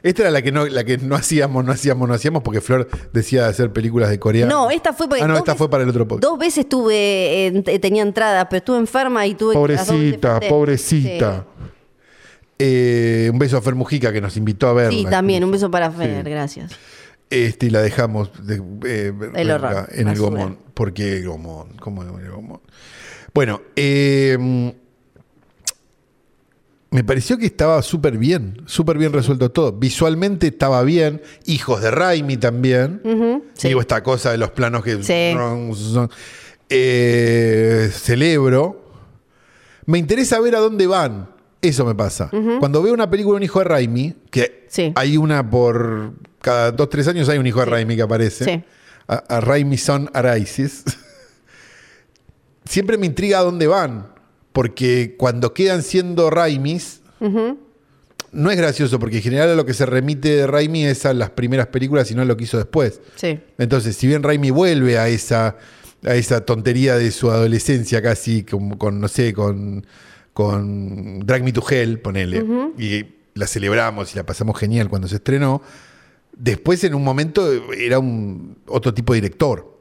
Esta 0.05 0.22
era 0.22 0.30
la 0.30 0.40
que 0.42 0.52
no, 0.52 0.66
la 0.66 0.84
que 0.84 0.98
no 0.98 1.16
hacíamos, 1.16 1.64
no 1.64 1.72
hacíamos, 1.72 2.07
no 2.07 2.14
hacíamos, 2.14 2.42
porque 2.44 2.61
Flor 2.61 2.88
decía 3.12 3.48
hacer 3.48 3.72
películas 3.72 4.11
de 4.11 4.20
coreano. 4.20 4.52
No, 4.52 4.70
esta 4.70 4.92
fue 4.92 5.09
porque 5.09 5.24
Ah, 5.24 5.26
no, 5.26 5.32
dos 5.32 5.38
esta 5.40 5.52
veces- 5.52 5.59
fue 5.59 5.70
para 5.70 5.82
el 5.82 5.88
otro 5.88 6.07
podcast. 6.07 6.22
Dos 6.30 6.38
veces 6.38 6.68
tuve, 6.68 7.46
en- 7.46 7.64
tenía 7.64 8.02
entrada, 8.02 8.48
pero 8.48 8.59
estuve 8.59 8.78
enferma 8.78 9.26
y 9.26 9.34
tuve 9.34 9.55
que- 9.55 9.72
las 9.72 9.86
dos 9.86 9.96
veces 9.98 10.18
Pobrecita, 10.18 10.30
falté. 10.32 10.48
pobrecita. 10.48 11.46
Eh, 12.59 13.28
un 13.32 13.38
beso 13.38 13.57
a 13.57 13.62
Fer 13.62 13.74
Mujica 13.74 14.12
que 14.12 14.20
nos 14.20 14.36
invitó 14.36 14.68
a 14.68 14.70
Sí, 14.70 14.76
verla. 14.76 14.98
Sí, 14.98 15.07
también, 15.11 15.42
un 15.42 15.50
beso 15.50 15.70
para 15.70 15.90
Fer, 15.90 16.22
Sí. 16.24 16.30
gracias. 16.30 16.72
Este, 17.30 17.66
y 17.66 17.70
la 17.70 17.80
dejamos 17.82 18.30
de- 18.46 18.62
eh, 18.86 19.07
El 19.09 19.12
verla 19.48 19.55
horror, 19.57 19.88
en 19.92 19.98
el 20.00 20.05
basura. 20.14 20.30
Gomón. 20.30 20.59
¿Por 20.72 20.92
qué 20.92 21.16
el 21.16 21.26
Gomón? 21.26 21.68
¿Cómo 21.80 22.02
el 22.02 22.30
Gomón? 22.30 22.61
Bueno, 23.32 23.62
eh, 23.74 24.38
me 26.95 27.03
pareció 27.03 27.36
que 27.38 27.47
estaba 27.47 27.82
súper 27.82 28.16
bien, 28.18 28.62
súper 28.66 28.99
bien 28.99 29.12
resuelto 29.12 29.51
todo. 29.51 29.72
Visualmente 29.72 30.47
estaba 30.47 30.80
bien, 30.84 31.20
Hijos 31.45 31.82
de 31.82 31.90
Raimi 31.90 32.36
también. 32.36 33.01
Sí. 33.55 33.66
Digo, 33.68 33.80
esta 33.80 34.01
cosa 34.05 34.30
de 34.30 34.38
los 34.38 34.51
planos 34.53 34.84
que... 34.84 35.03
Sí. 35.03 35.36
Eh, 36.70 37.90
celebro. 37.92 38.92
Me 39.86 39.99
interesa 39.99 40.38
ver 40.38 40.55
a 40.55 40.61
dónde 40.61 40.86
van. 40.86 41.28
Eso 41.61 41.84
me 41.84 41.97
pasa. 41.97 42.30
Cuando 42.61 42.80
veo 42.80 42.95
una 42.95 43.11
película 43.11 43.34
de 43.34 43.36
un 43.38 43.42
hijo 43.42 43.59
de 43.59 43.64
Raimi, 43.64 44.14
que 44.30 44.64
Sí. 44.68 44.92
hay 44.95 45.16
una 45.16 45.51
por 45.51 46.12
cada 46.40 46.70
dos, 46.70 46.88
tres 46.90 47.09
años 47.09 47.28
hay 47.28 47.38
un 47.38 47.47
hijo 47.49 47.59
de 47.59 47.66
Raimi 47.66 47.97
que 47.97 48.03
aparece. 48.03 48.45
Sí. 48.45 48.62
A, 49.09 49.14
a 49.16 49.40
Raimi 49.40 49.78
Son 49.78 50.09
Araisis. 50.14 50.84
Siempre 52.64 52.97
me 52.99 53.07
intriga 53.07 53.40
a 53.40 53.42
dónde 53.42 53.66
van. 53.66 54.13
Porque 54.55 55.16
cuando 55.18 55.52
quedan 55.52 55.82
siendo 55.82 56.30
Raimis, 56.30 57.00
no 58.30 58.50
es 58.52 58.57
gracioso, 58.57 59.00
porque 59.00 59.16
en 59.16 59.22
general 59.24 59.50
a 59.50 59.55
lo 59.57 59.66
que 59.66 59.74
se 59.74 59.84
remite 59.84 60.28
de 60.28 60.46
Raimi 60.46 60.84
es 60.84 61.05
a 61.07 61.12
las 61.12 61.30
primeras 61.30 61.66
películas 61.66 62.09
y 62.12 62.14
no 62.14 62.22
a 62.22 62.24
lo 62.24 62.36
que 62.36 62.44
hizo 62.44 62.57
después. 62.57 63.00
Sí. 63.16 63.40
Entonces, 63.59 63.96
si 63.96 64.07
bien 64.07 64.22
Raimi 64.22 64.50
vuelve 64.50 64.96
a 64.96 65.09
esa, 65.09 65.57
a 66.05 66.14
esa 66.14 66.44
tontería 66.44 66.96
de 66.96 67.11
su 67.11 67.32
adolescencia 67.32 68.00
casi, 68.00 68.44
con, 68.44 68.76
con, 68.76 69.00
no 69.00 69.09
sé, 69.09 69.34
con, 69.34 69.84
con 70.32 71.18
Drag 71.26 71.42
Me 71.42 71.52
to 71.52 71.64
Hell, 71.68 71.98
ponele, 71.98 72.44
y 72.78 73.07
la 73.34 73.48
celebramos 73.48 74.12
y 74.12 74.16
la 74.16 74.24
pasamos 74.24 74.57
genial 74.57 74.88
cuando 74.88 75.09
se 75.09 75.16
estrenó, 75.16 75.62
después 76.36 76.84
en 76.84 76.94
un 76.94 77.02
momento 77.02 77.50
era 77.72 77.98
un 77.98 78.59
otro 78.68 78.94
tipo 78.94 79.14
de 79.14 79.20
director. 79.20 79.78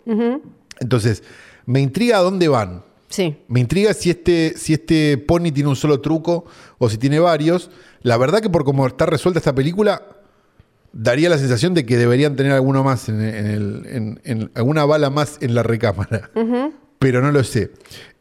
Entonces, 0.79 1.21
me 1.67 1.79
intriga 1.79 2.17
a 2.17 2.21
dónde 2.21 2.47
van. 2.47 2.83
Sí. 3.13 3.35
Me 3.47 3.59
intriga 3.59 3.93
si 3.93 4.09
este, 4.09 4.53
si 4.57 4.73
este 4.73 5.19
pony 5.19 5.51
tiene 5.53 5.69
un 5.69 5.75
solo 5.75 6.01
truco 6.01 6.45
o 6.79 6.89
si 6.89 6.97
tiene 6.97 7.19
varios. 7.19 7.69
La 8.01 8.17
verdad 8.17 8.41
que 8.41 8.49
por 8.49 8.63
cómo 8.65 8.87
está 8.87 9.05
resuelta 9.05 9.37
esta 9.37 9.53
película, 9.53 10.01
daría 10.93 11.29
la 11.29 11.37
sensación 11.37 11.75
de 11.75 11.85
que 11.85 11.95
deberían 11.97 12.35
tener 12.35 12.53
alguno 12.53 12.83
más 12.83 13.09
en, 13.09 13.21
en 13.21 13.45
el- 13.45 13.85
en- 13.85 14.21
en- 14.23 14.51
alguna 14.55 14.85
bala 14.85 15.11
más 15.11 15.37
en 15.41 15.53
la 15.53 15.61
recámara. 15.61 16.31
Pero 16.97 17.21
no 17.21 17.31
lo 17.31 17.43
sé. 17.43 17.69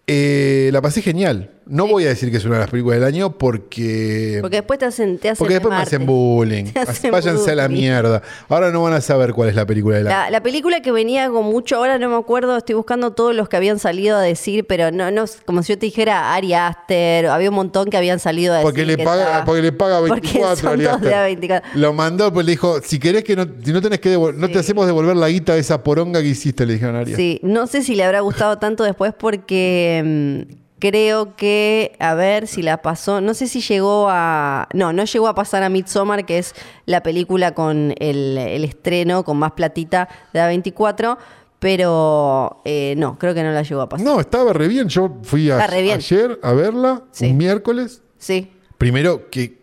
Eh, 0.06 0.68
la 0.74 0.82
pasé 0.82 1.00
genial. 1.00 1.52
No 1.72 1.86
voy 1.86 2.04
a 2.04 2.08
decir 2.08 2.30
que 2.30 2.36
es 2.36 2.44
una 2.44 2.56
de 2.56 2.60
las 2.60 2.70
películas 2.70 3.00
del 3.00 3.08
año 3.08 3.38
porque. 3.38 4.38
Porque 4.42 4.56
después 4.56 4.78
te 4.78 4.84
hacen, 4.84 5.16
te 5.16 5.30
hacen 5.30 5.38
porque 5.38 5.54
después 5.54 5.74
me 5.74 5.80
hacen 5.80 6.04
bullying. 6.04 6.66
Hacen 6.86 7.10
Váyanse 7.10 7.52
a 7.52 7.54
la 7.54 7.68
mierda. 7.68 8.20
Ahora 8.50 8.70
no 8.70 8.82
van 8.82 8.92
a 8.92 9.00
saber 9.00 9.32
cuál 9.32 9.48
es 9.48 9.54
la 9.54 9.64
película 9.64 9.96
del 9.96 10.06
año. 10.08 10.16
La, 10.16 10.30
la 10.30 10.42
película 10.42 10.82
que 10.82 10.92
venía 10.92 11.30
con 11.30 11.46
mucho, 11.46 11.76
ahora 11.76 11.98
no 11.98 12.10
me 12.10 12.16
acuerdo, 12.16 12.58
estoy 12.58 12.74
buscando 12.74 13.12
todos 13.12 13.34
los 13.34 13.48
que 13.48 13.56
habían 13.56 13.78
salido 13.78 14.18
a 14.18 14.20
decir, 14.20 14.66
pero 14.66 14.90
no, 14.90 15.10
no, 15.10 15.24
como 15.46 15.62
si 15.62 15.72
yo 15.72 15.78
te 15.78 15.86
dijera 15.86 16.34
Ari 16.34 16.52
Aster, 16.52 17.28
había 17.28 17.48
un 17.48 17.54
montón 17.56 17.88
que 17.88 17.96
habían 17.96 18.18
salido 18.18 18.52
a 18.52 18.56
decir. 18.58 18.66
Porque 18.66 18.84
le, 18.84 18.96
que 18.98 19.04
paga, 19.04 19.44
porque 19.46 19.62
le 19.62 19.72
paga 19.72 20.00
Porque 20.00 20.20
24 20.20 20.56
son 20.56 20.68
Ari 20.74 20.82
todos 20.84 20.96
Aster. 20.96 21.08
de 21.08 21.14
a 21.14 21.22
24. 21.24 21.70
Lo 21.76 21.92
mandó, 21.94 22.30
pues 22.34 22.44
le 22.44 22.52
dijo, 22.52 22.80
si 22.82 22.98
querés 22.98 23.24
que 23.24 23.34
no, 23.34 23.46
si 23.64 23.72
no 23.72 23.80
tenés 23.80 23.98
que 24.00 24.14
devol- 24.14 24.34
no 24.34 24.48
te 24.50 24.58
hacemos 24.58 24.84
devolver 24.84 25.16
la 25.16 25.30
guita 25.30 25.54
de 25.54 25.60
esa 25.60 25.82
poronga 25.82 26.20
que 26.20 26.28
hiciste, 26.28 26.66
le 26.66 26.74
dijeron 26.74 26.96
a 26.96 26.98
Arias. 27.00 27.16
Sí, 27.16 27.40
no 27.42 27.66
sé 27.66 27.82
si 27.82 27.94
le 27.94 28.04
habrá 28.04 28.20
gustado 28.20 28.58
tanto 28.58 28.84
después 28.84 29.14
porque 29.18 30.46
mm, 30.50 30.61
creo 30.82 31.36
que, 31.36 31.94
a 32.00 32.14
ver 32.14 32.48
si 32.48 32.60
la 32.60 32.82
pasó, 32.82 33.20
no 33.20 33.34
sé 33.34 33.46
si 33.46 33.60
llegó 33.60 34.08
a, 34.10 34.66
no, 34.74 34.92
no 34.92 35.04
llegó 35.04 35.28
a 35.28 35.34
pasar 35.36 35.62
a 35.62 35.68
Midsommar, 35.68 36.26
que 36.26 36.38
es 36.38 36.54
la 36.86 37.04
película 37.04 37.54
con 37.54 37.94
el, 38.00 38.36
el 38.36 38.64
estreno, 38.64 39.22
con 39.22 39.36
más 39.36 39.52
platita 39.52 40.08
de 40.32 40.40
A24, 40.40 41.18
pero 41.60 42.60
eh, 42.64 42.94
no, 42.98 43.16
creo 43.16 43.32
que 43.32 43.44
no 43.44 43.52
la 43.52 43.62
llegó 43.62 43.82
a 43.82 43.88
pasar. 43.88 44.04
No, 44.04 44.18
estaba 44.18 44.52
re 44.52 44.66
bien. 44.66 44.88
Yo 44.88 45.18
fui 45.22 45.52
a- 45.52 45.60
ayer 45.64 46.40
a 46.42 46.52
verla, 46.52 47.04
Sí. 47.12 47.26
un 47.30 47.36
miércoles. 47.36 48.02
Sí, 48.18 48.50
Primero 48.76 49.30
que, 49.30 49.62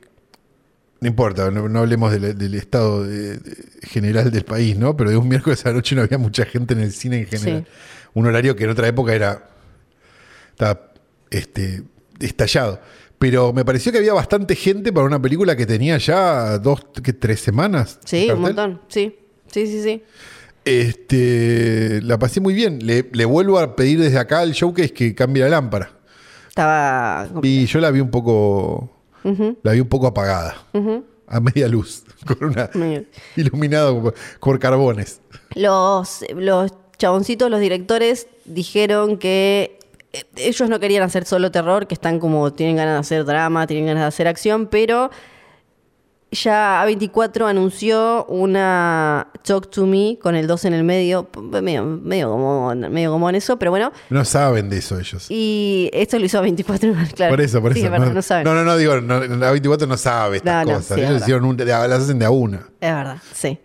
no 1.02 1.10
importa, 1.10 1.52
no, 1.52 1.68
no 1.68 1.80
hablemos 1.80 2.14
del, 2.14 2.38
del 2.38 2.56
estado 2.56 3.04
de- 3.04 3.40
de- 3.40 3.56
general 3.84 4.32
del 4.32 4.46
país, 4.46 4.78
¿no? 4.78 4.96
Pero 4.96 5.10
de 5.10 5.18
un 5.18 5.28
miércoles 5.28 5.66
a 5.66 5.70
la 5.70 5.76
noche 5.76 5.96
no 5.98 6.02
había 6.04 6.18
mucha 6.18 6.46
gente 6.46 6.74
en 6.76 6.80
el 6.80 6.94
cine 6.94 7.18
en 7.20 7.26
general. 7.28 7.66
Sí. 7.68 7.72
Un 8.14 8.26
horario 8.28 8.56
que 8.56 8.64
en 8.64 8.70
otra 8.70 8.88
época 8.88 9.14
era, 9.14 9.50
estaba 10.52 10.89
este, 11.32 11.84
estallado. 12.20 12.80
Pero 13.18 13.52
me 13.52 13.66
pareció 13.66 13.92
que 13.92 13.98
había 13.98 14.14
bastante 14.14 14.56
gente 14.56 14.94
para 14.94 15.06
una 15.06 15.22
película 15.22 15.56
que 15.56 15.66
tenía 15.66 15.98
ya 15.98 16.58
dos, 16.58 16.86
que 17.04 17.14
tres 17.14 17.42
semanas. 17.42 18.00
sí, 18.06 18.30
un 18.32 18.42
montón, 18.42 18.82
sí, 18.88 19.18
sí, 19.52 19.68
sí, 19.68 19.84
sí. 19.84 20.04
Este, 20.64 22.02
la 22.04 22.20
pasé 22.20 22.40
muy 22.40 22.54
bien. 22.54 22.86
Le, 22.86 23.10
le 23.12 23.26
vuelvo 23.26 23.60
a 23.60 23.76
pedir 23.76 24.00
desde 24.00 24.20
acá 24.20 24.40
al 24.40 24.52
showcase 24.52 24.94
que 24.94 25.16
cambie 25.16 25.44
la 25.44 25.50
lámpara. 25.50 25.92
Estaba... 26.48 27.28
Y 27.42 27.66
yo 27.66 27.80
la 27.80 27.92
vi 27.92 28.00
un 28.00 28.12
poco, 28.12 28.92
la 29.64 29.72
vi 29.72 29.80
un 29.80 29.88
poco 29.88 30.08
apagada, 30.08 30.56
a 31.28 31.40
media 31.40 31.68
luz, 31.68 32.04
con 32.26 32.50
una 32.50 32.70
iluminado 33.36 34.14
por, 34.40 34.60
carbones. 34.60 35.22
Los, 35.56 36.26
los 36.36 36.74
chaboncitos, 36.98 37.50
los 37.50 37.60
directores, 37.60 38.28
dijeron 38.46 39.18
que 39.18 39.79
ellos 40.36 40.70
no 40.70 40.80
querían 40.80 41.03
hacer 41.03 41.26
solo 41.26 41.51
terror, 41.51 41.88
que 41.88 41.93
están 41.93 42.20
como, 42.20 42.51
tienen 42.53 42.76
ganas 42.76 42.93
de 42.95 42.99
hacer 42.99 43.26
drama, 43.26 43.68
tienen 43.68 43.86
ganas 43.88 44.01
de 44.03 44.07
hacer 44.07 44.28
acción, 44.28 44.68
pero 44.68 45.10
ya 46.32 46.86
A24 46.86 47.49
anunció 47.49 48.26
una 48.26 49.30
Talk 49.43 49.70
to 49.72 49.88
Me 49.88 50.18
con 50.22 50.36
el 50.36 50.45
2 50.45 50.66
en 50.66 50.74
el 50.76 50.84
medio, 50.84 51.28
medio, 51.41 51.84
medio, 51.84 52.30
como, 52.30 52.76
medio 52.76 53.12
como 53.12 53.30
en 53.30 53.36
eso, 53.36 53.57
pero 53.57 53.72
bueno. 53.72 53.91
No 54.12 54.24
saben 54.26 54.70
de 54.70 54.78
eso 54.78 54.99
ellos. 54.99 55.26
Y 55.30 55.89
esto 55.91 56.20
lo 56.20 56.26
hizo 56.26 56.43
A24, 56.43 57.14
claro. 57.16 57.32
Por 57.34 57.41
eso, 57.41 57.62
por 57.62 57.76
eso. 57.76 57.89
no, 57.89 58.14
no, 58.14 58.22
saben. 58.22 58.43
no, 58.43 58.53
no, 58.53 58.64
no, 58.64 58.78
digo, 58.78 59.01
no, 59.01 59.20
la 59.22 59.49
24 59.51 59.88
no 59.88 59.97
sabe 59.97 60.38
estas 60.38 60.68
No, 60.68 60.74
cosas. 60.74 60.95
sí, 60.97 61.01
ellos 61.01 61.22
hicieron 61.22 61.45
un, 61.45 61.57
de- 61.57 61.66
las 61.66 61.91
hacen 61.91 62.20
de 62.20 62.26
a 62.26 62.30
una. 62.32 62.57
Es 62.80 62.93
verdad, 62.93 63.18
sí. 63.34 63.57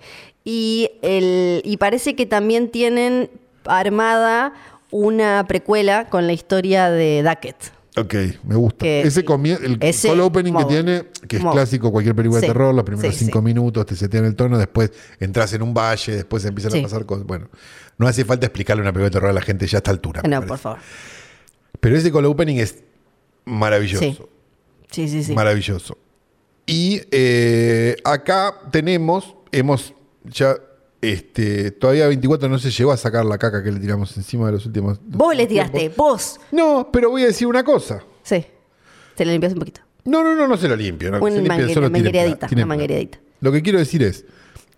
Y, 0.43 0.91
el, 1.03 1.61
y 1.65 1.77
parece 1.77 2.17
que 2.17 2.25
también 2.25 2.71
tienen 2.71 3.31
armada 3.67 4.55
una 4.97 5.45
precuela 5.49 6.09
con 6.09 6.29
la 6.29 6.33
historia 6.33 6.89
de 6.89 7.25
Duckett. 7.25 7.57
Ok, 7.97 8.15
me 8.45 8.55
gusta. 8.55 8.85
Que- 8.85 9.03
ese 9.03 9.25
el 9.25 9.79
ese- 9.81 10.07
solo 10.09 10.27
opening 10.27 10.53
que 10.55 10.65
tiene, 10.67 11.05
que 11.27 11.39
es 11.39 11.43
Modo. 11.43 11.55
clásico 11.55 11.91
cualquier 11.91 12.15
película 12.15 12.41
Sí, 12.41 12.47
de 12.47 12.53
terror, 12.53 12.73
los 12.73 12.85
primeros 12.85 13.13
sí, 13.13 13.25
cinco 13.25 13.41
sí. 13.41 13.45
minutos 13.45 13.87
te 13.87 13.97
setean 13.97 14.25
el 14.25 14.37
tono, 14.37 14.57
después 14.57 14.93
entras 15.19 15.53
en 15.53 15.63
un 15.63 15.75
valle, 15.75 16.15
después 16.15 16.45
empiezan 16.45 16.79
a 16.79 16.83
pasar 16.83 17.05
cosas. 17.07 17.27
Bueno, 17.27 17.49
no 17.99 18.07
hace 18.07 18.25
falta 18.25 18.47
explicarle 18.47 18.83
una 18.83 18.93
película 18.93 19.07
de 19.07 19.13
terror 19.15 19.31
a 19.31 19.33
la 19.33 19.41
gente 19.43 19.67
ya 19.67 19.79
a 19.79 19.81
esta 19.81 19.91
altura. 19.91 20.23
No, 20.29 20.47
por 20.47 20.59
favor. 20.59 20.79
Pero 21.81 21.97
ese 21.97 22.13
cold 22.13 22.27
opening 22.27 22.57
es 22.59 22.85
maravilloso. 23.47 24.05
Sí. 24.05 24.19
Sí, 24.93 25.09
sí, 25.09 25.25
sí. 25.25 25.35
Maravilloso. 25.35 25.99
Y 26.67 27.01
eh, 27.11 27.97
acá 28.05 28.55
tenemos, 28.71 29.35
hemos 29.51 29.93
ya, 30.25 30.55
este, 31.13 31.71
todavía 31.71 32.07
24 32.09 32.49
no 32.49 32.59
se 32.59 32.71
llegó 32.71 32.93
a 32.93 32.97
sacar 32.97 33.25
la 33.25 33.39
caca 33.39 33.63
que 33.63 33.71
le 33.73 33.81
tiramos 33.81 34.17
encima 34.17 34.47
de 34.47 34.53
los 34.53 34.67
últimos. 34.67 34.99
Vos 35.07 35.35
le 35.37 35.47
tiraste, 35.47 35.79
tiempos. 35.79 35.97
vos. 35.97 36.41
No, 36.53 36.89
pero 36.93 37.11
voy 37.11 37.23
a 37.23 37.27
decir 37.27 37.47
una 37.47 37.63
cosa. 37.65 38.03
Sí. 38.23 38.45
Te 39.15 39.25
la 39.25 39.33
limpias 39.33 39.53
un 39.53 39.59
poquito. 39.61 39.81
No, 40.05 40.23
no, 40.23 40.35
no, 40.35 40.47
no 40.49 40.57
se 40.57 40.69
lo 40.69 40.77
limpio. 40.77 41.11
No, 41.11 41.19
Una 41.19 41.29
se 41.31 41.35
limpia, 41.37 41.49
manguera- 41.55 41.75
solo 41.75 41.87
tiene 41.91 41.99
manguereadita, 42.05 42.39
pla- 42.41 42.49
tiene 42.49 42.63
una 42.63 42.69
manguereadita. 42.69 43.19
Lo 43.41 43.53
que 43.53 43.63
quiero 43.63 43.79
decir 43.79 44.03
es, 44.03 44.25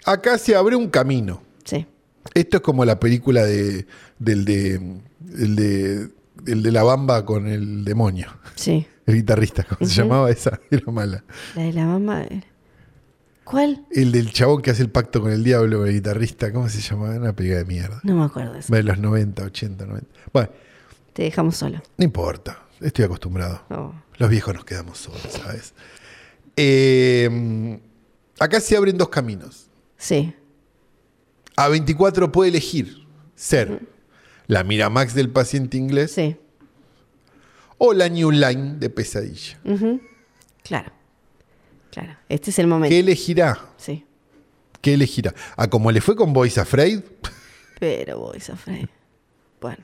acá 0.05 0.39
se 0.39 0.55
abre 0.55 0.77
un 0.77 0.89
camino. 0.89 1.43
Sí. 1.65 1.87
Esto 2.35 2.57
es 2.59 2.63
como 2.63 2.85
la 2.85 2.99
película 3.01 3.45
de, 3.45 3.87
del 4.19 4.45
de, 4.45 4.75
el 5.39 5.57
de, 5.57 6.09
el 6.47 6.63
de 6.63 6.73
la 6.73 6.83
bamba 6.83 7.25
con 7.25 7.47
el 7.49 7.85
demonio. 7.85 8.29
Sí. 8.55 8.87
El 9.07 9.15
guitarrista, 9.17 9.63
¿cómo 9.65 9.89
se 9.89 9.95
llamaba 9.95 10.31
esa? 10.31 10.61
Era 10.71 10.91
mala. 10.93 11.25
La 11.55 11.63
de 11.63 11.73
la 11.73 11.87
mamá. 11.87 12.23
eh. 12.25 12.43
¿Cuál? 13.47 13.87
El 13.93 14.11
del 14.13 14.33
chabón 14.33 14.61
que 14.61 14.73
hace 14.73 14.83
el 14.83 14.91
pacto 14.91 15.21
con 15.23 15.31
el 15.33 15.43
diablo, 15.45 15.87
el 15.87 15.93
guitarrista, 15.95 16.53
¿cómo 16.53 16.69
se 16.69 16.81
llamaba? 16.81 17.15
Una 17.15 17.33
película 17.33 17.59
de 17.61 17.65
mierda. 17.65 18.01
No 18.03 18.17
me 18.17 18.25
acuerdo 18.25 18.53
de 18.55 18.59
eso. 18.59 18.75
De 18.75 18.83
los 18.83 18.99
90, 18.99 19.43
80, 19.45 19.87
90. 19.87 20.09
Bueno, 20.33 20.51
Te 21.13 21.23
dejamos 21.23 21.57
solo. 21.57 21.81
no 21.97 22.05
importa. 22.05 22.63
Estoy 22.81 23.05
acostumbrado. 23.05 23.63
Oh. 23.71 23.95
Los 24.19 24.29
viejos 24.29 24.53
nos 24.55 24.65
quedamos 24.65 24.99
solos, 24.99 25.23
¿sabes? 25.31 25.73
Eh, 26.57 27.79
acá 28.41 28.61
se 28.61 28.77
abren 28.77 28.99
dos 28.99 29.09
caminos. 29.11 29.69
Sí. 29.97 30.35
A24 31.57 32.31
puede 32.33 32.51
elegir 32.51 33.07
ser 33.35 33.81
la 34.47 34.65
Miramax 34.65 35.15
del 35.15 35.31
paciente 35.31 35.77
inglés 35.77 36.13
Sí. 36.13 36.37
o 37.79 37.93
la 37.95 38.09
New 38.09 38.31
Line 38.31 38.77
de 38.79 38.91
pesadilla. 38.91 39.59
Claro. 40.65 40.93
Claro. 41.97 42.15
Este 42.29 42.51
es 42.51 42.59
el 42.59 42.67
momento. 42.67 42.91
¿Qué 42.93 43.01
elegirá? 43.01 43.59
Sí. 43.79 44.05
¿Qué 44.83 44.93
elegirá? 44.93 45.35
¿A 45.57 45.67
como 45.69 45.91
le 45.91 46.03
fue 46.03 46.15
con 46.15 46.35
Boys 46.35 46.59
Afraid? 46.59 47.01
Pero 47.81 48.19
Boys 48.19 48.51
Afraid. 48.51 48.87
Bueno. 49.63 49.79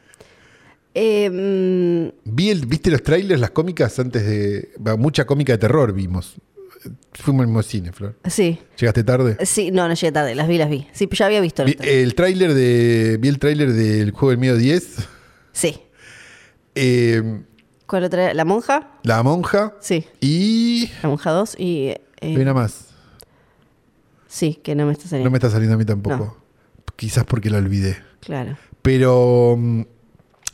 Eh, 0.95 1.31
mm, 1.31 2.13
Vi 2.25 2.51
el- 2.51 2.67
¿Viste 2.67 2.91
los 2.91 3.03
trailers, 3.03 3.41
las 3.41 3.53
cómicas 3.53 3.99
antes 3.99 4.27
de... 4.27 4.73
Mucha 4.99 5.25
cómica 5.25 5.53
de 5.55 5.59
terror 5.59 5.95
vimos. 5.95 6.35
Fuimos 7.15 7.45
al 7.45 7.47
mismo 7.47 7.63
cine, 7.63 7.93
Flor. 7.93 8.15
sí. 8.27 8.59
¿Llegaste 8.79 9.05
tarde? 9.05 9.39
Sí, 9.47 9.71
no, 9.71 9.89
no 9.89 9.95
llegué 9.95 10.13
tarde, 10.13 10.35
las 10.35 10.49
vi, 10.49 10.59
las 10.59 10.69
vi. 10.69 10.87
Sí, 10.93 11.09
ya 11.11 11.25
había 11.27 11.41
visto 11.41 11.65
Vi, 11.65 11.77
el 11.81 12.15
tráiler 12.15 12.53
de... 12.53 13.17
Vi 13.19 13.29
el 13.29 13.39
tráiler 13.39 13.73
del 13.73 14.11
Juego 14.11 14.31
del 14.33 14.39
Miedo 14.39 14.57
10. 14.59 14.97
Sí. 15.53 15.79
Eh, 16.75 17.23
¿Cuál 17.87 18.05
otra? 18.05 18.33
¿La 18.35 18.45
monja? 18.45 18.89
La 19.03 19.23
monja 19.23 19.75
Sí, 19.81 20.07
y... 20.21 20.91
la 21.03 21.09
monja 21.11 21.31
2 21.31 21.57
y... 21.59 21.95
eh, 22.21 22.37
una 22.39 22.55
más. 22.55 22.87
sí, 24.29 24.59
que 24.63 24.75
no 24.75 24.87
me 24.87 24.93
está 24.93 25.05
No 25.05 25.11
saliendo. 25.11 25.31
me 25.31 25.37
está 25.39 25.51
saliendo 25.51 25.75
a 25.75 25.79
mí 25.79 25.85
tampoco. 25.85 26.17
No. 26.17 26.37
Quizás 26.97 27.25
porque 27.25 27.51
la 27.51 27.59
olvidé. 27.59 27.97
Claro. 28.21 28.57
Pero 28.83 29.57
mm, 29.59 29.83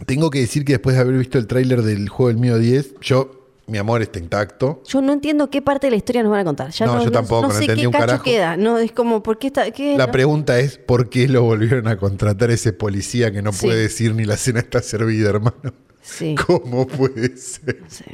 tengo 0.07 0.31
que 0.31 0.41
decir 0.41 0.65
que 0.65 0.73
después 0.75 0.97
de 0.97 1.03
haber 1.03 1.17
visto 1.19 1.39
el 1.39 1.47
tráiler 1.47 1.83
del 1.83 2.09
juego 2.09 2.29
del 2.29 2.39
mío 2.39 2.59
10, 2.59 2.95
yo, 3.01 3.49
mi 3.67 3.79
amor 3.79 4.01
está 4.03 4.19
intacto. 4.19 4.83
Yo 4.87 5.01
no 5.03 5.13
entiendo 5.13 5.51
qué 5.51 5.61
parte 5.63 5.87
de 5.89 5.91
la 5.93 5.97
historia 5.97 6.23
nos 6.23 6.31
van 6.33 6.41
a 6.41 6.45
contar. 6.45 6.71
Ya 6.71 6.87
No, 6.87 6.97
no, 6.97 7.05
yo 7.05 7.11
tampoco, 7.13 7.49
no 7.49 7.53
sé 7.55 7.61
entendí 7.61 7.83
qué 7.83 7.87
un 7.87 7.93
cacho 7.93 8.07
carajo. 8.07 8.25
queda. 8.25 8.57
No, 8.57 8.79
es 8.79 8.93
como, 8.93 9.23
¿por 9.23 9.39
qué 9.39 9.49
está...? 9.49 9.71
Qué, 9.71 9.97
La 9.97 10.07
no? 10.07 10.13
pregunta 10.13 10.59
es, 10.59 10.79
¿por 10.79 11.09
qué 11.11 11.29
lo 11.29 11.43
volvieron 11.43 11.87
a 11.89 11.97
contratar 11.99 12.51
ese 12.51 12.73
policía 12.73 13.31
que 13.31 13.43
no 13.43 13.53
Sí. 13.53 13.67
puede 13.67 13.81
decir 13.83 14.15
ni 14.15 14.25
la 14.25 14.37
cena 14.39 14.61
está 14.61 14.81
servida, 14.83 15.29
hermano? 15.31 15.73
Sí, 16.11 16.35
¿Cómo 16.47 16.87
puede 16.87 17.37
ser? 17.37 17.83
sí, 17.89 18.05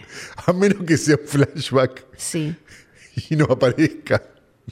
A 0.47 0.53
menos 0.53 0.83
que 0.85 0.97
sea 0.97 1.17
un 1.17 1.27
flashback 1.29 2.05
sí, 2.17 2.55
y 3.31 3.37
no 3.37 3.45
aparezca. 3.45 4.21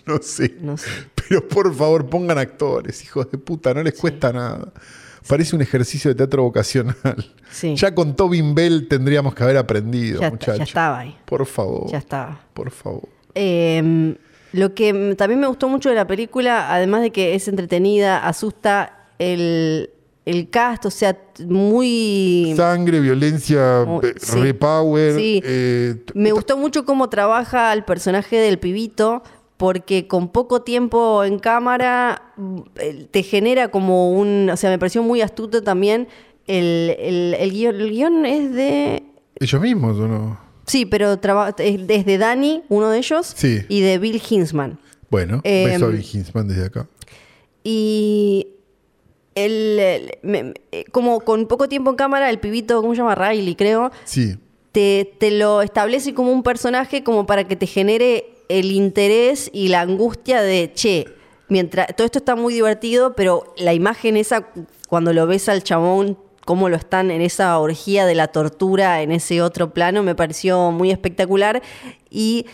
No 0.06 0.18
sé. 0.22 0.56
no 0.60 0.76
sé. 0.76 0.88
Pero 1.14 1.46
por 1.46 1.72
favor, 1.74 2.08
pongan 2.08 2.38
actores, 2.38 3.04
hijos 3.04 3.30
de 3.30 3.38
puta, 3.38 3.72
no 3.74 3.82
les 3.82 3.94
cuesta 3.94 4.32
nada. 4.32 4.72
Parece 5.28 5.54
un 5.54 5.62
ejercicio 5.62 6.10
de 6.10 6.14
teatro 6.16 6.42
vocacional. 6.42 6.96
Sí. 7.50 7.76
Ya 7.76 7.94
con 7.94 8.16
Tobin 8.16 8.54
Bell 8.54 8.88
tendríamos 8.88 9.34
que 9.34 9.44
haber 9.44 9.58
aprendido, 9.58 10.20
Ya, 10.20 10.30
muchachos. 10.30 10.58
ya 10.58 10.64
estaba 10.64 10.98
ahí. 11.00 11.16
Por 11.26 11.46
favor. 11.46 11.90
Ya 11.90 11.98
estaba. 11.98 12.40
Por 12.54 12.70
favor. 12.70 13.08
Eh, 13.34 14.16
lo 14.52 14.74
que 14.74 15.14
también 15.16 15.38
me 15.38 15.46
gustó 15.46 15.68
mucho 15.68 15.90
de 15.90 15.94
la 15.94 16.06
película, 16.06 16.74
además 16.74 17.02
de 17.02 17.12
que 17.12 17.34
es 17.34 17.46
entretenida, 17.46 18.26
asusta 18.26 19.08
el, 19.18 19.90
el 20.24 20.50
cast, 20.50 20.86
o 20.86 20.90
sea, 20.90 21.18
muy... 21.46 22.52
Sangre, 22.56 23.00
violencia, 23.00 23.82
eh, 24.02 24.14
sí. 24.18 24.38
repower. 24.40 25.16
Sí. 25.16 25.40
eh, 25.44 25.96
Me 26.14 26.32
gustó 26.32 26.56
mucho 26.56 26.84
cómo 26.84 27.08
trabaja 27.08 27.72
el 27.72 27.84
personaje 27.84 28.36
del 28.36 28.58
pibito, 28.58 29.22
porque 29.56 30.06
con 30.06 30.28
poco 30.28 30.62
tiempo 30.62 31.24
en 31.24 31.38
cámara 31.38 32.32
mm, 32.36 32.58
eh, 32.76 33.06
te 33.10 33.22
genera 33.22 33.68
como 33.68 34.12
un... 34.12 34.48
O 34.50 34.56
sea, 34.56 34.70
me 34.70 34.78
pareció 34.78 35.02
muy 35.02 35.20
astuto 35.22 35.62
también. 35.62 36.06
El, 36.46 36.96
el, 36.98 37.34
el 37.38 37.50
guion, 37.52 37.80
el 37.80 37.90
guion 37.90 38.26
es 38.26 38.52
de... 38.52 39.02
¿Ellos 39.40 39.60
mismos 39.60 39.98
o 39.98 40.06
no? 40.08 40.38
Sí, 40.66 40.86
pero 40.86 41.14
es 41.14 42.06
de 42.06 42.18
Danny, 42.18 42.62
uno 42.68 42.88
de 42.90 42.98
ellos, 42.98 43.32
Sí. 43.36 43.60
y 43.68 43.80
de 43.80 43.98
Bill 43.98 44.22
Hinsman. 44.30 44.78
Bueno, 45.10 45.40
beso 45.42 45.86
a 45.86 45.88
Bill 45.88 46.06
Hinsman 46.12 46.46
desde 46.46 46.66
acá. 46.66 46.86
Y 47.64 48.46
el, 49.34 49.78
el- 49.78 50.10
me- 50.22 50.42
me- 50.44 50.54
eh, 50.72 50.84
como 50.92 51.20
con 51.20 51.46
poco 51.46 51.68
tiempo 51.68 51.90
en 51.90 51.96
cámara, 51.96 52.30
el 52.30 52.38
pibito, 52.38 52.80
¿cómo 52.80 52.94
se 52.94 52.98
llama? 52.98 53.14
Riley, 53.14 53.54
creo, 53.54 53.90
Sí. 54.04 54.36
te, 54.72 55.12
te 55.18 55.30
lo 55.30 55.62
establece 55.62 56.14
como 56.14 56.32
un 56.32 56.42
personaje 56.42 57.02
como 57.04 57.26
para 57.26 57.46
que 57.48 57.56
te 57.56 57.66
genere 57.66 58.26
el 58.48 58.72
interés 58.72 59.50
y 59.52 59.68
la 59.68 59.80
angustia 59.80 60.42
de, 60.42 60.72
che, 60.74 61.06
mientras 61.48 61.86
todo 61.96 62.04
esto 62.04 62.18
está 62.18 62.34
muy 62.36 62.52
divertido, 62.54 63.14
pero 63.14 63.52
la 63.56 63.72
imagen 63.74 64.16
esa, 64.16 64.48
cuando 64.88 65.12
lo 65.12 65.26
ves 65.26 65.48
al 65.48 65.62
chabón, 65.62 66.18
cómo 66.44 66.68
lo 66.68 66.76
están 66.76 67.10
en 67.10 67.22
esa 67.22 67.58
orgía 67.58 68.04
de 68.04 68.14
la 68.14 68.28
tortura 68.28 69.00
en 69.02 69.12
ese 69.12 69.40
otro 69.42 69.72
plano, 69.72 70.02
me 70.02 70.14
pareció 70.14 70.70
muy 70.72 70.90
espectacular 70.90 71.62
y 72.10 72.46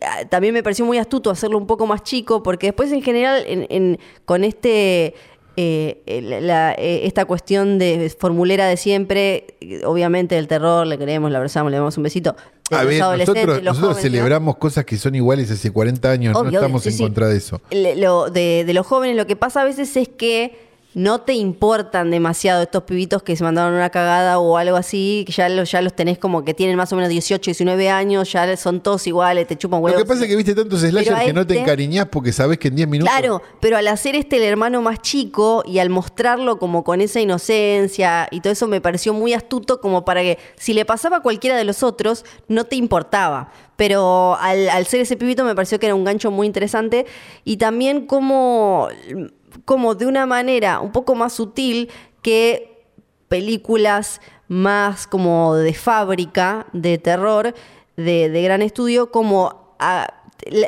ah, 0.00 0.24
también 0.28 0.54
me 0.54 0.62
pareció 0.62 0.84
muy 0.84 0.98
astuto 0.98 1.30
hacerlo 1.30 1.58
un 1.58 1.66
poco 1.66 1.86
más 1.86 2.02
chico, 2.02 2.42
porque 2.42 2.68
después 2.68 2.92
en 2.92 3.02
general 3.02 3.42
en- 3.46 3.66
en- 3.68 3.98
con 4.24 4.44
este... 4.44 5.14
eh, 5.56 6.40
la- 6.42 6.72
eh, 6.74 7.06
esta 7.06 7.24
cuestión 7.24 7.78
de 7.78 8.14
formulera 8.18 8.66
de 8.66 8.76
siempre, 8.76 9.54
obviamente 9.84 10.36
el 10.38 10.48
terror, 10.48 10.86
le 10.86 10.98
queremos, 10.98 11.30
le 11.30 11.36
abrazamos, 11.36 11.70
le 11.70 11.78
damos 11.78 11.96
un 11.96 12.02
besito. 12.02 12.36
A 12.70 12.82
Los 12.82 12.86
ver, 12.86 13.02
adolescentes, 13.02 13.44
nosotros, 13.46 13.56
los 13.56 13.64
nosotros 13.64 13.88
jóvenes, 13.96 14.04
¿no? 14.12 14.16
celebramos 14.18 14.56
cosas 14.56 14.84
que 14.84 14.96
son 14.96 15.14
iguales 15.14 15.50
hace 15.50 15.70
40 15.70 16.10
años, 16.10 16.34
no 16.34 16.40
Obvio, 16.40 16.58
estamos 16.58 16.82
sí, 16.82 16.88
en 16.90 16.94
sí. 16.96 17.02
contra 17.02 17.28
de 17.28 17.36
eso. 17.36 17.60
Le- 17.70 17.96
lo- 17.96 18.28
de, 18.30 18.64
de 18.66 18.74
los 18.74 18.86
jóvenes, 18.86 19.16
lo 19.16 19.26
que 19.26 19.36
pasa 19.36 19.62
a 19.62 19.64
veces 19.64 19.96
es 19.96 20.08
que 20.08 20.58
no 20.96 21.20
te 21.20 21.34
importan 21.34 22.10
demasiado 22.10 22.62
estos 22.62 22.84
pibitos 22.84 23.22
que 23.22 23.36
se 23.36 23.44
mandaron 23.44 23.74
una 23.74 23.90
cagada 23.90 24.38
o 24.38 24.56
algo 24.56 24.78
así, 24.78 25.24
que 25.26 25.32
ya 25.34 25.46
los, 25.50 25.70
ya 25.70 25.82
los 25.82 25.92
tenés 25.92 26.16
como 26.16 26.42
que 26.42 26.54
tienen 26.54 26.74
más 26.74 26.90
o 26.90 26.96
menos 26.96 27.10
18, 27.10 27.50
19 27.50 27.90
años, 27.90 28.32
ya 28.32 28.56
son 28.56 28.80
todos 28.80 29.06
iguales, 29.06 29.46
te 29.46 29.58
chupan 29.58 29.80
Lo 29.80 29.84
huevos. 29.84 30.00
que 30.00 30.08
pasa 30.08 30.22
es 30.22 30.28
que 30.30 30.36
viste 30.36 30.54
tantos 30.54 30.80
slashers 30.80 31.20
que 31.20 31.34
no 31.34 31.46
te 31.46 31.52
este- 31.52 31.62
encariñás 31.64 32.06
porque 32.08 32.32
sabés 32.32 32.56
que 32.56 32.68
en 32.68 32.76
10 32.76 32.88
minutos. 32.88 33.12
Claro, 33.14 33.42
pero 33.60 33.76
al 33.76 33.86
hacer 33.88 34.16
este 34.16 34.38
el 34.38 34.44
hermano 34.44 34.80
más 34.80 35.02
chico 35.02 35.62
y 35.66 35.80
al 35.80 35.90
mostrarlo 35.90 36.58
como 36.58 36.82
con 36.82 37.02
esa 37.02 37.20
inocencia 37.20 38.26
y 38.30 38.40
todo 38.40 38.54
eso 38.54 38.66
me 38.66 38.80
pareció 38.80 39.12
muy 39.12 39.34
astuto 39.34 39.82
como 39.82 40.06
para 40.06 40.22
que 40.22 40.38
si 40.56 40.72
le 40.72 40.86
pasaba 40.86 41.18
a 41.18 41.20
cualquiera 41.20 41.58
de 41.58 41.64
los 41.64 41.82
otros 41.82 42.24
no 42.48 42.64
te 42.64 42.76
importaba. 42.76 43.52
Pero 43.76 44.38
al, 44.40 44.70
al 44.70 44.86
ser 44.86 45.02
ese 45.02 45.18
pibito 45.18 45.44
me 45.44 45.54
pareció 45.54 45.78
que 45.78 45.84
era 45.84 45.94
un 45.94 46.04
gancho 46.04 46.30
muy 46.30 46.46
interesante 46.46 47.04
y 47.44 47.58
también 47.58 48.06
como, 48.06 48.88
como 49.64 49.94
de 49.94 50.06
una 50.06 50.26
manera 50.26 50.80
un 50.80 50.92
poco 50.92 51.14
más 51.14 51.32
sutil 51.32 51.90
que 52.22 52.84
películas 53.28 54.20
más 54.48 55.06
como 55.06 55.54
de 55.56 55.74
fábrica, 55.74 56.66
de 56.72 56.98
terror, 56.98 57.54
de, 57.96 58.28
de 58.28 58.42
gran 58.42 58.62
estudio, 58.62 59.10
como 59.10 59.76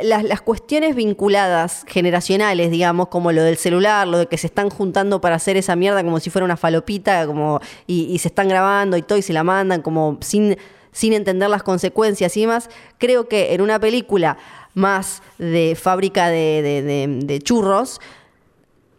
las, 0.03 0.25
las 0.25 0.41
cuestiones 0.41 0.97
vinculadas, 0.97 1.85
generacionales, 1.87 2.71
digamos, 2.71 3.09
como 3.09 3.31
lo 3.33 3.43
del 3.45 3.57
celular, 3.57 4.09
lo 4.09 4.19
de 4.19 4.27
que 4.27 4.37
se 4.39 4.49
están 4.49 4.71
juntando 4.71 5.21
para 5.21 5.37
hacer 5.37 5.57
esa 5.57 5.77
mierda 5.77 6.03
como 6.03 6.19
si 6.21 6.31
fuera 6.31 6.45
una 6.45 6.57
falopita, 6.57 7.27
como, 7.27 7.61
y, 7.87 8.05
y 8.13 8.19
se 8.19 8.29
están 8.29 8.49
grabando 8.49 8.97
y 8.97 9.03
todo, 9.03 9.19
y 9.19 9.23
se 9.23 9.33
la 9.33 9.45
mandan 9.45 9.83
como 9.83 10.19
sin, 10.21 10.57
sin 10.91 11.13
entender 11.13 11.49
las 11.51 11.63
consecuencias 11.63 12.37
y 12.37 12.41
demás, 12.43 12.71
creo 12.99 13.29
que 13.29 13.55
en 13.55 13.61
una 13.61 13.79
película 13.79 14.39
más 14.75 15.23
de 15.39 15.77
fábrica 15.81 16.29
de, 16.29 16.63
de- 16.63 16.83
de- 16.83 17.19
de 17.27 17.39
churros, 17.41 18.01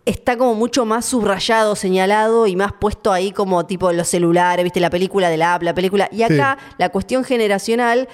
está 0.09 0.37
como 0.37 0.55
mucho 0.55 0.85
más 0.85 1.05
subrayado, 1.05 1.75
señalado 1.75 2.47
y 2.47 2.55
más 2.55 2.73
puesto 2.73 3.11
ahí 3.11 3.31
como 3.31 3.65
tipo 3.65 3.91
los 3.91 4.07
celulares, 4.07 4.63
viste, 4.63 4.79
la 4.79 4.89
película 4.89 5.29
de 5.29 5.37
la 5.37 5.53
app, 5.55 5.63
la 5.63 5.73
película. 5.73 6.09
Y 6.11 6.23
acá 6.23 6.57
la 6.77 6.89
cuestión 6.89 7.23
generacional 7.23 8.07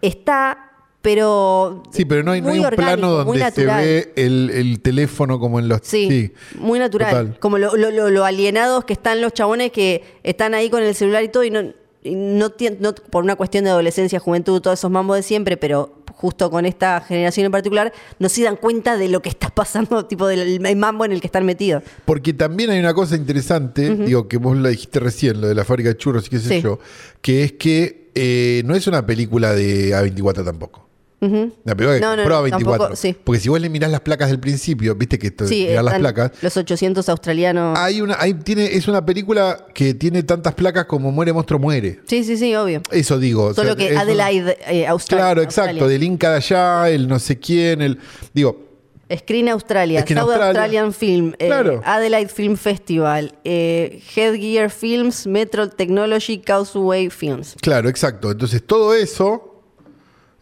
está, 0.00 0.70
pero. 1.02 1.82
Sí, 1.92 2.04
pero 2.04 2.22
no 2.22 2.32
hay, 2.32 2.40
no 2.40 2.48
hay 2.48 2.54
muy 2.54 2.60
un 2.60 2.66
orgánico, 2.66 2.96
plano 2.98 3.12
donde 3.24 3.50
se 3.50 3.66
ve 3.66 4.12
el, 4.16 4.50
el 4.50 4.80
teléfono 4.80 5.38
como 5.38 5.58
en 5.58 5.68
los. 5.68 5.80
Sí, 5.82 6.32
muy 6.56 6.78
natural. 6.78 7.10
total. 7.10 7.38
Como 7.40 7.58
lo, 7.58 7.76
lo- 7.76 8.10
lo- 8.10 8.24
alienados 8.24 8.84
que 8.84 8.92
están 8.92 9.20
los 9.20 9.32
chabones 9.32 9.72
que 9.72 10.04
están 10.22 10.54
ahí 10.54 10.70
con 10.70 10.82
el 10.82 10.94
celular 10.94 11.22
y 11.24 11.28
todo, 11.28 11.44
y 11.44 11.50
no, 11.50 11.62
no, 12.04 12.52
no- 12.80 12.94
por 12.94 13.24
una 13.24 13.36
cuestión 13.36 13.64
de 13.64 13.70
adolescencia, 13.70 14.18
juventud, 14.18 14.60
todos 14.60 14.78
esos 14.78 14.90
mambos 14.90 15.16
de 15.16 15.22
siempre, 15.22 15.56
pero 15.56 15.98
justo 16.14 16.50
con 16.50 16.66
esta 16.66 17.00
generación 17.00 17.46
en 17.46 17.52
particular, 17.52 17.92
no 18.20 18.28
se 18.28 18.42
dan 18.44 18.56
cuenta 18.56 18.96
de 18.96 19.08
lo 19.08 19.22
que 19.22 19.28
está 19.28 19.48
pasando, 19.50 20.04
tipo 20.06 20.26
del 20.26 20.64
el 20.64 20.76
mambo 20.76 21.04
en 21.04 21.12
el 21.12 21.20
que 21.20 21.26
están 21.26 21.44
metidos. 21.44 21.82
Porque 22.04 22.32
también 22.32 22.70
hay 22.70 22.78
una 22.78 22.94
cosa 22.94 23.16
interesante, 23.16 23.94
digo, 23.96 24.28
que 24.28 24.36
vos 24.36 24.56
la 24.56 24.68
dijiste 24.68 25.00
recién, 25.00 25.40
lo 25.40 25.48
de 25.48 25.54
la 25.54 25.64
fábrica 25.64 25.88
de 25.90 25.96
churros 25.96 26.26
y 26.26 26.30
qué 26.30 26.38
sé 26.38 26.48
Sí. 26.48 26.62
yo, 26.62 26.78
que 27.20 27.44
es 27.44 27.52
que 27.52 28.10
eh, 28.14 28.62
no 28.66 28.74
es 28.74 28.86
una 28.86 29.04
película 29.06 29.52
de 29.54 29.90
A24 29.94 30.44
tampoco. 30.44 30.86
Una 31.22 31.76
película 31.76 31.94
que 31.94 32.00
No, 32.00 32.16
no, 32.16 32.24
no, 32.28 32.42
A24. 32.46 32.50
tampoco, 32.50 32.96
sí. 32.96 33.16
Porque 33.22 33.40
si 33.40 33.48
vos 33.48 33.60
le 33.60 33.68
mirás 33.68 33.90
las 33.90 34.00
placas 34.00 34.28
del 34.28 34.40
principio, 34.40 34.94
viste 34.94 35.18
que 35.18 35.28
esto, 35.28 35.46
Sí, 35.46 35.66
mirar 35.68 35.84
las 35.84 35.98
placas, 35.98 36.32
los 36.42 36.56
800 36.56 37.08
australianos. 37.08 37.78
hay 37.78 38.00
una, 38.00 38.16
hay, 38.18 38.34
tiene, 38.34 38.66
es 38.74 38.88
una 38.88 39.04
película 39.06 39.66
que 39.72 39.94
tiene 39.94 40.22
tantas 40.24 40.54
placas 40.54 40.86
como 40.86 41.12
Muere 41.12 41.32
Monstruo 41.32 41.60
Muere. 41.60 42.00
Sí, 42.06 42.24
sí, 42.24 42.36
sí, 42.36 42.54
obvio. 42.56 42.82
Eso 42.90 43.18
digo. 43.18 43.44
o 43.46 43.54
Solo 43.54 43.74
sea, 43.74 43.88
que 43.88 43.96
Adelaide, 43.96 44.58
eh, 44.66 44.86
Australia. 44.86 45.24
Claro, 45.26 45.42
exacto. 45.42 45.70
Australia. 45.70 45.92
Del 45.92 46.02
Inca 46.02 46.30
de 46.30 46.36
allá, 46.36 46.90
el 46.90 47.06
no 47.06 47.18
sé 47.18 47.38
quién, 47.38 47.82
el. 47.82 47.98
Digo, 48.34 48.68
Screen 49.16 49.48
Australia, 49.50 50.00
Screen 50.00 50.18
South 50.20 50.28
Australia. 50.30 50.46
Australian 50.62 50.92
Film, 50.94 51.34
eh, 51.38 51.46
Claro. 51.46 51.82
Adelaide 51.84 52.30
Film 52.30 52.56
Festival, 52.56 53.34
eh, 53.44 54.00
Headgear 54.16 54.70
Films, 54.70 55.26
Metro 55.26 55.68
Technology, 55.68 56.38
Causeway 56.38 57.10
Films. 57.10 57.54
Claro, 57.60 57.88
exacto. 57.90 58.30
Entonces 58.30 58.66
todo 58.66 58.94
eso 58.94 59.51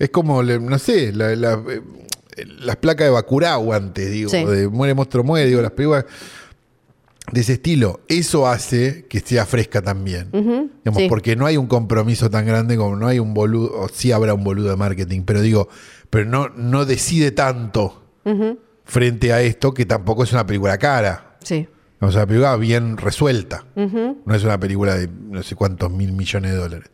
es 0.01 0.11
como, 0.11 0.43
no 0.43 0.79
sé, 0.81 1.13
la- 1.13 1.37
la- 1.37 1.63
eh, 1.69 1.81
las 2.59 2.77
placas 2.77 3.07
de 3.07 3.11
Bacurau 3.11 3.73
antes, 3.73 4.11
digo, 4.11 4.31
Sí. 4.31 4.45
de 4.45 4.67
Muere 4.69 4.95
Monstruo 4.95 5.23
Muere, 5.23 5.47
digo, 5.47 5.61
las 5.63 5.71
películas 5.73 6.05
de 7.33 7.41
ese 7.41 7.53
estilo. 7.55 8.01
Eso 8.09 8.49
hace 8.49 9.07
que 9.09 9.21
sea 9.21 9.47
fresca 9.47 9.83
también. 9.83 10.29
Digamos, 10.33 10.71
sí. 11.03 11.07
Porque 11.09 11.37
no 11.37 11.47
hay 11.47 11.57
un 11.57 11.67
compromiso 11.67 12.29
tan 12.31 12.45
grande 12.47 12.77
como 12.77 12.97
no 12.97 13.07
hay 13.07 13.19
un 13.21 13.35
boludo, 13.35 13.73
o 13.79 13.89
sí 13.89 14.11
habrá 14.11 14.35
un 14.35 14.43
boludo 14.43 14.71
de 14.71 14.77
marketing, 14.77 15.23
pero 15.25 15.41
digo, 15.41 15.69
pero 16.09 16.25
no, 16.25 16.49
no 16.49 16.85
decide 16.87 17.31
tanto 17.31 18.03
frente 18.85 19.33
a 19.33 19.43
esto 19.43 19.73
que 19.75 19.87
tampoco 19.87 20.25
es 20.25 20.33
una 20.33 20.47
película 20.47 20.77
cara. 20.79 21.37
Sí. 21.45 21.69
O 22.01 22.11
sea, 22.11 22.21
una 22.23 22.27
película 22.27 22.57
bien 22.57 22.97
resuelta. 22.97 23.65
No 23.77 24.35
es 24.35 24.43
una 24.43 24.59
película 24.59 24.95
de 24.97 25.09
no 25.09 25.43
sé 25.43 25.55
cuántos 25.55 25.91
mil 25.93 26.13
millones 26.13 26.51
de 26.53 26.57
dólares. 26.57 26.89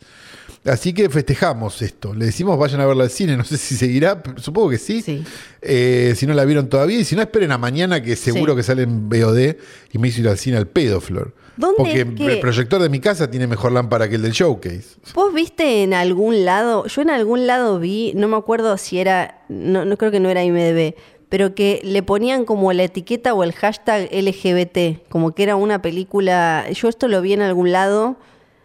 Así 0.66 0.93
que 0.93 1.09
festejamos 1.09 1.80
esto. 1.82 2.12
Le 2.14 2.26
decimos 2.26 2.59
vayan 2.59 2.80
a 2.80 2.86
verla 2.86 3.05
al 3.05 3.10
cine. 3.10 3.36
No 3.36 3.44
sé 3.44 3.56
si 3.56 3.76
seguirá, 3.76 4.22
supongo 4.36 4.70
que 4.70 4.78
sí. 4.78 5.02
Sí. 5.02 5.22
Eh, 5.62 6.14
si 6.16 6.26
no 6.26 6.34
la 6.34 6.44
vieron 6.44 6.68
todavía. 6.68 6.98
Y 6.98 7.05
si 7.05 7.14
no, 7.16 7.22
esperen 7.22 7.52
a 7.52 7.59
mañana 7.59 8.02
que 8.02 8.16
seguro 8.16 8.52
Sí. 8.52 8.56
que 8.59 8.62
sale 8.62 8.82
en 8.82 9.09
VOD 9.09 9.56
y 9.93 9.98
me 9.98 10.09
hizo 10.09 10.20
ir 10.20 10.28
al 10.28 10.38
cine 10.38 10.56
al 10.56 10.66
pedo, 10.68 11.01
Flor. 11.01 11.34
¿Dónde 11.56 11.76
Porque 11.78 12.01
es 12.02 12.06
que- 12.16 12.32
el 12.34 12.40
proyector 12.40 12.82
de 12.82 12.88
mi 12.90 13.01
casa 13.01 13.30
tiene 13.30 13.47
mejor 13.47 13.72
lámpara 13.72 14.09
que 14.09 14.16
el 14.16 14.22
del 14.22 14.32
showcase. 14.32 14.84
¿Vos 15.14 15.32
viste 15.32 15.82
en 15.82 15.94
algún 15.94 16.44
lado? 16.44 16.86
Yo 16.86 17.01
en 17.02 17.09
algún 17.10 17.47
lado 17.47 17.78
vi, 17.78 18.12
no 18.14 18.28
me 18.28 18.36
acuerdo 18.36 18.76
si 18.76 18.98
era, 18.98 19.43
no, 19.48 19.84
no 19.86 19.97
creo 19.97 20.10
que 20.10 20.20
no 20.20 20.28
era 20.28 20.44
IMDB, 20.44 20.94
pero 21.30 21.55
que 21.55 21.80
le 21.82 22.02
ponían 22.02 22.44
como 22.44 22.72
la 22.74 22.84
etiqueta 22.84 23.32
o 23.32 23.43
el 23.43 23.52
hashtag 23.52 24.09
LGBT, 24.12 25.01
como 25.09 25.34
que 25.34 25.44
era 25.44 25.56
una 25.56 25.80
película. 25.80 26.66
Yo 26.72 26.88
esto 26.88 27.09
lo 27.09 27.22
vi 27.22 27.32
en 27.32 27.40
algún 27.43 27.72
lado. 27.72 28.16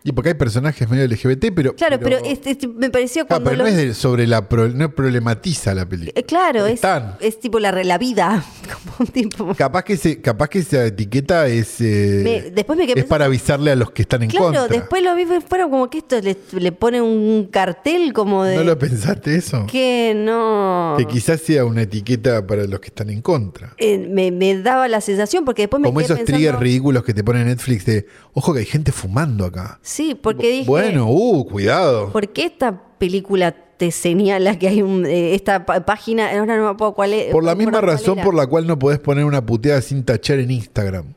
Y 0.03 0.11
porque 0.13 0.29
hay 0.29 0.35
personajes 0.35 0.89
medio 0.89 1.05
LGBT, 1.07 1.51
pero. 1.53 1.75
Claro, 1.75 1.99
pero, 1.99 2.17
este- 2.25 2.51
este 2.51 2.67
me 2.67 2.89
pareció 2.89 3.23
Ah, 3.23 3.27
cuando 3.27 3.51
pero 3.51 3.63
no 3.63 3.69
es 3.69 3.75
de- 3.77 3.93
sobre 3.93 4.25
la. 4.25 4.49
pro- 4.49 4.69
no 4.69 4.93
problematiza 4.95 5.73
la 5.75 5.87
película. 5.87 6.13
Eh, 6.15 6.23
Claro, 6.23 6.65
es, 6.65 6.81
es 7.19 7.39
tipo 7.39 7.59
la, 7.59 7.71
la 7.71 7.97
vida. 7.99 8.43
Como 8.97 9.09
tipo. 9.11 9.53
Capaz 9.55 9.83
que, 9.83 9.97
se, 9.97 10.19
capaz 10.21 10.47
que 10.49 10.59
esa 10.59 10.85
etiqueta 10.85 11.45
es. 11.47 11.79
eh, 11.81 12.21
Me- 12.23 12.51
después 12.51 12.77
me 12.79 12.85
quedé 12.85 12.91
es 12.93 12.95
pensando- 13.05 13.09
para 13.09 13.25
avisarle 13.25 13.71
a 13.71 13.75
los 13.75 13.91
que 13.91 14.01
están 14.01 14.23
en 14.23 14.29
Claro, 14.29 14.45
contra. 14.45 14.67
después 14.67 15.03
lo 15.03 15.13
vi, 15.15 15.25
fueron 15.47 15.69
como 15.69 15.89
que 15.89 15.99
esto 15.99 16.19
le, 16.19 16.35
le 16.53 16.71
pone 16.71 16.99
un 17.01 17.47
cartel 17.51 18.11
como 18.13 18.43
de. 18.43 18.55
¿No 18.55 18.63
lo 18.63 18.79
pensaste 18.79 19.35
eso? 19.35 19.67
que 19.69 20.13
no. 20.15 20.95
Que 20.97 21.05
quizás 21.05 21.41
sea 21.41 21.63
una 21.65 21.83
etiqueta 21.83 22.45
para 22.47 22.65
los 22.65 22.79
que 22.79 22.87
están 22.87 23.09
en 23.11 23.21
contra. 23.21 23.73
Eh, 23.77 23.97
me, 24.09 24.31
me 24.31 24.57
daba 24.61 24.87
la 24.87 24.99
sensación 25.01 25.45
porque 25.45 25.63
después 25.63 25.79
me 25.79 25.89
Como 25.89 25.99
quedé 25.99 26.05
esos 26.05 26.17
pensando, 26.17 26.37
triggers 26.37 26.59
ridículos 26.59 27.03
que 27.03 27.13
te 27.13 27.23
pone 27.23 27.43
Netflix 27.45 27.85
de, 27.85 28.07
ojo 28.33 28.51
que 28.53 28.59
hay 28.61 28.65
gente 28.65 28.91
fumando 28.91 29.45
acá. 29.45 29.79
Sí, 29.83 29.90
porque 30.21 30.49
dije, 30.49 30.67
Bueno, 30.69 31.07
uh, 31.09 31.45
cuidado. 31.45 32.11
¿por 32.11 32.29
qué 32.29 32.45
esta 32.45 32.81
película 32.97 33.51
te 33.51 33.91
señala 33.91 34.57
que 34.59 34.67
hay 34.67 34.81
un, 34.81 35.05
eh, 35.05 35.33
esta 35.35 35.65
página? 35.65 36.29
Ahora 36.37 36.55
no 36.57 36.63
me 36.63 36.69
acuerdo 36.69 36.93
cuál 36.93 37.13
es. 37.13 37.31
Por 37.31 37.43
la 37.43 37.53
no 37.53 37.57
misma 37.57 37.81
razón 37.81 38.19
por 38.23 38.33
la 38.35 38.45
cual 38.47 38.67
no 38.67 38.77
podés 38.77 38.99
poner 38.99 39.25
una 39.25 39.45
puteada 39.45 39.81
sin 39.81 40.03
tachar 40.03 40.39
en 40.39 40.51
Instagram. 40.51 41.13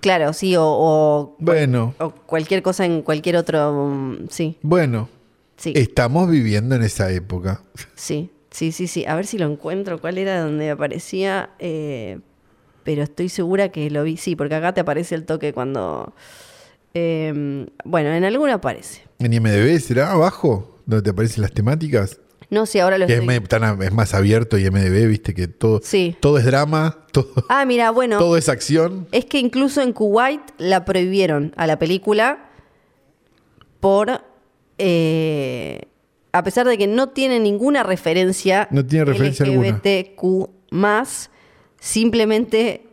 Claro, 0.00 0.32
sí, 0.32 0.54
o, 0.54 0.64
o, 0.64 1.36
Bueno, 1.38 1.94
o 1.98 2.10
cualquier 2.10 2.62
cosa 2.62 2.84
en 2.84 3.02
cualquier 3.02 3.36
otro. 3.36 3.72
mm, 3.90 4.26
Sí, 4.30 4.56
bueno, 4.62 5.08
sí, 5.56 5.72
estamos 5.74 6.30
viviendo 6.30 6.74
en 6.76 6.82
esa 6.82 7.10
época. 7.10 7.62
sí, 7.94 8.30
sí, 8.50 8.70
sí, 8.70 8.86
sí. 8.86 9.04
A 9.06 9.16
ver 9.16 9.26
si 9.26 9.38
lo 9.38 9.50
encuentro. 9.50 10.00
¿Cuál 10.00 10.18
era 10.18 10.40
donde 10.42 10.70
aparecía? 10.70 11.50
Eh, 11.58 12.20
pero 12.84 13.02
estoy 13.02 13.28
segura 13.28 13.70
que 13.70 13.90
lo 13.90 14.04
vi. 14.04 14.16
Sí, 14.16 14.36
porque 14.36 14.54
acá 14.54 14.72
te 14.72 14.80
aparece 14.82 15.14
el 15.16 15.24
toque 15.24 15.52
cuando. 15.52 16.14
Eh, 17.00 17.66
bueno, 17.84 18.12
en 18.12 18.24
alguna 18.24 18.54
aparece. 18.54 19.02
En 19.18 19.32
IMDB 19.32 19.78
será 19.80 20.12
abajo, 20.12 20.78
donde 20.86 21.02
te 21.04 21.10
aparecen 21.10 21.42
las 21.42 21.52
temáticas. 21.52 22.20
No 22.50 22.64
sé, 22.64 22.80
ahora 22.80 22.96
lo 22.96 23.06
Que 23.06 23.14
es, 23.14 23.20
estoy. 23.20 23.40
tan- 23.40 23.82
es 23.82 23.92
más 23.92 24.14
abierto 24.14 24.56
y 24.56 24.64
MDB, 24.64 25.06
viste 25.06 25.34
que 25.34 25.48
todo, 25.48 25.80
Sí. 25.82 26.16
todo 26.20 26.38
es 26.38 26.44
drama, 26.46 27.04
todo, 27.12 27.28
Ah, 27.50 27.64
mira, 27.66 27.90
bueno. 27.90 28.18
todo 28.18 28.36
es 28.38 28.48
acción. 28.48 29.06
Es 29.12 29.26
que 29.26 29.38
incluso 29.38 29.82
en 29.82 29.92
Kuwait 29.92 30.40
la 30.56 30.84
prohibieron 30.86 31.52
a 31.56 31.66
la 31.66 31.78
película 31.78 32.48
por. 33.80 34.22
eh, 34.78 35.82
a 36.32 36.44
pesar 36.44 36.66
de 36.68 36.78
que 36.78 36.86
no 36.86 37.08
tiene 37.08 37.40
ninguna 37.40 37.82
referencia. 37.82 38.68
No 38.70 38.84
tiene 38.86 39.04
referencia 39.06 39.44
alguna. 39.44 39.68
LGBTQ, 39.68 40.48
simplemente 41.80 42.84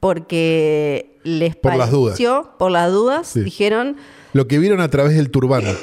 porque 0.00 1.11
les 1.24 1.56
Por 1.56 1.76
las 1.76 1.90
dudas. 1.90 2.18
por 2.58 2.70
las 2.70 2.90
dudas, 2.90 3.28
Sí. 3.28 3.40
dijeron. 3.40 3.96
Lo 4.32 4.46
que 4.48 4.58
vieron 4.58 4.80
a 4.80 4.88
través 4.88 5.14
del 5.16 5.30
turbante. 5.30 5.74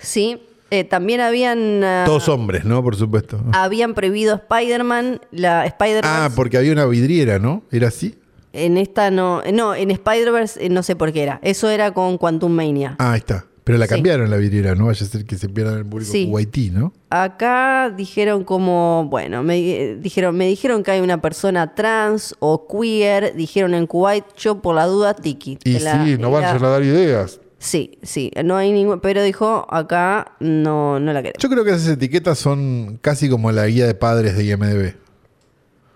Sí, 0.00 0.42
eh, 0.70 0.84
también 0.84 1.20
habían. 1.20 1.82
ah, 1.82 2.04
Todos 2.06 2.28
hombres, 2.28 2.64
¿no? 2.64 2.82
Por 2.82 2.96
supuesto. 2.96 3.40
habían 3.52 3.94
prohibido 3.94 4.34
Spider-Man, 4.36 5.20
la 5.30 5.66
spider 5.66 6.02
Ah, 6.04 6.30
porque 6.34 6.56
había 6.58 6.72
una 6.72 6.86
vidriera, 6.86 7.38
¿no? 7.38 7.62
¿Era 7.70 7.88
así? 7.88 8.16
En 8.52 8.76
esta 8.78 9.10
no, 9.10 9.42
no, 9.52 9.74
en 9.74 9.90
Spider-Verse 9.90 10.64
eh, 10.64 10.68
no 10.70 10.82
sé 10.82 10.96
por 10.96 11.12
qué 11.12 11.22
era. 11.22 11.40
Eso 11.42 11.68
era 11.68 11.92
con 11.92 12.16
Quantum 12.18 12.52
Mania. 12.52 12.96
Ah, 12.98 13.12
ahí 13.12 13.18
está. 13.18 13.44
Pero 13.66 13.78
la 13.78 13.86
Sí. 13.86 13.94
cambiaron 13.94 14.30
la 14.30 14.36
vidriera, 14.36 14.76
no 14.76 14.86
vaya 14.86 15.04
a 15.04 15.08
ser 15.08 15.24
que 15.24 15.36
se 15.36 15.48
pierdan 15.48 15.78
el 15.78 15.84
público 15.84 16.12
Sí. 16.12 16.26
kuwaití, 16.28 16.70
¿no? 16.70 16.92
Acá 17.10 17.90
dijeron 17.90 18.44
como, 18.44 19.08
bueno, 19.10 19.42
me 19.42 19.58
eh, 19.58 19.96
dijeron, 19.96 20.36
me 20.36 20.46
dijeron 20.46 20.84
que 20.84 20.92
hay 20.92 21.00
una 21.00 21.20
persona 21.20 21.74
trans 21.74 22.36
o 22.38 22.68
queer, 22.68 23.34
dijeron 23.34 23.74
en 23.74 23.88
Kuwait, 23.88 24.24
yo 24.36 24.62
por 24.62 24.76
la 24.76 24.86
duda, 24.86 25.14
tiki. 25.14 25.58
Y 25.64 25.80
la- 25.80 26.04
sí, 26.04 26.16
no 26.16 26.30
van 26.30 26.42
la- 26.42 26.52
a 26.52 26.58
dar 26.58 26.82
ideas. 26.84 27.40
Sí, 27.58 27.98
sí, 28.04 28.30
no 28.44 28.56
hay 28.56 28.70
ningún, 28.70 29.00
pero 29.00 29.20
dijo 29.24 29.66
acá 29.68 30.36
no, 30.38 31.00
no 31.00 31.12
la 31.12 31.20
queremos. 31.22 31.42
Yo 31.42 31.48
creo 31.48 31.64
que 31.64 31.70
esas 31.70 31.88
etiquetas 31.88 32.38
son 32.38 32.98
casi 33.02 33.28
como 33.28 33.50
la 33.50 33.66
guía 33.66 33.86
de 33.88 33.94
padres 33.94 34.36
de 34.36 34.44
IMDB, 34.44 34.94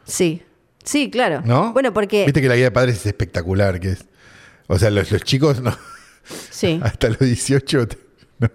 Sí, 0.05 0.43
sí, 0.83 1.09
claro. 1.09 1.43
¿no? 1.45 1.73
Bueno, 1.73 1.93
porque, 1.93 2.25
Viste 2.25 2.41
que 2.41 2.49
la 2.49 2.57
guía 2.57 2.65
de 2.65 2.71
padres 2.73 2.97
es 2.97 3.07
espectacular, 3.07 3.79
que 3.79 3.91
es... 3.93 4.05
O 4.67 4.79
sea, 4.79 4.91
los, 4.91 5.11
los 5.13 5.23
chicos 5.23 5.61
no, 5.63 5.73
sí, 6.51 6.81
hasta 6.83 7.09
los 7.09 7.19
18 7.21 7.89
te- 7.89 7.99
no, 8.39 8.49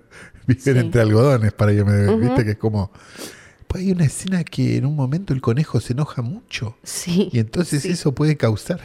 viven 0.47 0.61
Sí. 0.63 0.69
entre 0.71 1.01
algodones 1.01 1.53
para 1.53 1.73
IMDB. 1.73 2.19
Viste 2.19 2.43
que 2.45 2.51
es 2.51 2.57
como... 2.57 2.91
Pues 3.67 3.83
hay 3.83 3.91
una 3.91 4.05
escena 4.05 4.43
que 4.43 4.77
en 4.77 4.85
un 4.85 4.95
momento 4.95 5.33
el 5.33 5.41
conejo 5.41 5.79
se 5.81 5.93
enoja 5.93 6.21
mucho. 6.21 6.77
sí. 6.83 7.29
Y 7.33 7.39
entonces 7.39 7.81
Sí. 7.83 7.89
eso 7.91 8.13
puede 8.13 8.37
causar... 8.37 8.81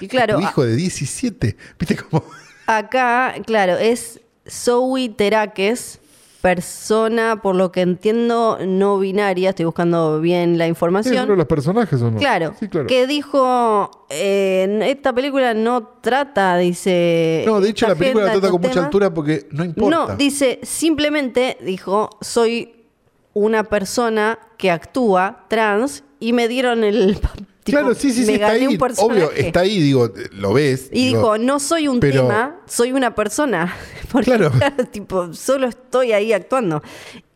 Y 0.00 0.08
claro, 0.08 0.36
tu 0.36 0.42
hijo 0.42 0.64
de 0.64 0.74
17. 0.76 1.56
¿Viste 1.78 1.96
cómo...? 1.96 2.24
Acá, 2.66 3.34
claro, 3.46 3.76
es 3.78 4.20
Zoe 4.50 5.08
Terakes, 5.10 6.00
persona, 6.40 7.40
por 7.42 7.56
lo 7.56 7.72
que 7.72 7.80
entiendo, 7.80 8.58
no 8.64 8.98
binaria. 8.98 9.50
Estoy 9.50 9.64
buscando 9.64 10.20
bien 10.20 10.58
la 10.58 10.66
información. 10.66 11.28
los 11.36 11.46
personajes 11.46 12.00
o 12.02 12.10
no? 12.10 12.18
Claro, 12.18 12.54
Sí, 12.58 12.68
claro. 12.68 12.86
que 12.86 13.06
dijo, 13.06 14.06
eh, 14.10 14.80
esta 14.84 15.12
película 15.12 15.54
no 15.54 15.82
trata, 16.00 16.56
dice... 16.56 17.44
No, 17.46 17.60
de 17.60 17.70
hecho 17.70 17.88
la 17.88 17.94
película 17.94 18.26
la 18.26 18.32
trata 18.32 18.50
con 18.50 18.60
estos 18.60 18.70
mucha 18.76 18.84
altura 18.86 19.12
porque 19.12 19.46
no 19.50 19.64
importa. 19.64 19.96
No, 19.96 20.16
dice, 20.16 20.60
simplemente, 20.62 21.58
dijo, 21.60 22.10
soy 22.20 22.84
una 23.32 23.64
persona 23.64 24.38
que 24.56 24.70
actúa 24.70 25.44
trans 25.48 26.04
y 26.20 26.32
me 26.32 26.48
dieron 26.48 26.84
el... 26.84 27.18
tipo, 27.66 27.78
claro, 27.78 27.94
sí, 27.94 28.10
sí, 28.12 28.22
sí, 28.22 28.26
me 28.28 28.32
está 28.34 28.46
gané 28.48 28.60
ahí. 28.60 28.66
un 28.68 28.78
personaje. 28.78 29.24
Obvio, 29.24 29.32
está 29.32 29.60
ahí, 29.60 29.80
digo, 29.80 30.10
lo 30.32 30.54
ves. 30.54 30.88
Y 30.92 31.06
digo, 31.08 31.18
dijo, 31.18 31.38
no 31.38 31.60
soy 31.60 31.88
un 31.88 32.00
pero- 32.00 32.22
tema, 32.22 32.56
soy 32.66 32.92
una 32.92 33.14
persona. 33.14 33.76
Porque, 34.10 34.30
Claro. 34.30 34.50
claro, 34.58 34.84
tipo, 34.86 35.34
solo 35.34 35.66
estoy 35.66 36.12
ahí 36.12 36.32
actuando. 36.32 36.82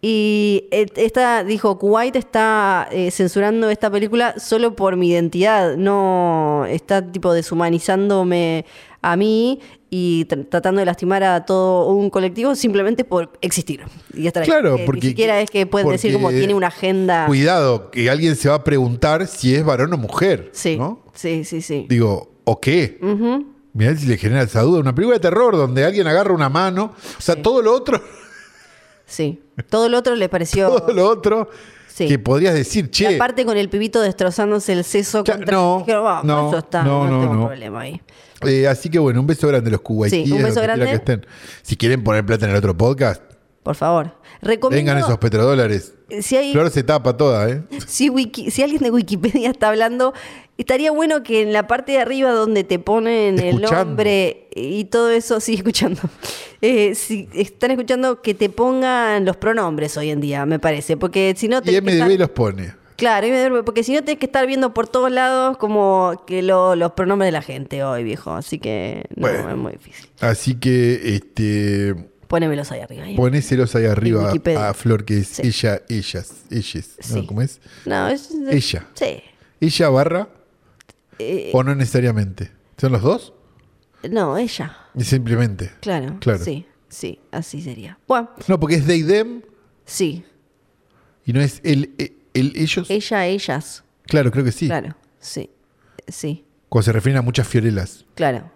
Y 0.02 0.64
esta, 0.70 1.44
dijo, 1.44 1.78
Kuwait 1.78 2.16
está 2.16 2.88
eh, 2.90 3.10
censurando 3.10 3.68
esta 3.68 3.90
película 3.90 4.34
solo 4.38 4.74
por 4.74 4.96
mi 4.96 5.10
identidad. 5.10 5.76
No 5.76 6.64
está, 6.66 7.02
tipo, 7.12 7.34
deshumanizándome 7.34 8.64
a 9.02 9.16
mí 9.16 9.60
y 9.92 10.24
tr- 10.26 10.48
tratando 10.48 10.78
de 10.78 10.86
lastimar 10.86 11.22
a 11.24 11.44
todo 11.44 11.88
un 11.92 12.10
colectivo 12.10 12.54
simplemente 12.54 13.04
por 13.04 13.32
existir. 13.40 13.82
Y 14.14 14.26
estar 14.28 14.42
ahí. 14.44 14.48
Claro, 14.48 14.76
Que 14.76 14.84
porque. 14.84 15.00
Ni 15.02 15.08
siquiera 15.08 15.40
es 15.40 15.50
que 15.50 15.66
pueden 15.66 15.88
decir 15.90 16.12
como 16.12 16.30
tiene 16.30 16.54
una 16.54 16.68
agenda. 16.68 17.26
Cuidado, 17.26 17.90
que 17.90 18.08
alguien 18.08 18.36
se 18.36 18.48
va 18.48 18.54
a 18.56 18.64
preguntar 18.64 19.26
si 19.26 19.54
es 19.54 19.64
varón 19.64 19.92
o 19.92 19.96
mujer. 19.98 20.50
Sí, 20.52 20.76
¿no? 20.76 21.02
sí, 21.14 21.44
sí, 21.44 21.60
sí. 21.60 21.86
Digo, 21.88 22.30
¿o 22.44 22.60
qué? 22.60 22.98
Mirá 23.72 23.96
si 23.96 24.06
le 24.06 24.16
genera 24.16 24.42
esa 24.42 24.62
duda. 24.62 24.80
Una 24.80 24.94
película 24.94 25.16
de 25.16 25.20
terror 25.20 25.56
donde 25.56 25.84
alguien 25.84 26.06
agarra 26.06 26.32
una 26.34 26.48
mano. 26.48 26.94
O 27.18 27.20
sea, 27.20 27.40
todo 27.42 27.60
lo 27.62 27.72
otro, 27.74 28.00
Sí. 29.06 29.40
Todo 29.68 29.88
lo 29.88 29.98
otro 29.98 30.14
le 30.14 30.28
pareció... 30.28 30.68
todo 30.70 30.92
lo 30.92 31.08
otro 31.08 31.48
Sí. 32.04 32.08
que 32.08 32.18
podrías 32.18 32.54
decir, 32.54 32.86
Y 32.86 32.88
che. 32.90 33.14
aparte 33.16 33.44
con 33.44 33.56
el 33.56 33.68
pibito 33.68 34.00
destrozándose 34.00 34.72
el 34.72 34.84
seso 34.84 35.22
Ya, 35.24 35.34
contra 35.36 35.56
no, 35.56 35.78
dijeron, 35.80 36.04
"Va, 36.04 36.22
no, 36.24 36.48
eso 36.48 36.58
está, 36.58 36.82
no, 36.82 37.04
no, 37.06 37.10
no, 37.16 37.20
tengo 37.20 37.34
no. 37.34 37.46
problema 37.48 37.80
ahí. 37.80 38.00
eh, 38.46 38.66
así 38.68 38.88
que 38.88 38.98
bueno, 38.98 39.20
un 39.20 39.26
beso 39.26 39.46
grande 39.48 39.68
a 39.68 39.72
los 39.72 39.80
kuwaitíes. 39.82 40.26
Sí, 40.28 40.32
un 40.32 40.42
beso 40.42 40.60
grande. 40.62 40.86
que 40.86 40.92
estén. 40.92 41.26
Si 41.62 41.76
quieren 41.76 42.02
poner 42.02 42.24
plata 42.24 42.44
en 42.46 42.52
el 42.52 42.56
otro 42.56 42.76
podcast, 42.76 43.22
Por 43.62 43.74
favor. 43.74 44.14
Recomiendo, 44.40 44.90
vengan 44.92 45.04
esos 45.04 45.18
petrodólares. 45.18 45.92
si 46.22 46.34
hay, 46.36 46.52
Flor 46.52 46.70
se 46.70 46.82
tapa 46.82 47.16
toda, 47.18 47.48
¿eh? 47.50 47.62
si, 47.86 48.08
Wiki- 48.08 48.50
si 48.50 48.62
alguien 48.62 48.82
de 48.82 48.90
Wikipedia 48.90 49.50
está 49.50 49.68
hablando, 49.68 50.14
estaría 50.60 50.90
bueno 50.92 51.22
que 51.22 51.42
en 51.42 51.52
la 51.52 51.66
parte 51.66 51.92
de 51.92 51.98
arriba 51.98 52.30
donde 52.32 52.64
te 52.64 52.78
ponen 52.78 53.38
el 53.38 53.60
nombre 53.60 54.48
y 54.54 54.84
todo 54.84 55.10
eso, 55.10 55.40
sí, 55.40 55.54
escuchando. 55.54 56.00
Eh, 56.62 56.94
si 56.94 57.28
están 57.34 57.70
escuchando, 57.72 58.20
que 58.22 58.34
te 58.34 58.48
pongan 58.50 59.24
los 59.24 59.36
pronombres 59.36 59.96
hoy 59.96 60.10
en 60.10 60.20
día, 60.20 60.44
me 60.46 60.58
parece. 60.58 60.96
Porque 60.96 61.34
si 61.36 61.48
no 61.48 61.58
Y 61.58 61.62
tenés 61.62 61.80
que 61.80 61.86
MDB 61.90 62.02
estar- 62.12 62.18
los 62.18 62.30
pone. 62.30 62.74
Claro, 62.96 63.64
porque 63.64 63.82
si 63.82 63.94
no 63.94 64.04
tenés 64.04 64.18
que 64.18 64.26
estar 64.26 64.46
viendo 64.46 64.74
por 64.74 64.86
todos 64.86 65.10
lados 65.10 65.56
como 65.56 66.22
que 66.26 66.42
lo- 66.42 66.76
los 66.76 66.92
pronombres 66.92 67.28
de 67.28 67.32
la 67.32 67.40
gente 67.40 67.82
hoy, 67.82 68.04
viejo. 68.04 68.32
Así 68.32 68.58
que 68.58 69.04
no, 69.16 69.22
Bueno. 69.22 69.50
es 69.50 69.56
muy 69.56 69.72
difícil. 69.72 70.10
Así 70.20 70.54
que 70.56 71.14
este 71.14 71.94
Ponémelos 72.28 72.70
ahí 72.70 72.80
arriba. 72.80 73.08
¿eh? 73.10 73.14
ponéselos 73.16 73.74
ahí 73.74 73.86
arriba 73.86 74.30
a 74.58 74.74
Flor, 74.74 75.04
que 75.06 75.18
es 75.20 75.28
Sí. 75.28 75.42
ella, 75.46 75.80
ellas, 75.88 76.32
ellas. 76.50 76.90
¿Cómo 77.26 77.40
es? 77.40 77.58
No, 77.86 78.06
es... 78.08 78.30
Ella. 78.50 78.86
Sí. 78.94 79.22
¿Ella 79.62 79.88
barra 79.88 80.28
Eh, 81.20 81.50
o 81.52 81.62
no 81.62 81.74
necesariamente? 81.74 82.50
¿Son 82.76 82.92
los 82.92 83.02
dos? 83.02 83.34
no, 84.10 84.36
ella. 84.38 84.76
Y 84.94 85.04
Simplemente. 85.04 85.70
Claro. 85.80 86.16
Claro. 86.20 86.42
Sí. 86.44 86.66
sí, 86.88 87.20
así 87.30 87.60
sería. 87.62 87.98
Bueno, 88.08 88.30
No, 88.48 88.58
porque 88.58 88.76
es 88.76 88.86
they, 88.86 89.02
them 89.04 89.42
sí. 89.84 90.24
y 91.26 91.32
no 91.32 91.40
es 91.40 91.60
el, 91.64 91.94
el, 91.98 92.16
el- 92.34 92.52
ellos. 92.56 92.88
Ella, 92.90 93.26
ellas. 93.26 93.84
Claro, 94.06 94.30
creo 94.32 94.44
que 94.44 94.52
sí. 94.52 94.66
Claro, 94.66 94.96
sí. 95.18 95.50
Sí, 96.08 96.44
Cuando 96.68 96.84
se 96.86 96.92
refieren 96.92 97.18
a 97.18 97.22
muchas 97.22 97.46
fiorelas. 97.46 98.04
claro. 98.14 98.50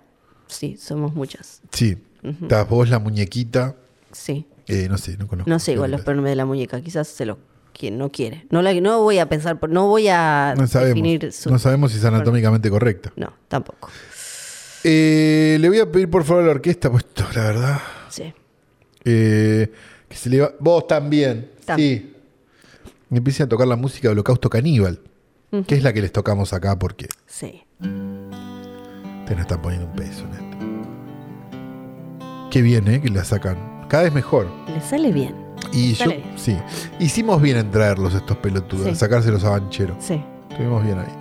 Sí, 0.47 0.77
somos 0.79 1.15
muchas. 1.15 1.63
Sí. 1.73 1.97
Estás 2.23 2.69
vos, 2.69 2.89
la 2.89 2.99
muñequita. 2.99 3.77
Sí. 4.13 4.47
eh, 4.67 4.89
no 4.89 4.99
sé, 4.99 5.17
no 5.17 5.27
conozco. 5.27 5.49
No 5.51 5.59
sé 5.59 5.73
igual 5.73 5.91
los 5.91 6.03
pronombres 6.03 6.33
de 6.33 6.37
la 6.37 6.45
muñeca, 6.47 6.81
quizás 6.81 7.09
se 7.09 7.27
lo 7.27 7.39
quien 7.79 7.99
no 7.99 8.11
quiere. 8.11 8.47
No, 8.51 8.63
la, 8.63 8.73
no 8.75 9.03
voy 9.03 9.19
a 9.19 9.29
pensar, 9.29 9.59
por- 9.61 9.69
no 9.71 9.89
voy 9.89 10.09
a 10.09 10.55
No 10.57 10.67
sabemos. 10.67 10.95
definir 10.95 11.33
su... 11.33 11.51
No 11.51 11.59
sabemos 11.59 11.93
si 11.93 11.99
es 11.99 12.05
anatómicamente 12.05 12.71
correcta. 12.71 13.13
No, 13.17 13.33
tampoco. 13.49 13.91
Eh, 14.85 15.59
le 15.61 15.69
voy 15.69 15.79
a 15.81 15.91
pedir 15.91 16.09
por 16.11 16.25
favor 16.25 16.43
a 16.45 16.47
la 16.47 16.53
orquesta, 16.53 16.91
pues 16.91 17.05
esto, 17.05 17.25
la 17.35 17.43
verdad. 17.43 17.81
Sí. 18.09 18.33
eh, 19.05 19.71
que 20.09 20.17
se 20.17 20.31
le 20.31 20.41
va. 20.41 20.53
Vos 20.61 20.87
también. 20.87 21.51
También. 21.65 21.99
Sí. 21.99 22.15
Empiecen 23.11 23.47
a 23.47 23.49
tocar 23.49 23.67
la 23.67 23.77
música 23.77 24.09
de 24.09 24.13
Holocausto 24.13 24.49
Caníbal. 24.51 25.01
Que 25.69 25.77
es 25.77 25.83
la 25.85 25.93
que 25.93 26.01
les 26.03 26.11
tocamos 26.11 26.53
acá 26.53 26.77
porque 26.79 27.07
Sí. 27.27 27.63
te 27.81 27.87
nos 27.89 29.41
están 29.41 29.63
poniendo 29.63 29.87
un 29.87 29.95
peso 29.95 30.25
en 30.25 30.33
esto. 30.33 30.57
Qué 32.51 32.61
bien, 32.61 32.89
¿eh? 32.89 33.01
Que 33.01 33.09
la 33.11 33.25
sacan. 33.25 33.87
Cada 33.89 34.03
vez 34.05 34.13
mejor. 34.13 34.49
Le 34.69 34.81
sale 34.81 35.13
bien. 35.13 35.44
Y 35.73 35.95
yo, 35.95 36.07
sí. 36.37 36.57
Hicimos 37.01 37.41
bien 37.43 37.57
en 37.57 37.71
traerlos 37.71 38.15
estos 38.15 38.37
pelotudos, 38.39 38.87
Sí. 38.89 38.95
sacárselos 38.95 39.45
a 39.45 39.51
Banchero. 39.51 39.97
Sí. 40.01 40.23
Estuvimos 40.51 40.85
bien 40.85 40.99
ahí. 40.99 41.13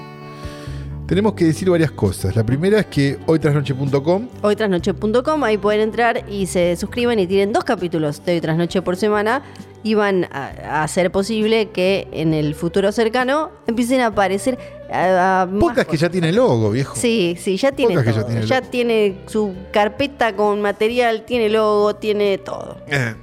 Tenemos 1.07 1.33
que 1.33 1.45
decir 1.45 1.69
varias 1.69 1.91
cosas. 1.91 2.35
La 2.35 2.45
primera 2.45 2.79
es 2.79 2.85
que 2.85 3.19
hoytrasnoche.com 3.25 4.27
Hoytrasnoche.com, 4.41 5.43
ahí 5.43 5.57
pueden 5.57 5.81
entrar 5.81 6.23
y 6.29 6.45
se 6.47 6.75
suscriben 6.77 7.19
y 7.19 7.27
tienen 7.27 7.51
dos 7.51 7.65
capítulos 7.65 8.23
de 8.25 8.33
Hoy 8.35 8.41
Tras 8.41 8.57
Noche 8.57 8.81
por 8.81 8.95
semana 8.95 9.43
y 9.83 9.95
van 9.95 10.23
a, 10.31 10.51
a 10.79 10.83
hacer 10.83 11.11
posible 11.11 11.69
que 11.71 12.07
en 12.13 12.33
el 12.33 12.55
futuro 12.55 12.91
cercano 12.93 13.51
empiecen 13.67 13.99
a 13.99 14.07
aparecer 14.07 14.57
a- 14.91 15.45
Podcast 15.59 15.89
que 15.89 15.97
ya 15.97 16.09
tiene 16.09 16.31
logo, 16.31 16.71
viejo. 16.71 16.95
Sí, 16.95 17.35
sí, 17.37 17.57
ya 17.57 17.73
tiene 17.73 17.95
que 18.01 18.05
ya 18.13 18.21
todo. 18.21 18.25
tiene 18.25 18.45
ya 18.45 18.61
tiene 18.61 19.17
su 19.27 19.53
carpeta 19.73 20.33
con 20.35 20.61
material, 20.61 21.25
tiene 21.25 21.49
logo, 21.49 21.95
tiene 21.97 22.37
todo. 22.37 22.77
Eh, 22.87 23.13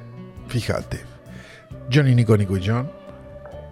fíjate. 0.49 1.01
Johnny 1.93 2.15
Nicónico 2.15 2.57
y 2.57 2.67
John. 2.67 2.91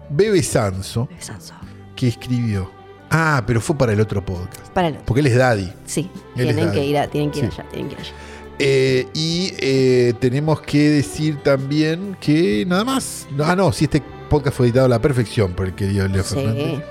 Bebe 0.09 0.41
Sanso, 0.43 1.07
Sanso. 1.19 1.53
que 1.95 2.07
escribió. 2.07 2.71
Ah, 3.11 3.43
pero 3.45 3.59
fue 3.61 3.75
para 3.77 3.93
el 3.93 3.99
otro 4.01 4.23
podcast. 4.23 4.67
Para 4.71 4.87
el 4.87 4.93
otro. 4.95 5.05
Porque 5.05 5.21
él 5.21 5.27
es 5.27 5.35
Daddy. 5.37 5.71
Sí, 5.85 6.09
Él 6.35 6.45
tienen 6.53 6.71
que 6.71 6.85
ir, 6.85 6.97
a- 6.97 7.07
tienen 7.07 7.31
que 7.31 7.39
ir 7.39 7.45
Sí. 7.45 7.51
allá, 7.59 7.69
tienen 7.69 7.87
que 7.89 7.95
ir 7.95 7.99
allá. 8.01 8.11
Eh, 8.59 9.07
y 9.13 9.53
eh, 9.59 10.13
tenemos 10.19 10.61
que 10.61 10.89
decir 10.89 11.41
también 11.43 12.17
que 12.19 12.65
nada 12.67 12.83
más. 12.83 13.27
Ah, 13.43 13.55
no, 13.55 13.71
si 13.71 13.85
este 13.85 14.03
podcast 14.29 14.57
fue 14.57 14.65
editado 14.67 14.85
a 14.85 14.89
la 14.89 14.99
perfección 15.01 15.53
por 15.53 15.67
el 15.67 15.73
querido 15.75 16.07
Leo 16.07 16.23
Sí. 16.23 16.35
Fernández. 16.35 16.83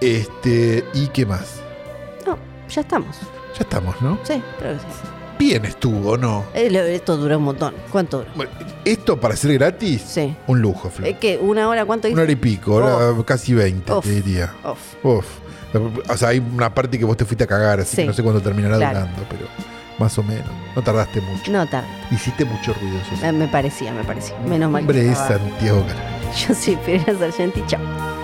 Este, 0.00 0.84
¿y 0.92 1.06
qué 1.08 1.24
más? 1.24 1.60
No, 2.26 2.36
ya 2.68 2.80
estamos. 2.80 3.16
Ya 3.56 3.60
estamos, 3.60 3.94
¿no? 4.02 4.18
Sí, 4.24 4.42
creo 4.58 4.74
que 4.74 4.80
sí. 4.80 4.86
Bien 5.44 5.64
estuvo, 5.66 6.16
¿no? 6.16 6.44
Eh, 6.54 6.70
Esto 6.94 7.16
duró 7.18 7.36
un 7.38 7.44
montón. 7.44 7.74
¿Cuánto 7.92 8.18
duró? 8.18 8.30
Bueno, 8.34 8.50
esto 8.84 9.20
para 9.20 9.36
ser 9.36 9.52
gratis, 9.54 10.02
Sí. 10.06 10.34
un 10.46 10.60
lujo, 10.62 10.88
Flor. 10.88 11.08
Eh, 11.08 11.16
¿Qué? 11.20 11.38
¿Una 11.40 11.68
hora? 11.68 11.84
¿Cuánto 11.84 12.08
Una 12.08 12.22
hora 12.22 12.32
y 12.32 12.36
pico, 12.36 12.78
ahora 12.80 13.14
casi 13.24 13.52
20, 13.52 13.92
Uf. 13.92 14.04
te 14.04 14.10
diría. 14.22 14.54
Off. 15.02 15.26
O 16.08 16.16
sea, 16.16 16.28
hay 16.28 16.38
una 16.38 16.72
parte 16.72 16.98
que 16.98 17.04
vos 17.04 17.16
te 17.16 17.24
fuiste 17.26 17.44
a 17.44 17.46
cagar, 17.46 17.80
así 17.80 17.90
Sí. 17.96 18.02
que 18.02 18.06
no 18.06 18.12
sé 18.14 18.22
cuándo 18.22 18.40
terminará 18.40 18.76
Claro. 18.78 19.00
durando, 19.00 19.22
pero 19.28 19.46
más 19.98 20.16
o 20.18 20.22
menos. 20.22 20.48
No 20.74 20.82
tardaste 20.82 21.20
mucho. 21.20 21.52
No 21.52 21.66
tarde. 21.68 21.88
Hiciste 22.10 22.44
mucho 22.46 22.72
ruido, 22.74 22.96
eso 22.98 23.14
sí. 23.20 23.32
Me, 23.32 23.46
parecía, 23.48 23.92
me 23.92 24.02
parecía. 24.04 24.36
Menos 24.48 24.70
mal. 24.70 24.82
que 24.82 24.88
Hombre, 24.92 25.06
es 25.06 25.12
estaba- 25.18 25.38
Santiago. 25.40 25.84
Yo 26.48 26.54
soy 26.54 26.76
Fiorella 26.84 27.18
Sargenti. 27.18 27.62
Chao. 27.66 28.23